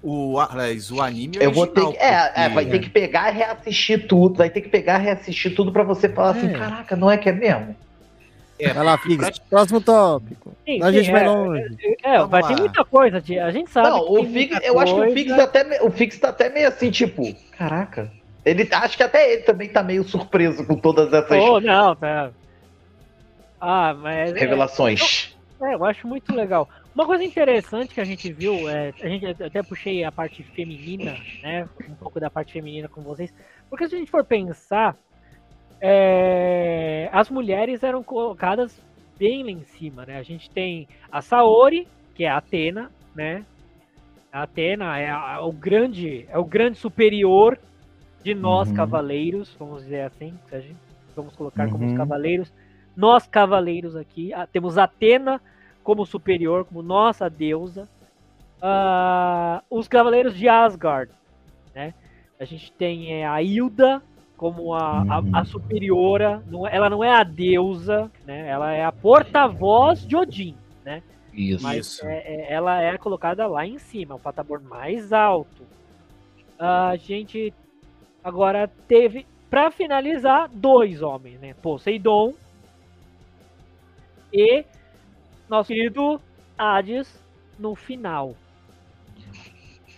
o, 0.02 0.38
aliás, 0.38 0.90
o 0.90 1.00
anime 1.02 1.36
Eu 1.40 1.52
vou 1.52 1.66
ter 1.66 1.86
que. 1.92 1.96
É, 1.98 2.32
é, 2.34 2.48
vai 2.48 2.64
ter 2.66 2.78
que 2.78 2.88
pegar 2.90 3.32
e 3.32 3.36
reassistir 3.38 4.06
tudo. 4.06 4.36
Vai 4.36 4.48
ter 4.50 4.60
que 4.62 4.68
pegar 4.68 4.98
e 5.00 5.04
reassistir 5.04 5.54
tudo 5.54 5.70
pra 5.72 5.82
você 5.82 6.08
falar 6.08 6.30
assim: 6.30 6.48
É. 6.48 6.58
caraca, 6.58 6.96
não 6.96 7.10
é 7.10 7.18
que 7.18 7.28
é 7.28 7.32
mesmo? 7.32 7.76
É, 8.58 8.74
Vai 8.74 8.84
lá, 8.84 8.98
pra- 8.98 9.32
Próximo 9.48 9.80
tópico. 9.80 10.52
Sim, 10.66 10.82
a 10.82 10.86
sim, 10.88 10.92
gente 10.98 11.10
vai 11.10 11.24
é, 11.24 11.28
longe. 11.28 11.76
É, 12.02 12.16
Vamos 12.18 12.30
vai 12.30 12.42
lá. 12.42 12.48
ter 12.48 12.56
muita 12.58 12.84
coisa, 12.84 13.20
tia. 13.20 13.46
A 13.46 13.50
gente 13.50 13.70
sabe. 13.70 13.88
não, 13.88 14.04
que 14.04 14.18
o 14.20 14.24
Fix, 14.30 14.58
eu 14.62 14.78
acho 14.78 14.92
que 14.94 15.00
o 15.00 15.02
coisa. 15.02 15.14
Fix 15.16 15.32
até, 15.32 15.82
o 15.82 15.90
Fix 15.90 16.18
tá 16.18 16.28
até 16.28 16.48
meio 16.50 16.68
assim, 16.68 16.90
tipo, 16.90 17.22
caraca. 17.56 18.10
Ele 18.44 18.68
acho 18.70 18.96
que 18.98 19.02
até 19.02 19.32
ele 19.32 19.42
também 19.42 19.68
tá 19.68 19.82
meio 19.82 20.04
surpreso 20.04 20.66
com 20.66 20.76
todas 20.76 21.10
essas 21.12 21.42
Oh, 21.42 21.58
não, 21.60 21.96
tá. 21.96 22.30
Ah, 23.60 23.94
mas. 23.94 24.32
é- 24.34 24.38
revelações. 24.38 25.34
É, 25.62 25.74
eu 25.74 25.84
acho 25.84 26.06
muito 26.06 26.34
legal. 26.34 26.68
Uma 26.94 27.06
coisa 27.06 27.22
interessante 27.22 27.94
que 27.94 28.00
a 28.00 28.04
gente 28.04 28.32
viu, 28.32 28.68
é, 28.68 28.92
a 29.00 29.08
gente 29.08 29.26
até 29.26 29.62
puxei 29.62 30.02
a 30.02 30.10
parte 30.10 30.42
feminina, 30.42 31.24
né? 31.42 31.68
Um 31.88 31.94
pouco 31.94 32.18
da 32.18 32.28
parte 32.28 32.52
feminina 32.52 32.88
com 32.88 33.02
vocês. 33.02 33.32
Porque 33.68 33.88
se 33.88 33.94
a 33.94 33.98
gente 33.98 34.10
for 34.10 34.24
pensar, 34.24 34.96
é, 35.80 37.08
as 37.12 37.30
mulheres 37.30 37.82
eram 37.82 38.02
colocadas 38.02 38.80
bem 39.18 39.44
lá 39.44 39.50
em 39.50 39.64
cima, 39.64 40.04
né? 40.04 40.18
A 40.18 40.22
gente 40.22 40.50
tem 40.50 40.88
a 41.10 41.22
Saori, 41.22 41.86
que 42.14 42.24
é 42.24 42.28
a 42.28 42.38
Atena, 42.38 42.90
né? 43.14 43.46
A 44.32 44.42
Atena 44.42 44.98
é 44.98 45.10
a- 45.10 45.40
o 45.42 45.52
grande, 45.52 46.26
é 46.28 46.38
o 46.38 46.44
grande 46.44 46.76
superior 46.78 47.58
de 48.22 48.34
nós 48.34 48.68
Uhum. 48.68 48.74
cavaleiros, 48.76 49.54
vamos 49.58 49.84
dizer 49.84 50.02
assim, 50.02 50.34
a 50.52 50.58
vamos 51.14 51.34
colocar 51.36 51.68
como 51.68 51.84
os 51.84 51.90
Uhum. 51.90 51.98
cavaleiros. 51.98 52.52
Nós 52.96 53.26
cavaleiros 53.26 53.96
aqui, 53.96 54.32
ah, 54.32 54.46
temos 54.46 54.76
Atena 54.76 55.40
como 55.82 56.04
superior, 56.06 56.64
como 56.64 56.82
nossa 56.82 57.28
deusa. 57.30 57.88
Ah, 58.62 59.62
os 59.70 59.88
cavaleiros 59.88 60.36
de 60.36 60.48
Asgard, 60.48 61.10
né? 61.74 61.94
A 62.38 62.44
gente 62.44 62.70
tem 62.72 63.14
é, 63.22 63.26
a 63.26 63.42
Hilda 63.42 64.02
como 64.36 64.72
a, 64.74 65.00
a- 65.02 65.18
Uhum. 65.20 65.30
a 65.34 65.44
superiora, 65.44 66.42
não 66.46 66.66
é- 66.66 66.74
ela 66.74 66.88
não 66.88 67.04
é 67.04 67.10
a 67.14 67.22
deusa, 67.22 68.10
né? 68.24 68.48
Ela 68.48 68.72
é 68.72 68.82
a 68.84 68.90
porta-voz 68.92 70.06
de 70.06 70.16
Odin, 70.16 70.56
né? 70.84 71.02
Isso. 71.32 71.62
Mas 71.62 72.02
é- 72.02 72.34
é- 72.34 72.52
ela 72.52 72.80
é 72.82 72.96
colocada 72.96 73.46
lá 73.46 73.66
em 73.66 73.78
cima, 73.78 74.14
o 74.14 74.18
patamar 74.18 74.60
mais 74.60 75.12
alto. 75.12 75.66
A 76.58 76.96
gente 76.96 77.52
agora 78.24 78.68
teve, 78.88 79.26
pra 79.50 79.70
finalizar, 79.70 80.48
dois 80.48 81.02
homens, 81.02 81.38
né? 81.40 81.54
Poseidon 81.54 82.34
e 84.32 84.64
nosso 85.50 85.68
querido 85.68 86.20
Hades 86.56 87.08
no 87.58 87.74
final. 87.74 88.36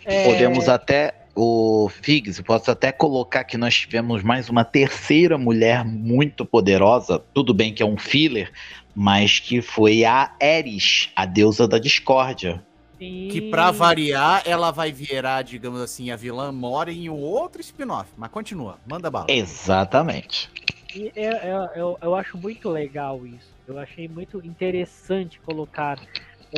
É, 0.05 0.25
Podemos 0.25 0.69
até. 0.69 1.15
O 1.35 1.89
Figs, 1.89 2.43
posso 2.43 2.71
até 2.71 2.93
colocar 2.93 3.43
que 3.45 3.57
nós 3.57 3.75
tivemos 3.75 4.23
mais 4.23 4.51
uma 4.51 4.65
terceira 4.67 5.39
mulher 5.39 5.83
muito 5.83 6.45
poderosa. 6.45 7.19
Tudo 7.33 7.55
bem 7.55 7.73
que 7.73 7.83
é 7.83 7.87
um 7.87 7.97
filler, 7.97 8.53
mas 8.95 9.41
que 9.41 9.63
foi 9.63 10.05
a 10.05 10.31
Eris, 10.39 11.09
a 11.17 11.25
deusa 11.25 11.67
da 11.67 11.79
discórdia. 11.79 12.63
sim, 12.99 13.29
Que 13.33 13.41
pra 13.51 13.71
variar, 13.71 14.43
ela 14.45 14.71
vai 14.71 14.93
virar, 14.93 15.41
digamos 15.41 15.81
assim, 15.81 16.11
a 16.11 16.17
vilã 16.17 16.53
mora 16.53 16.93
em 16.93 17.09
um 17.09 17.19
outro 17.19 17.63
spin-off. 17.63 18.11
Mas 18.15 18.31
continua, 18.31 18.77
manda 18.87 19.11
bala. 19.11 19.29
Exatamente. 19.31 20.51
E 20.95 21.11
eu, 21.17 21.33
eu, 21.33 21.69
eu, 21.75 21.99
eu 22.03 22.15
acho 22.15 22.37
muito 22.37 22.69
legal 22.69 23.27
isso. 23.27 23.53
Eu 23.67 23.79
achei 23.79 24.09
muito 24.09 24.45
interessante 24.45 25.41
colocar 25.41 25.99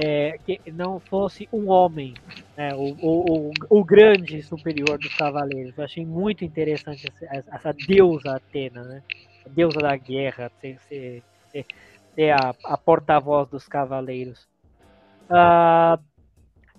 é, 0.02 0.36
que 0.44 0.60
não 0.72 0.98
fosse 0.98 1.48
um 1.52 1.68
homem, 1.70 2.14
né, 2.56 2.74
o, 2.74 2.96
o, 3.00 3.50
o, 3.50 3.52
o 3.70 3.84
grande 3.84 4.42
superior 4.42 4.98
dos 4.98 5.14
cavaleiros. 5.14 5.76
Eu 5.78 5.84
achei 5.84 6.04
muito 6.04 6.44
interessante 6.44 7.06
essa, 7.22 7.54
essa 7.54 7.72
deusa 7.72 8.36
Atena, 8.36 8.82
né? 8.82 9.02
A 9.46 9.48
deusa 9.50 9.78
da 9.78 9.96
guerra, 9.96 10.50
ser, 10.60 10.80
ser, 10.88 11.22
ser, 12.14 12.30
a, 12.30 12.54
a 12.64 12.76
porta-voz 12.76 13.48
dos 13.48 13.68
cavaleiros. 13.68 14.48
Ah, 15.30 15.98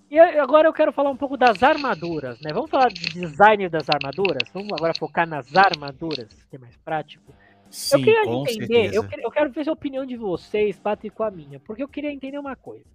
e 0.10 0.20
agora 0.20 0.68
eu 0.68 0.74
quero 0.74 0.91
falar 0.91 1.10
um 1.10 1.18
pouco 1.18 1.38
das 1.38 1.64
armaduras, 1.64 2.39
né? 2.41 2.51
Vamos 2.53 2.70
falar 2.70 2.89
de 2.89 3.06
design 3.12 3.70
das 3.70 3.89
armaduras? 3.89 4.49
Vamos 4.53 4.74
agora 4.74 4.93
focar 4.97 5.28
nas 5.28 5.56
armaduras, 5.56 6.28
que 6.49 6.56
é 6.58 6.60
mais 6.60 6.76
prático. 6.78 7.34
Sim, 7.76 7.97
eu 7.97 8.03
queria 8.03 8.23
com 8.23 8.41
entender, 8.47 8.93
eu, 8.93 9.05
eu 9.17 9.30
quero 9.30 9.51
ver 9.51 9.67
a 9.67 9.73
opinião 9.73 10.05
de 10.05 10.15
vocês 10.15 10.80
bate 10.80 11.09
com 11.09 11.23
a 11.23 11.30
minha, 11.30 11.59
porque 11.59 11.84
eu 11.84 11.89
queria 11.89 12.09
entender 12.11 12.39
uma 12.39 12.55
coisa. 12.55 12.86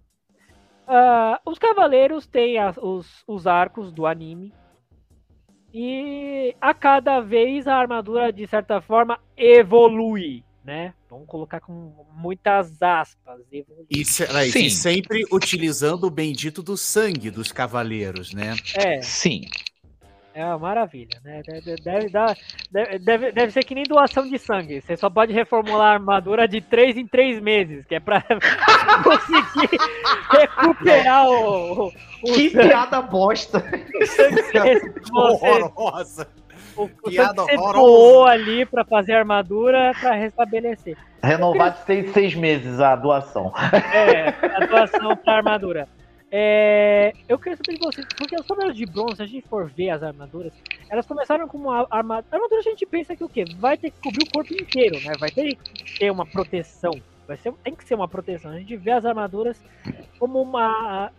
Ah, 0.87 1.39
os 1.45 1.59
cavaleiros 1.59 2.25
têm 2.25 2.57
as- 2.57 2.77
os, 2.77 3.23
os 3.27 3.45
arcos 3.45 3.91
do 3.91 4.07
anime, 4.07 4.51
e 5.71 6.55
a 6.59 6.73
cada 6.73 7.21
vez 7.21 7.67
a 7.67 7.75
armadura, 7.75 8.33
de 8.33 8.45
certa 8.47 8.81
forma, 8.81 9.19
evolui, 9.37 10.43
né? 10.65 10.93
Vamos 11.09 11.27
colocar 11.27 11.59
com 11.61 12.05
muitas 12.13 12.81
aspas. 12.81 13.39
Evolui. 13.51 13.85
E, 13.89 14.03
Sim. 14.03 14.65
e 14.65 14.69
sempre 14.71 15.25
utilizando 15.31 16.05
o 16.05 16.09
bendito 16.11 16.63
do 16.63 16.75
sangue 16.75 17.29
dos 17.29 17.51
cavaleiros, 17.51 18.33
né? 18.33 18.55
É, 18.75 19.01
Sim. 19.01 19.41
É 20.33 20.45
uma 20.45 20.57
maravilha, 20.59 21.19
né? 21.23 21.41
Deve, 21.45 21.75
deve, 21.75 22.09
dar, 22.09 22.35
deve, 22.71 23.31
deve, 23.31 23.51
ser 23.51 23.63
que 23.63 23.75
nem 23.75 23.83
doação 23.83 24.27
de 24.29 24.37
sangue. 24.39 24.81
Você 24.81 24.95
só 24.95 25.09
pode 25.09 25.33
reformular 25.33 25.89
a 25.91 25.93
armadura 25.93 26.47
de 26.47 26.61
3 26.61 26.97
em 26.97 27.07
3 27.07 27.39
meses, 27.41 27.85
que 27.85 27.95
é 27.95 27.99
pra 27.99 28.23
conseguir 29.03 29.77
recuperar 30.31 31.27
o, 31.29 31.87
o, 31.87 31.91
Que 32.23 32.49
sangue, 32.49 32.67
piada 32.69 33.01
bosta. 33.01 33.57
o 33.59 34.05
sangue 34.05 34.41
que 34.41 35.11
você, 35.11 35.11
Horrorosa. 35.13 36.27
o, 36.77 36.83
o 36.83 36.89
piada 37.09 37.33
que 37.33 37.41
você 37.41 37.57
horrorosa. 37.57 37.77
doou 37.79 38.25
ali 38.25 38.65
pra 38.65 38.85
fazer 38.85 39.13
a 39.13 39.19
armadura 39.19 39.91
pra 39.99 40.13
restabelecer. 40.13 40.97
Renovar 41.23 41.71
de 41.73 41.79
seis, 41.85 42.11
seis 42.13 42.35
meses 42.35 42.79
a 42.79 42.95
doação. 42.95 43.53
É, 43.93 44.29
a 44.55 44.65
doação 44.65 45.15
pra 45.17 45.35
armadura. 45.37 45.87
É, 46.33 47.13
eu 47.27 47.37
queria 47.37 47.57
saber 47.57 47.77
de 47.77 47.85
vocês, 47.85 48.07
porque 48.15 48.35
as 48.35 48.47
cavaleiros 48.47 48.77
de 48.77 48.85
bronze, 48.85 49.17
se 49.17 49.21
a 49.21 49.25
gente 49.25 49.45
for 49.49 49.69
ver 49.69 49.89
as 49.89 50.01
armaduras, 50.01 50.53
elas 50.89 51.05
começaram 51.05 51.45
com 51.45 51.57
uma 51.57 51.85
armadura. 51.89 52.25
Armadura 52.31 52.61
a 52.61 52.63
gente 52.63 52.85
pensa 52.85 53.15
que 53.17 53.23
o 53.23 53.27
quê? 53.27 53.43
Vai 53.57 53.77
ter 53.77 53.91
que 53.91 53.99
cobrir 54.01 54.23
o 54.23 54.31
corpo 54.31 54.53
inteiro, 54.53 54.95
né? 55.01 55.13
Vai 55.19 55.29
ter 55.29 55.55
que 55.55 55.99
ter 55.99 56.09
uma 56.09 56.25
proteção. 56.25 56.93
Vai 57.27 57.35
ser, 57.35 57.51
tem 57.63 57.75
que 57.75 57.83
ser 57.83 57.95
uma 57.95 58.07
proteção. 58.07 58.51
A 58.51 58.57
gente 58.57 58.77
vê 58.77 58.91
as 58.91 59.05
armaduras 59.05 59.61
como 60.17 60.41
uma. 60.41 61.11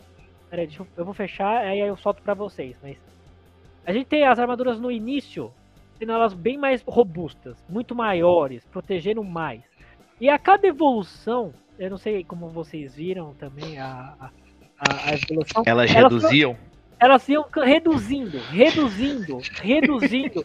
Peraí, 0.49 0.67
deixa 0.67 0.83
eu, 0.83 0.87
eu 0.97 1.05
vou 1.05 1.13
fechar, 1.13 1.59
aí 1.59 1.81
eu 1.81 1.97
solto 1.97 2.23
pra 2.23 2.33
vocês. 2.33 2.75
Mas 2.83 2.97
a 3.85 3.93
gente 3.93 4.07
tem 4.07 4.25
as 4.25 4.39
armaduras 4.39 4.81
no 4.81 4.91
início, 4.91 5.53
sendo 5.99 6.13
elas 6.13 6.33
bem 6.33 6.57
mais 6.57 6.83
robustas, 6.87 7.63
muito 7.69 7.95
maiores, 7.95 8.65
protegendo 8.65 9.23
mais. 9.23 9.63
E 10.19 10.31
a 10.31 10.39
cada 10.39 10.67
evolução, 10.67 11.53
eu 11.79 11.91
não 11.91 11.99
sei 11.99 12.25
como 12.25 12.49
vocês 12.49 12.95
viram 12.95 13.35
também 13.35 13.79
a, 13.79 14.15
a, 14.21 14.31
a- 14.89 15.11
a 15.11 15.15
evolução, 15.15 15.63
Elas 15.67 15.91
Elas 15.95 16.13
reduziam. 16.13 16.57
elas 17.01 17.29
iam 17.29 17.45
reduzindo, 17.63 18.39
reduzindo, 18.51 19.39
reduzindo. 19.61 20.45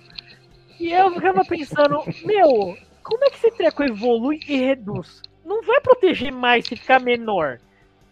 E 0.79 0.91
eu 0.91 1.11
ficava 1.11 1.43
pensando, 1.43 2.01
meu, 2.25 2.77
como 3.03 3.23
é 3.25 3.29
que 3.29 3.35
esse 3.37 3.51
treco 3.51 3.83
evolui 3.83 4.39
e 4.47 4.57
reduz? 4.57 5.21
Não 5.45 5.61
vai 5.63 5.79
proteger 5.81 6.31
mais 6.31 6.65
se 6.65 6.75
ficar 6.75 6.99
menor. 6.99 7.59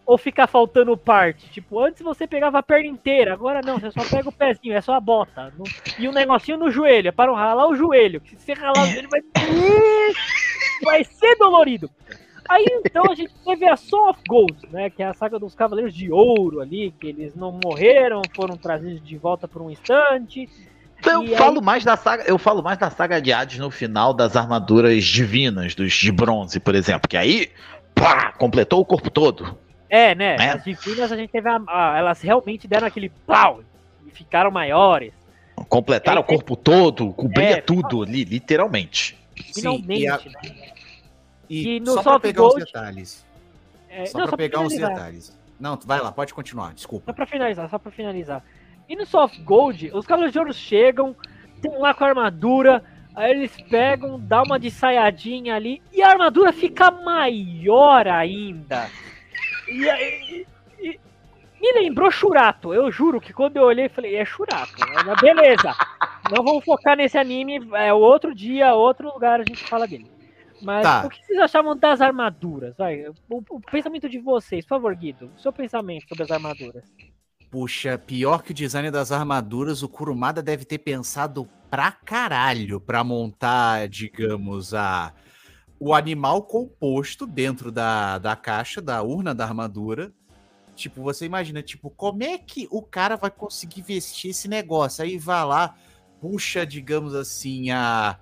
Ou 0.07 0.19
ficar 0.19 0.45
faltando 0.45 0.95
parte. 0.95 1.49
Tipo, 1.49 1.79
antes 1.79 2.03
você 2.03 2.27
pegava 2.27 2.59
a 2.59 2.63
perna 2.63 2.85
inteira, 2.87 3.33
agora 3.33 3.59
não, 3.65 3.79
você 3.79 3.89
só 3.89 4.03
pega 4.07 4.29
o 4.29 4.31
pezinho, 4.31 4.75
é 4.75 4.79
só 4.81 4.93
a 4.93 4.99
bota. 4.99 5.51
No- 5.57 5.65
e 5.97 6.07
um 6.07 6.11
negocinho 6.11 6.57
no 6.59 6.69
joelho, 6.69 7.07
é 7.07 7.11
para 7.11 7.31
não 7.31 7.37
ralar 7.37 7.67
o 7.67 7.75
joelho. 7.75 8.21
Se 8.27 8.35
você 8.37 8.53
ralar 8.53 8.83
o 8.83 8.87
joelho 8.87 9.09
vai. 9.09 9.21
Vai 10.83 11.03
ser 11.05 11.35
dolorido. 11.37 11.89
Aí 12.47 12.65
então 12.85 13.03
a 13.11 13.15
gente 13.15 13.33
teve 13.43 13.67
a 13.67 13.75
Song 13.75 14.09
of 14.11 14.19
Gold, 14.27 14.55
né? 14.71 14.89
Que 14.89 15.01
é 15.01 15.07
a 15.07 15.13
saga 15.13 15.39
dos 15.39 15.55
Cavaleiros 15.55 15.93
de 15.93 16.11
Ouro 16.11 16.61
ali, 16.61 16.93
que 16.99 17.07
eles 17.07 17.35
não 17.35 17.59
morreram, 17.63 18.21
foram 18.35 18.55
trazidos 18.55 19.03
de 19.03 19.17
volta 19.17 19.47
por 19.47 19.61
um 19.61 19.69
instante. 19.71 20.47
Então, 20.99 21.23
E 21.23 21.27
eu 21.27 21.31
aí- 21.33 21.37
falo 21.37 21.61
mais 21.61 21.83
da 21.83 21.97
saga, 21.97 22.23
eu 22.27 22.37
falo 22.37 22.61
mais 22.63 22.77
da 22.77 22.89
saga 22.89 23.21
de 23.21 23.33
Hades 23.33 23.57
no 23.59 23.69
final 23.71 24.13
das 24.13 24.35
armaduras 24.35 25.03
divinas, 25.03 25.75
dos 25.75 25.93
de 25.93 26.11
bronze, 26.11 26.59
por 26.59 26.75
exemplo, 26.75 27.07
que 27.09 27.17
aí, 27.17 27.49
pá, 27.93 28.31
completou 28.33 28.79
o 28.79 28.85
corpo 28.85 29.09
todo. 29.09 29.57
É, 29.89 30.15
né? 30.15 30.35
É. 30.39 30.49
As 30.51 30.63
divinas 30.63 31.11
a 31.11 31.17
gente 31.17 31.31
teve 31.31 31.47
a, 31.49 31.59
a- 31.67 31.97
Elas 31.97 32.21
realmente 32.21 32.67
deram 32.67 32.87
aquele 32.87 33.09
pau 33.25 33.61
e 34.05 34.11
ficaram 34.11 34.49
maiores. 34.51 35.13
Completaram 35.69 36.17
É, 36.19 36.21
o 36.21 36.23
corpo 36.27 36.55
todo, 36.55 37.11
cobria 37.13 37.57
é, 37.57 37.61
tudo 37.61 38.03
ali, 38.03 38.23
literalmente. 38.23 39.17
Finalmente, 39.53 40.01
e, 40.01 40.07
a- 40.07 40.17
né? 40.17 40.74
E 41.49 41.75
E 41.75 41.79
no 41.79 41.93
só 41.93 42.03
pra 42.03 42.11
Soft 42.13 42.21
pegar 42.23 42.41
Gold- 42.41 42.57
os 42.59 42.65
detalhes. 42.65 43.25
É, 43.89 44.05
Só 44.05 44.27
pra 44.27 44.37
pegar 44.37 44.57
finalizar. 44.59 44.89
detalhes. 44.93 45.39
Não, 45.59 45.77
vai 45.85 46.01
lá, 46.01 46.11
pode 46.11 46.33
continuar, 46.33 46.67
Só 46.67 46.73
desculpa. 46.73 47.13
pra 47.13 47.25
finalizar, 47.25 47.69
só 47.69 47.79
pra 47.79 47.91
finalizar. 47.91 48.43
E 48.89 48.95
no 48.95 49.05
Soft 49.05 49.39
Gold, 49.41 49.89
os 49.93 50.05
Cavaleiros 50.05 50.33
de 50.33 50.39
Ouro 50.39 50.53
chegam, 50.53 51.15
tem 51.61 51.71
lá 51.79 51.93
com 51.93 52.03
a 52.03 52.07
armadura, 52.09 52.83
aí 53.15 53.31
eles 53.31 53.55
pegam, 53.69 54.19
dá 54.19 54.43
uma 54.43 54.59
de 54.59 54.69
saiadinha 54.69 55.55
ali, 55.55 55.81
e 55.93 56.01
a 56.03 56.09
armadura 56.09 56.51
fica 56.51 56.91
maior 56.91 58.07
ainda. 58.07 58.89
E 59.69 59.89
aí. 59.89 60.45
e- 60.79 60.99
me 61.61 61.71
lembrou 61.81 62.11
Churato. 62.11 62.73
Eu 62.73 62.91
juro 62.91 63.19
que 63.21 63.31
quando 63.33 63.57
eu 63.57 63.63
olhei, 63.63 63.87
falei, 63.89 64.15
é 64.17 64.25
Churato. 64.25 64.73
Mas 65.05 65.21
Beleza. 65.21 65.73
Não 66.35 66.43
vamos 66.43 66.63
focar 66.65 66.95
nesse 66.97 67.17
anime. 67.17 67.65
É 67.73 67.93
outro 67.93 68.35
dia, 68.35 68.73
outro 68.75 69.11
lugar 69.11 69.39
a 69.39 69.43
gente 69.47 69.63
fala 69.63 69.87
dele. 69.87 70.11
Mas 70.65 70.81
Tá. 70.81 71.05
o 71.05 71.09
que 71.09 71.23
vocês 71.23 71.37
achavam 71.39 71.77
das 71.77 72.01
armaduras? 72.01 72.75
Vai, 72.75 73.05
o, 73.07 73.13
o 73.51 73.61
pensamento 73.61 74.09
de 74.09 74.17
vocês, 74.17 74.65
por 74.65 74.69
favor, 74.69 74.95
Guido. 74.95 75.31
O 75.37 75.39
seu 75.39 75.53
pensamento 75.53 76.07
sobre 76.09 76.23
as 76.23 76.31
armaduras. 76.31 76.83
Puxa, 77.51 77.97
pior 77.99 78.41
que 78.41 78.49
o 78.51 78.53
design 78.53 78.89
das 78.89 79.11
armaduras, 79.11 79.83
o 79.83 79.87
Kurumada 79.87 80.41
deve 80.41 80.65
ter 80.65 80.79
pensado 80.79 81.47
pra 81.69 81.91
caralho 81.91 82.81
pra 82.81 83.03
montar, 83.03 83.87
digamos, 83.87 84.73
a 84.73 85.13
o 85.79 85.93
animal 85.93 86.41
composto 86.41 87.27
dentro 87.27 87.71
da, 87.71 88.17
da 88.17 88.35
caixa, 88.35 88.81
da 88.81 89.03
urna 89.03 89.35
da 89.35 89.43
armadura. 89.45 90.11
Tipo, 90.73 91.03
você 91.03 91.25
imagina, 91.25 91.61
tipo, 91.61 91.89
como 91.89 92.23
é 92.23 92.37
que 92.37 92.67
o 92.71 92.81
cara 92.81 93.15
vai 93.17 93.29
conseguir 93.29 93.81
vestir 93.81 94.31
esse 94.31 94.47
negócio? 94.47 95.03
Aí 95.03 95.17
vai 95.17 95.45
lá, 95.45 95.75
puxa, 96.19 96.65
digamos 96.65 97.13
assim, 97.13 97.71
a 97.71 98.17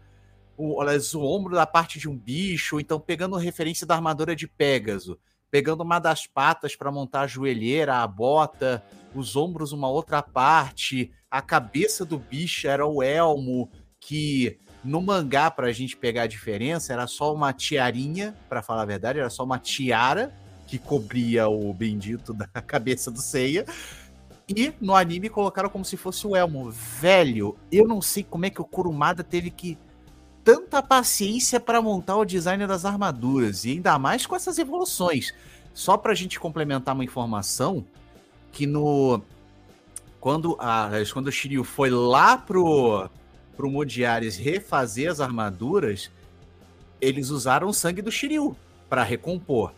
o, 0.58 0.80
olha, 0.80 0.98
o 1.16 1.26
ombro 1.26 1.56
da 1.56 1.66
parte 1.66 2.00
de 2.00 2.10
um 2.10 2.18
bicho, 2.18 2.80
então 2.80 3.00
pegando 3.00 3.36
referência 3.38 3.86
da 3.88 3.96
armadura 3.96 4.36
de 4.36 4.48
Pégaso, 4.48 5.20
pegando 5.50 5.84
uma 5.84 6.00
das 6.00 6.26
patas 6.26 6.76
para 6.76 6.92
montar 6.92 7.22
a 7.22 7.28
joelheira, 7.28 7.98
a 7.98 8.08
bota, 8.08 8.84
os 9.14 9.36
ombros 9.36 9.72
uma 9.72 9.90
outra 9.90 10.22
parte, 10.22 11.12
a 11.30 11.42
cabeça 11.42 12.04
do 12.04 12.18
bicho 12.18 12.68
era 12.68 12.86
o 12.86 13.02
elmo, 13.04 13.70
que 14.00 14.60
no 14.84 15.02
mangá, 15.02 15.50
pra 15.50 15.72
gente 15.72 15.96
pegar 15.96 16.24
a 16.24 16.28
diferença, 16.28 16.92
era 16.92 17.08
só 17.08 17.34
uma 17.34 17.54
tiarinha, 17.54 18.36
para 18.50 18.62
falar 18.62 18.82
a 18.82 18.86
verdade, 18.86 19.20
era 19.20 19.30
só 19.30 19.44
uma 19.44 19.58
tiara 19.58 20.36
que 20.68 20.78
cobria 20.78 21.48
o 21.48 21.74
bendito 21.74 22.34
da 22.34 22.48
cabeça 22.62 23.10
do 23.10 23.20
Seiya. 23.20 23.66
E 24.50 24.74
no 24.82 24.94
anime 24.94 25.30
colocaram 25.30 25.70
como 25.70 25.86
se 25.86 25.96
fosse 25.96 26.28
o 26.28 26.36
elmo. 26.36 26.70
Velho, 26.70 27.58
eu 27.72 27.88
não 27.88 28.02
sei 28.02 28.24
como 28.24 28.46
é 28.46 28.50
que 28.50 28.62
o 28.62 28.66
Kurumada 28.66 29.24
teve 29.24 29.50
que 29.50 29.78
tanta 30.44 30.82
paciência 30.82 31.60
para 31.60 31.82
montar 31.82 32.18
o 32.18 32.26
design 32.26 32.66
das 32.68 32.86
armaduras, 32.86 33.66
e 33.66 33.72
ainda 33.72 33.98
mais 33.98 34.26
com 34.26 34.36
essas 34.36 34.58
evoluções. 34.58 35.34
Só 35.74 35.98
pra 35.98 36.14
gente 36.14 36.40
complementar 36.40 36.94
uma 36.94 37.04
informação, 37.04 37.86
que 38.52 38.68
no 38.68 39.22
quando 40.20 40.56
a 40.60 40.90
quando 41.12 41.28
o 41.28 41.32
Shiryu 41.32 41.64
foi 41.64 41.90
lá 41.90 42.38
pro 42.38 43.10
pro 43.56 43.70
Modiares 43.70 44.38
refazer 44.38 45.12
as 45.12 45.20
armaduras, 45.20 46.12
eles 47.00 47.30
usaram 47.30 47.68
o 47.68 47.74
sangue 47.74 48.02
do 48.02 48.12
Shiryu 48.12 48.56
para 48.90 49.04
recompor. 49.04 49.74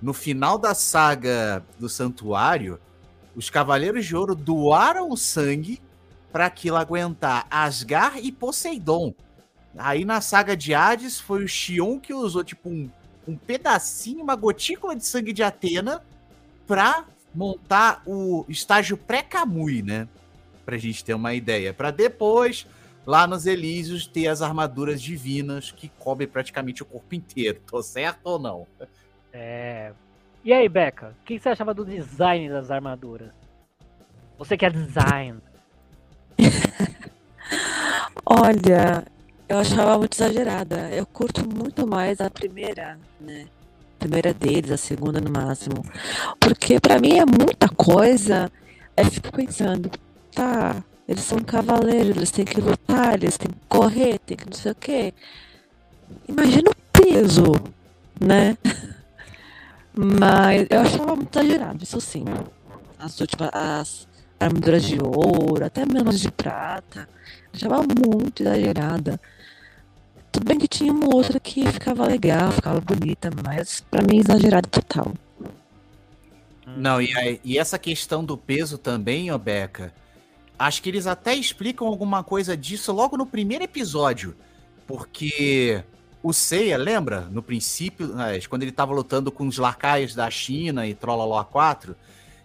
No 0.00 0.12
final 0.12 0.58
da 0.58 0.74
saga 0.74 1.64
do 1.78 1.88
Santuário, 1.88 2.78
os 3.34 3.48
Cavaleiros 3.48 4.04
de 4.04 4.16
Ouro 4.16 4.34
doaram 4.34 5.10
o 5.10 5.16
sangue 5.16 5.80
para 6.32 6.46
aquilo 6.46 6.76
aguentar 6.76 7.46
Asgar 7.50 8.18
e 8.18 8.32
Poseidon. 8.32 9.14
Aí 9.76 10.04
na 10.04 10.20
saga 10.20 10.56
de 10.56 10.74
Hades 10.74 11.18
foi 11.18 11.44
o 11.44 11.48
Xion 11.48 11.98
que 11.98 12.12
usou 12.12 12.44
tipo 12.44 12.68
um, 12.68 12.90
um 13.26 13.36
pedacinho, 13.36 14.22
uma 14.22 14.36
gotícula 14.36 14.94
de 14.94 15.04
sangue 15.06 15.32
de 15.32 15.42
Atena 15.42 16.02
pra 16.66 17.04
montar 17.34 18.02
o 18.06 18.44
estágio 18.48 18.96
pré-Kamui, 18.96 19.82
né? 19.82 20.06
Pra 20.64 20.76
gente 20.76 21.04
ter 21.04 21.14
uma 21.14 21.34
ideia. 21.34 21.72
Pra 21.72 21.90
depois, 21.90 22.66
lá 23.06 23.26
nos 23.26 23.46
Elísios, 23.46 24.06
ter 24.06 24.28
as 24.28 24.42
armaduras 24.42 25.00
divinas 25.00 25.72
que 25.72 25.88
cobrem 25.98 26.28
praticamente 26.28 26.82
o 26.82 26.86
corpo 26.86 27.14
inteiro. 27.14 27.60
Tô 27.66 27.82
certo 27.82 28.20
ou 28.24 28.38
não? 28.38 28.66
É. 29.32 29.92
E 30.44 30.52
aí, 30.52 30.68
Beca, 30.68 31.14
o 31.20 31.24
que 31.24 31.38
você 31.38 31.48
achava 31.48 31.72
do 31.72 31.84
design 31.84 32.48
das 32.48 32.70
armaduras? 32.70 33.30
Você 34.38 34.56
que 34.56 34.66
é 34.66 34.70
design. 34.70 35.38
Olha, 38.26 39.04
eu 39.52 39.58
achava 39.58 39.98
muito 39.98 40.14
exagerada. 40.14 40.88
Eu 40.90 41.04
curto 41.04 41.46
muito 41.46 41.86
mais 41.86 42.20
a 42.20 42.30
primeira, 42.30 42.98
né? 43.20 43.44
A 43.96 43.98
primeira 43.98 44.32
deles, 44.32 44.70
a 44.70 44.78
segunda 44.78 45.20
no 45.20 45.30
máximo. 45.30 45.84
Porque 46.40 46.80
pra 46.80 46.98
mim 46.98 47.18
é 47.18 47.26
muita 47.26 47.68
coisa. 47.68 48.50
Aí 48.96 49.04
eu 49.04 49.10
fico 49.10 49.30
pensando, 49.30 49.90
tá, 50.34 50.82
eles 51.06 51.24
são 51.24 51.38
cavaleiros, 51.40 52.16
eles 52.16 52.30
têm 52.30 52.46
que 52.46 52.60
lutar, 52.60 53.14
eles 53.14 53.36
têm 53.36 53.50
que 53.50 53.58
correr, 53.68 54.18
tem 54.20 54.38
que 54.38 54.46
não 54.46 54.56
sei 54.56 54.72
o 54.72 54.74
quê. 54.74 55.12
Imagina 56.26 56.70
o 56.70 56.74
peso, 56.90 57.52
né? 58.18 58.56
Mas 59.94 60.66
eu 60.70 60.80
achava 60.80 61.14
muito 61.14 61.38
exagerado, 61.38 61.84
isso 61.84 62.00
sim. 62.00 62.24
As 62.98 63.20
últimas, 63.20 63.50
as 63.52 64.08
armaduras 64.40 64.82
de 64.82 64.98
ouro, 64.98 65.62
até 65.62 65.84
mesmo 65.84 66.10
de 66.10 66.30
prata. 66.30 67.06
Achava 67.52 67.82
muito 67.82 68.42
exagerada. 68.42 69.20
Tudo 70.32 70.46
bem 70.46 70.58
que 70.58 70.66
tinha 70.66 70.90
uma 70.90 71.14
outra 71.14 71.38
que 71.38 71.70
ficava 71.70 72.06
legal, 72.06 72.50
ficava 72.50 72.80
bonita, 72.80 73.30
mas 73.44 73.80
pra 73.82 74.02
mim 74.02 74.18
exagerado 74.18 74.66
total. 74.68 75.12
Não, 76.74 77.02
e, 77.02 77.38
e 77.44 77.58
essa 77.58 77.78
questão 77.78 78.24
do 78.24 78.36
peso 78.36 78.78
também, 78.78 79.30
ô 79.30 79.38
Beca, 79.38 79.92
acho 80.58 80.82
que 80.82 80.88
eles 80.88 81.06
até 81.06 81.34
explicam 81.34 81.86
alguma 81.86 82.24
coisa 82.24 82.56
disso 82.56 82.92
logo 82.92 83.16
no 83.16 83.26
primeiro 83.26 83.64
episódio. 83.64 84.34
Porque 84.86 85.84
o 86.22 86.32
Seiya, 86.32 86.78
lembra? 86.78 87.22
No 87.30 87.42
princípio, 87.42 88.08
né, 88.08 88.40
quando 88.48 88.62
ele 88.62 88.72
tava 88.72 88.94
lutando 88.94 89.30
com 89.30 89.46
os 89.46 89.58
lacaios 89.58 90.14
da 90.14 90.30
China 90.30 90.86
e 90.86 90.94
Trolloló 90.94 91.44
4, 91.44 91.94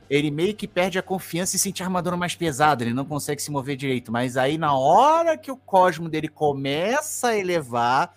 ele 0.10 0.32
meio 0.32 0.55
que 0.55 0.68
perde 0.68 0.97
a 0.97 1.03
confiança 1.03 1.55
e 1.55 1.60
sente 1.60 1.84
a 1.84 1.86
armadura 1.86 2.16
mais 2.16 2.36
pesada, 2.36 2.84
ele 2.84 2.93
não 2.93 3.05
consegue 3.05 3.41
se 3.41 3.51
mover 3.51 3.76
direito. 3.76 4.12
Mas 4.12 4.38
aí, 4.38 4.58
na 4.58 4.74
hora 4.78 5.38
que 5.38 5.51
o 5.51 5.58
cosmo 5.58 6.08
dele 6.08 6.28
começa 6.28 7.30
a 7.30 7.38
elevar, 7.38 8.16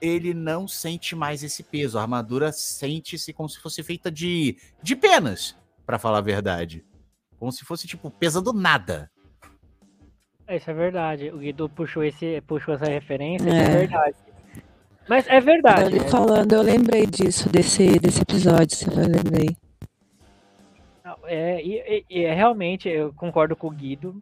ele 0.00 0.34
não 0.34 0.68
sente 0.68 1.14
mais 1.16 1.42
esse 1.42 1.62
peso. 1.62 1.98
A 1.98 2.02
armadura 2.02 2.52
sente-se 2.52 3.32
como 3.32 3.48
se 3.48 3.58
fosse 3.58 3.82
feita 3.82 4.10
de, 4.10 4.56
de 4.82 4.94
penas, 4.94 5.56
pra 5.86 5.98
falar 5.98 6.18
a 6.18 6.22
verdade. 6.22 6.84
Como 7.38 7.50
se 7.50 7.64
fosse, 7.64 7.86
tipo, 7.86 8.10
pesa 8.10 8.40
do 8.42 8.52
nada. 8.52 9.10
É, 10.46 10.56
Isso 10.56 10.70
é 10.70 10.74
verdade. 10.74 11.30
O 11.30 11.38
Guido 11.38 11.68
puxou, 11.68 12.04
esse, 12.04 12.40
puxou 12.42 12.74
essa 12.74 12.86
referência, 12.86 13.46
isso 13.48 13.56
É. 13.56 13.62
é 13.62 13.76
verdade. 13.78 14.16
Mas 15.08 15.26
é 15.26 15.40
verdade. 15.40 15.96
Ele 15.96 16.08
falando, 16.08 16.52
eu 16.52 16.62
lembrei 16.62 17.06
disso, 17.06 17.48
desse, 17.48 17.98
desse 17.98 18.20
episódio, 18.20 18.76
se 18.76 18.86
eu 18.86 18.94
lembrei. 18.94 19.56
É, 21.32 21.62
e, 21.64 22.24
é 22.24 22.34
realmente, 22.34 22.88
eu 22.88 23.12
concordo 23.14 23.54
com 23.54 23.68
o 23.68 23.70
Guido. 23.70 24.20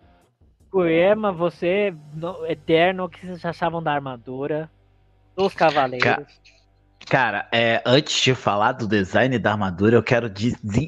Poema, 0.71 1.33
você, 1.33 1.95
no- 2.15 2.45
eterno, 2.45 3.05
o 3.05 3.09
que 3.09 3.25
vocês 3.25 3.43
achavam 3.47 3.83
da 3.83 3.95
armadura, 3.95 4.71
dos 5.35 5.55
cavaleiros? 5.55 6.05
Ca- 6.05 6.27
Cara, 7.09 7.49
é, 7.51 7.81
antes 7.87 8.21
de 8.21 8.35
falar 8.35 8.73
do 8.73 8.87
design 8.87 9.39
da 9.39 9.53
armadura, 9.53 9.97
eu 9.97 10.03
quero, 10.03 10.31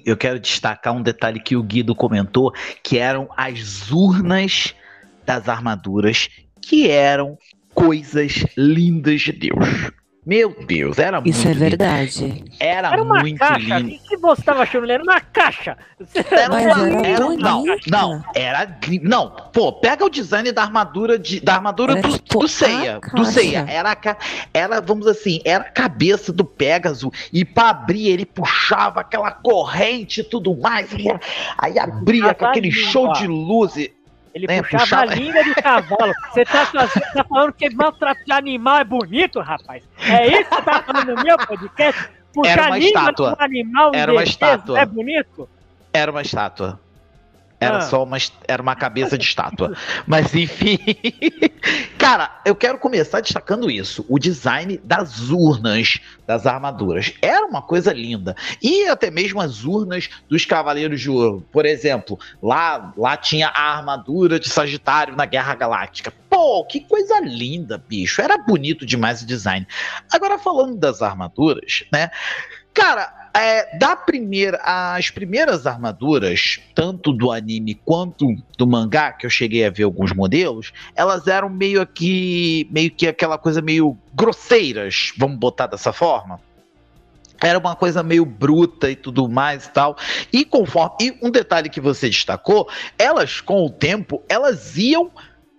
eu 0.05 0.16
quero 0.18 0.39
destacar 0.39 0.95
um 0.95 1.03
detalhe 1.03 1.41
que 1.41 1.57
o 1.57 1.62
Guido 1.62 1.95
comentou, 1.95 2.53
que 2.85 2.99
eram 2.99 3.27
as 3.35 3.91
urnas 3.91 4.75
das 5.25 5.49
armaduras, 5.49 6.29
que 6.61 6.91
eram 6.91 7.39
coisas 7.73 8.45
lindas 8.59 9.23
de 9.23 9.33
Deus. 9.33 9.91
Meu 10.25 10.55
Deus, 10.66 10.99
era 10.99 11.21
Isso 11.25 11.47
muito 11.47 11.49
é 11.49 11.49
lindo. 11.49 11.61
verdade. 11.61 12.45
Era, 12.61 12.89
Era 12.93 13.03
uma 13.03 13.21
muito 13.21 13.39
caixa. 13.39 13.77
O 13.77 13.79
lindo. 13.79 13.89
que, 14.03 14.09
que 14.11 14.16
você 14.18 14.43
tava 14.43 14.62
achando? 14.62 14.91
Era 14.91 15.03
uma 15.03 15.18
caixa. 15.21 15.79
Era 16.31 16.49
Mas 16.51 16.66
uma- 16.77 16.89
era 16.89 17.07
era- 17.09 17.21
não, 17.37 17.64
não, 17.87 18.25
era 18.35 18.79
não, 19.03 19.31
pô, 19.53 19.73
pega 19.73 20.05
o 20.05 20.11
design 20.11 20.53
da 20.53 20.62
armadura 20.62 21.18
de, 21.18 21.41
da 21.41 21.55
armadura 21.55 21.93
Era 21.99 22.03
do, 22.09 22.18
tipo 22.18 22.39
do 22.41 22.45
a 22.45 22.49
Seiya, 22.49 23.01
do. 23.14 23.25
Seiya, 23.25 23.64
era 23.68 23.97
era, 24.53 24.81
vamos 24.81 25.07
dizer 25.07 25.18
assim, 25.18 25.41
era 25.45 25.64
a 25.64 25.71
cabeça 25.71 26.33
do 26.33 26.45
Pégaso 26.45 27.11
e 27.33 27.45
pra 27.45 27.71
abrir 27.71 28.09
ele 28.09 28.27
puxava 28.27 29.01
aquela 29.01 29.31
corrente 29.31 30.21
e 30.21 30.25
tudo 30.25 30.55
mais, 30.57 30.93
e 30.93 31.07
aí 31.59 31.79
abria 31.79 32.35
com 32.35 32.45
aquele 32.47 32.68
Cavalinho, 32.71 32.93
show 32.93 33.07
ó. 33.09 33.12
de 33.14 33.27
luzes. 33.27 33.89
Ele 34.35 34.47
É, 34.49 34.62
puxava, 34.62 34.83
puxava- 34.85 35.03
a 35.03 35.14
língua 35.14 35.43
de 35.45 35.55
cavalo. 35.57 36.12
Você 36.33 36.45
tá, 36.45 36.66
tá 36.66 37.24
falando 37.24 37.53
que 37.53 37.68
maltrato 37.74 38.24
de 38.24 38.33
animal 38.33 38.78
é 38.78 38.85
bonito, 38.85 39.41
rapaz? 39.41 39.83
É 39.99 40.26
isso 40.28 40.49
que 40.49 40.55
você 40.57 40.62
tá 40.62 40.83
falando 40.83 41.16
no 41.16 41.22
meu 41.24 41.37
podcast? 41.37 42.09
Puxar 42.33 42.72
a 42.72 42.76
língua 42.78 43.01
estátua. 43.01 43.33
de 43.33 43.41
um 43.41 43.45
animal 43.45 43.91
Era 43.95 44.12
uma 44.12 44.22
estátua. 44.22 44.78
É 44.81 44.87
bonito? 44.87 45.49
Era 45.93 46.11
uma 46.12 46.22
estátua. 46.22 46.78
Era 47.61 47.77
Ah. 47.77 47.81
só 47.83 48.03
uma, 48.03 48.17
era 48.49 48.63
uma 48.63 48.75
cabeça 48.75 49.19
de 49.19 49.25
estátua. 49.27 49.77
Mas 50.07 50.35
enfim. 50.35 50.79
Cara, 51.99 52.41
eu 52.45 52.55
quero 52.55 52.79
começar 52.79 53.21
destacando 53.21 53.71
isso. 53.71 54.05
O 54.09 54.19
design 54.19 54.81
das 54.83 55.29
urnas 55.29 56.01
das 56.27 56.47
armaduras. 56.47 57.13
Era 57.21 57.45
uma 57.47 57.61
coisa 57.61 57.93
linda. 57.93 58.35
E 58.63 58.87
até 58.89 59.11
mesmo 59.11 59.41
as 59.41 59.65
urnas 59.65 60.09
dos 60.29 60.45
Cavaleiros 60.47 61.01
de 61.01 61.11
Ouro. 61.11 61.47
Por 61.53 61.67
exemplo, 61.67 62.19
lá, 62.43 62.93
lá 62.97 63.17
tinha 63.17 63.49
a 63.49 63.77
armadura 63.77 64.41
de 64.41 64.49
Sagitário 64.49 65.15
na 65.15 65.27
Guerra 65.27 65.55
Galáctica. 65.55 66.13
Pô, 66.31 66.65
que 66.65 66.81
coisa 66.81 67.21
linda, 67.21 67.77
bicho. 67.77 68.23
Era 68.23 68.39
bonito 68.39 68.87
demais 68.87 69.21
o 69.21 69.27
design. 69.27 69.67
Agora, 70.11 70.39
falando 70.39 70.77
das 70.79 71.03
armaduras, 71.03 71.85
né? 71.93 72.11
Cara, 72.73 73.13
é, 73.35 73.76
da 73.78 73.97
primeira, 73.97 74.61
as 74.62 75.11
primeiras 75.11 75.66
armaduras, 75.66 76.61
tanto 76.74 77.12
do 77.12 77.31
anime 77.31 77.74
quanto 77.74 78.35
do 78.57 78.66
mangá, 78.66 79.12
que 79.12 79.26
eu 79.26 79.31
cheguei 79.31 79.64
a 79.64 79.70
ver 79.70 79.85
alguns 79.85 80.12
modelos, 80.12 80.72
elas 80.95 81.26
eram 81.26 81.49
meio 81.49 81.87
que, 81.87 82.68
meio 82.70 82.91
que 82.91 83.07
aquela 83.07 83.39
coisa 83.39 83.62
meio 83.62 83.97
grosseiras, 84.14 85.12
vamos 85.16 85.39
botar 85.39 85.66
dessa 85.66 85.93
forma. 85.93 86.41
Era 87.43 87.59
uma 87.59 87.74
coisa 87.74 88.03
meio 88.03 88.26
bruta 88.26 88.91
e 88.91 88.97
tudo 88.97 89.26
mais 89.26 89.64
e 89.64 89.70
tal. 89.70 89.97
E 90.31 90.45
conforme. 90.45 90.97
E 91.01 91.18
um 91.22 91.31
detalhe 91.31 91.70
que 91.70 91.81
você 91.81 92.09
destacou, 92.09 92.68
elas, 92.99 93.41
com 93.41 93.64
o 93.64 93.70
tempo, 93.70 94.22
elas 94.28 94.76
iam 94.76 95.11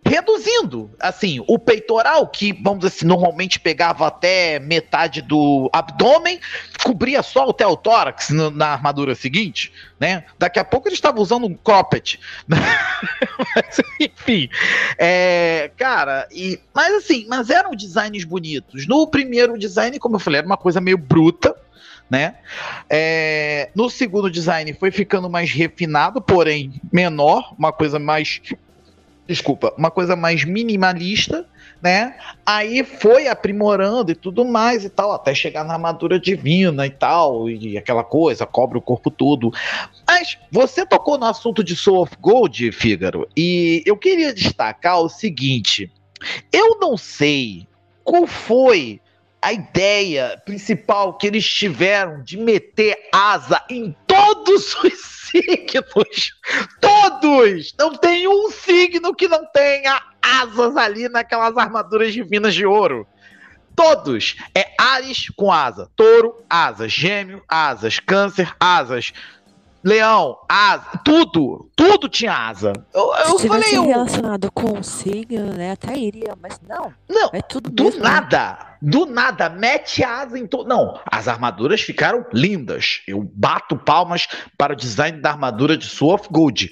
reduzindo. 0.06 0.91
Assim, 0.99 1.43
o 1.47 1.58
peitoral, 1.58 2.28
que, 2.28 2.54
vamos 2.54 2.80
dizer 2.80 2.95
assim, 2.95 3.06
normalmente 3.06 3.60
pegava 3.60 4.08
até 4.08 4.60
metade 4.60 5.22
do 5.22 5.70
abdômen, 5.72 6.39
cobria 6.84 7.22
só 7.24 7.49
até 7.49 7.66
o 7.66 7.76
tórax 7.78 8.30
no- 8.30 8.52
na 8.52 8.68
armadura 8.68 9.16
seguinte, 9.16 9.72
né? 9.99 10.26
Daqui 10.38 10.60
a 10.60 10.66
pouco 10.66 10.88
eles 10.88 10.97
estavam 10.97 11.22
usando 11.22 11.45
um 11.45 11.54
cropped. 11.54 12.20
mas, 12.47 13.82
enfim, 13.99 14.49
é, 14.97 15.72
cara, 15.78 16.28
e, 16.32 16.60
mas 16.74 16.93
assim, 16.95 17.26
mas 17.30 17.49
eram 17.49 17.72
designs 17.76 18.24
bonitos. 18.24 18.88
No 18.88 19.08
primeiro 19.08 19.58
design, 19.58 19.97
como 19.99 20.16
eu 20.16 20.20
falei, 20.20 20.39
era 20.39 20.47
uma 20.47 20.58
coisa 20.58 20.82
meio 20.82 20.97
bruta, 20.97 21.56
né? 22.10 22.36
É, 22.89 23.70
no 23.74 23.89
segundo 23.89 24.30
design 24.30 24.74
foi 24.74 24.91
ficando 24.91 25.30
mais 25.30 25.49
refinado, 25.52 26.22
porém 26.22 26.74
menor, 26.91 27.54
uma 27.58 27.72
coisa 27.72 27.97
mais 27.97 28.41
desculpa, 29.32 29.73
uma 29.77 29.89
coisa 29.89 30.15
mais 30.15 30.43
minimalista, 30.43 31.45
né? 31.82 32.15
Aí 32.45 32.84
foi 32.84 33.27
aprimorando 33.27 34.11
e 34.11 34.15
tudo 34.15 34.45
mais 34.45 34.84
e 34.84 34.89
tal, 34.89 35.11
até 35.11 35.34
chegar 35.34 35.63
na 35.63 35.73
armadura 35.73 36.19
divina 36.19 36.86
e 36.86 36.89
tal, 36.89 37.49
e 37.49 37.77
aquela 37.77 38.03
coisa, 38.03 38.45
cobre 38.45 38.77
o 38.77 38.82
corpo 38.82 39.09
todo. 39.09 39.51
Mas 40.07 40.38
você 40.51 40.86
tocou 40.86 41.17
no 41.17 41.25
assunto 41.25 41.63
de 41.63 41.75
Soul 41.75 42.01
of 42.01 42.15
Gold, 42.19 42.71
Fígaro, 42.71 43.27
e 43.36 43.82
eu 43.86 43.97
queria 43.97 44.34
destacar 44.34 44.99
o 44.99 45.09
seguinte: 45.09 45.91
eu 46.51 46.77
não 46.79 46.97
sei 46.97 47.67
qual 48.03 48.27
foi 48.27 48.99
a 49.41 49.53
ideia 49.53 50.39
principal 50.45 51.17
que 51.17 51.25
eles 51.25 51.47
tiveram 51.47 52.21
de 52.21 52.38
meter 52.38 52.95
asa 53.11 53.63
em 53.69 53.95
todos 54.05 54.75
os 54.75 55.20
signos. 55.32 56.34
Todos! 56.79 57.73
Não 57.79 57.95
tem 57.95 58.27
um 58.27 58.51
signo 58.51 59.15
que 59.15 59.27
não 59.27 59.45
tenha 59.45 60.01
asas 60.21 60.75
ali 60.77 61.09
naquelas 61.09 61.57
armaduras 61.57 62.13
divinas 62.13 62.53
de 62.53 62.65
ouro. 62.65 63.07
Todos. 63.75 64.36
É 64.53 64.73
Ares 64.77 65.29
com 65.36 65.51
asa, 65.51 65.89
touro, 65.95 66.36
asas, 66.49 66.91
gêmeo, 66.91 67.41
asas, 67.47 67.99
câncer, 67.99 68.53
asas, 68.59 69.13
leão, 69.84 70.38
asa, 70.47 70.99
tudo. 71.03 71.69
Tudo 71.75 72.07
tinha 72.07 72.34
asa. 72.34 72.73
Eu, 72.93 73.13
eu 73.29 73.39
Se 73.39 73.47
falei, 73.47 73.75
eu- 73.75 73.86
relacionado 73.86 74.51
com 74.51 74.79
o 74.79 74.84
signo, 74.84 75.53
né? 75.53 75.71
Até 75.71 75.97
iria, 75.97 76.36
mas 76.41 76.59
não. 76.67 76.93
não, 77.09 77.29
É 77.34 77.41
tudo 77.41 77.69
do 77.69 77.84
mesmo, 77.86 78.03
né? 78.03 78.09
nada, 78.09 78.77
do 78.82 79.05
nada, 79.05 79.49
mete 79.49 80.03
asa 80.03 80.38
em 80.38 80.45
todo. 80.45 80.67
Não, 80.67 80.99
as 81.05 81.27
armaduras 81.27 81.82
ficaram 81.82 82.25
lindas. 82.34 83.01
Eu 83.07 83.23
bato 83.34 83.75
palmas 83.75 84.27
para 84.57 84.73
o 84.73 84.75
design 84.75 85.19
da 85.19 85.32
armadura 85.32 85.75
de 85.77 85.86
Soul 85.86 86.13
of 86.13 86.27
Gold. 86.29 86.71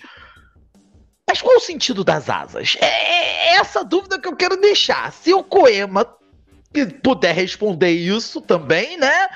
Mas 1.27 1.41
qual 1.41 1.57
o 1.57 1.59
sentido 1.59 2.03
das 2.03 2.29
asas? 2.29 2.75
É, 2.81 2.85
é 2.85 3.55
essa 3.57 3.83
dúvida 3.83 4.19
que 4.19 4.27
eu 4.27 4.35
quero 4.35 4.57
deixar. 4.59 5.11
Se 5.11 5.33
o 5.33 5.43
Koema 5.43 6.05
puder 7.03 7.33
responder 7.33 7.89
isso 7.91 8.41
também, 8.41 8.97
né? 8.97 9.27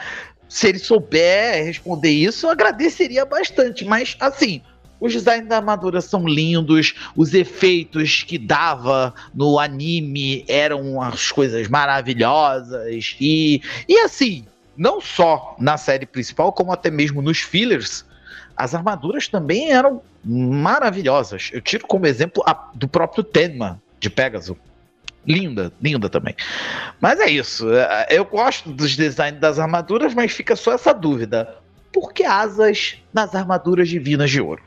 Se 0.54 0.68
ele 0.68 0.78
souber 0.78 1.66
responder 1.66 2.12
isso, 2.12 2.46
eu 2.46 2.52
agradeceria 2.52 3.26
bastante. 3.26 3.84
Mas, 3.84 4.16
assim, 4.20 4.62
os 5.00 5.12
designs 5.12 5.48
da 5.48 5.56
armadura 5.56 6.00
são 6.00 6.28
lindos, 6.28 6.94
os 7.16 7.34
efeitos 7.34 8.22
que 8.22 8.38
dava 8.38 9.16
no 9.34 9.58
anime 9.58 10.46
eram 10.48 11.02
as 11.02 11.32
coisas 11.32 11.68
maravilhosas. 11.68 13.16
E, 13.20 13.64
e 13.90 13.98
assim, 14.02 14.46
não 14.78 15.02
só 15.02 15.56
na 15.58 15.76
série 15.76 16.06
principal, 16.06 16.54
como 16.54 16.72
até 16.72 16.92
mesmo 16.92 17.20
nos 17.20 17.40
fillers, 17.40 18.06
as 18.56 18.76
armaduras 18.76 19.28
também 19.28 19.72
eram 19.72 20.04
maravilhosas. 20.24 21.50
Eu 21.52 21.62
tiro 21.62 21.88
como 21.88 22.06
exemplo 22.06 22.44
a 22.46 22.70
do 22.76 22.88
próprio 22.88 23.24
Tenma 23.24 23.82
de 24.00 24.08
Pegasus. 24.08 24.56
Linda, 25.26 25.72
linda 25.82 26.10
também. 26.10 26.36
Mas 27.00 27.20
é 27.20 27.30
isso. 27.30 27.74
é, 27.74 28.08
Eu 28.10 28.26
gosto 28.26 28.72
dos 28.72 28.96
designs 28.96 29.40
das 29.40 29.58
armaduras, 29.60 30.14
mas 30.14 30.32
fica 30.32 30.56
só 30.56 30.74
essa 30.74 30.94
dúvida. 30.94 31.58
Por 31.92 32.12
que 32.12 32.24
asas 32.24 32.98
nas 33.14 33.34
armaduras 33.34 33.88
divinas 33.88 34.30
de 34.30 34.42
ouro? 34.42 34.62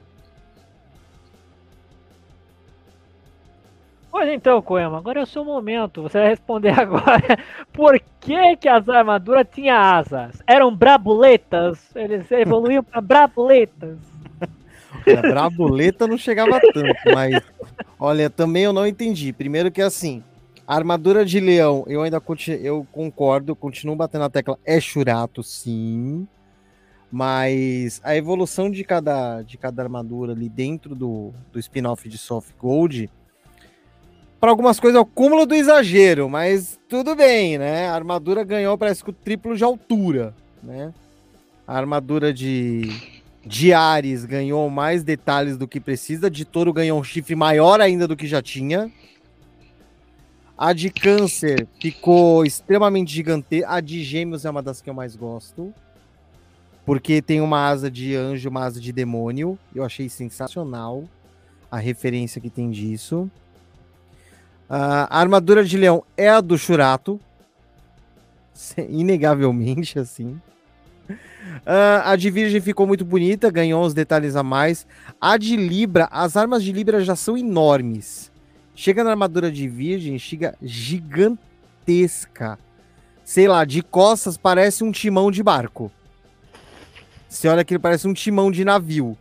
Pois 4.11 4.31
então, 4.31 4.63
Koema, 4.63 4.97
agora 4.97 5.21
é 5.21 5.23
o 5.23 5.27
seu 5.27 5.45
momento. 5.45 6.01
Você 6.01 6.19
vai 6.19 6.29
responder 6.29 6.71
agora 6.81 7.39
por 7.71 8.01
que, 8.21 8.57
que 8.57 8.69
as 8.69 8.89
armaduras 8.89 9.47
tinham 9.53 9.77
asas? 9.77 10.43
Eram 10.47 10.75
brabuletas? 10.75 11.79
Eles 11.95 12.31
evoluíam 12.31 12.83
para 12.83 13.01
brabuletas. 13.03 13.99
A 15.07 15.21
brabuleta 15.21 16.07
não 16.07 16.17
chegava 16.17 16.59
tanto, 16.73 16.97
mas 17.15 17.41
olha, 18.01 18.31
também 18.31 18.65
eu 18.65 18.73
não 18.73 18.87
entendi. 18.87 19.33
Primeiro 19.33 19.71
que 19.71 19.83
assim, 19.83 20.25
a 20.67 20.75
armadura 20.75 21.25
de 21.25 21.39
leão, 21.39 21.85
eu 21.87 22.03
ainda 22.03 22.21
eu 22.61 22.87
concordo, 22.91 23.55
continuo 23.55 23.95
batendo 23.95 24.23
na 24.23 24.31
tecla, 24.31 24.59
é 24.65 24.81
churato, 24.81 25.43
sim. 25.43 26.27
Mas 27.11 28.01
a 28.03 28.17
evolução 28.17 28.69
de 28.69 28.83
cada, 28.83 29.43
de 29.43 29.57
cada 29.57 29.83
armadura 29.83 30.33
ali 30.33 30.49
dentro 30.49 30.95
do, 30.95 31.33
do 31.53 31.59
spin-off 31.61 32.09
de 32.09 32.19
Soft 32.19 32.51
Gold, 32.59 33.09
para 34.41 34.51
algumas 34.51 34.81
coisas 34.81 34.99
é 34.99 35.01
o 35.01 35.07
cúmulo 35.07 35.47
do 35.47 35.55
exagero, 35.55 36.29
mas 36.29 36.79
tudo 36.89 37.15
bem, 37.15 37.59
né? 37.59 37.89
A 37.89 37.95
armadura 37.95 38.43
ganhou, 38.43 38.77
parece 38.77 39.05
que 39.05 39.11
o 39.11 39.13
triplo 39.13 39.57
de 39.57 39.63
altura, 39.63 40.35
né? 40.63 40.93
A 41.67 41.77
armadura 41.77 42.33
de, 42.35 42.91
de 43.45 43.73
Ares 43.73 44.25
ganhou 44.25 44.69
mais 44.69 45.05
detalhes 45.05 45.57
do 45.57 45.69
que 45.69 45.81
precisa, 45.81 46.29
de 46.29 46.45
Touro 46.45 46.73
ganhou 46.73 46.99
um 46.99 47.05
chifre 47.05 47.37
maior 47.37 47.81
ainda 47.81 48.07
do 48.07 48.17
que 48.17 48.27
já 48.27 48.43
tinha. 48.43 48.91
A 50.59 50.73
de 50.73 50.89
Câncer 50.89 51.69
ficou 51.79 52.45
extremamente 52.45 53.13
gigante. 53.13 53.63
A 53.65 53.79
de 53.81 54.03
Gêmeos 54.03 54.47
é 54.47 54.51
uma 54.51 54.63
das 54.63 54.81
que 54.81 54.89
eu 54.89 54.95
mais 54.95 55.15
gosto. 55.15 55.73
Porque 56.87 57.21
tem 57.21 57.41
uma 57.43 57.69
asa 57.69 57.91
de 57.91 58.15
anjo, 58.15 58.49
uma 58.49 58.65
asa 58.65 58.81
de 58.81 58.91
demônio. 58.91 59.59
Eu 59.75 59.85
achei 59.85 60.09
sensacional 60.09 61.05
a 61.71 61.77
referência 61.77 62.41
que 62.41 62.49
tem 62.49 62.71
disso. 62.71 63.31
Ah, 64.69 65.07
a 65.11 65.21
armadura 65.21 65.63
de 65.63 65.77
leão 65.77 66.03
é 66.17 66.31
a 66.31 66.41
do 66.41 66.57
Churato. 66.57 67.21
Inegavelmente, 68.89 69.99
assim. 70.01 70.41
Ah, 71.67 72.13
a 72.13 72.17
de 72.17 72.31
Virgem 72.31 72.63
ficou 72.63 72.87
muito 72.87 73.05
bonita, 73.05 73.51
ganhou 73.51 73.85
uns 73.85 73.93
detalhes 73.93 74.37
a 74.37 74.43
mais. 74.43 74.87
A 75.21 75.37
de 75.37 75.55
Libra, 75.55 76.09
as 76.11 76.35
armas 76.35 76.65
de 76.65 76.73
Libra 76.73 77.05
já 77.05 77.15
são 77.15 77.37
enormes. 77.37 78.33
Chega 78.77 79.03
na 79.03 79.11
armadura 79.11 79.51
de 79.51 79.67
Virgem, 79.67 80.19
chega 80.19 80.55
gigantesca. 80.63 82.59
sei 83.25 83.49
lá, 83.49 83.65
de 83.65 83.83
costas 83.83 84.37
parece 84.37 84.85
um 84.85 84.93
timão 84.93 85.31
de 85.31 85.43
barco. 85.43 85.91
Você 87.27 87.49
olha 87.49 87.65
que 87.65 87.73
ele 87.73 87.79
parece 87.79 88.07
um 88.07 88.13
timão 88.13 88.51
de 88.51 88.65
navio. 88.67 89.17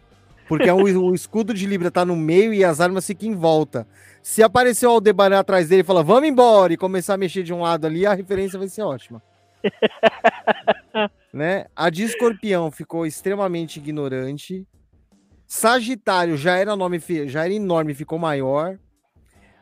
Porque 0.48 0.70
o, 0.70 0.78
o 1.10 1.16
escudo 1.16 1.54
de 1.54 1.66
Libra 1.66 1.90
tá 1.90 2.04
no 2.04 2.18
meio 2.18 2.54
e 2.54 2.66
as 2.66 2.82
armas 2.82 3.08
ficam 3.08 3.30
em 3.30 3.34
volta. 3.34 3.88
Se 4.22 4.44
aparecer 4.44 4.88
o 4.88 4.92
Aldebaran 4.92 5.40
atrás 5.40 5.70
dele 5.70 5.82
e 5.82 5.86
falar, 5.86 6.02
vamos 6.02 6.28
embora, 6.28 6.74
e 6.74 6.78
começar 6.78 7.14
a 7.14 7.18
mexer 7.18 7.42
de 7.42 7.54
um 7.54 7.62
lado 7.62 7.88
ali, 7.88 8.06
a 8.06 8.14
referência 8.14 8.60
vai 8.60 8.68
ser 8.68 8.82
ótima. 8.82 9.24
né? 11.34 11.66
A 11.74 11.90
de 11.90 12.04
escorpião 12.04 12.70
ficou 12.70 13.06
extremamente 13.06 13.80
ignorante. 13.80 14.68
Sagitário 15.48 16.36
já 16.36 16.58
era, 16.58 16.76
nome, 16.76 17.02
já 17.28 17.46
era 17.46 17.54
enorme, 17.54 17.94
ficou 17.94 18.20
maior. 18.20 18.78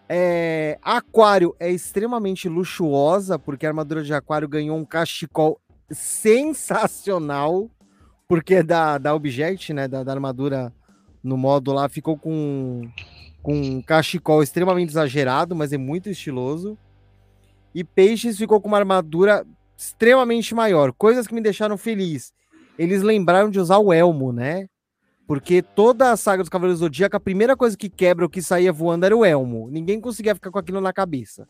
É, 0.07 0.77
aquário 0.81 1.55
é 1.59 1.71
extremamente 1.71 2.49
luxuosa, 2.49 3.39
porque 3.39 3.65
a 3.65 3.69
armadura 3.69 4.03
de 4.03 4.13
Aquário 4.13 4.47
ganhou 4.47 4.77
um 4.77 4.85
cachecol 4.85 5.59
sensacional, 5.89 7.69
porque 8.27 8.55
é 8.55 8.63
da, 8.63 8.97
da 8.97 9.15
Object, 9.15 9.73
né, 9.73 9.87
da, 9.87 10.03
da 10.03 10.11
armadura 10.11 10.73
no 11.23 11.37
modo 11.37 11.71
lá, 11.71 11.87
ficou 11.87 12.17
com, 12.17 12.81
com 13.41 13.53
um 13.53 13.81
cachecol 13.81 14.43
extremamente 14.43 14.89
exagerado, 14.89 15.55
mas 15.55 15.71
é 15.71 15.77
muito 15.77 16.09
estiloso. 16.09 16.77
E 17.73 17.83
Peixes 17.83 18.37
ficou 18.37 18.59
com 18.59 18.67
uma 18.67 18.77
armadura 18.77 19.45
extremamente 19.75 20.53
maior, 20.53 20.91
coisas 20.93 21.25
que 21.25 21.33
me 21.33 21.41
deixaram 21.41 21.77
feliz. 21.77 22.33
Eles 22.77 23.01
lembraram 23.01 23.49
de 23.49 23.59
usar 23.59 23.77
o 23.77 23.93
elmo, 23.93 24.33
né? 24.33 24.67
Porque 25.25 25.61
toda 25.61 26.11
a 26.11 26.17
saga 26.17 26.43
dos 26.43 26.49
Cavaleiros 26.49 26.79
do 26.79 26.85
Zodíaco, 26.85 27.15
a 27.15 27.19
primeira 27.19 27.55
coisa 27.55 27.77
que 27.77 27.89
quebra 27.89 28.25
o 28.25 28.29
que 28.29 28.41
saía 28.41 28.73
voando 28.73 29.05
era 29.05 29.15
o 29.15 29.23
elmo. 29.23 29.69
Ninguém 29.71 29.99
conseguia 30.01 30.35
ficar 30.35 30.51
com 30.51 30.59
aquilo 30.59 30.81
na 30.81 30.91
cabeça. 30.91 31.47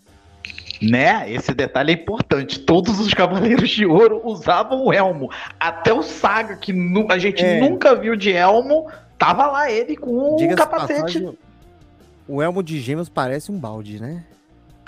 Né? 0.82 1.32
Esse 1.32 1.54
detalhe 1.54 1.92
é 1.92 1.96
importante. 1.96 2.60
Todos 2.60 3.00
os 3.00 3.14
Cavaleiros 3.14 3.70
de 3.70 3.86
Ouro 3.86 4.22
usavam 4.24 4.86
o 4.86 4.94
elmo. 4.94 5.30
Até 5.60 5.94
o 5.94 6.04
Saga, 6.04 6.56
que 6.58 6.74
a 7.10 7.18
gente 7.18 7.44
é. 7.44 7.60
nunca 7.62 7.96
viu 7.96 8.16
de 8.16 8.32
elmo, 8.32 8.88
tava 9.18 9.48
lá 9.48 9.72
ele 9.72 9.96
com 9.96 10.36
um 10.36 10.56
capacete. 10.56 11.02
Passagem, 11.02 11.38
o 12.28 12.42
elmo 12.42 12.62
de 12.62 12.80
gêmeos 12.80 13.10
parece 13.10 13.52
um 13.52 13.58
balde, 13.58 14.00
né? 14.00 14.24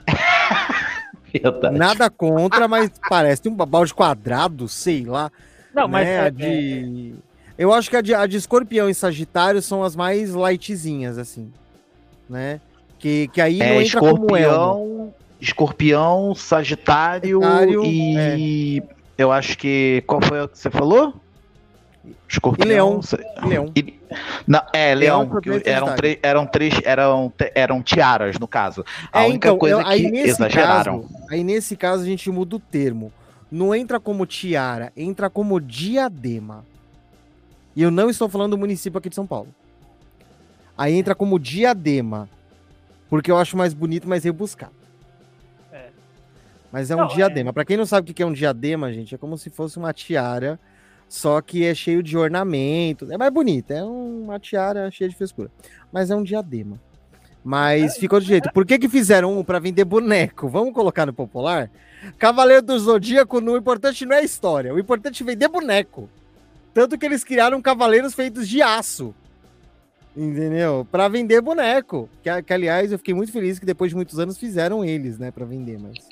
Verdade. 1.33 1.77
Nada 1.77 2.09
contra, 2.09 2.67
mas 2.67 2.91
parece 3.09 3.47
um 3.49 3.55
balde 3.55 3.93
quadrado, 3.93 4.67
sei 4.67 5.05
lá. 5.05 5.31
Não, 5.73 5.87
mas 5.87 6.07
né? 6.07 6.27
é, 6.27 6.31
de... 6.31 7.15
É... 7.31 7.34
Eu 7.57 7.73
acho 7.73 7.89
que 7.89 7.95
a 7.95 8.01
de, 8.01 8.13
a 8.13 8.25
de 8.25 8.37
escorpião 8.37 8.89
e 8.89 8.93
sagitário 8.93 9.61
são 9.61 9.83
as 9.83 9.95
mais 9.95 10.33
lightzinhas, 10.33 11.17
assim. 11.17 11.51
Né? 12.29 12.59
Que, 12.99 13.27
que 13.29 13.39
aí 13.39 13.61
é, 13.61 13.73
não 13.73 13.81
entra 13.81 13.99
como 13.99 14.35
elmo. 14.35 15.13
Escorpião, 15.39 16.33
sagitário, 16.33 17.41
sagitário 17.41 17.85
e... 17.85 18.79
É. 18.79 18.95
Eu 19.17 19.31
acho 19.31 19.57
que... 19.57 20.03
Qual 20.05 20.21
foi 20.21 20.41
o 20.41 20.47
que 20.47 20.57
você 20.57 20.69
falou? 20.69 21.13
Escorpião. 22.27 22.65
E 22.65 22.73
leão. 22.73 23.01
leão. 23.47 23.71
E, 23.75 23.99
não, 24.47 24.61
é, 24.73 24.93
leão. 24.93 25.29
leão 25.43 25.61
eram, 25.65 25.95
três, 25.95 26.19
eram 26.21 26.45
três, 26.45 26.73
eram, 26.83 27.33
eram 27.53 27.83
tiaras, 27.83 28.37
no 28.37 28.47
caso. 28.47 28.83
A 29.11 29.23
é, 29.23 29.27
única 29.27 29.47
então, 29.47 29.57
coisa 29.57 29.77
eu, 29.77 29.85
que 29.85 30.17
exageraram. 30.17 31.01
Caso, 31.01 31.13
aí 31.29 31.43
nesse 31.43 31.75
caso 31.75 32.03
a 32.03 32.05
gente 32.05 32.29
muda 32.29 32.55
o 32.55 32.59
termo. 32.59 33.11
Não 33.51 33.73
entra 33.73 33.99
como 33.99 34.25
tiara, 34.25 34.91
entra 34.97 35.29
como 35.29 35.59
diadema. 35.59 36.65
E 37.75 37.81
eu 37.81 37.91
não 37.91 38.09
estou 38.09 38.29
falando 38.29 38.51
do 38.51 38.57
município 38.57 38.97
aqui 38.97 39.09
de 39.09 39.15
São 39.15 39.27
Paulo. 39.27 39.53
Aí 40.77 40.93
entra 40.93 41.13
como 41.13 41.39
diadema. 41.39 42.29
Porque 43.09 43.29
eu 43.29 43.37
acho 43.37 43.55
mais 43.55 43.73
bonito, 43.73 44.07
mais 44.07 44.23
rebuscado. 44.23 44.73
É. 45.71 45.89
Mas 46.71 46.89
é 46.89 46.95
um 46.95 46.99
não, 46.99 47.07
diadema. 47.07 47.49
É... 47.49 47.53
Para 47.53 47.65
quem 47.65 47.77
não 47.77 47.85
sabe 47.85 48.09
o 48.09 48.13
que 48.13 48.23
é 48.23 48.25
um 48.25 48.33
diadema, 48.33 48.91
gente, 48.91 49.13
é 49.13 49.17
como 49.17 49.37
se 49.37 49.49
fosse 49.49 49.77
uma 49.77 49.93
tiara, 49.93 50.59
só 51.07 51.41
que 51.41 51.63
é 51.65 51.73
cheio 51.75 52.01
de 52.01 52.17
ornamento. 52.17 53.11
É 53.11 53.17
mais 53.17 53.31
bonito, 53.31 53.71
é 53.71 53.83
uma 53.83 54.39
tiara 54.39 54.89
cheia 54.89 55.09
de 55.09 55.15
frescura. 55.15 55.51
Mas 55.91 56.09
é 56.09 56.15
um 56.15 56.23
diadema. 56.23 56.79
Mas 57.43 57.95
é, 57.95 57.99
ficou 57.99 58.19
de 58.19 58.25
jeito. 58.25 58.51
Por 58.51 58.65
que, 58.65 58.79
que 58.79 58.89
fizeram 58.89 59.37
um 59.37 59.43
para 59.43 59.59
vender 59.59 59.85
boneco? 59.85 60.49
Vamos 60.49 60.73
colocar 60.73 61.05
no 61.05 61.13
popular? 61.13 61.69
Cavaleiro 62.17 62.63
do 62.63 62.79
Zodíaco, 62.79 63.39
o 63.39 63.57
importante 63.57 64.03
não 64.03 64.15
é 64.15 64.19
a 64.19 64.23
história. 64.23 64.73
O 64.73 64.79
importante 64.79 65.21
é 65.21 65.25
vender 65.25 65.47
boneco. 65.47 66.09
Tanto 66.75 66.97
que 66.97 67.05
eles 67.05 67.23
criaram 67.23 67.61
cavaleiros 67.61 68.13
feitos 68.13 68.49
de 68.49 68.61
aço. 68.61 69.15
Entendeu? 70.15 70.85
Para 70.91 71.07
vender 71.07 71.39
boneco. 71.39 72.09
Que, 72.21 72.43
que, 72.43 72.53
aliás, 72.53 72.91
eu 72.91 72.97
fiquei 72.97 73.13
muito 73.13 73.31
feliz 73.31 73.57
que 73.57 73.65
depois 73.65 73.91
de 73.91 73.95
muitos 73.95 74.19
anos 74.19 74.37
fizeram 74.37 74.83
eles, 74.83 75.17
né? 75.17 75.31
Para 75.31 75.45
vender, 75.45 75.79
mas. 75.79 76.09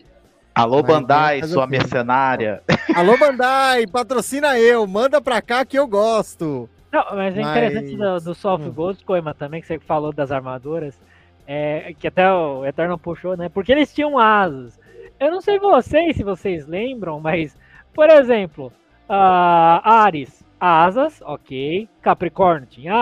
Alô, 0.55 0.77
mas, 0.77 0.85
Bandai, 0.85 1.43
sua 1.43 1.67
mercenária. 1.67 2.63
Alô, 2.95 3.17
Bandai, 3.17 3.85
patrocina 3.85 4.57
eu. 4.57 4.87
Manda 4.87 5.19
pra 5.19 5.41
cá 5.41 5.65
que 5.65 5.77
eu 5.77 5.85
gosto. 5.85 6.69
Não, 6.89 7.05
mas 7.13 7.35
é 7.35 7.41
interessante 7.41 7.97
do, 7.97 8.19
do 8.21 8.33
Soft 8.33 8.65
hum. 8.65 8.71
Gold, 8.71 9.03
Coima, 9.03 9.33
também, 9.33 9.59
que 9.59 9.67
você 9.67 9.77
falou 9.79 10.13
das 10.13 10.31
armaduras. 10.31 10.97
É, 11.45 11.93
que 11.99 12.07
até 12.07 12.31
o 12.31 12.65
Eterno 12.65 12.97
puxou, 12.97 13.35
né? 13.35 13.49
Porque 13.49 13.73
eles 13.73 13.93
tinham 13.93 14.17
asas. 14.17 14.79
Eu 15.19 15.29
não 15.29 15.41
sei 15.41 15.59
vocês, 15.59 16.15
se 16.15 16.23
vocês 16.23 16.65
lembram, 16.65 17.19
mas, 17.19 17.57
por 17.93 18.09
exemplo, 18.09 18.71
uh, 19.09 19.81
Ares 19.83 20.42
asas, 20.63 21.21
ok. 21.25 21.89
Capricórnio 22.01 22.67
tinha 22.67 22.95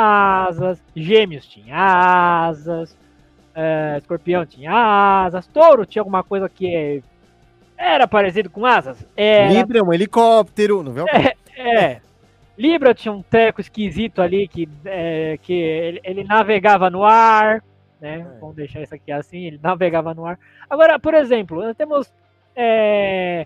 asas. 0.47 0.83
Gêmeos 0.95 1.45
tinha 1.45 1.77
asas. 2.47 2.97
É, 3.53 3.97
escorpião 3.99 4.45
tinha 4.45 4.71
asas. 5.25 5.45
Touro 5.45 5.85
tinha 5.85 6.01
alguma 6.01 6.23
coisa 6.23 6.49
que 6.49 7.03
era 7.77 8.07
parecido 8.07 8.49
com 8.49 8.65
asas? 8.65 9.05
Era. 9.15 9.53
Libra 9.53 9.79
é 9.79 9.83
um 9.83 9.93
helicóptero, 9.93 10.81
não? 10.81 11.05
É, 11.07 11.35
é. 11.55 12.01
Libra 12.57 12.95
tinha 12.95 13.11
um 13.11 13.21
teco 13.21 13.61
esquisito 13.61 14.21
ali 14.21 14.47
que, 14.47 14.67
é, 14.85 15.37
que 15.41 15.53
ele, 15.53 16.01
ele, 16.03 16.23
navegava 16.23 16.89
no 16.89 17.03
ar, 17.03 17.63
né? 17.99 18.19
É. 18.19 18.39
Vamos 18.39 18.55
deixar 18.55 18.81
isso 18.81 18.95
aqui 18.95 19.11
assim, 19.11 19.45
ele 19.45 19.59
navegava 19.61 20.13
no 20.13 20.25
ar. 20.25 20.39
Agora, 20.69 20.99
por 20.99 21.13
exemplo, 21.13 21.61
nós 21.61 21.75
temos 21.75 22.11
é, 22.55 23.45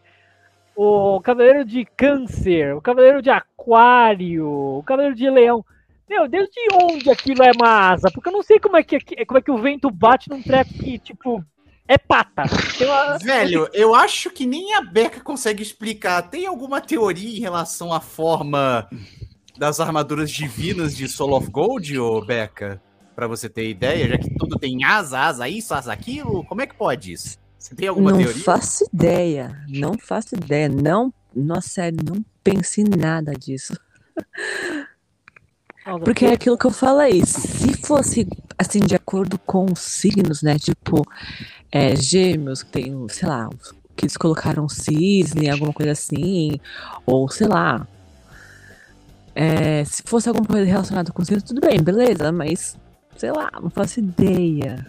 o 0.76 1.22
Cavaleiro 1.22 1.64
de 1.64 1.86
Câncer, 1.86 2.76
o 2.76 2.82
Cavaleiro 2.82 3.22
de 3.22 3.30
Aquário, 3.30 4.48
o 4.48 4.84
Cavaleiro 4.84 5.16
de 5.16 5.30
Leão. 5.30 5.64
Meu, 6.08 6.28
desde 6.28 6.60
onde 6.74 7.10
aquilo 7.10 7.44
é 7.44 7.52
uma 7.52 7.92
asa? 7.92 8.12
Porque 8.14 8.30
eu 8.30 8.34
não 8.34 8.44
sei 8.44 8.60
como 8.60 8.78
é 8.78 8.84
que, 8.84 9.00
como 9.26 9.40
é 9.40 9.42
que 9.42 9.52
o 9.52 9.58
vento 9.58 9.90
bate 9.90 10.30
num 10.30 10.42
treco 10.42 10.72
que, 10.74 11.00
tipo, 11.00 11.44
é 11.88 11.98
pata. 11.98 12.44
Uma... 12.82 13.18
Velho, 13.18 13.68
eu 13.74 13.96
acho 13.96 14.30
que 14.30 14.46
nem 14.46 14.76
a 14.76 14.82
Beca 14.82 15.22
consegue 15.22 15.64
explicar. 15.64 16.22
Tem 16.24 16.46
alguma 16.46 16.82
teoria 16.82 17.38
em 17.38 17.42
relação 17.42 17.92
à 17.92 18.00
forma 18.00 18.88
das 19.58 19.80
armaduras 19.80 20.30
divinas 20.30 20.96
de 20.96 21.08
Soul 21.08 21.34
of 21.34 21.50
Gold, 21.50 21.98
ô 21.98 22.22
Beca? 22.22 22.82
Pra 23.16 23.28
você 23.28 23.48
ter 23.48 23.70
ideia, 23.70 24.10
já 24.10 24.18
que 24.18 24.30
tudo 24.36 24.60
tem 24.60 24.84
asa, 24.84 25.22
asa 25.22 25.48
isso, 25.48 25.74
asa 25.74 25.94
aquilo, 25.94 26.44
como 26.46 26.62
é 26.62 26.68
que 26.68 26.76
pode 26.76 27.14
isso? 27.14 27.38
Você 27.66 27.74
tem 27.74 27.88
alguma 27.88 28.12
não 28.12 28.20
teoria? 28.20 28.36
Não 28.36 28.44
faço 28.44 28.86
ideia. 28.94 29.66
Não 29.68 29.98
faço 29.98 30.36
ideia. 30.36 30.70
Não, 30.70 31.12
nossa, 31.36 31.68
sério, 31.68 31.98
não 32.06 32.24
pense 32.44 32.82
em 32.82 32.84
nada 32.84 33.34
disso. 33.34 33.76
Porque 36.04 36.26
é 36.26 36.34
aquilo 36.34 36.60
que 36.60 36.66
eu 36.66 36.72
falei. 36.72 37.26
Se 37.26 37.76
fosse 37.78 38.28
assim, 38.56 38.82
de 38.82 38.94
acordo 38.94 39.40
com 39.40 39.66
os 39.66 39.80
signos, 39.80 40.44
né? 40.44 40.60
Tipo, 40.60 41.02
é, 41.72 41.96
gêmeos, 41.96 42.62
que 42.62 42.72
tem, 42.72 43.08
sei 43.10 43.28
lá, 43.28 43.50
que 43.96 44.06
eles 44.06 44.16
colocaram 44.16 44.70
cisne, 44.70 45.50
alguma 45.50 45.74
coisa 45.74 45.94
assim. 45.94 46.60
Ou 47.04 47.28
sei 47.30 47.48
lá. 47.48 47.88
É, 49.34 49.84
se 49.86 50.04
fosse 50.06 50.30
alguma 50.30 50.46
coisa 50.46 50.66
relacionada 50.66 51.12
com 51.12 51.26
signos, 51.26 51.44
tudo 51.44 51.62
bem, 51.62 51.82
beleza, 51.82 52.32
mas 52.32 52.78
sei 53.18 53.32
lá, 53.32 53.50
não 53.60 53.72
faço 53.72 54.00
ideia. 54.00 54.86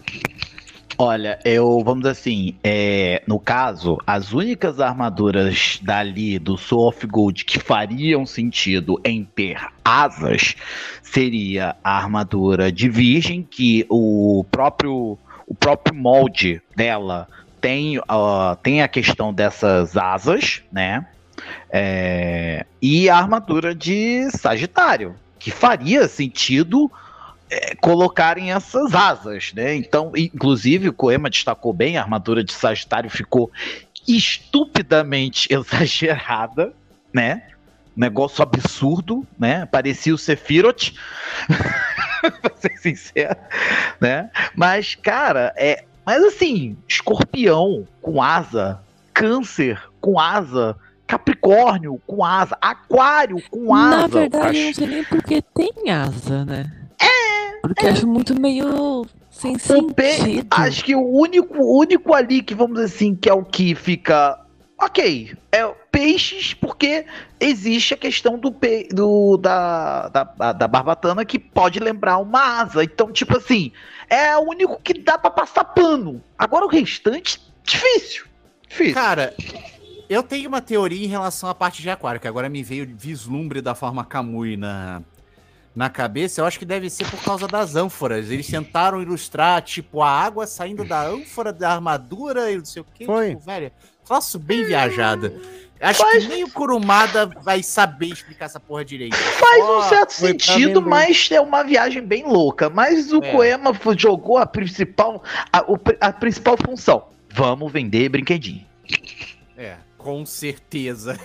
Olha, 0.99 1.37
eu, 1.45 1.83
vamos 1.83 2.07
assim, 2.07 2.55
é, 2.63 3.21
no 3.27 3.39
caso, 3.39 3.99
as 4.07 4.33
únicas 4.33 4.79
armaduras 4.79 5.79
dali 5.83 6.39
do 6.39 6.57
of 6.71 7.05
Gold 7.05 7.45
que 7.45 7.59
fariam 7.59 8.25
sentido 8.25 8.99
em 9.05 9.23
ter 9.23 9.59
asas 9.85 10.55
seria 11.03 11.75
a 11.83 11.97
armadura 11.97 12.71
de 12.71 12.89
Virgem, 12.89 13.43
que 13.43 13.85
o 13.89 14.43
próprio, 14.49 15.19
o 15.45 15.53
próprio 15.53 15.95
molde 15.95 16.63
dela 16.75 17.27
tem, 17.61 17.99
uh, 17.99 18.55
tem 18.63 18.81
a 18.81 18.87
questão 18.87 19.31
dessas 19.31 19.95
asas, 19.95 20.63
né? 20.71 21.05
É, 21.69 22.65
e 22.81 23.07
a 23.07 23.17
armadura 23.17 23.75
de 23.75 24.31
Sagitário, 24.31 25.15
que 25.37 25.51
faria 25.51 26.07
sentido 26.07 26.91
é, 27.49 27.75
colocarem 27.75 28.51
essas 28.51 28.93
asas, 28.93 29.53
né? 29.53 29.75
Então, 29.75 30.11
inclusive, 30.15 30.89
o 30.89 30.93
Coema 30.93 31.29
destacou 31.29 31.71
bem, 31.73 31.97
a 31.97 32.01
armadura 32.01 32.43
de 32.43 32.51
Sagitário 32.53 33.09
ficou 33.09 33.51
estupidamente 34.07 35.47
exagerada, 35.53 36.73
né? 37.13 37.43
Negócio 37.95 38.43
absurdo, 38.43 39.25
né? 39.39 39.65
Parecia 39.65 40.13
o 40.13 40.17
Sephiroth, 40.17 40.91
pra 42.41 42.51
ser 42.55 42.77
sincero, 42.77 43.35
né? 43.99 44.29
Mas, 44.55 44.95
cara, 44.95 45.53
é. 45.57 45.83
Mas 46.05 46.23
assim, 46.23 46.77
escorpião 46.87 47.85
com 48.01 48.21
asa, 48.23 48.79
câncer 49.13 49.81
com 49.99 50.17
asa, 50.19 50.75
Capricórnio 51.05 52.01
com 52.05 52.23
asa, 52.23 52.57
Aquário 52.61 53.41
com 53.49 53.73
asa. 53.75 53.97
Na 53.97 54.07
verdade, 54.07 54.57
eu 54.57 54.63
não 54.63 54.69
Acho- 54.69 54.79
sei 54.79 54.87
nem 54.87 55.03
porque 55.03 55.41
tem 55.41 55.89
asa, 55.89 56.45
né? 56.45 56.71
É. 57.57 57.67
Porque 57.67 57.85
eu 57.85 57.89
acho 57.91 58.07
muito 58.07 58.39
meio 58.39 59.05
sem 59.29 59.57
sentido. 59.57 60.47
Acho 60.51 60.83
que 60.83 60.95
o 60.95 61.05
único, 61.05 61.63
único 61.63 62.13
ali 62.13 62.41
que, 62.41 62.55
vamos 62.55 62.79
dizer 62.79 62.95
assim, 62.95 63.15
que 63.15 63.29
é 63.29 63.33
o 63.33 63.43
que 63.43 63.75
fica. 63.75 64.39
Ok, 64.79 65.35
é 65.51 65.65
peixes, 65.91 66.53
porque 66.53 67.05
existe 67.39 67.95
a 67.95 67.97
questão 67.97 68.37
do, 68.37 68.51
pe... 68.51 68.87
do 68.91 69.35
da, 69.37 70.07
da, 70.09 70.53
da 70.53 70.67
barbatana 70.67 71.25
que 71.25 71.39
pode 71.39 71.79
lembrar 71.79 72.19
uma 72.19 72.61
asa. 72.61 72.83
Então, 72.83 73.11
tipo 73.11 73.37
assim, 73.37 73.71
é 74.07 74.37
o 74.37 74.41
único 74.41 74.79
que 74.81 74.93
dá 74.93 75.17
pra 75.17 75.31
passar 75.31 75.63
pano. 75.63 76.21
Agora 76.37 76.65
o 76.65 76.69
restante, 76.69 77.41
difícil. 77.63 78.25
Difícil. 78.69 78.93
Cara, 78.93 79.33
eu 80.07 80.21
tenho 80.21 80.47
uma 80.47 80.61
teoria 80.61 81.03
em 81.03 81.09
relação 81.09 81.49
à 81.49 81.55
parte 81.55 81.81
de 81.81 81.89
aquário, 81.89 82.21
que 82.21 82.27
agora 82.27 82.47
me 82.47 82.61
veio 82.61 82.87
vislumbre 82.95 83.61
da 83.61 83.73
forma 83.73 84.05
Kamui 84.05 84.55
na, 84.55 85.01
na 85.77 85.91
cabeça. 85.91 86.41
Eu 86.41 86.45
acho 86.45 86.57
que 86.57 86.65
deve 86.65 86.89
ser 86.89 87.05
por 87.09 87.21
causa 87.23 87.47
das 87.47 87.75
ânforas. 87.75 88.31
Eles 88.31 88.47
tentaram 88.47 88.99
ilustrar, 88.99 89.61
tipo, 89.61 90.01
a 90.01 90.09
água 90.09 90.47
saindo 90.47 90.83
da 90.83 91.03
ânfora 91.05 91.53
da 91.53 91.71
armadura 91.71 92.51
e 92.51 92.57
não 92.57 92.65
sei 92.65 92.81
o 92.81 92.85
quê. 92.95 93.05
Foi. 93.05 93.29
Tipo, 93.29 93.41
velho, 93.41 93.71
faço 94.03 94.39
bem 94.39 94.65
viajada. 94.65 95.31
Acho 95.79 96.01
Mas- 96.01 96.23
que 96.23 96.29
nem 96.29 96.43
o 96.43 96.49
Kurumada 96.49 97.27
vai 97.43 97.61
saber 97.61 98.07
explicar 98.07 98.45
essa 98.45 98.59
porra 98.59 98.83
direito. 98.83 99.15
Faz 99.15 99.63
um 99.63 99.67
Ó, 99.67 99.81
certo 99.83 100.09
sentido, 100.13 100.81
mas 100.81 101.29
é 101.31 101.39
uma 101.39 101.61
viagem 101.61 102.01
bem 102.01 102.25
louca. 102.25 102.67
Mas 102.71 103.13
o 103.13 103.23
É. 103.23 103.31
Koema 103.31 103.71
jogou 103.95 104.39
a 104.39 104.47
principal, 104.47 105.23
a, 105.53 105.63
a 106.01 106.11
principal 106.11 106.57
função. 106.57 107.09
Vamos 107.29 107.71
vender 107.71 108.09
brinquedinho. 108.09 108.65
É, 109.55 109.75
com 109.95 110.25
certeza. 110.25 111.19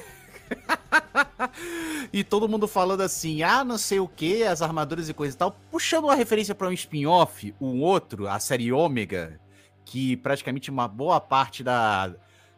e 2.13 2.23
todo 2.23 2.49
mundo 2.49 2.67
falando 2.69 3.01
assim, 3.01 3.43
ah, 3.43 3.65
não 3.65 3.79
sei 3.79 4.01
o 4.01 4.09
que, 4.09 4.43
as 4.45 4.63
armaduras 4.63 5.09
e 5.09 5.15
coisa 5.15 5.35
e 5.35 5.39
tal, 5.39 5.57
puxando 5.71 6.05
uma 6.05 6.15
referência 6.15 6.55
para 6.55 6.69
um 6.69 6.73
spin-off, 6.73 7.55
um 7.61 7.81
outro, 7.81 8.29
a 8.29 8.39
série 8.39 8.73
Ômega, 8.73 9.41
que 9.85 10.17
praticamente 10.17 10.71
uma 10.71 10.87
boa 10.89 11.21
parte 11.21 11.63
da, 11.63 12.15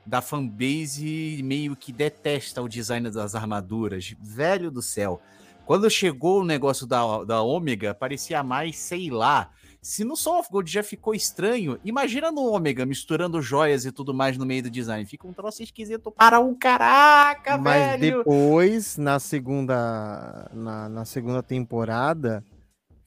da 0.06 0.20
fanbase 0.20 1.40
meio 1.42 1.74
que 1.74 1.92
detesta 1.92 2.62
o 2.62 2.68
design 2.68 3.10
das 3.10 3.34
armaduras. 3.34 4.14
Velho 4.20 4.70
do 4.70 4.82
céu. 4.82 5.20
Quando 5.66 5.88
chegou 5.90 6.40
o 6.40 6.44
negócio 6.44 6.86
da, 6.86 7.24
da 7.24 7.42
Ômega, 7.42 7.94
parecia 7.94 8.42
mais, 8.42 8.76
sei 8.76 9.10
lá. 9.10 9.50
Se 9.80 10.02
no 10.04 10.16
Soul 10.16 10.38
of 10.40 10.48
Gold 10.50 10.70
já 10.70 10.82
ficou 10.82 11.14
estranho, 11.14 11.78
imagina 11.84 12.30
no 12.32 12.42
Ômega 12.44 12.86
misturando 12.86 13.40
joias 13.42 13.84
e 13.84 13.92
tudo 13.92 14.14
mais 14.14 14.36
no 14.38 14.46
meio 14.46 14.62
do 14.62 14.70
design. 14.70 15.04
Fica 15.06 15.26
um 15.26 15.32
troço 15.32 15.62
esquisito 15.62 16.10
para 16.10 16.40
um 16.40 16.54
caraca, 16.54 17.56
Mas 17.58 17.98
velho. 18.00 18.18
depois, 18.18 18.96
na 18.96 19.18
segunda, 19.18 20.50
na, 20.54 20.88
na 20.88 21.04
segunda 21.04 21.42
temporada, 21.42 22.42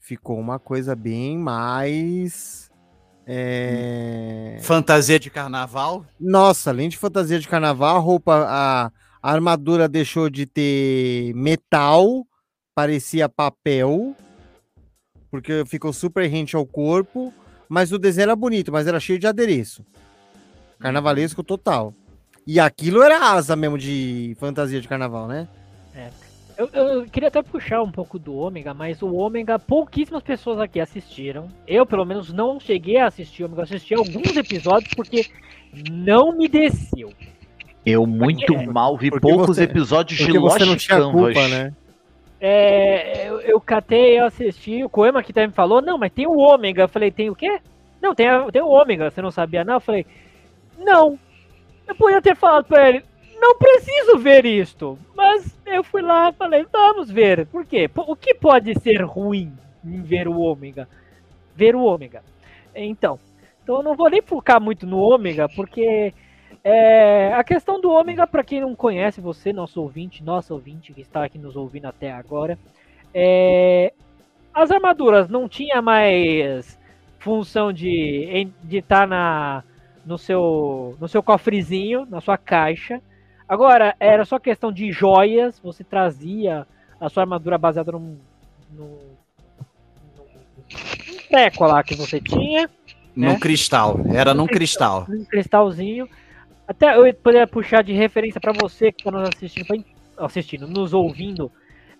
ficou 0.00 0.38
uma 0.38 0.58
coisa 0.60 0.94
bem 0.94 1.36
mais. 1.36 2.70
é, 3.26 4.58
Fantasia 4.62 5.18
de 5.18 5.30
carnaval. 5.30 6.04
Nossa, 6.18 6.70
além 6.70 6.88
de 6.88 6.96
fantasia 6.96 7.38
de 7.40 7.48
carnaval, 7.48 7.96
a 7.96 8.00
roupa, 8.00 8.34
a, 8.48 8.86
a 9.20 9.32
armadura 9.32 9.88
deixou 9.88 10.30
de 10.30 10.46
ter 10.46 11.32
metal, 11.34 12.24
parecia 12.78 13.28
papel, 13.28 14.14
porque 15.32 15.64
ficou 15.66 15.92
super 15.92 16.28
rente 16.28 16.54
ao 16.54 16.64
corpo, 16.64 17.34
mas 17.68 17.90
o 17.90 17.98
desenho 17.98 18.26
era 18.26 18.36
bonito, 18.36 18.70
mas 18.70 18.86
era 18.86 19.00
cheio 19.00 19.18
de 19.18 19.26
adereço. 19.26 19.84
Carnavalesco 20.78 21.42
total. 21.42 21.92
E 22.46 22.60
aquilo 22.60 23.02
era 23.02 23.32
asa 23.32 23.56
mesmo 23.56 23.76
de 23.76 24.36
fantasia 24.38 24.80
de 24.80 24.86
carnaval, 24.86 25.26
né? 25.26 25.48
Eu, 26.56 26.68
eu 26.68 27.06
queria 27.06 27.26
até 27.26 27.42
puxar 27.42 27.82
um 27.82 27.90
pouco 27.90 28.16
do 28.16 28.36
Ômega, 28.36 28.72
mas 28.72 29.02
o 29.02 29.12
Ômega, 29.12 29.58
pouquíssimas 29.58 30.22
pessoas 30.22 30.60
aqui 30.60 30.78
assistiram. 30.78 31.48
Eu, 31.66 31.84
pelo 31.84 32.04
menos, 32.04 32.32
não 32.32 32.60
cheguei 32.60 32.98
a 32.98 33.08
assistir 33.08 33.42
o 33.42 33.46
Ômega. 33.46 33.62
Eu 33.62 33.64
assisti 33.64 33.94
alguns 33.94 34.36
episódios 34.36 34.94
porque 34.94 35.26
não 35.90 36.30
me 36.30 36.46
desceu. 36.46 37.12
Eu 37.84 38.06
muito 38.06 38.54
é? 38.54 38.66
mal 38.68 38.96
vi 38.96 39.10
Porque 39.10 39.28
poucos 39.28 39.56
você- 39.56 39.64
episódios 39.64 40.16
de 40.16 40.26
Porque 40.26 40.38
Lost 40.38 40.58
você 40.60 40.64
não 40.64 40.76
tinha 40.76 40.96
Canvas. 40.98 41.12
culpa, 41.34 41.48
né? 41.48 41.72
É, 42.40 43.28
eu, 43.28 43.40
eu 43.40 43.60
catei, 43.60 44.18
eu 44.18 44.26
assisti, 44.26 44.84
o 44.84 44.88
Koema 44.88 45.22
que 45.22 45.32
também 45.32 45.48
me 45.48 45.54
falou, 45.54 45.82
não, 45.82 45.98
mas 45.98 46.12
tem 46.12 46.26
o 46.26 46.36
Ômega. 46.36 46.82
Eu 46.82 46.88
falei, 46.88 47.10
tem 47.10 47.30
o 47.30 47.34
quê? 47.34 47.60
Não, 48.00 48.14
tem, 48.14 48.28
a- 48.28 48.50
tem 48.52 48.62
o 48.62 48.68
Ômega, 48.68 49.10
você 49.10 49.20
não 49.20 49.30
sabia 49.30 49.64
não? 49.64 49.74
Eu 49.74 49.80
falei, 49.80 50.06
não. 50.78 51.18
Eu 51.86 51.94
podia 51.96 52.22
ter 52.22 52.36
falado 52.36 52.64
pra 52.66 52.88
ele, 52.88 53.04
não 53.40 53.56
preciso 53.58 54.18
ver 54.18 54.46
isto. 54.46 54.98
Mas 55.16 55.56
eu 55.66 55.84
fui 55.84 56.02
lá 56.02 56.30
e 56.30 56.34
falei, 56.34 56.66
vamos 56.72 57.10
ver. 57.10 57.46
Por 57.46 57.66
quê? 57.66 57.90
O 57.96 58.16
que 58.16 58.34
pode 58.34 58.78
ser 58.80 59.02
ruim 59.02 59.52
em 59.84 60.02
ver 60.02 60.28
o 60.28 60.38
Ômega? 60.38 60.88
Ver 61.54 61.74
o 61.74 61.82
Ômega. 61.82 62.22
Então, 62.74 63.18
então 63.62 63.76
eu 63.76 63.82
não 63.82 63.96
vou 63.96 64.10
nem 64.10 64.22
focar 64.22 64.60
muito 64.60 64.86
no 64.86 64.98
Ômega, 64.98 65.48
porque 65.48 66.14
é, 66.62 67.32
a 67.34 67.44
questão 67.44 67.80
do 67.80 67.90
ômega, 67.90 68.26
para 68.26 68.44
quem 68.44 68.60
não 68.60 68.74
conhece, 68.74 69.20
você, 69.20 69.52
nosso 69.52 69.80
ouvinte, 69.80 70.22
nosso 70.22 70.52
ouvinte 70.52 70.92
que 70.92 71.00
está 71.00 71.24
aqui 71.24 71.38
nos 71.38 71.56
ouvindo 71.56 71.86
até 71.86 72.12
agora, 72.12 72.58
é, 73.14 73.92
as 74.52 74.70
armaduras 74.70 75.28
não 75.28 75.48
tinha 75.48 75.80
mais 75.80 76.78
função 77.18 77.72
de 77.72 78.48
estar 78.70 79.06
na 79.06 79.62
no 80.04 80.16
seu 80.16 80.96
no 81.00 81.08
seu 81.08 81.22
cofrezinho, 81.22 82.06
na 82.10 82.20
sua 82.20 82.38
caixa. 82.38 83.00
Agora 83.48 83.94
era 83.98 84.24
só 84.24 84.38
questão 84.38 84.72
de 84.72 84.90
joias, 84.92 85.58
você 85.58 85.82
trazia 85.84 86.66
a 87.00 87.08
sua 87.08 87.22
armadura 87.22 87.56
baseada 87.56 87.92
num, 87.92 88.18
num, 88.72 88.98
num 90.68 91.18
treco 91.28 91.64
lá 91.64 91.82
que 91.82 91.94
você 91.94 92.20
tinha 92.20 92.68
Num 93.18 93.32
né? 93.32 93.38
cristal. 93.40 94.00
Era 94.14 94.32
num 94.32 94.46
cristal. 94.46 95.04
um 95.08 95.24
cristalzinho. 95.24 96.08
Até 96.68 96.94
eu 96.96 97.12
poderia 97.14 97.46
puxar 97.46 97.82
de 97.82 97.92
referência 97.94 98.38
para 98.40 98.52
você 98.52 98.92
que 98.92 99.00
está 99.00 99.10
nos 99.10 99.28
assistindo, 99.28 99.66
pra- 99.66 100.24
assistindo, 100.26 100.68
nos 100.68 100.92
ouvindo. 100.92 101.50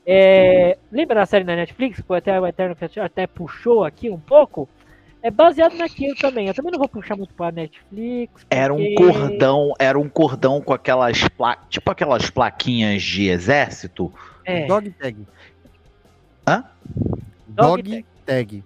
É, 0.07 0.77
lembra 0.93 1.17
da 1.17 1.27
série 1.27 1.45
na 1.45 1.57
Netflix? 1.57 2.01
Foi 2.07 2.19
até 2.19 2.39
o 2.39 2.47
Eterno 2.47 2.77
que 2.77 3.01
até 3.01 3.27
puxou 3.27 3.83
aqui 3.85 4.11
um 4.11 4.19
pouco. 4.21 4.69
É 5.23 5.31
baseado 5.31 5.75
naquilo 5.75 6.15
também. 6.15 6.47
Eu 6.47 6.55
também 6.55 6.71
não 6.71 6.79
vou 6.79 6.89
puxar 6.89 7.17
muito 7.17 7.35
para 7.35 7.51
Netflix. 7.51 8.47
Era 8.49 8.73
um 8.73 8.77
porque- 8.77 8.95
cordão, 8.95 9.73
era 9.79 9.99
um 9.99 10.09
cordão 10.09 10.61
com 10.61 10.73
aquelas 10.73 11.27
pla... 11.29 11.57
tipo 11.69 11.91
aquelas 11.91 12.31
plaquinhas 12.31 13.03
de 13.03 13.29
exército. 13.29 14.13
É, 14.45 14.67
Dog 14.67 14.91
tag. 14.91 15.27
Hã? 16.47 16.65
Dog, 17.49 17.83
Dog 17.83 18.05
tag. 18.25 18.65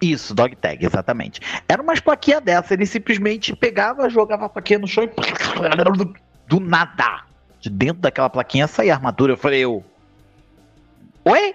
Isso, 0.00 0.34
dog 0.34 0.54
tag, 0.56 0.84
exatamente. 0.84 1.40
Era 1.68 1.80
umas 1.82 2.00
plaquinhas 2.00 2.42
dessa, 2.42 2.74
ele 2.74 2.84
simplesmente 2.86 3.54
pegava, 3.56 4.08
jogava 4.10 4.46
a 4.46 4.48
plaquinha 4.48 4.78
no 4.78 4.86
chão 4.86 5.04
e 5.04 5.08
do, 5.08 6.14
do 6.46 6.60
nada. 6.60 7.24
De 7.60 7.70
dentro 7.70 8.02
daquela 8.02 8.28
plaquinha 8.28 8.66
saía 8.66 8.92
a 8.92 8.96
armadura. 8.96 9.32
Eu 9.32 9.36
falei, 9.36 9.60
eu. 9.60 9.82
Oi? 11.24 11.54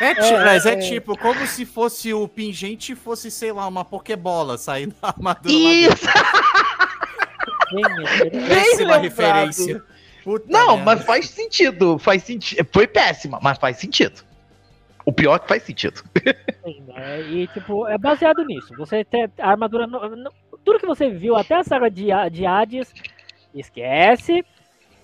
É, 0.00 0.10
É, 0.12 0.44
mas 0.44 0.64
é, 0.66 0.74
é. 0.74 0.76
tipo, 0.76 1.18
como 1.18 1.44
se 1.48 1.66
fosse 1.66 2.14
o 2.14 2.28
pingente 2.28 2.94
fosse, 2.94 3.28
sei 3.30 3.50
lá, 3.50 3.66
uma 3.66 3.84
pokebola 3.84 4.56
saindo 4.56 4.94
da 5.02 5.08
armadura 5.08 5.52
Isso! 5.52 6.06
é, 8.22 8.30
Péssima 8.30 8.96
lembrado. 8.96 9.02
referência. 9.02 9.82
Puta 10.22 10.46
Não, 10.48 10.76
merda. 10.76 10.84
mas 10.84 11.04
faz 11.04 11.28
sentido. 11.28 11.98
Faz 11.98 12.22
sentido. 12.22 12.66
Foi 12.72 12.86
péssima, 12.86 13.38
mas 13.42 13.58
faz 13.58 13.76
sentido. 13.78 14.22
O 15.04 15.12
pior 15.12 15.36
é 15.36 15.38
que 15.38 15.48
faz 15.48 15.62
sentido. 15.62 16.02
Sim, 16.64 16.82
né? 16.86 17.20
E 17.22 17.46
tipo, 17.48 17.86
é 17.86 17.98
baseado 17.98 18.44
nisso. 18.44 18.74
Você 18.76 19.04
tem 19.04 19.28
a 19.38 19.50
armadura. 19.50 19.86
no- 19.86 20.16
no- 20.16 20.32
tudo 20.64 20.78
que 20.78 20.86
você 20.86 21.10
viu 21.10 21.36
até 21.36 21.56
a 21.56 21.64
saga 21.64 21.90
de, 21.90 22.06
de 22.32 22.46
Hades, 22.46 22.92
esquece. 23.54 24.44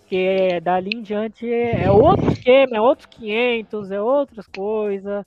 Que 0.08 0.58
dali 0.60 0.90
em 0.96 1.02
diante 1.02 1.48
é 1.52 1.88
outro 1.90 2.32
esquema, 2.32 2.76
é 2.76 2.80
outros 2.80 3.06
500, 3.06 3.92
é 3.92 4.00
outras 4.00 4.44
coisas. 4.48 5.24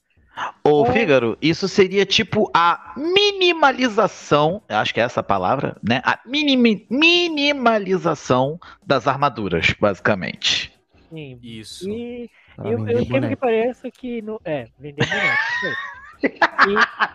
Ô, 0.61 0.85
É. 0.87 0.91
Fígaro, 0.91 1.37
isso 1.41 1.69
seria 1.69 2.05
tipo 2.05 2.49
a 2.53 2.93
minimalização, 2.97 4.61
acho 4.67 4.93
que 4.93 4.99
é 4.99 5.03
essa 5.03 5.21
a 5.21 5.23
palavra, 5.23 5.77
né? 5.81 6.01
A 6.03 6.19
minimi- 6.25 6.85
minimalização 6.89 8.59
das 8.85 9.07
armaduras, 9.07 9.73
basicamente. 9.79 10.73
Sim. 11.09 11.39
Isso. 11.41 11.89
E 11.89 12.29
Eu, 12.57 12.87
eu 12.87 12.99
incrível 13.01 13.29
que 13.29 13.35
pareça 13.35 13.89
que. 13.91 14.21
No, 14.21 14.39
é, 14.45 14.67
vender 14.79 15.05
boneco. 15.07 15.37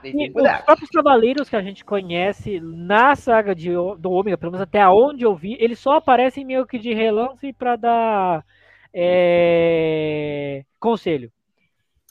E, 0.04 0.26
E 0.26 0.30
os 0.34 0.60
próprios 0.66 0.90
cavaleiros 0.90 1.48
que 1.48 1.56
a 1.56 1.62
gente 1.62 1.82
conhece 1.82 2.60
na 2.60 3.16
saga 3.16 3.54
de, 3.54 3.70
do 3.98 4.10
Ômega, 4.10 4.36
pelo 4.36 4.52
menos 4.52 4.62
até 4.62 4.86
onde 4.86 5.24
eu 5.24 5.34
vi, 5.34 5.56
eles 5.58 5.78
só 5.78 5.92
aparecem 5.92 6.44
meio 6.44 6.66
que 6.66 6.78
de 6.78 6.92
relance 6.92 7.50
pra 7.54 7.74
dar 7.76 8.44
é, 8.92 10.62
conselho. 10.78 11.32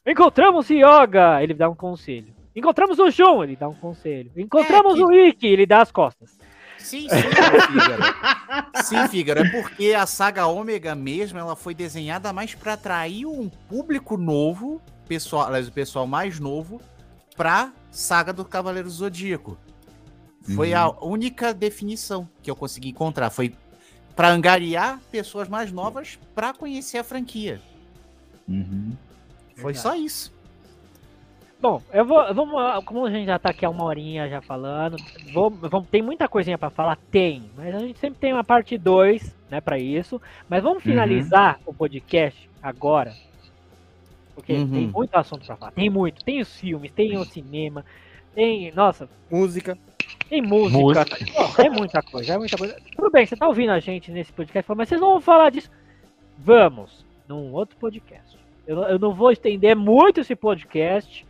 Encontramos 0.05 0.69
Yoga, 0.71 1.43
ele 1.43 1.53
dá 1.53 1.69
um 1.69 1.75
conselho. 1.75 2.33
Encontramos 2.55 2.97
o 2.97 3.11
Jun, 3.11 3.43
ele 3.43 3.55
dá 3.55 3.67
um 3.69 3.75
conselho. 3.75 4.31
Encontramos 4.35 4.93
É 4.93 4.97
que- 4.97 5.03
o 5.03 5.11
Ikki, 5.13 5.47
ele 5.47 5.65
dá 5.67 5.81
as 5.83 5.91
costas. 5.91 6.39
Sim, 6.87 7.07
sim, 7.09 7.21
Fígaro. 7.67 8.03
Sim, 8.83 9.07
Fígaro. 9.09 9.39
É 9.41 9.49
porque 9.49 9.93
a 9.93 10.05
saga 10.05 10.47
Ômega 10.47 10.95
mesmo, 10.95 11.37
ela 11.37 11.55
foi 11.55 11.75
desenhada 11.75 12.31
mais 12.31 12.55
para 12.55 12.73
atrair 12.73 13.25
um 13.25 13.49
público 13.49 14.15
novo, 14.15 14.81
pessoal, 15.05 15.47
aliás, 15.47 15.67
o 15.67 15.71
pessoal 15.71 16.07
mais 16.07 16.39
novo, 16.39 16.81
pra 17.35 17.73
saga 17.91 18.31
do 18.31 18.45
Cavaleiro 18.45 18.89
Zodíaco. 18.89 19.57
Foi 20.55 20.73
a 20.73 20.89
única 21.01 21.53
definição 21.53 22.29
que 22.41 22.49
eu 22.49 22.55
consegui 22.55 22.89
encontrar. 22.89 23.29
Foi 23.29 23.53
para 24.15 24.29
angariar 24.29 25.01
pessoas 25.11 25.49
mais 25.49 25.73
novas 25.73 26.17
para 26.33 26.53
conhecer 26.53 26.97
a 26.97 27.03
franquia. 27.03 27.61
Uhum. 28.47 28.93
Foi 29.55 29.73
Verdade. 29.73 29.79
só 29.79 29.93
isso. 29.93 30.33
Bom, 31.59 31.81
eu 31.91 32.05
vou, 32.05 32.33
vamos, 32.35 32.85
como 32.85 33.05
a 33.05 33.09
gente 33.11 33.25
já 33.25 33.39
tá 33.39 33.49
aqui 33.49 33.65
há 33.65 33.69
uma 33.69 33.83
horinha 33.83 34.29
já 34.29 34.39
falando, 34.41 34.95
vou, 35.33 35.49
vamos, 35.49 35.87
tem 35.89 36.03
muita 36.03 36.27
coisinha 36.27 36.57
pra 36.57 36.69
falar? 36.69 36.97
Tem, 37.09 37.49
mas 37.55 37.73
a 37.73 37.79
gente 37.79 37.97
sempre 37.97 38.19
tem 38.19 38.31
uma 38.31 38.43
parte 38.43 38.77
2, 38.77 39.35
né, 39.49 39.59
pra 39.59 39.79
isso. 39.79 40.21
Mas 40.47 40.61
vamos 40.61 40.83
finalizar 40.83 41.59
o 41.65 41.73
podcast 41.73 42.47
agora, 42.61 43.11
porque 44.35 44.53
Uhum. 44.53 44.69
tem 44.71 44.87
muito 44.87 45.15
assunto 45.15 45.45
pra 45.47 45.55
falar. 45.57 45.71
Tem 45.71 45.89
muito, 45.89 46.23
tem 46.23 46.39
os 46.41 46.55
filmes, 46.59 46.91
tem 46.91 47.17
o 47.17 47.25
cinema, 47.25 47.83
tem, 48.35 48.71
nossa, 48.73 49.09
Música. 49.31 49.75
tem 50.29 50.43
música, 50.43 50.77
Música. 50.79 51.05
Pô, 51.55 51.61
é 51.63 51.69
muita 51.71 52.01
coisa, 52.03 52.33
é 52.33 52.37
muita 52.37 52.55
coisa. 52.55 52.77
Tudo 52.95 53.09
bem, 53.09 53.25
você 53.25 53.35
tá 53.35 53.47
ouvindo 53.47 53.71
a 53.71 53.79
gente 53.79 54.11
nesse 54.11 54.31
podcast, 54.31 54.71
mas 54.75 54.89
vocês 54.89 55.01
não 55.01 55.13
vão 55.13 55.21
falar 55.21 55.49
disso. 55.49 55.71
Vamos, 56.37 57.03
num 57.27 57.51
outro 57.51 57.75
podcast. 57.77 58.37
Eu, 58.67 58.83
eu 58.83 58.99
não 58.99 59.11
vou 59.11 59.31
estender 59.31 59.75
muito 59.75 60.19
esse 60.19 60.35
podcast, 60.35 61.25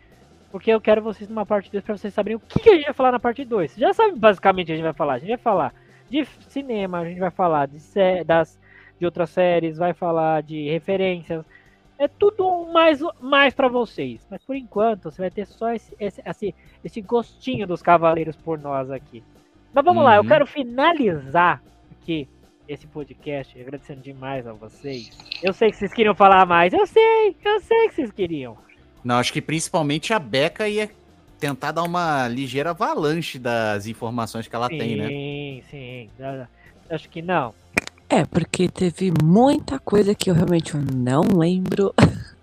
porque 0.51 0.71
eu 0.71 0.79
quero 0.81 1.01
vocês 1.01 1.29
numa 1.29 1.45
parte 1.45 1.71
2 1.71 1.83
pra 1.83 1.97
vocês 1.97 2.13
saberem 2.13 2.37
o 2.37 2.39
que, 2.39 2.59
que 2.59 2.69
a 2.69 2.75
gente 2.75 2.85
vai 2.85 2.93
falar 2.93 3.11
na 3.11 3.19
parte 3.19 3.43
2. 3.45 3.71
Você 3.71 3.79
já 3.81 3.93
sabe 3.93 4.17
basicamente 4.17 4.65
o 4.65 4.67
que 4.67 4.71
a 4.73 4.75
gente 4.75 4.83
vai 4.83 4.93
falar. 4.93 5.13
A 5.13 5.19
gente 5.19 5.29
vai 5.29 5.37
falar 5.37 5.73
de 6.09 6.25
cinema, 6.49 6.99
a 6.99 7.05
gente 7.05 7.19
vai 7.19 7.31
falar 7.31 7.67
de, 7.67 7.79
sé- 7.79 8.23
das, 8.23 8.57
de 8.99 9.05
outras 9.05 9.29
séries, 9.29 9.77
vai 9.77 9.93
falar 9.93 10.41
de 10.43 10.69
referências. 10.69 11.43
É 11.99 12.07
tudo 12.07 12.67
mais, 12.71 12.99
mais 13.19 13.53
para 13.53 13.67
vocês. 13.67 14.25
Mas 14.29 14.43
por 14.43 14.55
enquanto, 14.55 15.11
você 15.11 15.21
vai 15.21 15.31
ter 15.31 15.45
só 15.47 15.73
esse, 15.73 15.95
esse, 15.99 16.21
esse, 16.25 16.55
esse 16.83 17.01
gostinho 17.01 17.65
dos 17.67 17.81
cavaleiros 17.81 18.35
por 18.35 18.59
nós 18.59 18.89
aqui. 18.91 19.23
Mas 19.73 19.83
vamos 19.83 20.03
lá, 20.03 20.15
eu 20.15 20.21
Uhum. 20.21 20.27
quero 20.27 20.45
finalizar 20.47 21.61
aqui 21.91 22.27
esse 22.67 22.85
podcast, 22.87 23.59
agradecendo 23.59 24.01
demais 24.01 24.45
a 24.45 24.53
vocês. 24.53 25.09
Eu 25.41 25.53
sei 25.53 25.69
que 25.71 25.77
vocês 25.77 25.93
queriam 25.93 26.13
falar 26.15 26.45
mais, 26.45 26.71
eu 26.73 26.85
sei, 26.85 27.35
eu 27.43 27.59
sei 27.61 27.87
que 27.89 27.95
vocês 27.95 28.11
queriam. 28.11 28.57
Não, 29.03 29.15
acho 29.15 29.31
que 29.31 29.41
principalmente 29.41 30.13
a 30.13 30.19
Beca 30.19 30.67
ia 30.67 30.89
tentar 31.39 31.71
dar 31.71 31.83
uma 31.83 32.27
ligeira 32.27 32.71
avalanche 32.71 33.37
das 33.37 33.85
informações 33.87 34.47
que 34.47 34.55
ela 34.55 34.67
tem, 34.69 34.95
né? 34.95 35.07
Sim, 35.07 35.63
sim. 35.69 36.09
Ah, 36.19 36.47
Acho 36.89 37.09
que 37.09 37.21
não. 37.21 37.53
É, 38.09 38.25
porque 38.25 38.69
teve 38.69 39.11
muita 39.23 39.77
coisa 39.79 40.15
que 40.15 40.29
eu 40.31 40.33
realmente 40.33 40.75
não 40.77 41.21
lembro. 41.37 41.93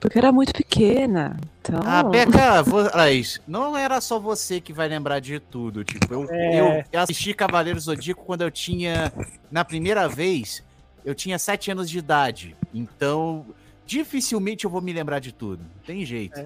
Porque 0.00 0.16
eu 0.16 0.20
era 0.20 0.32
muito 0.32 0.52
pequena. 0.54 1.36
Então. 1.60 1.80
A 1.84 2.02
Beca, 2.02 2.64
Laís, 2.94 3.38
não 3.46 3.76
era 3.76 4.00
só 4.00 4.18
você 4.18 4.62
que 4.62 4.72
vai 4.72 4.88
lembrar 4.88 5.20
de 5.20 5.38
tudo. 5.38 5.84
Tipo, 5.84 6.14
eu, 6.14 6.26
É. 6.30 6.84
eu 6.90 7.00
assisti 7.00 7.34
Cavaleiro 7.34 7.78
Zodíaco 7.78 8.24
quando 8.24 8.40
eu 8.42 8.50
tinha. 8.50 9.12
Na 9.50 9.66
primeira 9.66 10.08
vez, 10.08 10.64
eu 11.04 11.14
tinha 11.14 11.38
sete 11.38 11.70
anos 11.70 11.90
de 11.90 11.98
idade. 11.98 12.56
Então, 12.72 13.44
dificilmente 13.88 14.66
eu 14.66 14.70
vou 14.70 14.82
me 14.82 14.92
lembrar 14.92 15.18
de 15.18 15.32
tudo. 15.32 15.62
Não 15.62 15.82
tem 15.86 16.04
jeito. 16.04 16.38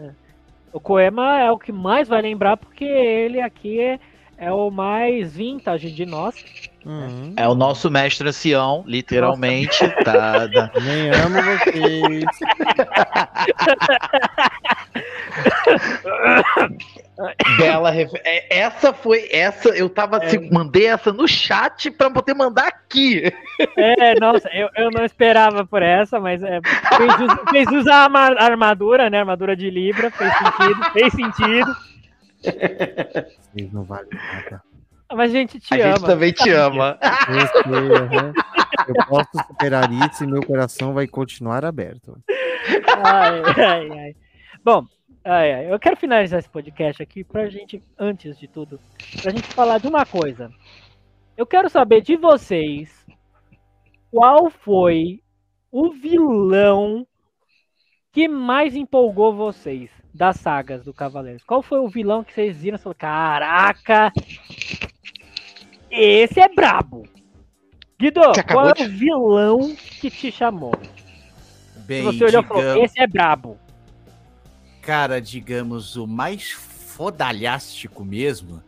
O 0.73 0.78
Koema 0.78 1.40
é 1.40 1.51
o 1.51 1.59
que 1.59 1.73
mais 1.73 2.06
vai 2.09 2.23
lembrar, 2.23 2.56
porque 2.56 2.85
ele 2.85 3.40
aqui 3.40 3.81
é, 3.81 3.98
é 4.39 4.52
o 4.52 4.70
mais 4.70 5.35
vintage 5.35 5.90
de 5.90 6.06
nós. 6.06 6.36
Uhum. 6.86 7.35
É 7.36 7.48
o 7.48 7.55
nosso 7.55 7.90
mestre 7.90 8.28
ancião, 8.28 8.85
literalmente. 8.86 9.86
Tá, 10.05 10.48
tá. 10.48 10.70
Nem 10.81 11.10
amo 11.10 11.43
vocês. 11.43 12.24
Bela 17.59 17.90
refer... 17.90 18.20
é, 18.24 18.59
Essa 18.61 18.93
foi. 18.93 19.28
Essa, 19.31 19.69
eu 19.70 19.89
tava. 19.89 20.19
É. 20.19 20.28
se- 20.28 20.51
mandei 20.51 20.86
essa 20.86 21.12
no 21.12 21.27
chat 21.28 21.90
pra 21.90 22.11
poder 22.11 22.35
mandar 22.35 22.66
aqui. 22.69 23.32
É, 23.77 24.19
nossa, 24.20 24.49
eu, 24.53 24.69
eu 24.77 24.90
não 24.90 25.05
esperava 25.05 25.66
por 25.66 25.82
essa, 25.82 26.19
mas 26.20 26.43
é, 26.43 26.61
fez, 26.97 27.12
fez 27.51 27.69
jus 27.70 27.86
à 27.86 28.05
arma- 28.05 28.36
armadura, 28.39 29.09
né? 29.11 29.20
Armadura 29.20 29.55
de 29.57 29.70
Libra, 29.70 30.11
fez 30.11 30.32
sentido, 30.35 30.85
fez 30.93 31.12
sentido. 31.12 31.77
Vocês 32.43 33.73
não 33.73 33.82
valem 33.85 34.09
nada. 34.12 34.62
Mas 35.15 35.31
a 35.31 35.35
gente 35.35 35.61
te 35.61 35.74
A 35.74 35.85
ama. 35.89 35.97
gente 35.97 36.07
também 36.07 36.32
te 36.32 36.51
ama. 36.51 36.99
Eu 37.28 37.40
sei. 37.62 38.32
Eu 38.89 38.94
posso 39.07 39.28
superar 39.47 39.90
isso 39.93 40.24
e 40.24 40.27
meu 40.27 40.43
coração 40.44 40.94
vai 40.94 41.07
continuar 41.07 41.65
aberto. 41.65 42.16
Ai, 43.05 43.43
ai, 43.65 43.90
ai. 43.90 44.16
Bom, 44.65 44.86
ai, 45.24 45.53
ai, 45.53 45.73
eu 45.73 45.78
quero 45.78 45.97
finalizar 45.97 46.39
esse 46.39 46.49
podcast 46.49 47.03
aqui 47.03 47.23
pra 47.24 47.49
gente, 47.49 47.82
antes 47.99 48.39
de 48.39 48.47
tudo, 48.49 48.81
pra 49.20 49.31
gente 49.31 49.47
falar 49.49 49.78
de 49.78 49.86
uma 49.86 50.05
coisa. 50.05 50.51
Eu 51.36 51.47
quero 51.47 51.69
saber 51.70 52.01
de 52.03 52.16
vocês 52.16 53.07
qual 54.11 54.51
foi 54.51 55.23
o 55.70 55.90
vilão 55.90 57.07
que 58.12 58.28
mais 58.28 58.74
empolgou 58.77 59.35
vocês 59.35 59.90
das 60.12 60.36
sagas 60.36 60.85
do 60.85 60.93
Cavaleiros. 60.93 61.43
Qual 61.44 61.62
foi 61.62 61.78
o 61.78 61.89
vilão 61.89 62.23
que 62.23 62.32
vocês 62.35 62.59
viram 62.61 62.77
e 62.77 62.78
falaram, 62.78 62.99
caraca, 62.99 64.12
esse 65.90 66.40
é 66.40 66.49
brabo. 66.49 67.05
Guido, 67.99 68.20
qual 68.51 68.69
é 68.70 68.73
de- 68.74 68.82
o 68.82 68.89
vilão 68.90 69.74
que 70.01 70.11
te 70.11 70.31
chamou? 70.31 70.74
Bem, 71.86 72.01
Se 72.01 72.05
você 72.19 72.24
olhou 72.24 72.43
e 72.43 72.47
falou, 72.47 72.62
digamos- 72.62 72.85
esse 72.85 73.01
é 73.01 73.07
brabo. 73.07 73.59
Cara, 74.83 75.21
digamos, 75.21 75.97
o 75.97 76.09
mais 76.09 76.51
fodalhástico 76.51 78.05
mesmo. 78.05 78.61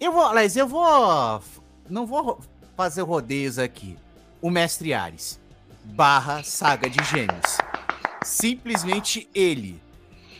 Eu 0.00 0.12
vou, 0.12 0.24
aliás, 0.24 0.56
eu 0.56 0.66
vou. 0.66 1.42
Não 1.88 2.06
vou 2.06 2.40
fazer 2.74 3.02
rodeios 3.02 3.58
aqui. 3.58 3.96
O 4.40 4.50
Mestre 4.50 4.94
Ares. 4.94 5.38
Barra 5.84 6.42
Saga 6.42 6.88
de 6.88 7.02
Gêmeos. 7.04 7.58
Simplesmente 8.24 9.28
ele. 9.34 9.80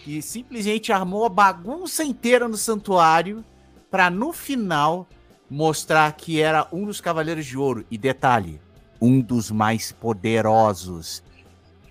Que 0.03 0.23
simplesmente 0.23 0.93
armou 0.93 1.27
a 1.27 1.29
bagunça 1.29 2.03
inteira 2.03 2.49
no 2.49 2.57
santuário 2.57 3.45
pra 3.91 4.09
no 4.09 4.33
final 4.33 5.07
mostrar 5.51 6.11
que 6.13 6.41
era 6.41 6.67
um 6.73 6.87
dos 6.87 7.01
Cavaleiros 7.01 7.45
de 7.45 7.59
Ouro. 7.59 7.85
E 7.91 7.99
detalhe, 7.99 8.61
um 9.01 9.21
dos 9.21 9.51
mais 9.51 9.93
poderosos. 9.93 11.23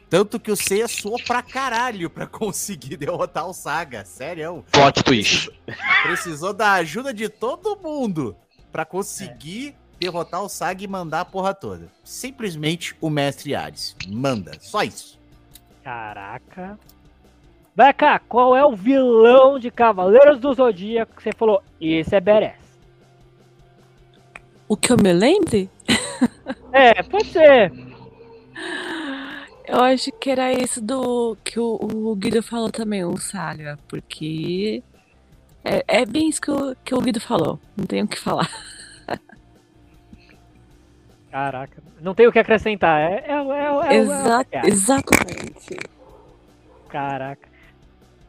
Tanto 0.09 0.39
que 0.39 0.51
o 0.51 0.55
Seiya 0.55 0.87
suou 0.87 1.21
pra 1.21 1.41
caralho 1.41 2.09
pra 2.09 2.25
conseguir 2.27 2.97
derrotar 2.97 3.47
o 3.47 3.53
Saga. 3.53 4.05
Sério. 4.05 4.63
Plot 4.71 5.03
twist. 5.03 5.51
Precisou 6.03 6.53
da 6.53 6.73
ajuda 6.73 7.13
de 7.13 7.27
todo 7.27 7.77
mundo 7.81 8.35
pra 8.71 8.85
conseguir 8.85 9.75
derrotar 9.99 10.43
o 10.43 10.49
Saga 10.49 10.83
e 10.83 10.87
mandar 10.87 11.21
a 11.21 11.25
porra 11.25 11.53
toda. 11.53 11.89
Simplesmente 12.03 12.95
o 13.01 13.09
Mestre 13.09 13.53
Ares. 13.55 13.95
Manda. 14.07 14.53
Só 14.59 14.83
isso. 14.83 15.19
Caraca. 15.83 16.79
Vai 17.75 17.93
cá, 17.93 18.19
qual 18.19 18.55
é 18.55 18.65
o 18.65 18.75
vilão 18.75 19.59
de 19.59 19.69
Cavaleiros 19.69 20.39
do 20.39 20.51
Zodíaco 20.53 21.15
que 21.15 21.21
você 21.21 21.31
falou? 21.31 21.61
Esse 21.79 22.15
é 22.15 22.19
badass. 22.19 22.55
O 24.67 24.75
que 24.75 24.91
eu 24.91 24.97
me 24.97 25.13
lembre? 25.13 25.69
É, 26.71 27.03
pode 27.03 27.27
ser. 27.27 27.71
Eu 29.67 29.83
acho 29.83 30.11
que 30.13 30.29
era 30.29 30.51
esse 30.53 30.79
do 30.79 31.35
que 31.43 31.59
o, 31.59 31.77
o 31.81 32.15
Guido 32.15 32.41
falou 32.41 32.71
também, 32.71 33.03
o 33.03 33.17
Saga, 33.17 33.77
porque 33.89 34.81
é, 35.61 35.83
é 35.99 36.05
bem 36.05 36.29
isso 36.29 36.41
que 36.41 36.49
o, 36.49 36.75
que 36.85 36.95
o 36.95 37.01
Guido 37.01 37.19
falou. 37.19 37.59
Não 37.75 37.85
tenho 37.85 38.05
o 38.05 38.07
que 38.07 38.17
falar. 38.17 38.49
Caraca, 41.29 41.83
não 41.99 42.15
tem 42.15 42.25
o 42.27 42.31
que 42.31 42.39
acrescentar. 42.39 43.01
É, 43.01 43.25
é, 43.27 43.33
é, 43.33 43.33
é, 43.33 43.93
é, 43.93 43.95
Exa 43.97 44.45
é, 44.53 44.67
exatamente. 44.67 45.77
Caraca. 46.87 47.49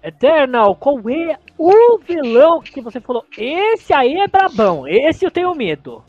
Eternal, 0.02 0.74
qual 0.74 0.98
é 1.08 1.38
o 1.56 1.98
vilão 1.98 2.60
que 2.60 2.80
você 2.80 3.00
falou? 3.00 3.24
Esse 3.36 3.92
aí 3.92 4.14
é 4.14 4.26
brabão, 4.26 4.88
esse 4.88 5.24
eu 5.24 5.30
tenho 5.30 5.54
medo. 5.54 6.02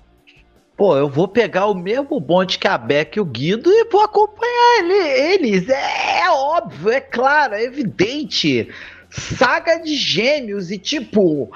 Pô, 0.79 0.95
eu 0.95 1.09
vou 1.09 1.27
pegar 1.27 1.65
o 1.65 1.73
mesmo 1.75 2.21
bonde 2.21 2.57
que 2.57 2.65
a 2.65 2.77
Beca 2.77 3.19
e 3.19 3.21
o 3.21 3.25
Guido 3.25 3.69
e 3.69 3.83
vou 3.91 3.99
acompanhar 3.99 4.79
ele- 4.79 5.33
eles. 5.33 5.67
É, 5.67 6.21
é 6.21 6.31
óbvio, 6.31 6.89
é 6.89 7.01
claro, 7.01 7.53
é 7.53 7.63
evidente. 7.65 8.69
Saga 9.09 9.75
de 9.75 9.93
gêmeos 9.93 10.71
e 10.71 10.77
tipo, 10.77 11.51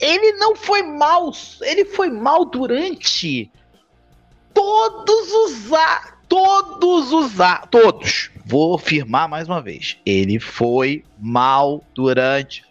ele 0.00 0.32
não 0.38 0.56
foi 0.56 0.82
mal, 0.82 1.30
ele 1.62 1.84
foi 1.84 2.10
mal 2.10 2.44
durante 2.44 3.48
todos 4.52 5.32
os 5.32 5.72
a, 5.72 6.14
todos 6.28 7.12
os 7.12 7.40
a, 7.40 7.58
todos. 7.58 8.32
Vou 8.44 8.74
afirmar 8.74 9.28
mais 9.28 9.46
uma 9.46 9.62
vez. 9.62 9.98
Ele 10.04 10.40
foi 10.40 11.04
mal 11.16 11.84
durante 11.94 12.64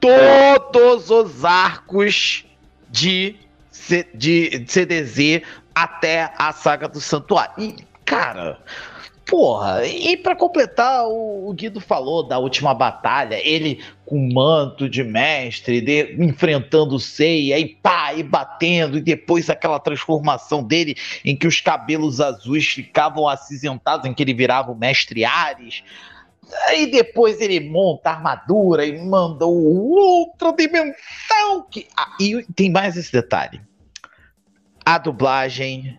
todos 0.00 1.10
os 1.10 1.44
arcos 1.44 2.46
de 2.88 3.36
De 4.14 4.64
CDZ 4.66 5.42
até 5.74 6.32
a 6.38 6.52
saga 6.52 6.88
do 6.88 7.00
Santuário. 7.00 7.52
E, 7.58 7.76
cara, 8.04 8.58
porra, 9.26 9.86
e 9.86 10.16
pra 10.16 10.34
completar, 10.34 11.06
o, 11.06 11.48
o 11.48 11.52
Guido 11.52 11.80
falou 11.80 12.26
da 12.26 12.38
última 12.38 12.72
batalha, 12.72 13.38
ele 13.46 13.82
com 14.06 14.32
manto 14.32 14.88
de 14.88 15.02
mestre, 15.02 15.80
de- 15.80 16.16
enfrentando 16.18 16.94
o 16.94 17.00
Seiya, 17.00 17.58
e 17.58 17.66
pá, 17.66 18.14
e 18.14 18.22
batendo, 18.22 18.98
e 18.98 19.00
depois 19.00 19.50
aquela 19.50 19.80
transformação 19.80 20.62
dele 20.62 20.96
em 21.24 21.36
que 21.36 21.46
os 21.46 21.60
cabelos 21.60 22.20
azuis 22.20 22.66
ficavam 22.66 23.28
acinzentados, 23.28 24.06
em 24.06 24.14
que 24.14 24.22
ele 24.22 24.32
virava 24.32 24.70
o 24.70 24.76
mestre 24.76 25.24
Ares. 25.24 25.82
Aí 26.68 26.86
depois 26.86 27.40
ele 27.40 27.58
monta 27.58 28.10
a 28.10 28.12
armadura 28.14 28.86
e 28.86 28.96
manda 29.04 29.44
o 29.44 29.90
outra 29.98 30.52
dimensão. 30.52 31.66
Que... 31.68 31.88
Ah, 31.96 32.16
e 32.20 32.44
tem 32.54 32.70
mais 32.70 32.96
esse 32.96 33.10
detalhe. 33.10 33.60
A 34.86 34.98
dublagem 34.98 35.98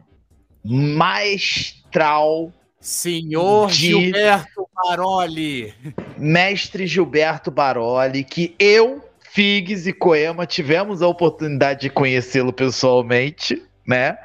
maestral, 0.64 2.52
Senhor 2.80 3.68
De- 3.70 3.76
Gilberto 3.76 4.68
Baroli. 4.74 5.74
mestre 6.18 6.88
Gilberto 6.88 7.52
Baroli, 7.52 8.24
que 8.24 8.56
eu, 8.58 9.04
Figs 9.32 9.86
e 9.88 9.94
Coema 9.94 10.46
tivemos 10.46 11.02
a 11.02 11.08
oportunidade 11.08 11.82
de 11.82 11.90
conhecê-lo 11.90 12.54
pessoalmente, 12.54 13.62
né? 13.86 14.18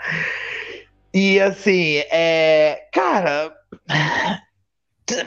E 1.13 1.41
assim, 1.41 1.97
é. 2.11 2.89
Cara. 2.93 3.53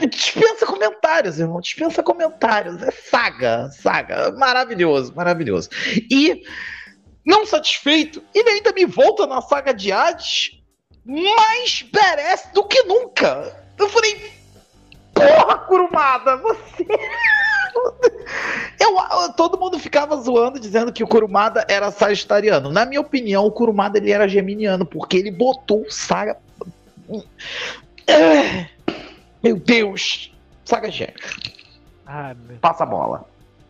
Dispensa 0.10 0.66
comentários, 0.66 1.40
irmão. 1.40 1.60
Dispensa 1.60 2.02
comentários. 2.02 2.82
É 2.82 2.90
saga, 2.90 3.70
saga. 3.72 4.32
Maravilhoso, 4.32 5.14
maravilhoso. 5.14 5.70
E, 6.10 6.42
não 7.26 7.46
satisfeito, 7.46 8.22
ele 8.34 8.50
ainda 8.50 8.72
me 8.72 8.86
volta 8.86 9.26
na 9.26 9.42
saga 9.42 9.74
de 9.74 9.92
Hades 9.92 10.52
mais 11.06 11.86
merece 11.94 12.54
do 12.54 12.64
que 12.64 12.84
nunca. 12.84 13.56
Eu 13.78 13.90
falei, 13.90 14.32
porra, 15.14 15.58
Kurumada, 15.60 16.38
você. 16.38 16.86
Eu, 18.80 18.98
eu- 18.98 19.34
todo 19.34 19.60
mundo 19.60 19.78
ficava 19.78 20.16
zoando, 20.18 20.60
dizendo 20.60 20.94
que 20.94 21.04
o 21.04 21.08
Kurumada 21.08 21.66
era 21.68 21.92
sagitariano. 21.92 22.72
Na 22.72 22.86
minha 22.86 23.02
opinião, 23.02 23.46
o 23.46 23.52
Kurumada 23.52 23.98
ele 23.98 24.12
era 24.12 24.28
geminiano, 24.28 24.86
porque 24.86 25.18
ele 25.18 25.30
botou 25.30 25.86
Saga. 25.90 26.38
Meu 29.44 29.58
Deus! 29.58 30.32
Saga 30.64 30.90
Gêmea. 30.90 31.14
Ah. 32.08 32.34
Passa 32.62 32.84
a 32.84 32.88
bola. 32.88 33.26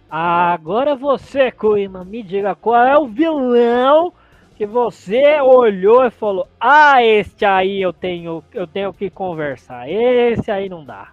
Agora 0.10 0.95
você, 0.95 1.52
Kuima, 1.52 2.06
me 2.06 2.22
diga 2.22 2.56
qual 2.56 2.84
é 2.84 2.98
o 2.98 3.07
vilão 3.07 4.14
que 4.56 4.65
você 4.65 5.40
olhou 5.41 6.06
e 6.06 6.11
falou: 6.11 6.48
Ah, 6.60 7.03
este 7.03 7.45
aí 7.45 7.82
eu 7.82 7.91
tenho, 7.91 8.44
eu 8.53 8.65
tenho 8.65 8.94
que 8.94 9.10
conversar. 9.10 9.90
Esse 9.90 10.49
aí 10.52 10.69
não 10.69 10.86
dá. 10.86 11.10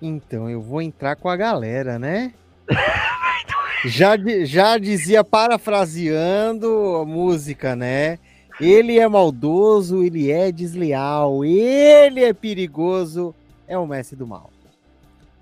Então, 0.00 0.48
eu 0.48 0.60
vou 0.60 0.80
entrar 0.80 1.16
com 1.16 1.28
a 1.28 1.36
galera, 1.36 1.98
né? 1.98 2.32
já, 3.84 4.16
já 4.44 4.78
dizia, 4.78 5.24
parafraseando 5.24 6.96
a 6.96 7.04
música, 7.04 7.74
né? 7.74 8.18
Ele 8.60 8.98
é 8.98 9.06
maldoso, 9.06 10.02
ele 10.02 10.30
é 10.30 10.50
desleal, 10.50 11.44
ele 11.44 12.24
é 12.24 12.32
perigoso, 12.32 13.34
é 13.68 13.78
o 13.78 13.86
mestre 13.86 14.16
do 14.16 14.26
mal. 14.26 14.50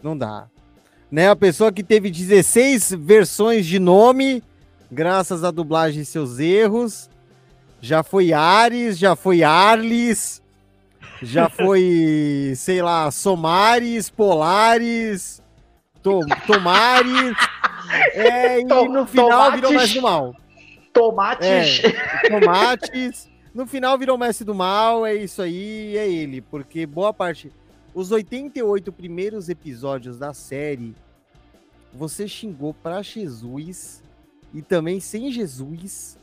Não 0.02 0.16
dá. 0.16 0.48
Né? 1.10 1.28
A 1.28 1.36
pessoa 1.36 1.72
que 1.72 1.82
teve 1.82 2.10
16 2.10 2.94
versões 2.98 3.66
de 3.66 3.78
nome, 3.78 4.42
graças 4.90 5.44
à 5.44 5.50
dublagem 5.50 6.02
e 6.02 6.04
seus 6.04 6.38
erros. 6.38 7.08
Já 7.80 8.02
foi 8.02 8.32
Ares, 8.32 8.98
já 8.98 9.14
foi 9.14 9.42
Arlis, 9.42 10.42
já 11.22 11.48
foi, 11.50 12.52
sei 12.56 12.82
lá, 12.82 13.10
Somares, 13.10 14.10
Polares, 14.10 15.42
to 16.02 16.20
Tomares. 16.46 17.36
É, 18.12 18.60
e 18.60 18.64
no 18.64 19.06
final 19.06 19.52
virou 19.52 19.70
tomates. 19.70 19.74
mais 19.74 19.94
do 19.94 20.02
mal. 20.02 20.34
Tomates. 20.92 21.82
Tomates. 22.28 23.28
No 23.54 23.66
final 23.66 23.96
virou 23.96 24.18
mestre 24.18 24.44
do 24.44 24.54
mal, 24.54 25.06
é 25.06 25.14
isso 25.14 25.40
aí, 25.40 25.96
é 25.96 26.08
ele. 26.08 26.40
Porque 26.40 26.84
boa 26.86 27.12
parte. 27.12 27.52
Os 27.96 28.10
88 28.10 28.92
primeiros 28.92 29.48
episódios 29.48 30.18
da 30.18 30.34
série, 30.34 30.94
você 31.94 32.28
xingou 32.28 32.74
pra 32.74 33.00
Jesus 33.00 34.02
e 34.52 34.60
também 34.60 35.00
sem 35.00 35.32
Jesus, 35.32 36.18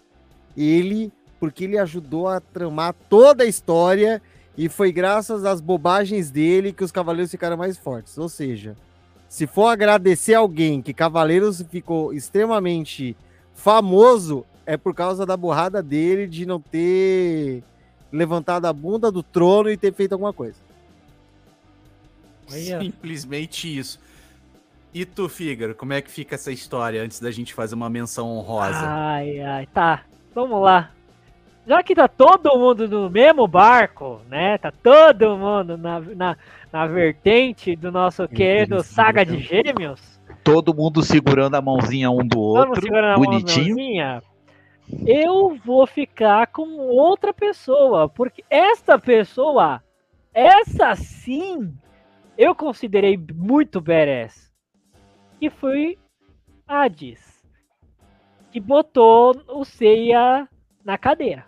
ele, 0.55 1.11
porque 1.39 1.63
ele 1.63 1.79
ajudou 1.79 2.27
a 2.27 2.39
tramar 2.39 2.93
toda 3.09 3.43
a 3.43 3.47
história 3.47 4.21
e 4.55 4.69
foi 4.69 4.91
graças 4.91 5.45
às 5.45 5.59
bobagens 5.59 6.29
dele 6.29 6.71
que 6.71 6.83
os 6.83 6.91
cavaleiros 6.91 7.31
ficaram 7.31 7.57
mais 7.57 7.75
fortes. 7.75 8.19
Ou 8.19 8.29
seja, 8.29 8.77
se 9.27 9.47
for 9.47 9.65
agradecer 9.65 10.35
alguém 10.35 10.79
que 10.79 10.93
Cavaleiros 10.93 11.65
ficou 11.71 12.13
extremamente 12.13 13.17
famoso, 13.55 14.45
é 14.63 14.77
por 14.77 14.93
causa 14.93 15.25
da 15.25 15.35
burrada 15.35 15.81
dele 15.81 16.27
de 16.27 16.45
não 16.45 16.61
ter 16.61 17.63
levantado 18.11 18.67
a 18.67 18.73
bunda 18.73 19.11
do 19.11 19.23
trono 19.23 19.71
e 19.71 19.75
ter 19.75 19.91
feito 19.91 20.13
alguma 20.13 20.33
coisa. 20.33 20.72
Olha. 22.51 22.79
Simplesmente 22.81 23.77
isso. 23.77 23.99
E 24.93 25.05
tu, 25.05 25.27
Fígaro, 25.27 25.73
como 25.73 25.93
é 25.93 26.01
que 26.01 26.11
fica 26.11 26.35
essa 26.35 26.51
história 26.51 27.01
antes 27.01 27.19
da 27.19 27.31
gente 27.31 27.53
fazer 27.53 27.73
uma 27.73 27.89
menção 27.89 28.29
honrosa? 28.29 28.85
Ai, 28.85 29.39
ai, 29.39 29.65
tá. 29.67 30.03
Vamos 30.35 30.61
lá. 30.61 30.91
Já 31.65 31.81
que 31.81 31.95
tá 31.95 32.07
todo 32.07 32.57
mundo 32.57 32.87
no 32.87 33.09
mesmo 33.09 33.47
barco, 33.47 34.21
né? 34.29 34.57
Tá 34.57 34.71
todo 34.71 35.37
mundo 35.37 35.77
na, 35.77 35.99
na, 35.99 36.37
na 36.71 36.87
vertente 36.87 37.75
do 37.75 37.91
nosso 37.91 38.27
querido 38.27 38.83
Saga 38.83 39.25
de 39.25 39.41
seguram. 39.41 39.63
Gêmeos. 39.63 40.19
Todo 40.43 40.73
mundo 40.73 41.01
segurando 41.01 41.55
a 41.55 41.61
mãozinha 41.61 42.11
um 42.11 42.27
do 42.27 42.37
outro. 42.37 42.81
Bonitinho. 43.17 43.75
mãozinha. 43.75 44.21
Eu 45.07 45.57
vou 45.65 45.87
ficar 45.87 46.47
com 46.47 46.77
outra 46.77 47.33
pessoa, 47.33 48.09
porque 48.09 48.43
esta 48.49 48.99
pessoa, 48.99 49.81
essa 50.33 50.93
sim, 50.95 51.73
eu 52.37 52.55
considerei 52.55 53.17
muito 53.17 53.79
badass. 53.81 54.51
Que 55.39 55.49
foi 55.49 55.97
Hades, 56.67 57.19
que 58.51 58.59
botou 58.59 59.41
o 59.49 59.65
Seiya 59.65 60.47
na 60.83 60.97
cadeira. 60.97 61.45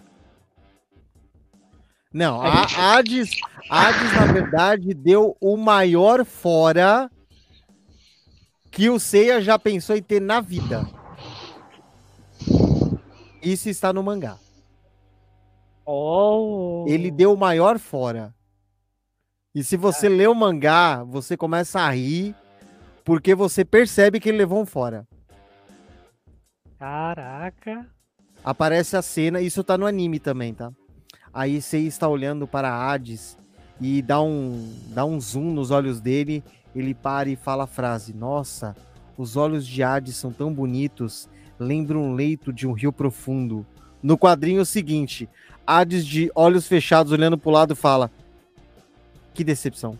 Não, 2.14 2.42
a 2.42 2.64
Hades, 2.64 3.30
Hades, 3.70 4.14
na 4.14 4.26
verdade, 4.32 4.94
deu 4.94 5.36
o 5.42 5.58
maior 5.58 6.24
fora 6.24 7.10
que 8.72 8.90
o 8.90 9.00
Seiya 9.00 9.42
já 9.42 9.58
pensou 9.58 9.96
em 9.96 10.04
ter 10.04 10.22
na 10.22 10.40
vida. 10.42 10.86
Isso 13.42 13.70
está 13.70 13.94
no 13.94 14.04
mangá. 14.04 14.38
Oh. 15.86 16.84
Ele 16.88 17.12
deu 17.12 17.34
o 17.34 17.38
maior 17.38 17.78
fora. 17.78 18.34
E 19.56 19.64
se 19.64 19.78
você 19.78 20.10
lê 20.10 20.28
o 20.28 20.36
mangá, 20.36 21.02
você 21.06 21.38
começa 21.38 21.80
a 21.80 21.90
rir, 21.90 22.36
porque 23.06 23.34
você 23.34 23.64
percebe 23.64 24.20
que 24.20 24.28
ele 24.28 24.40
levou 24.40 24.62
um 24.62 24.66
fora. 24.66 25.08
Caraca. 26.78 27.88
Aparece 28.44 28.98
a 28.98 29.02
cena, 29.02 29.40
isso 29.40 29.64
tá 29.64 29.78
no 29.78 29.86
anime 29.86 30.20
também, 30.20 30.54
tá? 30.54 30.74
Aí 31.34 31.62
você 31.62 31.78
está 31.80 32.06
olhando 32.06 32.46
para 32.46 32.70
Hades 32.70 33.38
e 33.80 34.02
dá 34.02 34.22
um, 34.22 34.74
dá 34.90 35.06
um 35.06 35.22
zoom 35.22 35.54
nos 35.54 35.72
olhos 35.72 36.02
dele, 36.02 36.44
ele 36.76 36.94
para 36.94 37.30
e 37.30 37.38
fala 37.38 37.64
a 37.64 37.68
frase: 37.68 38.14
Nossa, 38.14 38.76
os 39.18 39.38
olhos 39.38 39.66
de 39.66 39.82
Hades 39.82 40.18
são 40.18 40.34
tão 40.34 40.54
bonitos, 40.54 41.30
lembram 41.58 42.02
um 42.02 42.14
leito 42.14 42.52
de 42.52 42.68
um 42.68 42.74
rio 42.74 42.92
profundo. 42.92 43.66
No 44.04 44.18
quadrinho 44.18 44.66
seguinte, 44.66 45.30
Hades 45.66 46.06
de 46.06 46.30
olhos 46.36 46.68
fechados 46.68 47.14
olhando 47.14 47.38
pro 47.38 47.52
lado 47.52 47.74
fala: 47.74 48.12
Que 49.36 49.44
decepção. 49.44 50.00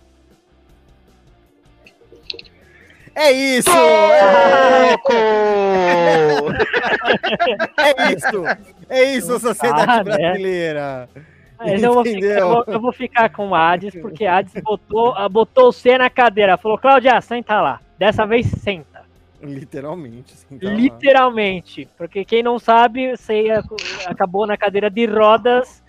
É 3.14 3.32
isso! 3.32 3.70
É, 7.78 8.04
é 8.04 8.14
isso! 8.14 8.44
É 8.90 9.04
isso, 9.04 9.40
sociedade 9.40 9.92
Ah, 9.92 9.98
né? 9.98 10.04
brasileira! 10.04 11.10
Mas 11.58 11.84
eu, 11.84 11.94
vou 11.94 12.04
ficar, 12.04 12.28
eu, 12.28 12.48
vou, 12.50 12.64
eu 12.68 12.82
vou 12.82 12.94
ficar 12.94 13.30
com 13.30 13.50
o 13.50 13.56
Hades, 13.56 13.94
porque 14.02 14.26
Hades 14.26 14.54
botou, 14.62 15.14
ah, 15.16 15.28
botou 15.30 15.70
o 15.70 15.72
C 15.72 15.98
na 15.98 16.10
cadeira. 16.10 16.58
Falou, 16.58 16.78
Cláudia, 16.78 17.20
senta 17.22 17.62
lá. 17.62 17.80
Dessa 17.98 18.26
vez 18.26 18.48
senta. 18.48 19.04
Literalmente. 19.42 20.34
tá 20.36 20.56
lá. 20.62 20.74
Literalmente. 20.74 21.88
Porque 21.98 22.26
quem 22.26 22.44
não 22.44 22.60
sabe, 22.60 23.12
o 23.12 23.18
Seiya 23.18 23.64
acabou 24.06 24.46
na 24.46 24.58
cadeira 24.58 24.90
de 24.90 25.06
rodas 25.06 25.82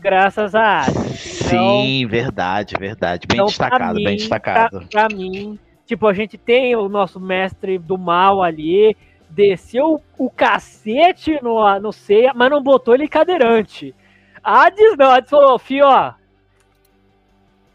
graças 0.00 0.54
a 0.54 0.80
Hades. 0.80 1.42
Então, 1.46 1.82
Sim, 1.82 2.06
verdade, 2.06 2.74
verdade. 2.78 3.26
Bem 3.26 3.36
então, 3.36 3.46
destacado, 3.46 3.84
pra 3.84 3.92
bem 3.94 4.04
mim, 4.04 4.16
destacado. 4.16 4.86
Pra, 4.90 5.06
pra 5.06 5.16
mim, 5.16 5.58
tipo, 5.84 6.06
a 6.06 6.12
gente 6.12 6.36
tem 6.36 6.74
o 6.76 6.88
nosso 6.88 7.20
mestre 7.20 7.78
do 7.78 7.96
mal 7.96 8.42
ali, 8.42 8.96
desceu 9.30 10.02
o 10.18 10.30
cacete 10.30 11.38
no, 11.42 11.78
no 11.80 11.92
ceia, 11.92 12.32
mas 12.34 12.50
não 12.50 12.62
botou 12.62 12.94
ele 12.94 13.08
cadeirante. 13.08 13.94
A 14.42 14.66
Hades 14.66 14.96
não, 14.96 15.10
Hades 15.10 15.30
falou, 15.30 15.58
fio, 15.58 15.86
ó, 15.86 16.14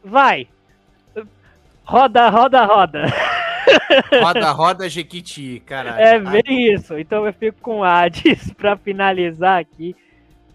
vai, 0.03 0.47
roda, 1.83 2.29
roda, 2.29 2.65
roda. 2.65 3.03
Roda, 4.21 4.51
roda, 4.51 4.89
Jequiti, 4.89 5.61
caralho. 5.65 6.01
É 6.01 6.19
bem 6.19 6.73
isso. 6.73 6.97
Então 6.97 7.25
eu 7.25 7.33
fico 7.33 7.59
com 7.61 7.83
Hades 7.83 8.51
pra 8.57 8.75
finalizar 8.75 9.59
aqui. 9.59 9.95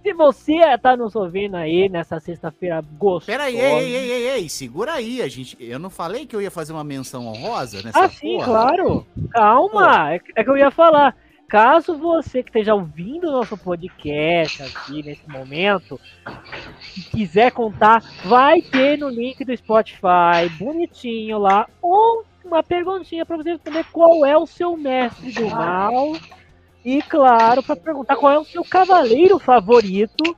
Se 0.06 0.12
você 0.12 0.78
tá 0.80 0.96
nos 0.96 1.16
ouvindo 1.16 1.56
aí 1.56 1.88
nessa 1.88 2.20
sexta-feira 2.20 2.80
gostosa... 2.96 3.26
Pera 3.26 3.42
aí, 3.48 3.58
ei, 3.58 3.96
ei, 3.96 4.12
ei, 4.12 4.28
ei, 4.36 4.48
segura 4.48 4.92
aí, 4.92 5.20
a 5.20 5.26
gente, 5.26 5.56
eu 5.58 5.80
não 5.80 5.90
falei 5.90 6.24
que 6.24 6.36
eu 6.36 6.40
ia 6.40 6.48
fazer 6.48 6.72
uma 6.72 6.84
menção 6.84 7.26
honrosa 7.26 7.82
nessa 7.82 8.04
Ah, 8.04 8.08
sim, 8.08 8.38
claro. 8.40 9.04
Calma, 9.32 10.14
é, 10.14 10.20
é 10.36 10.44
que 10.44 10.50
eu 10.50 10.56
ia 10.56 10.70
falar. 10.70 11.16
Caso 11.48 11.98
você 11.98 12.40
que 12.40 12.50
esteja 12.50 12.72
ouvindo 12.72 13.26
o 13.26 13.32
nosso 13.32 13.58
podcast 13.58 14.62
aqui 14.62 15.02
nesse 15.02 15.28
momento 15.28 16.00
e 16.96 17.00
quiser 17.00 17.50
contar, 17.50 18.00
vai 18.24 18.62
ter 18.62 18.96
no 18.96 19.08
link 19.08 19.44
do 19.44 19.56
Spotify, 19.56 20.48
bonitinho 20.56 21.36
lá, 21.38 21.68
ou 21.82 22.24
uma 22.44 22.62
perguntinha 22.62 23.26
para 23.26 23.38
você 23.38 23.50
responder 23.50 23.84
qual 23.90 24.24
é 24.24 24.38
o 24.38 24.46
seu 24.46 24.76
mestre 24.76 25.32
do 25.32 25.50
mal. 25.50 26.12
E 26.86 27.02
claro, 27.02 27.64
para 27.64 27.74
perguntar 27.74 28.14
qual 28.14 28.32
é 28.32 28.38
o 28.38 28.44
seu 28.44 28.62
cavaleiro 28.62 29.40
favorito 29.40 30.36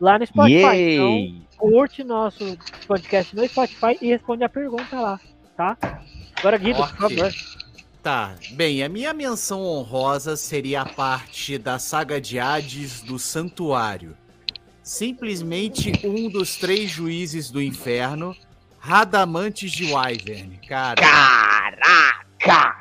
lá 0.00 0.18
no 0.18 0.26
Spotify. 0.26 0.94
Então, 0.94 1.42
curte 1.58 2.02
nosso 2.02 2.56
podcast 2.86 3.36
no 3.36 3.46
Spotify 3.46 3.98
e 4.00 4.08
responde 4.08 4.42
a 4.42 4.48
pergunta 4.48 4.98
lá, 4.98 5.20
tá? 5.54 5.76
Agora, 6.38 6.56
Guido, 6.56 6.78
por 6.78 6.96
favor. 6.96 7.30
Tá, 8.02 8.34
bem, 8.52 8.82
a 8.82 8.88
minha 8.88 9.12
menção 9.12 9.60
honrosa 9.60 10.36
seria 10.36 10.80
a 10.80 10.86
parte 10.86 11.58
da 11.58 11.78
saga 11.78 12.18
de 12.18 12.40
Hades 12.40 13.02
do 13.02 13.18
Santuário. 13.18 14.16
Simplesmente 14.82 15.92
um 16.02 16.30
dos 16.30 16.56
três 16.56 16.90
juízes 16.90 17.50
do 17.50 17.60
inferno, 17.60 18.34
Radamantes 18.78 19.70
de 19.70 19.92
Wyvern, 19.92 20.58
cara. 20.66 21.02
Caraca! 21.02 22.74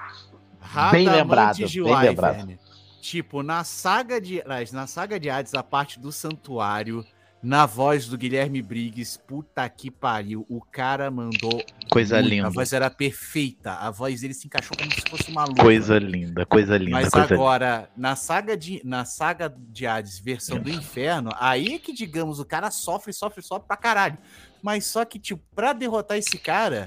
Bem 0.89 1.05
Radamantes 1.05 1.13
lembrado, 1.17 1.65
de 1.65 1.83
bem 1.83 1.91
Wyvern. 1.93 2.07
lembrado. 2.07 2.68
Tipo, 3.01 3.41
na 3.43 3.63
saga 3.63 4.19
de. 4.19 4.43
Na 4.71 4.87
saga 4.87 5.19
de 5.19 5.29
Hades, 5.29 5.53
a 5.53 5.63
parte 5.63 5.99
do 5.99 6.11
santuário, 6.11 7.05
na 7.41 7.65
voz 7.65 8.07
do 8.07 8.17
Guilherme 8.17 8.61
Briggs, 8.61 9.17
puta 9.25 9.67
que 9.69 9.89
pariu. 9.89 10.45
O 10.49 10.59
cara 10.61 11.09
mandou. 11.09 11.63
Coisa 11.89 12.15
muito, 12.19 12.27
A 12.27 12.29
linda. 12.35 12.49
voz 12.49 12.73
era 12.73 12.89
perfeita. 12.89 13.71
A 13.73 13.89
voz 13.89 14.21
dele 14.21 14.33
se 14.33 14.47
encaixou 14.47 14.75
como 14.77 14.91
se 14.91 15.01
fosse 15.09 15.31
uma 15.31 15.45
luva. 15.45 15.63
Coisa 15.63 15.97
linda, 15.97 16.45
coisa 16.45 16.77
linda, 16.77 16.91
Mas 16.91 17.09
coisa 17.09 17.25
linda. 17.27 17.35
agora, 17.35 17.89
na 17.95 18.15
saga, 18.15 18.57
de, 18.57 18.81
na 18.83 19.05
saga 19.05 19.53
de 19.57 19.87
Hades, 19.87 20.19
versão 20.19 20.59
do 20.59 20.69
inferno, 20.69 21.31
aí 21.39 21.75
é 21.75 21.79
que, 21.79 21.93
digamos, 21.93 22.39
o 22.39 22.45
cara 22.45 22.69
sofre, 22.69 23.13
sofre, 23.13 23.41
sofre 23.41 23.65
pra 23.67 23.77
caralho. 23.77 24.17
Mas 24.61 24.85
só 24.85 25.05
que, 25.05 25.17
tipo, 25.17 25.41
pra 25.55 25.71
derrotar 25.71 26.17
esse 26.17 26.37
cara, 26.37 26.85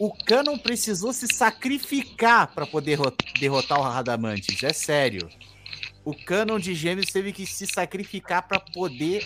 o 0.00 0.10
Canon 0.24 0.56
precisou 0.58 1.12
se 1.12 1.26
sacrificar 1.32 2.48
pra 2.54 2.66
poder 2.66 2.94
ro- 2.98 3.12
derrotar 3.38 3.78
o 3.78 3.82
Radamantes. 3.82 4.62
É 4.64 4.72
sério. 4.72 5.28
O 6.02 6.14
Canon 6.14 6.58
de 6.58 6.74
Gêmeos 6.74 7.12
teve 7.12 7.30
que 7.32 7.44
se 7.46 7.66
sacrificar 7.66 8.48
pra 8.48 8.58
poder 8.58 9.22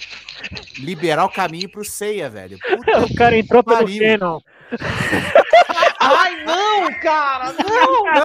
liberar 0.78 1.24
o 1.24 1.28
caminho 1.30 1.68
pro 1.70 1.84
Seiya, 1.84 2.28
velho. 2.28 2.58
Puta 2.68 3.04
O 3.06 3.14
cara 3.14 3.38
entrou 3.38 3.62
pelo 3.62 3.76
pariu. 3.78 4.02
Canon. 4.18 4.40
Ai, 6.04 6.44
não, 6.44 6.92
cara! 7.00 7.54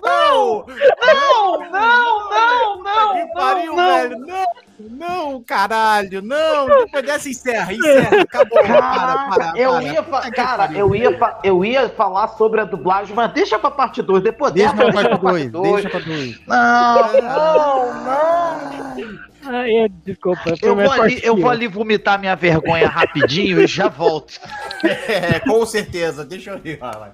Não, 0.03 0.65
Não! 1.01 1.69
não, 1.71 2.29
não, 2.31 2.83
não, 2.83 3.13
que 3.15 3.33
pariu, 3.33 3.75
velho! 3.75 4.19
Não! 4.19 4.45
Não, 4.79 5.43
caralho! 5.43 6.21
Não! 6.21 6.67
Depois 6.67 7.05
dessa, 7.05 7.29
encerra, 7.29 7.73
encerra! 7.73 8.21
Acabou! 8.21 8.61
Para, 8.63 8.67
Caraca, 8.81 9.29
para, 9.35 9.59
eu 9.59 9.71
para. 9.71 9.83
ia, 9.83 10.03
que 10.03 10.31
cara, 10.31 10.69
eu 10.73 10.95
ia, 10.95 11.17
fa- 11.17 11.39
eu 11.43 11.65
ia 11.65 11.89
falar 11.89 12.27
sobre 12.29 12.61
a 12.61 12.63
dublagem, 12.65 13.13
mas 13.15 13.31
deixa 13.33 13.59
pra 13.59 13.71
parte 13.71 14.01
2, 14.01 14.23
depois 14.23 14.53
Deixa 14.53 14.73
dessa, 14.73 14.91
pra 14.91 15.03
parte 15.17 15.19
2, 15.21 15.51
dois. 15.51 15.73
deixa 15.83 15.89
pra 15.89 15.99
2. 15.99 16.39
Não, 16.47 17.21
não, 17.21 18.03
não. 18.03 19.19
Ai, 19.51 19.71
é, 19.71 19.87
desculpa. 20.05 20.53
Eu 20.61 20.75
vou, 20.75 20.91
ali, 20.91 21.19
eu 21.23 21.35
vou 21.35 21.49
ali 21.49 21.67
vomitar 21.67 22.19
minha 22.19 22.35
vergonha 22.35 22.87
rapidinho 22.87 23.61
e 23.61 23.67
já 23.67 23.87
volto. 23.87 24.33
É, 24.81 25.39
com 25.41 25.65
certeza. 25.65 26.23
Deixa 26.23 26.51
eu 26.51 26.59
ver. 26.59 26.77
Vai, 26.77 26.93
vai. 26.93 27.09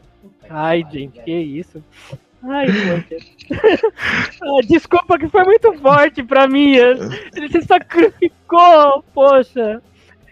Ai, 0.49 0.85
gente, 0.91 1.19
que 1.21 1.31
isso. 1.31 1.83
Ai. 2.43 2.67
Ah, 4.41 4.61
Desculpa 4.67 5.17
que 5.17 5.27
foi 5.27 5.43
muito 5.43 5.73
forte 5.79 6.23
pra 6.23 6.47
mim. 6.47 6.75
Ele 6.75 7.49
se 7.51 7.61
sacrificou, 7.63 9.03
poxa. 9.13 9.81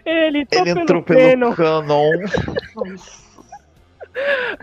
Ele 0.04 0.40
entrou 0.40 0.62
Ele 0.64 0.74
pelo 0.74 0.80
entrou 0.82 1.02
Canon. 1.02 1.54
pelo 1.54 1.54
canon. 1.54 2.12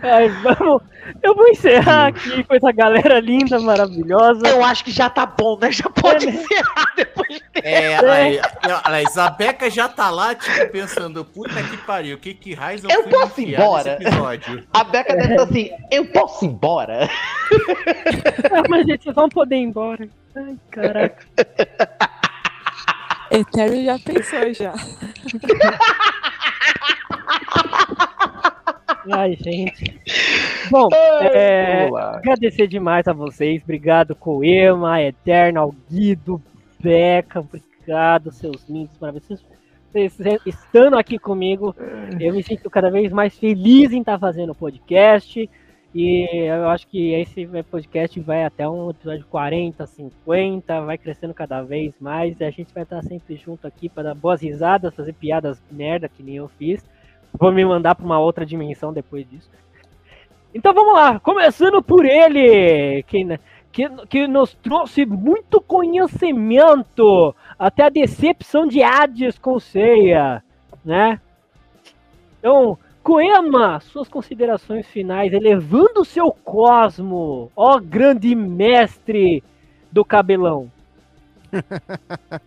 Ai, 0.02 0.28
vamos. 0.42 0.82
Eu 1.22 1.34
vou 1.34 1.46
encerrar 1.48 2.06
aqui 2.08 2.42
com 2.44 2.54
essa 2.54 2.70
galera 2.72 3.18
linda, 3.20 3.58
maravilhosa. 3.60 4.46
Eu 4.48 4.64
acho 4.64 4.84
que 4.84 4.90
já 4.92 5.10
tá 5.10 5.26
bom, 5.26 5.58
né? 5.60 5.70
Já 5.72 5.88
pode 5.90 6.28
É, 6.28 6.30
né? 6.30 6.36
encerrar 6.38 6.92
depois. 6.96 7.40
É, 7.54 7.96
aí, 8.10 8.40
a 9.18 9.30
Beca 9.30 9.68
já 9.68 9.88
tá 9.88 10.10
lá, 10.10 10.34
tipo, 10.34 10.68
pensando, 10.70 11.24
puta 11.24 11.60
que 11.62 11.76
pariu, 11.78 12.16
que 12.18 12.34
que 12.34 12.54
raiz 12.54 12.82
Eu 12.84 13.02
fui 13.02 13.10
posso 13.12 13.40
ir 13.40 13.54
embora? 13.54 13.96
nesse 13.98 14.08
episódio? 14.08 14.64
A 14.72 14.84
Beca 14.84 15.14
deve 15.16 15.30
estar 15.32 15.42
assim, 15.44 15.70
eu 15.90 16.04
posso 16.06 16.44
ir 16.44 16.48
embora? 16.48 17.08
Ah, 18.54 18.62
mas 18.68 18.86
gente, 18.86 19.02
vocês 19.04 19.14
vão 19.14 19.28
poder 19.28 19.56
ir 19.56 19.62
embora. 19.62 20.08
Ai, 20.36 20.56
caraca. 20.70 21.24
Eterno 23.30 23.84
já 23.84 23.98
pensou 23.98 24.54
já. 24.54 24.72
Ai, 29.10 29.36
gente. 29.36 30.00
Bom, 30.70 30.88
é, 31.34 31.88
agradecer 31.94 32.66
demais 32.66 33.08
a 33.08 33.12
vocês. 33.12 33.62
Obrigado, 33.62 34.14
Coema, 34.14 35.02
Eterno, 35.02 35.60
ao 35.60 35.74
Guido, 35.90 36.40
Beca. 36.78 37.40
Obrigado, 37.40 38.30
seus 38.30 38.68
lindos, 38.68 38.98
maravilhosos. 39.00 39.44
Vocês 39.90 40.18
estando 40.46 40.96
aqui 40.96 41.18
comigo, 41.18 41.76
eu 42.18 42.32
me 42.32 42.42
sinto 42.42 42.70
cada 42.70 42.90
vez 42.90 43.12
mais 43.12 43.36
feliz 43.38 43.92
em 43.92 44.00
estar 44.00 44.18
fazendo 44.18 44.52
o 44.52 44.54
podcast. 44.54 45.48
E 45.94 46.46
eu 46.48 46.70
acho 46.70 46.86
que 46.86 47.12
esse 47.12 47.46
podcast 47.70 48.18
vai 48.20 48.44
até 48.44 48.66
um 48.66 48.88
episódio 48.88 49.26
40, 49.26 49.86
50, 49.86 50.80
vai 50.80 50.96
crescendo 50.96 51.34
cada 51.34 51.60
vez 51.60 51.92
mais. 52.00 52.40
E 52.40 52.44
a 52.44 52.50
gente 52.50 52.72
vai 52.72 52.84
estar 52.84 53.02
sempre 53.02 53.36
junto 53.36 53.66
aqui 53.66 53.90
para 53.90 54.04
dar 54.04 54.14
boas 54.14 54.40
risadas, 54.40 54.94
fazer 54.94 55.12
piadas 55.12 55.62
merda 55.70 56.08
que 56.08 56.22
nem 56.22 56.36
eu 56.36 56.48
fiz. 56.48 56.82
Vou 57.32 57.52
me 57.52 57.64
mandar 57.64 57.94
para 57.94 58.04
uma 58.04 58.18
outra 58.18 58.44
dimensão 58.44 58.92
depois 58.92 59.28
disso. 59.28 59.50
Então 60.54 60.74
vamos 60.74 60.94
lá, 60.94 61.18
começando 61.18 61.82
por 61.82 62.04
ele, 62.04 63.02
que, 63.04 63.38
que, 63.72 63.88
que 64.06 64.28
nos 64.28 64.52
trouxe 64.54 65.06
muito 65.06 65.60
conhecimento, 65.60 67.34
até 67.58 67.84
a 67.84 67.88
decepção 67.88 68.66
de 68.66 68.82
Hades 68.82 69.38
com 69.38 69.58
Ceia, 69.58 70.44
né? 70.84 71.18
Então, 72.38 72.78
Coema, 73.02 73.80
suas 73.80 74.08
considerações 74.08 74.86
finais, 74.86 75.32
elevando 75.32 76.04
seu 76.04 76.30
cosmo, 76.30 77.50
ó 77.56 77.80
grande 77.80 78.34
mestre 78.34 79.42
do 79.90 80.04
cabelão. 80.04 80.70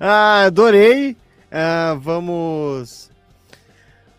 Ah, 0.00 0.44
adorei. 0.46 1.14
Ah, 1.54 1.98
vamos. 2.00 3.10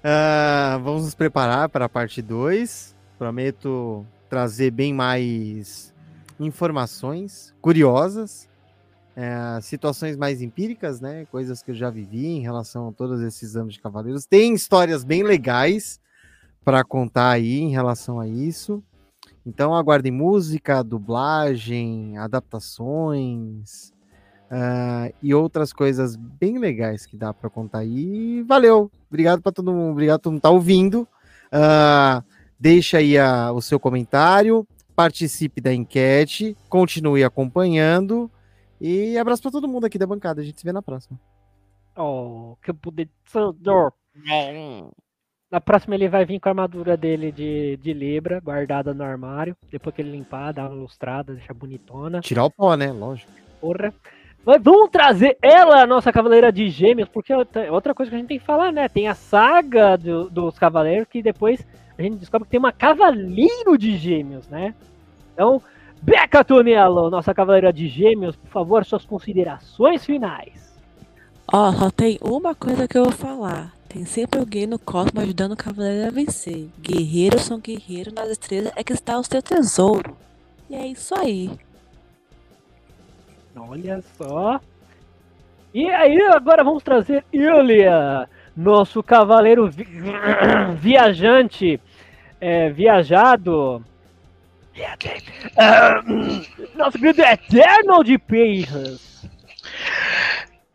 ah, 0.04 0.80
vamos 0.84 1.06
nos 1.06 1.16
preparar 1.16 1.68
para 1.68 1.86
a 1.86 1.90
parte 1.90 2.22
2. 2.22 2.96
Prometo 3.18 4.06
trazer 4.30 4.70
bem 4.70 4.94
mais 4.94 5.92
informações 6.40 7.52
curiosas, 7.60 8.48
eh, 9.16 9.60
situações 9.62 10.16
mais 10.16 10.44
empíricas, 10.44 11.02
né? 11.02 11.26
Coisas 11.32 11.64
que 11.64 11.72
eu 11.72 11.76
já 11.76 11.90
vivi 11.90 12.28
em 12.28 12.42
relação 12.42 12.90
a 12.90 12.92
todos 12.92 13.20
esses 13.22 13.56
anos 13.56 13.74
de 13.74 13.82
Cavaleiros. 13.82 14.28
Tem 14.28 14.54
histórias 14.54 15.04
bem 15.04 15.24
legais 15.24 16.00
para 16.64 16.84
contar 16.84 17.32
aí 17.32 17.60
em 17.60 17.72
relação 17.72 18.20
a 18.20 18.28
isso. 18.28 18.84
Então 19.44 19.74
aguardem 19.74 20.12
música, 20.12 20.84
dublagem, 20.84 22.16
adaptações. 22.18 23.93
Ah, 24.56 25.10
e 25.20 25.34
outras 25.34 25.74
coisas 25.74 26.16
bem 26.16 26.60
legais 26.60 27.08
que 27.08 27.18
dá 27.18 27.34
para 27.34 27.50
contar 27.50 27.80
aí. 27.80 28.44
Valeu, 28.44 28.92
obrigado 29.10 29.42
para 29.42 29.52
todo 29.52 29.74
mundo, 29.74 29.94
obrigado 29.94 30.18
a 30.18 30.20
todo 30.20 30.32
mundo 30.34 30.40
que 30.42 30.44
tá 30.44 30.52
ouvindo. 30.52 31.08
Ah, 31.52 32.24
deixa 32.60 33.00
aí 33.00 33.18
a- 33.18 33.52
o 33.52 33.62
seu 33.64 33.80
comentário, 33.80 34.68
participe 34.96 35.60
da 35.60 35.74
enquete, 35.74 36.56
continue 36.70 37.24
acompanhando 37.24 38.30
e 38.80 39.18
abraço 39.18 39.42
para 39.42 39.50
todo 39.52 39.68
mundo 39.68 39.86
aqui 39.86 39.98
da 39.98 40.06
bancada. 40.06 40.42
A 40.42 40.44
gente 40.44 40.60
se 40.60 40.66
vê 40.66 40.72
na 40.72 40.84
próxima. 40.84 41.20
Oh, 41.98 42.56
que 42.62 42.72
Sandor. 43.26 43.92
Na 45.50 45.62
próxima 45.62 45.96
ele 45.96 46.10
vai 46.10 46.26
vir 46.26 46.40
com 46.40 46.50
a 46.50 46.52
armadura 46.52 46.96
dele 46.96 47.32
de, 47.32 47.78
de 47.78 47.92
Libra, 47.92 48.40
guardada 48.40 48.94
no 48.94 49.04
armário. 49.04 49.56
Depois 49.72 49.96
que 49.96 50.02
ele 50.04 50.12
limpar, 50.12 50.52
dá 50.52 50.68
uma 50.68 50.76
lustrada, 50.76 51.34
deixa 51.34 51.54
bonitona. 51.56 52.22
Tirar 52.22 52.46
o 52.46 52.52
pó, 52.52 52.76
né? 52.76 52.92
Lógico. 52.92 53.32
Porra. 53.60 53.92
Mas 54.46 54.62
vamos 54.62 54.90
trazer 54.92 55.38
ela, 55.42 55.82
a 55.84 55.88
nossa 55.88 56.12
Cavaleira 56.12 56.52
de 56.52 56.70
Gêmeos, 56.70 57.08
porque 57.08 57.32
é 57.32 57.72
outra 57.72 57.94
coisa 57.94 58.10
que 58.10 58.16
a 58.16 58.20
gente 58.20 58.28
tem 58.28 58.40
que 58.40 58.46
falar, 58.46 58.72
né? 58.74 58.90
Tem 58.90 59.08
a 59.08 59.16
saga 59.16 59.98
do- 59.98 60.30
dos 60.30 60.60
Cavaleiros, 60.60 61.08
que 61.10 61.22
depois 61.24 61.66
a 61.98 62.02
gente 62.02 62.18
descobre 62.18 62.46
que 62.46 62.52
tem 62.52 62.60
uma 62.60 62.72
Cavaleiro 62.74 63.78
de 63.78 63.96
Gêmeos, 63.98 64.48
né? 64.50 64.74
Então, 65.34 65.62
Beca 66.02 66.44
Tonello, 66.44 67.10
nossa 67.10 67.34
Cavaleira 67.34 67.72
de 67.72 67.88
Gêmeos, 67.88 68.36
por 68.36 68.50
favor, 68.50 68.84
suas 68.84 69.06
considerações 69.06 70.06
finais. 70.06 70.74
Ó, 71.52 71.72
só 71.72 71.90
tem 71.90 72.20
uma 72.22 72.54
coisa 72.54 72.88
que 72.88 72.98
eu 72.98 73.04
vou 73.06 73.14
falar. 73.14 73.72
Tem 73.88 74.04
sempre 74.06 74.40
alguém 74.40 74.66
no 74.66 74.80
cosmos 74.80 75.24
ajudando 75.24 75.52
o 75.52 75.58
cavaleiro 75.58 76.08
a 76.08 76.12
vencer. 76.12 76.68
Guerreiros 76.82 77.44
são 77.44 77.60
guerreiros, 77.60 78.12
nas 78.14 78.28
estrelas 78.30 78.74
é 78.76 78.84
que 78.84 78.92
está 78.92 79.18
o 79.20 79.24
seu 79.24 79.42
tesouro. 79.42 80.18
E 80.70 80.76
é 80.76 80.88
isso 80.88 81.14
aí. 81.16 81.52
Olha 83.56 84.02
só. 84.18 84.60
E 85.74 85.90
aí, 85.90 86.22
agora 86.28 86.64
vamos 86.64 86.84
trazer 86.84 87.24
Ilya, 87.32 88.30
nosso 88.56 89.02
cavaleiro 89.02 89.70
vi- 89.70 89.88
viajante, 90.78 91.80
é, 92.40 92.70
viajado. 92.70 93.84
Ah, 95.58 96.04
nosso 96.76 96.98
querido 96.98 97.22
Eternal 97.22 98.04
de 98.04 98.18
Peixes. 98.18 99.14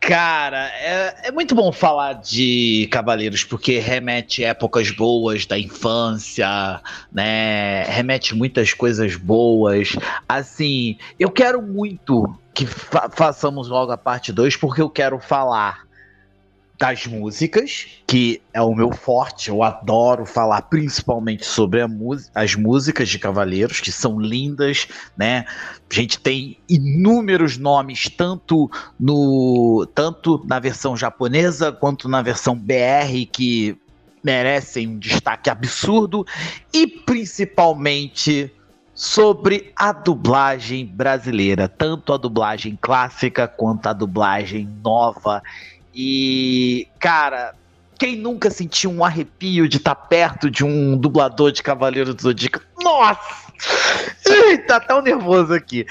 Cara, 0.00 0.68
é, 0.80 1.28
é 1.28 1.30
muito 1.32 1.54
bom 1.54 1.70
falar 1.70 2.14
de 2.14 2.88
Cavaleiros, 2.90 3.44
porque 3.44 3.78
remete 3.78 4.42
épocas 4.42 4.90
boas 4.90 5.44
da 5.44 5.58
infância, 5.58 6.80
né? 7.12 7.82
Remete 7.82 8.34
muitas 8.34 8.72
coisas 8.72 9.16
boas. 9.16 9.96
Assim, 10.28 10.96
eu 11.18 11.30
quero 11.30 11.60
muito 11.60 12.24
que 12.58 12.66
fa- 12.66 13.08
façamos 13.08 13.68
logo 13.68 13.92
a 13.92 13.96
parte 13.96 14.32
2, 14.32 14.56
porque 14.56 14.82
eu 14.82 14.90
quero 14.90 15.20
falar 15.20 15.86
das 16.76 17.06
músicas, 17.06 17.86
que 18.04 18.42
é 18.52 18.60
o 18.60 18.74
meu 18.74 18.90
forte, 18.90 19.48
eu 19.48 19.62
adoro 19.62 20.26
falar 20.26 20.62
principalmente 20.62 21.46
sobre 21.46 21.80
as 22.34 22.54
músicas 22.56 23.08
de 23.08 23.18
Cavaleiros, 23.18 23.80
que 23.80 23.92
são 23.92 24.18
lindas, 24.18 24.88
né? 25.16 25.44
A 25.88 25.94
gente 25.94 26.18
tem 26.18 26.58
inúmeros 26.68 27.56
nomes, 27.56 28.08
tanto 28.08 28.68
no 28.98 29.88
tanto 29.94 30.44
na 30.44 30.58
versão 30.58 30.96
japonesa 30.96 31.70
quanto 31.70 32.08
na 32.08 32.22
versão 32.22 32.56
BR 32.56 33.24
que 33.30 33.78
merecem 34.22 34.88
um 34.88 34.98
destaque 34.98 35.48
absurdo 35.48 36.26
e 36.72 36.88
principalmente 36.88 38.52
sobre 38.98 39.72
a 39.76 39.92
dublagem 39.92 40.84
brasileira, 40.84 41.68
tanto 41.68 42.12
a 42.12 42.16
dublagem 42.16 42.76
clássica 42.82 43.46
quanto 43.46 43.86
a 43.86 43.92
dublagem 43.92 44.68
nova. 44.82 45.40
E 45.94 46.88
cara, 46.98 47.54
quem 47.96 48.16
nunca 48.16 48.50
sentiu 48.50 48.90
um 48.90 49.04
arrepio 49.04 49.68
de 49.68 49.76
estar 49.76 49.94
perto 49.94 50.50
de 50.50 50.64
um 50.64 50.96
dublador 50.96 51.52
de 51.52 51.62
Cavaleiro 51.62 52.12
do 52.12 52.20
Zodíaco? 52.20 52.60
Nossa! 52.82 53.46
Eita, 54.26 54.80
tão 54.80 55.00
nervoso 55.00 55.54
aqui. 55.54 55.86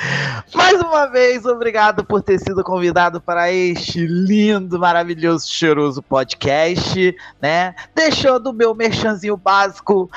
Mais 0.54 0.78
uma 0.82 1.06
vez, 1.06 1.46
obrigado 1.46 2.04
por 2.04 2.22
ter 2.22 2.40
sido 2.40 2.62
convidado 2.62 3.22
para 3.22 3.50
este 3.50 4.06
lindo, 4.06 4.78
maravilhoso, 4.78 5.48
cheiroso 5.50 6.04
podcast, 6.04 7.16
né? 7.42 7.74
Deixando 7.96 8.48
o 8.48 8.54
meu 8.54 8.76
merchanzinho 8.76 9.38
básico, 9.38 10.12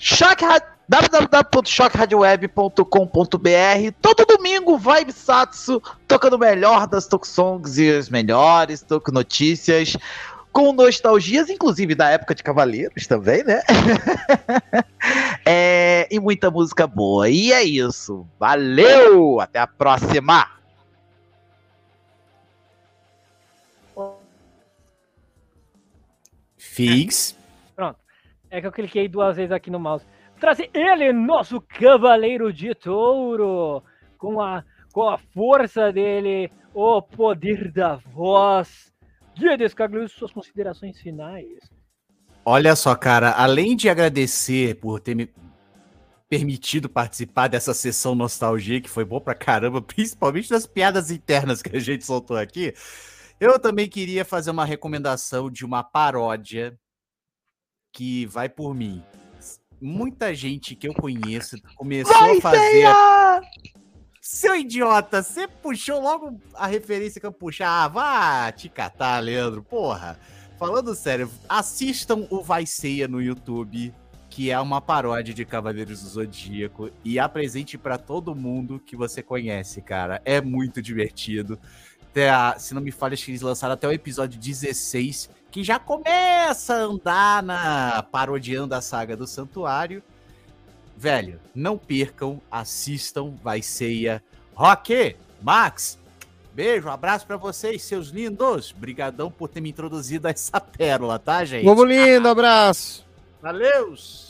Choque 0.00 0.44
Ra- 0.90 1.00
www.choqueradioweb.com.br 1.08 3.92
Todo 4.00 4.24
domingo, 4.24 4.78
Vibe 4.78 5.12
Satsu, 5.12 5.82
tocando 6.06 6.36
o 6.36 6.38
melhor 6.38 6.86
das 6.86 7.06
Tokusongs 7.06 7.76
e 7.78 7.90
as 7.90 8.08
melhores 8.08 8.80
Toku 8.80 9.12
Notícias, 9.12 9.98
com 10.50 10.72
nostalgias, 10.72 11.50
inclusive 11.50 11.94
da 11.94 12.08
época 12.08 12.34
de 12.34 12.42
Cavaleiros 12.42 13.06
também, 13.06 13.44
né? 13.44 13.60
É, 15.50 16.06
e 16.10 16.20
muita 16.20 16.50
música 16.50 16.86
boa. 16.86 17.30
E 17.30 17.52
é 17.52 17.62
isso. 17.62 18.26
Valeu! 18.38 19.40
Até 19.40 19.58
a 19.58 19.66
próxima! 19.66 20.46
Figs. 26.58 27.34
É 28.50 28.60
que 28.60 28.66
eu 28.66 28.72
cliquei 28.72 29.08
duas 29.08 29.36
vezes 29.36 29.52
aqui 29.52 29.70
no 29.70 29.80
mouse. 29.80 30.04
Trazer 30.40 30.70
ele, 30.72 31.12
nosso 31.12 31.60
Cavaleiro 31.60 32.52
de 32.52 32.74
Touro, 32.74 33.82
com 34.16 34.40
a, 34.40 34.64
com 34.92 35.08
a 35.08 35.18
força 35.18 35.92
dele, 35.92 36.50
o 36.72 37.02
poder 37.02 37.72
da 37.72 37.96
voz. 37.96 38.92
Guia 39.36 39.56
Descaglio, 39.56 40.08
suas 40.08 40.32
considerações 40.32 41.00
finais. 41.00 41.58
Olha 42.44 42.74
só, 42.76 42.94
cara, 42.94 43.32
além 43.32 43.76
de 43.76 43.88
agradecer 43.88 44.76
por 44.76 45.00
ter 45.00 45.14
me 45.14 45.28
permitido 46.28 46.88
participar 46.88 47.48
dessa 47.48 47.72
sessão 47.74 48.14
nostalgia, 48.14 48.80
que 48.80 48.88
foi 48.88 49.04
bom 49.04 49.20
pra 49.20 49.34
caramba, 49.34 49.80
principalmente 49.82 50.50
das 50.50 50.66
piadas 50.66 51.10
internas 51.10 51.62
que 51.62 51.76
a 51.76 51.80
gente 51.80 52.04
soltou 52.04 52.36
aqui, 52.36 52.74
eu 53.40 53.58
também 53.58 53.88
queria 53.88 54.24
fazer 54.24 54.50
uma 54.50 54.64
recomendação 54.64 55.50
de 55.50 55.64
uma 55.64 55.82
paródia 55.82 56.78
que 57.92 58.26
vai 58.26 58.48
por 58.48 58.74
mim. 58.74 59.02
Muita 59.80 60.34
gente 60.34 60.74
que 60.74 60.88
eu 60.88 60.94
conheço 60.94 61.56
começou 61.76 62.14
a 62.14 62.40
fazer. 62.40 62.86
Seu 64.20 64.54
idiota, 64.54 65.22
você 65.22 65.48
puxou 65.48 66.00
logo 66.02 66.38
a 66.54 66.66
referência 66.66 67.20
que 67.20 67.26
eu 67.26 67.32
puxar. 67.32 67.68
Ah, 67.68 67.88
vá 67.88 68.52
te 68.52 68.68
catar, 68.68 69.20
Leandro. 69.20 69.62
Porra. 69.62 70.18
Falando 70.58 70.94
sério, 70.94 71.30
assistam 71.48 72.26
o 72.30 72.42
Vai 72.42 72.66
Ceia 72.66 73.06
no 73.06 73.22
YouTube, 73.22 73.94
que 74.28 74.50
é 74.50 74.58
uma 74.60 74.80
paródia 74.80 75.32
de 75.32 75.44
Cavaleiros 75.44 76.02
do 76.02 76.08
Zodíaco, 76.08 76.90
e 77.04 77.16
apresente 77.18 77.78
pra 77.78 77.96
todo 77.96 78.34
mundo 78.34 78.80
que 78.84 78.96
você 78.96 79.22
conhece, 79.22 79.80
cara. 79.80 80.20
É 80.24 80.40
muito 80.40 80.82
divertido. 80.82 81.58
Até 82.10 82.28
a- 82.28 82.56
se 82.58 82.74
não 82.74 82.82
me 82.82 82.90
falha, 82.90 83.14
acho 83.14 83.24
que 83.24 83.30
eles 83.30 83.40
lançaram 83.40 83.74
até 83.74 83.86
o 83.86 83.92
episódio 83.92 84.38
16, 84.40 85.30
que 85.50 85.64
já 85.64 85.78
começa 85.78 86.74
a 86.74 86.78
andar 86.78 87.42
na 87.42 88.02
parodiando 88.02 88.74
a 88.74 88.80
saga 88.80 89.16
do 89.16 89.26
Santuário. 89.26 90.02
Velho, 90.96 91.40
não 91.54 91.78
percam, 91.78 92.40
assistam, 92.50 93.34
vai 93.42 93.62
ceia. 93.62 94.22
Rock, 94.54 95.16
Max, 95.40 95.98
beijo, 96.52 96.88
abraço 96.88 97.26
pra 97.26 97.36
vocês, 97.36 97.82
seus 97.82 98.08
lindos. 98.08 98.72
Brigadão 98.72 99.30
por 99.30 99.48
ter 99.48 99.60
me 99.60 99.70
introduzido 99.70 100.26
a 100.26 100.30
essa 100.30 100.60
pérola, 100.60 101.18
tá, 101.18 101.44
gente? 101.44 101.64
Povo 101.64 101.84
lindo, 101.84 102.28
abraço. 102.28 103.06
Valeus! 103.40 104.28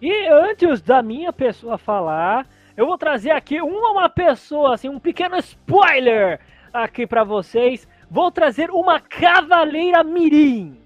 E 0.00 0.26
antes 0.28 0.80
da 0.80 1.02
minha 1.02 1.32
pessoa 1.32 1.78
falar, 1.78 2.46
eu 2.76 2.86
vou 2.86 2.98
trazer 2.98 3.30
aqui 3.30 3.60
uma, 3.60 3.90
uma 3.90 4.08
pessoa, 4.08 4.74
assim, 4.74 4.88
um 4.88 4.98
pequeno 4.98 5.36
spoiler 5.36 6.40
aqui 6.72 7.06
pra 7.06 7.22
vocês. 7.22 7.86
Vou 8.14 8.30
trazer 8.30 8.70
uma 8.70 9.00
Cavaleira 9.00 10.04
Mirim. 10.04 10.78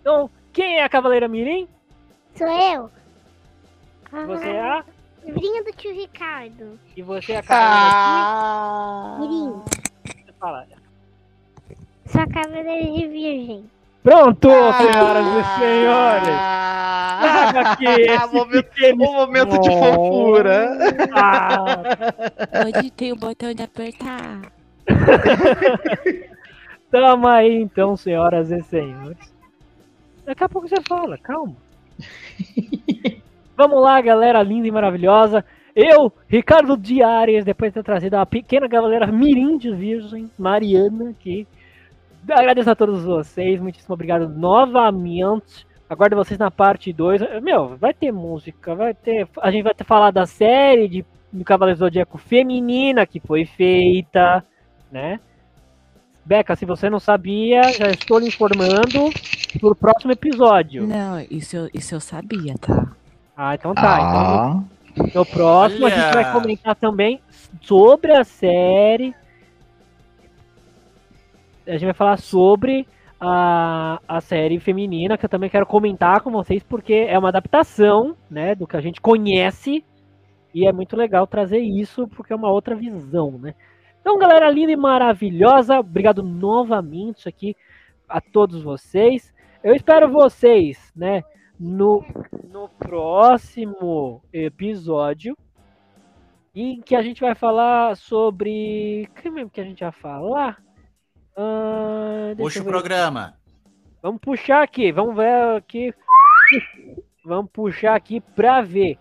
Então, 0.00 0.30
quem 0.50 0.78
é 0.78 0.84
a 0.84 0.88
Cavaleira 0.88 1.28
Mirim? 1.28 1.68
Sou 2.34 2.46
eu. 2.48 2.90
Você 4.26 4.48
é 4.48 4.60
a... 4.62 4.82
Sobrinha 5.22 5.62
do 5.62 5.72
tio 5.72 5.92
Ricardo. 5.92 6.80
E 6.96 7.02
você 7.02 7.32
é 7.32 7.36
a 7.36 7.42
Cavaleira 7.42 9.18
Mirim. 9.20 9.62
Você 10.06 10.32
fala. 10.40 10.66
Sou 12.06 12.22
a 12.22 12.26
cavaleira 12.26 12.82
de 12.82 13.08
virgem. 13.08 13.70
Pronto, 14.02 14.48
senhoras 14.48 15.26
e 15.26 15.58
senhores. 15.58 16.38
Traga 17.20 17.60
aqui 17.72 17.84
esse 18.00 18.26
momento- 18.34 18.70
pequeno... 18.70 19.04
Um 19.04 19.12
momento 19.12 19.60
de 19.60 19.68
fofura. 19.68 20.78
Ah, 21.14 21.66
Onde 22.66 22.90
tem 22.90 23.12
o 23.12 23.16
botão 23.16 23.52
de 23.52 23.62
apertar? 23.62 24.40
Tamo 26.94 27.26
aí 27.26 27.60
então, 27.60 27.96
senhoras 27.96 28.52
e 28.52 28.62
senhores. 28.62 29.34
Daqui 30.24 30.44
a 30.44 30.48
pouco 30.48 30.68
você 30.68 30.80
fala, 30.80 31.18
calma. 31.18 31.56
Vamos 33.58 33.82
lá, 33.82 34.00
galera 34.00 34.40
linda 34.44 34.68
e 34.68 34.70
maravilhosa. 34.70 35.44
Eu, 35.74 36.12
Ricardo 36.28 36.76
Diárias, 36.76 37.44
depois 37.44 37.72
de 37.72 37.80
ter 37.80 37.82
trazido 37.82 38.14
uma 38.14 38.24
pequena 38.24 38.68
galera 38.68 39.08
mirim 39.08 39.58
de 39.58 39.74
virgem, 39.74 40.30
Mariana 40.38 41.10
aqui. 41.10 41.48
Agradeço 42.30 42.70
a 42.70 42.76
todos 42.76 43.02
vocês, 43.02 43.60
muitíssimo 43.60 43.94
obrigado 43.94 44.28
novamente. 44.28 45.66
Aguardo 45.90 46.14
vocês 46.14 46.38
na 46.38 46.48
parte 46.48 46.92
2. 46.92 47.42
Meu, 47.42 47.76
vai 47.76 47.92
ter 47.92 48.12
música, 48.12 48.72
vai 48.72 48.94
ter. 48.94 49.26
A 49.42 49.50
gente 49.50 49.64
vai 49.64 49.74
ter 49.74 49.82
falar 49.82 50.12
da 50.12 50.26
série 50.26 50.86
de 50.86 51.04
do 51.32 51.44
Cavaleiro 51.44 51.80
Zodíaco 51.80 52.18
feminina 52.18 53.04
que 53.04 53.18
foi 53.18 53.44
feita, 53.44 54.44
né? 54.92 55.18
Beca, 56.24 56.56
se 56.56 56.64
você 56.64 56.88
não 56.88 56.98
sabia, 56.98 57.62
já 57.74 57.90
estou 57.90 58.18
lhe 58.18 58.28
informando. 58.28 59.10
pro 59.60 59.74
próximo 59.74 60.12
episódio. 60.12 60.86
Não, 60.86 61.20
isso 61.30 61.56
eu, 61.56 61.68
isso 61.74 61.94
eu 61.94 62.00
sabia, 62.00 62.54
tá? 62.58 62.90
Ah, 63.36 63.54
então 63.54 63.74
tá. 63.74 63.82
Ah, 63.98 64.62
Então, 64.96 65.22
no 65.22 65.26
próximo 65.26 65.86
a 65.86 65.90
gente 65.90 66.00
Olha. 66.02 66.12
vai 66.22 66.32
comentar 66.32 66.74
também 66.76 67.20
sobre 67.60 68.12
a 68.12 68.24
série. 68.24 69.14
A 71.66 71.72
gente 71.72 71.84
vai 71.84 71.94
falar 71.94 72.16
sobre 72.18 72.86
a, 73.20 74.00
a 74.06 74.20
série 74.20 74.58
feminina, 74.60 75.18
que 75.18 75.24
eu 75.24 75.30
também 75.30 75.50
quero 75.50 75.66
comentar 75.66 76.20
com 76.20 76.30
vocês, 76.30 76.62
porque 76.62 76.92
é 77.08 77.18
uma 77.18 77.28
adaptação, 77.28 78.16
né, 78.30 78.54
do 78.54 78.66
que 78.66 78.76
a 78.76 78.80
gente 78.80 79.00
conhece. 79.00 79.84
E 80.54 80.66
é 80.66 80.72
muito 80.72 80.96
legal 80.96 81.26
trazer 81.26 81.58
isso, 81.58 82.06
porque 82.08 82.32
é 82.32 82.36
uma 82.36 82.50
outra 82.50 82.74
visão, 82.76 83.32
né? 83.32 83.54
Então, 84.04 84.18
galera 84.18 84.50
linda 84.50 84.70
e 84.70 84.76
maravilhosa, 84.76 85.80
obrigado 85.80 86.22
novamente 86.22 87.26
aqui 87.26 87.56
a 88.06 88.20
todos 88.20 88.62
vocês. 88.62 89.32
Eu 89.62 89.74
espero 89.74 90.12
vocês, 90.12 90.92
né, 90.94 91.24
no, 91.58 92.04
no 92.50 92.68
próximo 92.68 94.22
episódio, 94.30 95.34
em 96.54 96.82
que 96.82 96.94
a 96.94 97.00
gente 97.00 97.22
vai 97.22 97.34
falar 97.34 97.96
sobre. 97.96 99.08
O 99.10 99.22
que 99.22 99.30
mesmo 99.30 99.48
que 99.48 99.62
a 99.62 99.64
gente 99.64 99.82
vai 99.82 99.92
falar? 99.92 100.62
Deixa 102.36 102.42
Puxa 102.42 102.60
o 102.60 102.64
programa. 102.66 103.38
Vamos 104.02 104.20
puxar 104.20 104.62
aqui, 104.62 104.92
vamos 104.92 105.16
ver 105.16 105.56
aqui. 105.56 105.94
Vamos 107.24 107.50
puxar 107.50 107.96
aqui 107.96 108.20
para 108.20 108.60
ver. 108.60 108.98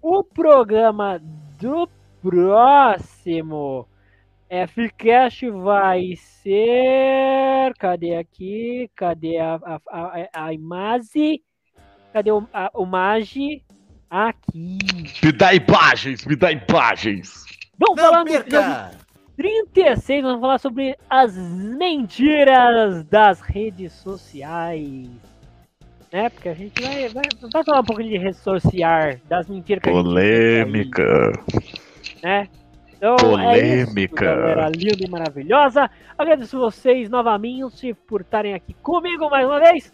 O 0.00 0.22
programa 0.22 1.20
do 1.58 1.88
próximo 2.22 3.88
FCast 4.48 5.48
vai 5.50 6.14
ser. 6.16 7.74
Cadê 7.78 8.16
aqui? 8.16 8.90
Cadê 8.94 9.38
a, 9.38 9.54
a, 9.54 9.80
a, 9.88 10.28
a 10.46 10.52
imagem? 10.52 11.42
Cadê 12.12 12.30
o, 12.30 12.46
a, 12.52 12.70
o 12.74 12.86
Magi? 12.86 13.62
Aqui. 14.08 14.78
me 15.22 15.32
dá 15.32 15.52
imagens, 15.52 16.24
me 16.24 16.36
dá 16.36 16.52
imagens. 16.52 17.44
Vamos 17.76 17.96
Não 17.96 18.04
falar 18.04 18.24
perca! 18.24 18.90
36, 19.36 20.22
nós 20.22 20.32
vamos 20.32 20.40
falar 20.40 20.58
sobre 20.58 20.96
as 21.10 21.36
mentiras 21.36 23.04
das 23.06 23.40
redes 23.40 23.92
sociais. 23.94 25.08
Né? 26.12 26.28
Porque 26.30 26.48
a 26.48 26.54
gente 26.54 26.80
vai, 26.80 27.08
vai, 27.08 27.24
vai 27.52 27.64
falar 27.64 27.80
um 27.80 27.84
pouquinho 27.84 28.10
de 28.10 28.18
rede 28.18 28.36
social, 28.36 29.16
das 29.28 29.48
mentiras 29.48 29.82
que 29.82 29.90
a 29.90 29.92
gente 29.92 30.16
aí, 30.16 30.70
né? 32.22 32.48
Então, 33.04 33.38
É 33.38 33.58
isso, 33.58 33.86
Polêmica. 33.88 34.24
galera 34.24 34.68
linda 34.70 35.04
e 35.04 35.10
maravilhosa. 35.10 35.90
Agradeço 36.16 36.58
vocês 36.58 37.10
novamente 37.10 37.92
por 38.06 38.22
estarem 38.22 38.54
aqui 38.54 38.72
comigo 38.82 39.28
mais 39.28 39.44
uma 39.44 39.60
vez. 39.60 39.92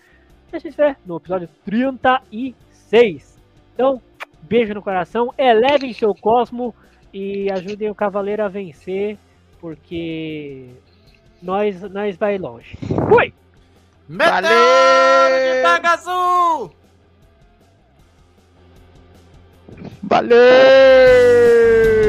E 0.53 0.57
a 0.57 0.59
gente 0.61 0.70
se 0.70 0.77
vê 0.77 0.95
no 1.05 1.16
episódio 1.16 1.49
36. 1.65 3.37
Então, 3.74 4.01
beijo 4.43 4.74
no 4.74 4.82
coração, 4.82 5.35
elevem 5.37 5.93
seu 5.93 6.15
cosmo 6.15 6.73
e 7.12 7.51
ajudem 7.51 7.91
o 7.91 7.95
cavaleiro 7.97 8.45
a 8.45 8.49
vencer, 8.49 9.19
porque 9.61 10.69
nós, 11.43 11.81
nós 11.91 12.16
vai 12.16 12.39
longe. 12.39 12.77
Fui! 13.09 13.35
Meteoro 14.09 14.43
Valeu! 15.62 15.81
de 15.81 15.87
Azul! 15.87 16.73
Valeu! 20.03 21.99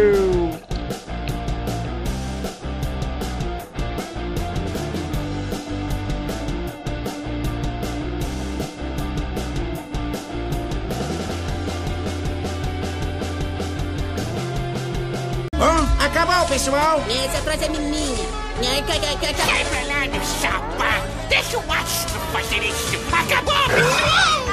pessoal? 16.52 17.02
Essa 17.10 17.42
frase 17.44 17.64
é 17.64 17.70
minha. 17.70 18.28
Sai 18.62 19.66
pra 19.66 19.84
lá, 19.88 20.00
meu 20.02 20.22
chapa! 20.42 21.08
Deixa 21.30 21.58
o 21.58 21.72
astro 21.72 22.20
fazer 22.34 22.62
isso! 22.62 23.00
Acabou! 23.10 24.51